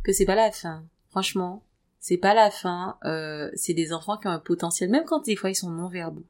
Que 0.04 0.14
c'est 0.14 0.26
pas 0.26 0.36
la 0.36 0.52
fin. 0.52 0.86
Franchement, 1.10 1.64
c'est 2.00 2.18
pas 2.18 2.34
la 2.34 2.52
fin. 2.52 2.98
Euh, 3.04 3.52
c'est 3.56 3.74
des 3.74 3.92
enfants 3.92 4.18
qui 4.18 4.28
ont 4.28 4.32
un 4.32 4.40
potentiel, 4.40 4.90
même 4.90 5.04
quand 5.06 5.26
des 5.26 5.36
fois 5.36 5.50
ils 5.50 5.56
sont 5.56 5.70
non 5.70 5.90
verbaux. 5.90 6.26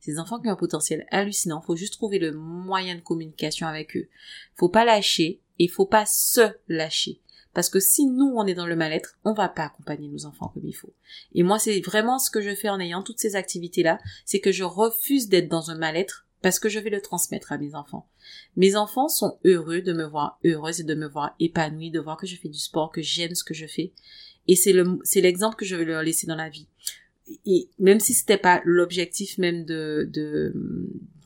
C'est 0.00 0.12
des 0.12 0.18
enfants 0.18 0.38
qui 0.38 0.48
ont 0.48 0.52
un 0.52 0.56
potentiel 0.56 1.06
hallucinant. 1.10 1.60
Faut 1.60 1.76
juste 1.76 1.94
trouver 1.94 2.18
le 2.18 2.32
moyen 2.32 2.94
de 2.94 3.00
communication 3.00 3.66
avec 3.66 3.96
eux. 3.96 4.08
Faut 4.54 4.68
pas 4.68 4.84
lâcher 4.84 5.40
et 5.58 5.68
faut 5.68 5.86
pas 5.86 6.06
se 6.06 6.52
lâcher. 6.68 7.20
Parce 7.54 7.70
que 7.70 7.80
si 7.80 8.06
nous, 8.06 8.34
on 8.36 8.46
est 8.46 8.54
dans 8.54 8.66
le 8.66 8.76
mal-être, 8.76 9.18
on 9.24 9.32
va 9.32 9.48
pas 9.48 9.64
accompagner 9.64 10.08
nos 10.08 10.26
enfants 10.26 10.50
comme 10.54 10.66
il 10.66 10.74
faut. 10.74 10.92
Et 11.34 11.42
moi, 11.42 11.58
c'est 11.58 11.80
vraiment 11.80 12.18
ce 12.18 12.30
que 12.30 12.40
je 12.40 12.54
fais 12.54 12.68
en 12.68 12.78
ayant 12.78 13.02
toutes 13.02 13.18
ces 13.18 13.36
activités-là, 13.36 13.98
c'est 14.24 14.40
que 14.40 14.52
je 14.52 14.64
refuse 14.64 15.28
d'être 15.28 15.48
dans 15.48 15.70
un 15.70 15.76
mal-être 15.76 16.26
parce 16.40 16.60
que 16.60 16.68
je 16.68 16.78
vais 16.78 16.90
le 16.90 17.00
transmettre 17.00 17.50
à 17.50 17.58
mes 17.58 17.74
enfants. 17.74 18.08
Mes 18.56 18.76
enfants 18.76 19.08
sont 19.08 19.38
heureux 19.44 19.80
de 19.80 19.92
me 19.92 20.04
voir 20.04 20.38
heureuse 20.44 20.80
et 20.80 20.84
de 20.84 20.94
me 20.94 21.08
voir 21.08 21.34
épanouie, 21.40 21.90
de 21.90 22.00
voir 22.00 22.16
que 22.16 22.26
je 22.26 22.36
fais 22.36 22.48
du 22.48 22.58
sport, 22.58 22.92
que 22.92 23.02
j'aime 23.02 23.34
ce 23.34 23.42
que 23.42 23.54
je 23.54 23.66
fais. 23.66 23.92
Et 24.46 24.54
c'est 24.54 24.72
le, 24.72 24.98
c'est 25.02 25.20
l'exemple 25.20 25.56
que 25.56 25.64
je 25.64 25.74
vais 25.74 25.84
leur 25.84 26.02
laisser 26.02 26.26
dans 26.26 26.36
la 26.36 26.48
vie. 26.48 26.68
Et 27.44 27.68
même 27.78 28.00
si 28.00 28.14
c'était 28.14 28.38
pas 28.38 28.62
l'objectif 28.64 29.36
même 29.36 29.64
de, 29.64 30.08
de, 30.10 30.54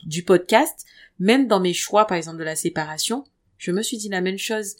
du 0.04 0.24
podcast, 0.24 0.86
même 1.18 1.46
dans 1.46 1.60
mes 1.60 1.74
choix, 1.74 2.06
par 2.06 2.16
exemple, 2.16 2.38
de 2.38 2.44
la 2.44 2.56
séparation, 2.56 3.24
je 3.62 3.70
me 3.70 3.80
suis 3.82 3.96
dit 3.96 4.08
la 4.08 4.20
même 4.20 4.38
chose. 4.38 4.74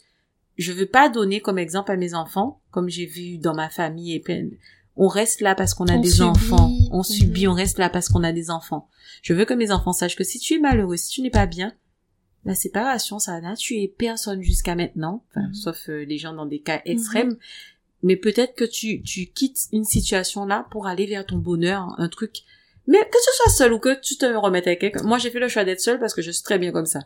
Je 0.57 0.73
veux 0.73 0.85
pas 0.85 1.07
donner 1.09 1.39
comme 1.39 1.57
exemple 1.57 1.91
à 1.91 1.95
mes 1.95 2.13
enfants, 2.13 2.59
comme 2.69 2.89
j'ai 2.89 3.05
vu 3.05 3.37
dans 3.37 3.55
ma 3.55 3.69
famille 3.69 4.13
et 4.13 4.19
plein, 4.19 4.49
on 4.97 5.07
reste 5.07 5.39
là 5.41 5.55
parce 5.55 5.73
qu'on 5.73 5.87
a 5.87 5.95
On 5.95 6.01
des 6.01 6.09
subit. 6.09 6.23
enfants. 6.23 6.69
On 6.91 6.97
Mhm. 6.97 7.03
subit, 7.03 7.47
on 7.47 7.53
reste 7.53 7.79
là 7.79 7.89
parce 7.89 8.09
qu'on 8.09 8.23
a 8.23 8.33
des 8.33 8.51
enfants. 8.51 8.89
Je 9.21 9.33
veux 9.33 9.45
que 9.45 9.53
mes 9.53 9.71
enfants 9.71 9.93
sachent 9.93 10.17
que 10.17 10.23
si 10.25 10.37
tu 10.37 10.55
es 10.55 10.59
malheureux, 10.59 10.97
si 10.97 11.09
tu 11.09 11.21
n'es 11.21 11.29
pas 11.31 11.45
bien, 11.47 11.73
la 12.45 12.55
séparation, 12.55 13.19
ça 13.19 13.39
n'a 13.39 13.55
tué 13.55 13.87
personne 13.97 14.41
jusqu'à 14.43 14.75
maintenant, 14.75 15.23
enfin, 15.31 15.47
Mhm. 15.47 15.53
sauf 15.53 15.89
euh, 15.89 16.03
les 16.03 16.17
gens 16.17 16.33
dans 16.33 16.45
des 16.45 16.59
cas 16.59 16.81
extrêmes. 16.85 17.37
Mais 18.03 18.17
peut-être 18.17 18.53
que 18.53 18.65
tu, 18.65 19.01
tu 19.01 19.27
quittes 19.27 19.69
une 19.71 19.85
situation 19.85 20.45
là 20.45 20.67
pour 20.71 20.87
aller 20.87 21.05
vers 21.07 21.25
ton 21.25 21.37
bonheur, 21.37 21.95
un 21.97 22.09
truc. 22.09 22.41
Mais 22.85 22.97
que 22.99 23.17
ce 23.17 23.31
soit 23.37 23.51
seul 23.53 23.71
ou 23.73 23.79
que 23.79 23.97
tu 24.01 24.17
te 24.17 24.25
remettes 24.25 24.67
avec 24.67 24.81
quelqu'un. 24.81 25.03
Moi, 25.03 25.17
j'ai 25.19 25.29
fait 25.31 25.39
le 25.39 25.47
choix 25.47 25.63
d'être 25.63 25.79
seule 25.79 26.01
parce 26.01 26.13
que 26.13 26.21
je 26.21 26.31
suis 26.31 26.43
très 26.43 26.59
bien 26.59 26.73
comme 26.73 26.85
ça. 26.85 26.99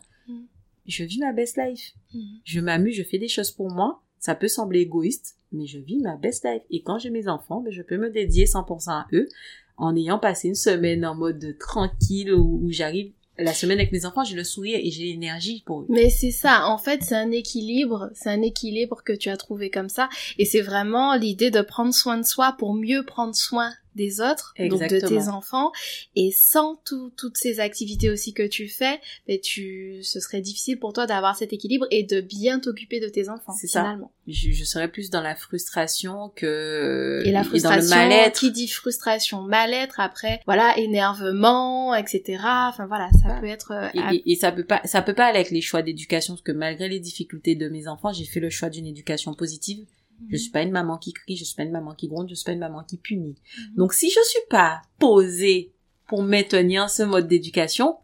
Je 0.88 1.04
vis 1.04 1.18
ma 1.18 1.32
best 1.32 1.56
life. 1.56 1.92
Mhm. 2.12 2.40
Je 2.44 2.60
m'amuse, 2.60 2.96
je 2.96 3.04
fais 3.04 3.18
des 3.18 3.28
choses 3.28 3.52
pour 3.52 3.70
moi. 3.70 4.02
Ça 4.18 4.34
peut 4.34 4.48
sembler 4.48 4.80
égoïste, 4.80 5.36
mais 5.52 5.66
je 5.66 5.78
vis 5.78 6.00
ma 6.00 6.16
best 6.16 6.44
life. 6.44 6.62
Et 6.70 6.82
quand 6.82 6.98
j'ai 6.98 7.10
mes 7.10 7.28
enfants, 7.28 7.60
ben, 7.60 7.72
je 7.72 7.82
peux 7.82 7.98
me 7.98 8.10
dédier 8.10 8.46
100% 8.46 8.90
à 8.90 9.06
eux 9.12 9.28
en 9.76 9.94
ayant 9.94 10.18
passé 10.18 10.48
une 10.48 10.56
semaine 10.56 11.06
en 11.06 11.14
mode 11.14 11.56
tranquille 11.60 12.32
où, 12.32 12.60
où 12.64 12.70
j'arrive 12.72 13.12
la 13.38 13.54
semaine 13.54 13.78
avec 13.78 13.92
mes 13.92 14.04
enfants, 14.04 14.24
j'ai 14.24 14.34
le 14.34 14.44
sourire 14.44 14.80
et 14.82 14.90
j'ai 14.90 15.04
l'énergie 15.04 15.62
pour 15.64 15.82
eux. 15.82 15.86
Mais 15.88 16.10
c'est 16.10 16.30
ça, 16.30 16.66
en 16.66 16.78
fait, 16.78 17.02
c'est 17.02 17.14
un 17.14 17.30
équilibre, 17.30 18.10
c'est 18.14 18.30
un 18.30 18.42
équilibre 18.42 19.02
que 19.04 19.12
tu 19.12 19.28
as 19.28 19.36
trouvé 19.36 19.70
comme 19.70 19.88
ça, 19.88 20.08
et 20.38 20.44
c'est 20.44 20.60
vraiment 20.60 21.14
l'idée 21.14 21.50
de 21.50 21.60
prendre 21.60 21.94
soin 21.94 22.18
de 22.18 22.24
soi 22.24 22.56
pour 22.58 22.74
mieux 22.74 23.04
prendre 23.04 23.34
soin 23.34 23.70
des 23.98 24.22
autres, 24.22 24.54
donc 24.70 24.80
de 24.88 24.98
tes 25.00 25.28
enfants, 25.28 25.72
et 26.16 26.30
sans 26.30 26.76
tout- 26.86 27.12
toutes 27.16 27.36
ces 27.36 27.60
activités 27.60 28.08
aussi 28.08 28.32
que 28.32 28.46
tu 28.46 28.68
fais, 28.68 28.98
ben 29.26 29.38
tu, 29.38 29.98
ce 30.02 30.20
serait 30.20 30.40
difficile 30.40 30.78
pour 30.78 30.94
toi 30.94 31.06
d'avoir 31.06 31.36
cet 31.36 31.52
équilibre 31.52 31.86
et 31.90 32.04
de 32.04 32.22
bien 32.22 32.60
t'occuper 32.60 33.00
de 33.00 33.08
tes 33.10 33.28
enfants, 33.28 33.52
C'est 33.60 33.66
ça. 33.66 33.80
finalement. 33.82 34.10
Je, 34.26 34.52
je 34.52 34.64
serais 34.64 34.88
plus 34.88 35.10
dans 35.10 35.20
la 35.22 35.34
frustration 35.34 36.30
que 36.36 37.22
Et 37.24 37.30
la 37.32 37.40
dans 37.40 37.44
le 37.44 37.48
frustration, 37.50 37.96
mal-être. 37.96 38.38
qui 38.40 38.50
dit 38.52 38.68
frustration, 38.68 39.42
mal-être, 39.42 40.00
après, 40.00 40.40
voilà, 40.46 40.76
énervement, 40.78 41.94
etc. 41.94 42.38
Enfin 42.68 42.86
voilà, 42.86 43.08
ça 43.22 43.28
Ouais. 43.34 43.40
peut 43.40 43.46
être... 43.46 43.72
euh, 43.72 43.88
Et, 44.12 44.16
et- 44.16 44.32
et 44.32 44.36
ça 44.36 44.52
peut 44.52 44.64
pas, 44.64 44.80
ça 44.84 45.02
peut 45.02 45.14
pas 45.14 45.26
aller 45.26 45.38
avec 45.38 45.50
les 45.50 45.60
choix 45.60 45.82
d'éducation, 45.82 46.34
parce 46.34 46.42
que 46.42 46.52
malgré 46.52 46.88
les 46.88 47.00
difficultés 47.00 47.54
de 47.54 47.68
mes 47.68 47.88
enfants, 47.88 48.12
j'ai 48.12 48.24
fait 48.24 48.40
le 48.40 48.50
choix 48.50 48.68
d'une 48.70 48.86
éducation 48.86 49.34
positive. 49.34 49.84
Je 50.30 50.36
suis 50.36 50.50
pas 50.50 50.62
une 50.62 50.72
maman 50.72 50.98
qui 50.98 51.12
crie, 51.12 51.36
je 51.36 51.44
suis 51.44 51.54
pas 51.56 51.62
une 51.62 51.70
maman 51.72 51.94
qui 51.94 52.08
gronde, 52.08 52.28
je 52.28 52.34
suis 52.34 52.44
pas 52.44 52.52
une 52.52 52.58
maman 52.58 52.82
qui 52.84 52.96
punit. 52.96 53.36
Mhm. 53.58 53.74
Donc 53.76 53.92
si 53.94 54.10
je 54.10 54.20
suis 54.24 54.46
pas 54.50 54.82
posée 54.98 55.72
pour 56.06 56.22
maintenir 56.22 56.90
ce 56.90 57.02
mode 57.02 57.28
d'éducation, 57.28 57.96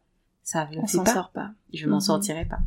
ça 0.43 0.69
ne 0.71 0.87
s'en 0.87 1.05
sort 1.07 1.31
pas. 1.33 1.51
Je 1.73 1.87
m'en 1.89 1.97
Mhm. 1.97 2.01
sortirai 2.03 2.45
pas. 2.45 2.59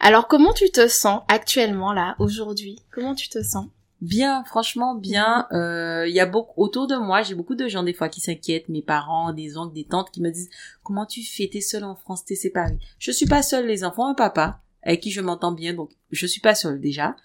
Alors 0.00 0.28
comment 0.28 0.52
tu 0.52 0.70
te 0.70 0.86
sens 0.88 1.22
actuellement 1.28 1.92
là, 1.92 2.14
aujourd'hui? 2.18 2.78
Comment 2.92 3.14
tu 3.14 3.28
te 3.28 3.42
sens? 3.42 3.66
Bien, 4.00 4.44
franchement, 4.44 4.94
bien. 4.94 5.48
Euh, 5.50 6.06
Il 6.06 6.14
y 6.14 6.20
a 6.20 6.26
beaucoup 6.26 6.62
autour 6.62 6.86
de 6.86 6.94
moi, 6.94 7.22
j'ai 7.22 7.34
beaucoup 7.34 7.56
de 7.56 7.66
gens 7.66 7.82
des 7.82 7.92
fois 7.92 8.08
qui 8.08 8.20
s'inquiètent, 8.20 8.68
mes 8.68 8.80
parents, 8.82 9.32
des 9.32 9.56
oncles, 9.56 9.74
des 9.74 9.84
tantes 9.84 10.12
qui 10.12 10.20
me 10.22 10.30
disent 10.30 10.50
comment 10.84 11.04
tu 11.04 11.22
fais, 11.24 11.48
t'es 11.50 11.60
seule 11.60 11.82
en 11.82 11.96
France, 11.96 12.24
t'es 12.24 12.36
séparée. 12.36 12.78
Je 13.00 13.10
suis 13.10 13.26
pas 13.26 13.42
seule, 13.42 13.66
les 13.66 13.82
enfants, 13.82 14.06
un 14.06 14.14
papa 14.14 14.60
avec 14.84 15.00
qui 15.00 15.10
je 15.10 15.20
m'entends 15.20 15.50
bien, 15.52 15.74
donc 15.74 15.90
je 16.12 16.26
suis 16.26 16.40
pas 16.40 16.54
seule 16.54 16.80
déjà. 16.80 17.16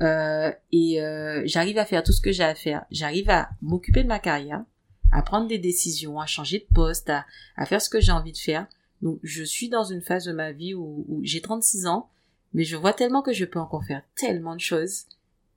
Euh, 0.00 0.52
et 0.72 1.00
euh, 1.00 1.42
j'arrive 1.44 1.78
à 1.78 1.84
faire 1.84 2.02
tout 2.02 2.12
ce 2.12 2.20
que 2.20 2.32
j'ai 2.32 2.44
à 2.44 2.54
faire. 2.54 2.84
J'arrive 2.90 3.30
à 3.30 3.50
m'occuper 3.62 4.02
de 4.02 4.08
ma 4.08 4.18
carrière, 4.18 4.64
à 5.12 5.22
prendre 5.22 5.46
des 5.46 5.58
décisions, 5.58 6.20
à 6.20 6.26
changer 6.26 6.58
de 6.58 6.74
poste, 6.74 7.10
à, 7.10 7.24
à 7.56 7.66
faire 7.66 7.80
ce 7.80 7.88
que 7.88 8.00
j'ai 8.00 8.12
envie 8.12 8.32
de 8.32 8.38
faire. 8.38 8.66
Donc 9.02 9.18
je 9.22 9.44
suis 9.44 9.68
dans 9.68 9.84
une 9.84 10.02
phase 10.02 10.24
de 10.24 10.32
ma 10.32 10.52
vie 10.52 10.74
où, 10.74 11.04
où 11.08 11.20
j'ai 11.22 11.40
36 11.40 11.86
ans, 11.86 12.08
mais 12.52 12.64
je 12.64 12.76
vois 12.76 12.92
tellement 12.92 13.22
que 13.22 13.32
je 13.32 13.44
peux 13.44 13.58
encore 13.58 13.84
faire 13.84 14.02
tellement 14.16 14.54
de 14.54 14.60
choses 14.60 15.04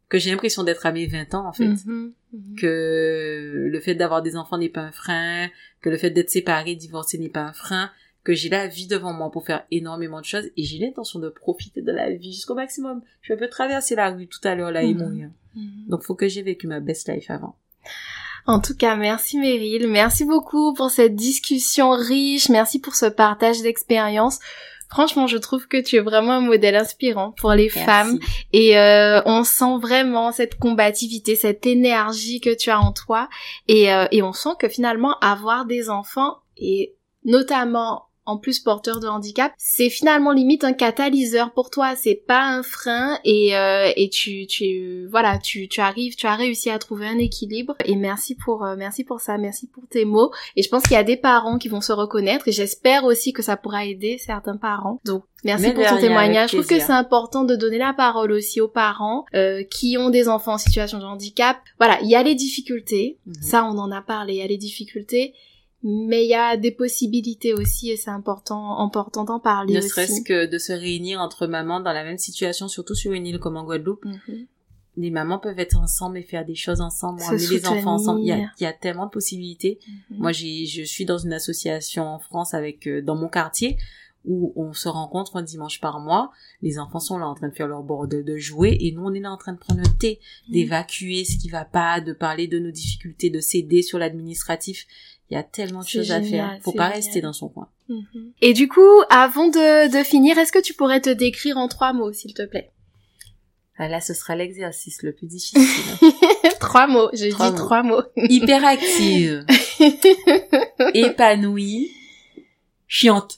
que 0.09 0.17
j'ai 0.17 0.31
l'impression 0.31 0.63
d'être 0.63 0.85
à 0.85 0.91
mes 0.91 1.05
20 1.05 1.33
ans 1.35 1.47
en 1.47 1.53
fait. 1.53 1.67
Mhm, 1.67 2.13
mhm. 2.33 2.55
Que 2.57 3.67
le 3.69 3.79
fait 3.79 3.95
d'avoir 3.95 4.21
des 4.21 4.35
enfants 4.35 4.57
n'est 4.57 4.69
pas 4.69 4.81
un 4.81 4.91
frein, 4.91 5.49
que 5.81 5.89
le 5.89 5.97
fait 5.97 6.11
d'être 6.11 6.29
séparé, 6.29 6.75
divorcé 6.75 7.17
n'est 7.17 7.29
pas 7.29 7.43
un 7.43 7.53
frein, 7.53 7.91
que 8.27 8.33
j'ai 8.33 8.49
la 8.49 8.67
vie 8.67 8.87
devant 8.87 9.13
moi 9.13 9.31
pour 9.31 9.45
faire 9.45 9.63
énormément 9.71 10.19
de 10.19 10.25
choses 10.25 10.47
et 10.57 10.63
j'ai 10.63 10.79
l'intention 10.79 11.17
de 11.19 11.29
profiter 11.29 11.81
de 11.81 11.91
la 11.93 12.11
vie 12.11 12.33
jusqu'au 12.33 12.55
maximum. 12.55 13.01
Je 13.21 13.33
peux 13.33 13.47
traverser 13.47 13.95
la 13.95 14.09
rue 14.11 14.27
tout 14.27 14.41
à 14.43 14.53
l'heure 14.53 14.71
là 14.71 14.83
et 14.83 14.93
Mhm. 14.93 15.01
mourir. 15.01 15.29
Mhm. 15.55 15.85
Donc 15.87 16.03
faut 16.03 16.13
que 16.15 16.27
j'ai 16.27 16.41
vécu 16.41 16.67
ma 16.67 16.81
best 16.81 17.07
life 17.07 17.29
avant. 17.31 17.55
En 18.45 18.59
tout 18.59 18.75
cas, 18.75 18.97
merci 18.97 19.37
Meryl, 19.37 19.87
merci 19.87 20.25
beaucoup 20.25 20.73
pour 20.73 20.89
cette 20.91 21.15
discussion 21.15 21.91
riche, 21.91 22.49
merci 22.49 22.79
pour 22.81 22.95
ce 22.95 23.05
partage 23.05 23.61
d'expérience. 23.61 24.39
Franchement, 24.89 25.27
je 25.27 25.37
trouve 25.37 25.67
que 25.69 25.81
tu 25.81 25.95
es 25.95 25.99
vraiment 26.01 26.33
un 26.33 26.41
modèle 26.41 26.75
inspirant 26.75 27.31
pour 27.31 27.51
les 27.53 27.65
Merci. 27.73 27.79
femmes 27.85 28.19
et 28.53 28.77
euh, 28.77 29.21
on 29.25 29.43
sent 29.45 29.77
vraiment 29.81 30.31
cette 30.33 30.55
combativité, 30.59 31.35
cette 31.37 31.65
énergie 31.65 32.39
que 32.41 32.53
tu 32.53 32.69
as 32.71 32.79
en 32.79 32.91
toi 32.91 33.29
et, 33.69 33.91
euh, 33.93 34.07
et 34.11 34.21
on 34.21 34.33
sent 34.33 34.55
que 34.59 34.67
finalement 34.69 35.17
avoir 35.19 35.65
des 35.65 35.89
enfants 35.89 36.37
et 36.57 36.93
notamment 37.25 38.06
en 38.27 38.37
plus 38.37 38.59
porteur 38.59 38.99
de 38.99 39.07
handicap, 39.07 39.51
c'est 39.57 39.89
finalement 39.89 40.31
limite 40.31 40.63
un 40.63 40.73
catalyseur 40.73 41.51
pour 41.53 41.69
toi, 41.71 41.95
c'est 41.95 42.21
pas 42.27 42.43
un 42.43 42.61
frein 42.61 43.17
et 43.23 43.57
euh, 43.57 43.91
et 43.95 44.09
tu 44.09 44.45
tu 44.47 45.07
voilà, 45.09 45.39
tu 45.39 45.67
tu 45.67 45.81
arrives, 45.81 46.15
tu 46.15 46.27
as 46.27 46.35
réussi 46.35 46.69
à 46.69 46.77
trouver 46.77 47.07
un 47.07 47.17
équilibre 47.17 47.75
et 47.85 47.95
merci 47.95 48.35
pour 48.35 48.63
euh, 48.65 48.75
merci 48.77 49.03
pour 49.03 49.21
ça, 49.21 49.37
merci 49.37 49.67
pour 49.67 49.87
tes 49.87 50.05
mots 50.05 50.31
et 50.55 50.61
je 50.61 50.69
pense 50.69 50.83
qu'il 50.83 50.93
y 50.93 50.97
a 50.97 51.03
des 51.03 51.17
parents 51.17 51.57
qui 51.57 51.69
vont 51.69 51.81
se 51.81 51.93
reconnaître 51.93 52.47
et 52.47 52.51
j'espère 52.51 53.05
aussi 53.05 53.33
que 53.33 53.41
ça 53.41 53.57
pourra 53.57 53.85
aider 53.85 54.17
certains 54.17 54.57
parents. 54.57 54.99
Donc 55.05 55.23
Merci 55.43 55.67
Mais 55.67 55.73
pour 55.75 55.85
ton 55.85 55.99
témoignage. 55.99 56.51
Je 56.51 56.57
trouve 56.57 56.67
que 56.67 56.79
c'est 56.79 56.91
important 56.91 57.43
de 57.43 57.55
donner 57.55 57.77
la 57.77 57.93
parole 57.93 58.31
aussi 58.31 58.59
aux 58.59 58.67
parents 58.67 59.23
euh, 59.35 59.63
qui 59.63 59.95
ont 59.97 60.09
des 60.09 60.27
enfants 60.27 60.53
en 60.53 60.57
situation 60.57 60.97
de 60.97 61.05
handicap. 61.05 61.57
Voilà, 61.79 61.99
il 62.01 62.09
y 62.09 62.15
a 62.15 62.23
les 62.23 62.35
difficultés, 62.35 63.19
Mhm. 63.25 63.33
ça 63.41 63.63
on 63.63 63.77
en 63.77 63.91
a 63.91 64.01
parlé, 64.01 64.33
il 64.33 64.39
y 64.39 64.41
a 64.41 64.47
les 64.47 64.57
difficultés, 64.57 65.33
mais 65.83 66.25
il 66.25 66.29
y 66.29 66.35
a 66.35 66.57
des 66.57 66.71
possibilités 66.71 67.53
aussi 67.53 67.91
et 67.91 67.97
c'est 67.97 68.09
important, 68.09 68.79
important 68.79 69.23
d'en 69.23 69.39
parler 69.39 69.75
Ne 69.75 69.81
serait-ce 69.81 70.21
que 70.21 70.45
de 70.45 70.57
se 70.57 70.73
réunir 70.73 71.19
entre 71.19 71.47
mamans 71.47 71.79
dans 71.79 71.93
la 71.93 72.03
même 72.03 72.17
situation, 72.17 72.67
surtout 72.67 72.95
sur 72.95 73.11
une 73.13 73.27
île 73.27 73.39
comme 73.39 73.57
en 73.57 73.63
Guadeloupe. 73.63 74.05
Mhm. 74.05 74.47
Les 74.99 75.11
mamans 75.11 75.37
peuvent 75.37 75.59
être 75.59 75.77
ensemble 75.77 76.17
et 76.17 76.23
faire 76.23 76.43
des 76.43 76.55
choses 76.55 76.81
ensemble, 76.81 77.21
Se 77.21 77.27
emmener 77.27 77.47
les 77.47 77.67
enfants 77.67 77.93
ensemble. 77.93 78.21
Il 78.21 78.27
y 78.27 78.31
a, 78.31 78.51
y 78.59 78.65
a 78.65 78.73
tellement 78.73 79.05
de 79.05 79.11
possibilités. 79.11 79.79
Mhm. 80.09 80.17
Moi, 80.17 80.31
j'ai, 80.31 80.65
je 80.65 80.81
suis 80.83 81.05
dans 81.05 81.19
une 81.19 81.33
association 81.33 82.03
en 82.03 82.17
France 82.17 82.55
avec, 82.55 82.87
euh, 82.87 83.03
dans 83.03 83.15
mon 83.15 83.29
quartier, 83.29 83.77
où 84.25 84.53
on 84.55 84.73
se 84.73 84.89
rencontre 84.89 85.37
un 85.37 85.43
dimanche 85.43 85.79
par 85.79 85.99
mois. 85.99 86.31
Les 86.63 86.79
enfants 86.79 86.99
sont 86.99 87.19
là 87.19 87.27
en 87.27 87.35
train 87.35 87.47
de 87.47 87.55
faire 87.55 87.67
leur 87.67 87.83
bord 87.83 88.07
de, 88.07 88.37
jouer 88.37 88.75
et 88.81 88.91
nous, 88.91 89.03
on 89.03 89.13
est 89.13 89.19
là 89.19 89.31
en 89.31 89.37
train 89.37 89.53
de 89.53 89.59
prendre 89.59 89.81
un 89.81 89.93
thé, 89.99 90.19
Mhm. 90.47 90.53
d'évacuer 90.53 91.23
ce 91.25 91.37
qui 91.37 91.49
va 91.49 91.63
pas, 91.63 92.01
de 92.01 92.13
parler 92.13 92.47
de 92.47 92.57
nos 92.57 92.71
difficultés, 92.71 93.29
de 93.29 93.39
s'aider 93.39 93.83
sur 93.83 93.99
l'administratif. 93.99 94.85
Il 95.29 95.33
y 95.33 95.37
a 95.37 95.43
tellement 95.43 95.81
de 95.81 95.87
choses 95.87 96.11
à 96.11 96.21
faire. 96.21 96.57
Faut 96.61 96.71
pas 96.71 96.85
génial. 96.85 96.95
rester 96.95 97.21
dans 97.21 97.33
son 97.33 97.49
coin. 97.49 97.67
Mhm. 97.89 98.31
Et 98.41 98.53
du 98.53 98.67
coup, 98.67 99.01
avant 99.09 99.47
de, 99.47 99.91
de 99.91 100.03
finir, 100.03 100.37
est-ce 100.37 100.51
que 100.51 100.61
tu 100.61 100.73
pourrais 100.73 101.01
te 101.01 101.09
décrire 101.09 101.57
en 101.57 101.67
trois 101.67 101.91
mots, 101.93 102.13
s'il 102.13 102.33
te 102.33 102.45
plaît? 102.45 102.71
Ah, 103.79 103.87
là, 103.87 104.01
ce 104.01 104.13
sera 104.15 104.35
l'exercice 104.35 105.03
le 105.03 105.13
plus 105.13 105.27
difficile. 105.27 105.61
Trois 106.59 106.87
mots, 106.87 107.09
j'ai 107.13 107.29
dit 107.29 107.37
mots. 107.37 107.51
trois 107.51 107.83
mots. 107.83 108.01
Hyperactive, 108.17 109.45
épanouie, 110.95 111.91
chiante. 112.87 113.37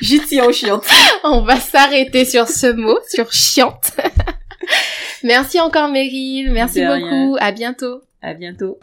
J'y 0.00 0.20
tiens 0.20 0.46
aux 0.46 0.52
chiantes. 0.52 0.84
On 1.22 1.42
va 1.42 1.60
s'arrêter 1.60 2.24
sur 2.24 2.48
ce 2.48 2.72
mot, 2.72 2.98
sur 3.08 3.32
chiante. 3.32 3.92
merci 5.22 5.60
encore 5.60 5.88
Meryl, 5.88 6.50
merci 6.50 6.84
beaucoup, 6.84 7.36
à 7.38 7.52
bientôt. 7.52 8.02
À 8.22 8.34
bientôt. 8.34 8.78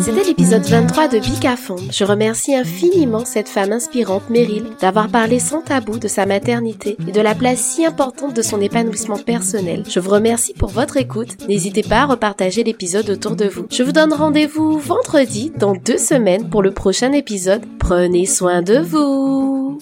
C'était 0.00 0.24
l'épisode 0.24 0.64
23 0.64 1.08
de 1.08 1.18
Bic 1.18 1.46
à 1.46 1.56
fond. 1.56 1.76
Je 1.90 2.04
remercie 2.04 2.54
infiniment 2.54 3.24
cette 3.24 3.48
femme 3.48 3.72
inspirante, 3.72 4.28
Meryl, 4.28 4.66
d'avoir 4.80 5.08
parlé 5.08 5.38
sans 5.38 5.62
tabou 5.62 5.98
de 5.98 6.08
sa 6.08 6.26
maternité 6.26 6.98
et 7.08 7.12
de 7.12 7.20
la 7.22 7.34
place 7.34 7.60
si 7.60 7.86
importante 7.86 8.36
de 8.36 8.42
son 8.42 8.60
épanouissement 8.60 9.16
personnel. 9.16 9.84
Je 9.88 10.00
vous 10.00 10.10
remercie 10.10 10.52
pour 10.52 10.68
votre 10.68 10.98
écoute. 10.98 11.48
N'hésitez 11.48 11.82
pas 11.82 12.02
à 12.02 12.06
repartager 12.06 12.62
l'épisode 12.62 13.08
autour 13.08 13.36
de 13.36 13.46
vous. 13.46 13.66
Je 13.70 13.82
vous 13.82 13.92
donne 13.92 14.12
rendez-vous 14.12 14.78
vendredi 14.78 15.50
dans 15.58 15.74
deux 15.74 15.98
semaines 15.98 16.50
pour 16.50 16.62
le 16.62 16.72
prochain 16.72 17.12
épisode. 17.12 17.62
Prenez 17.78 18.26
soin 18.26 18.60
de 18.60 18.78
vous. 18.80 19.78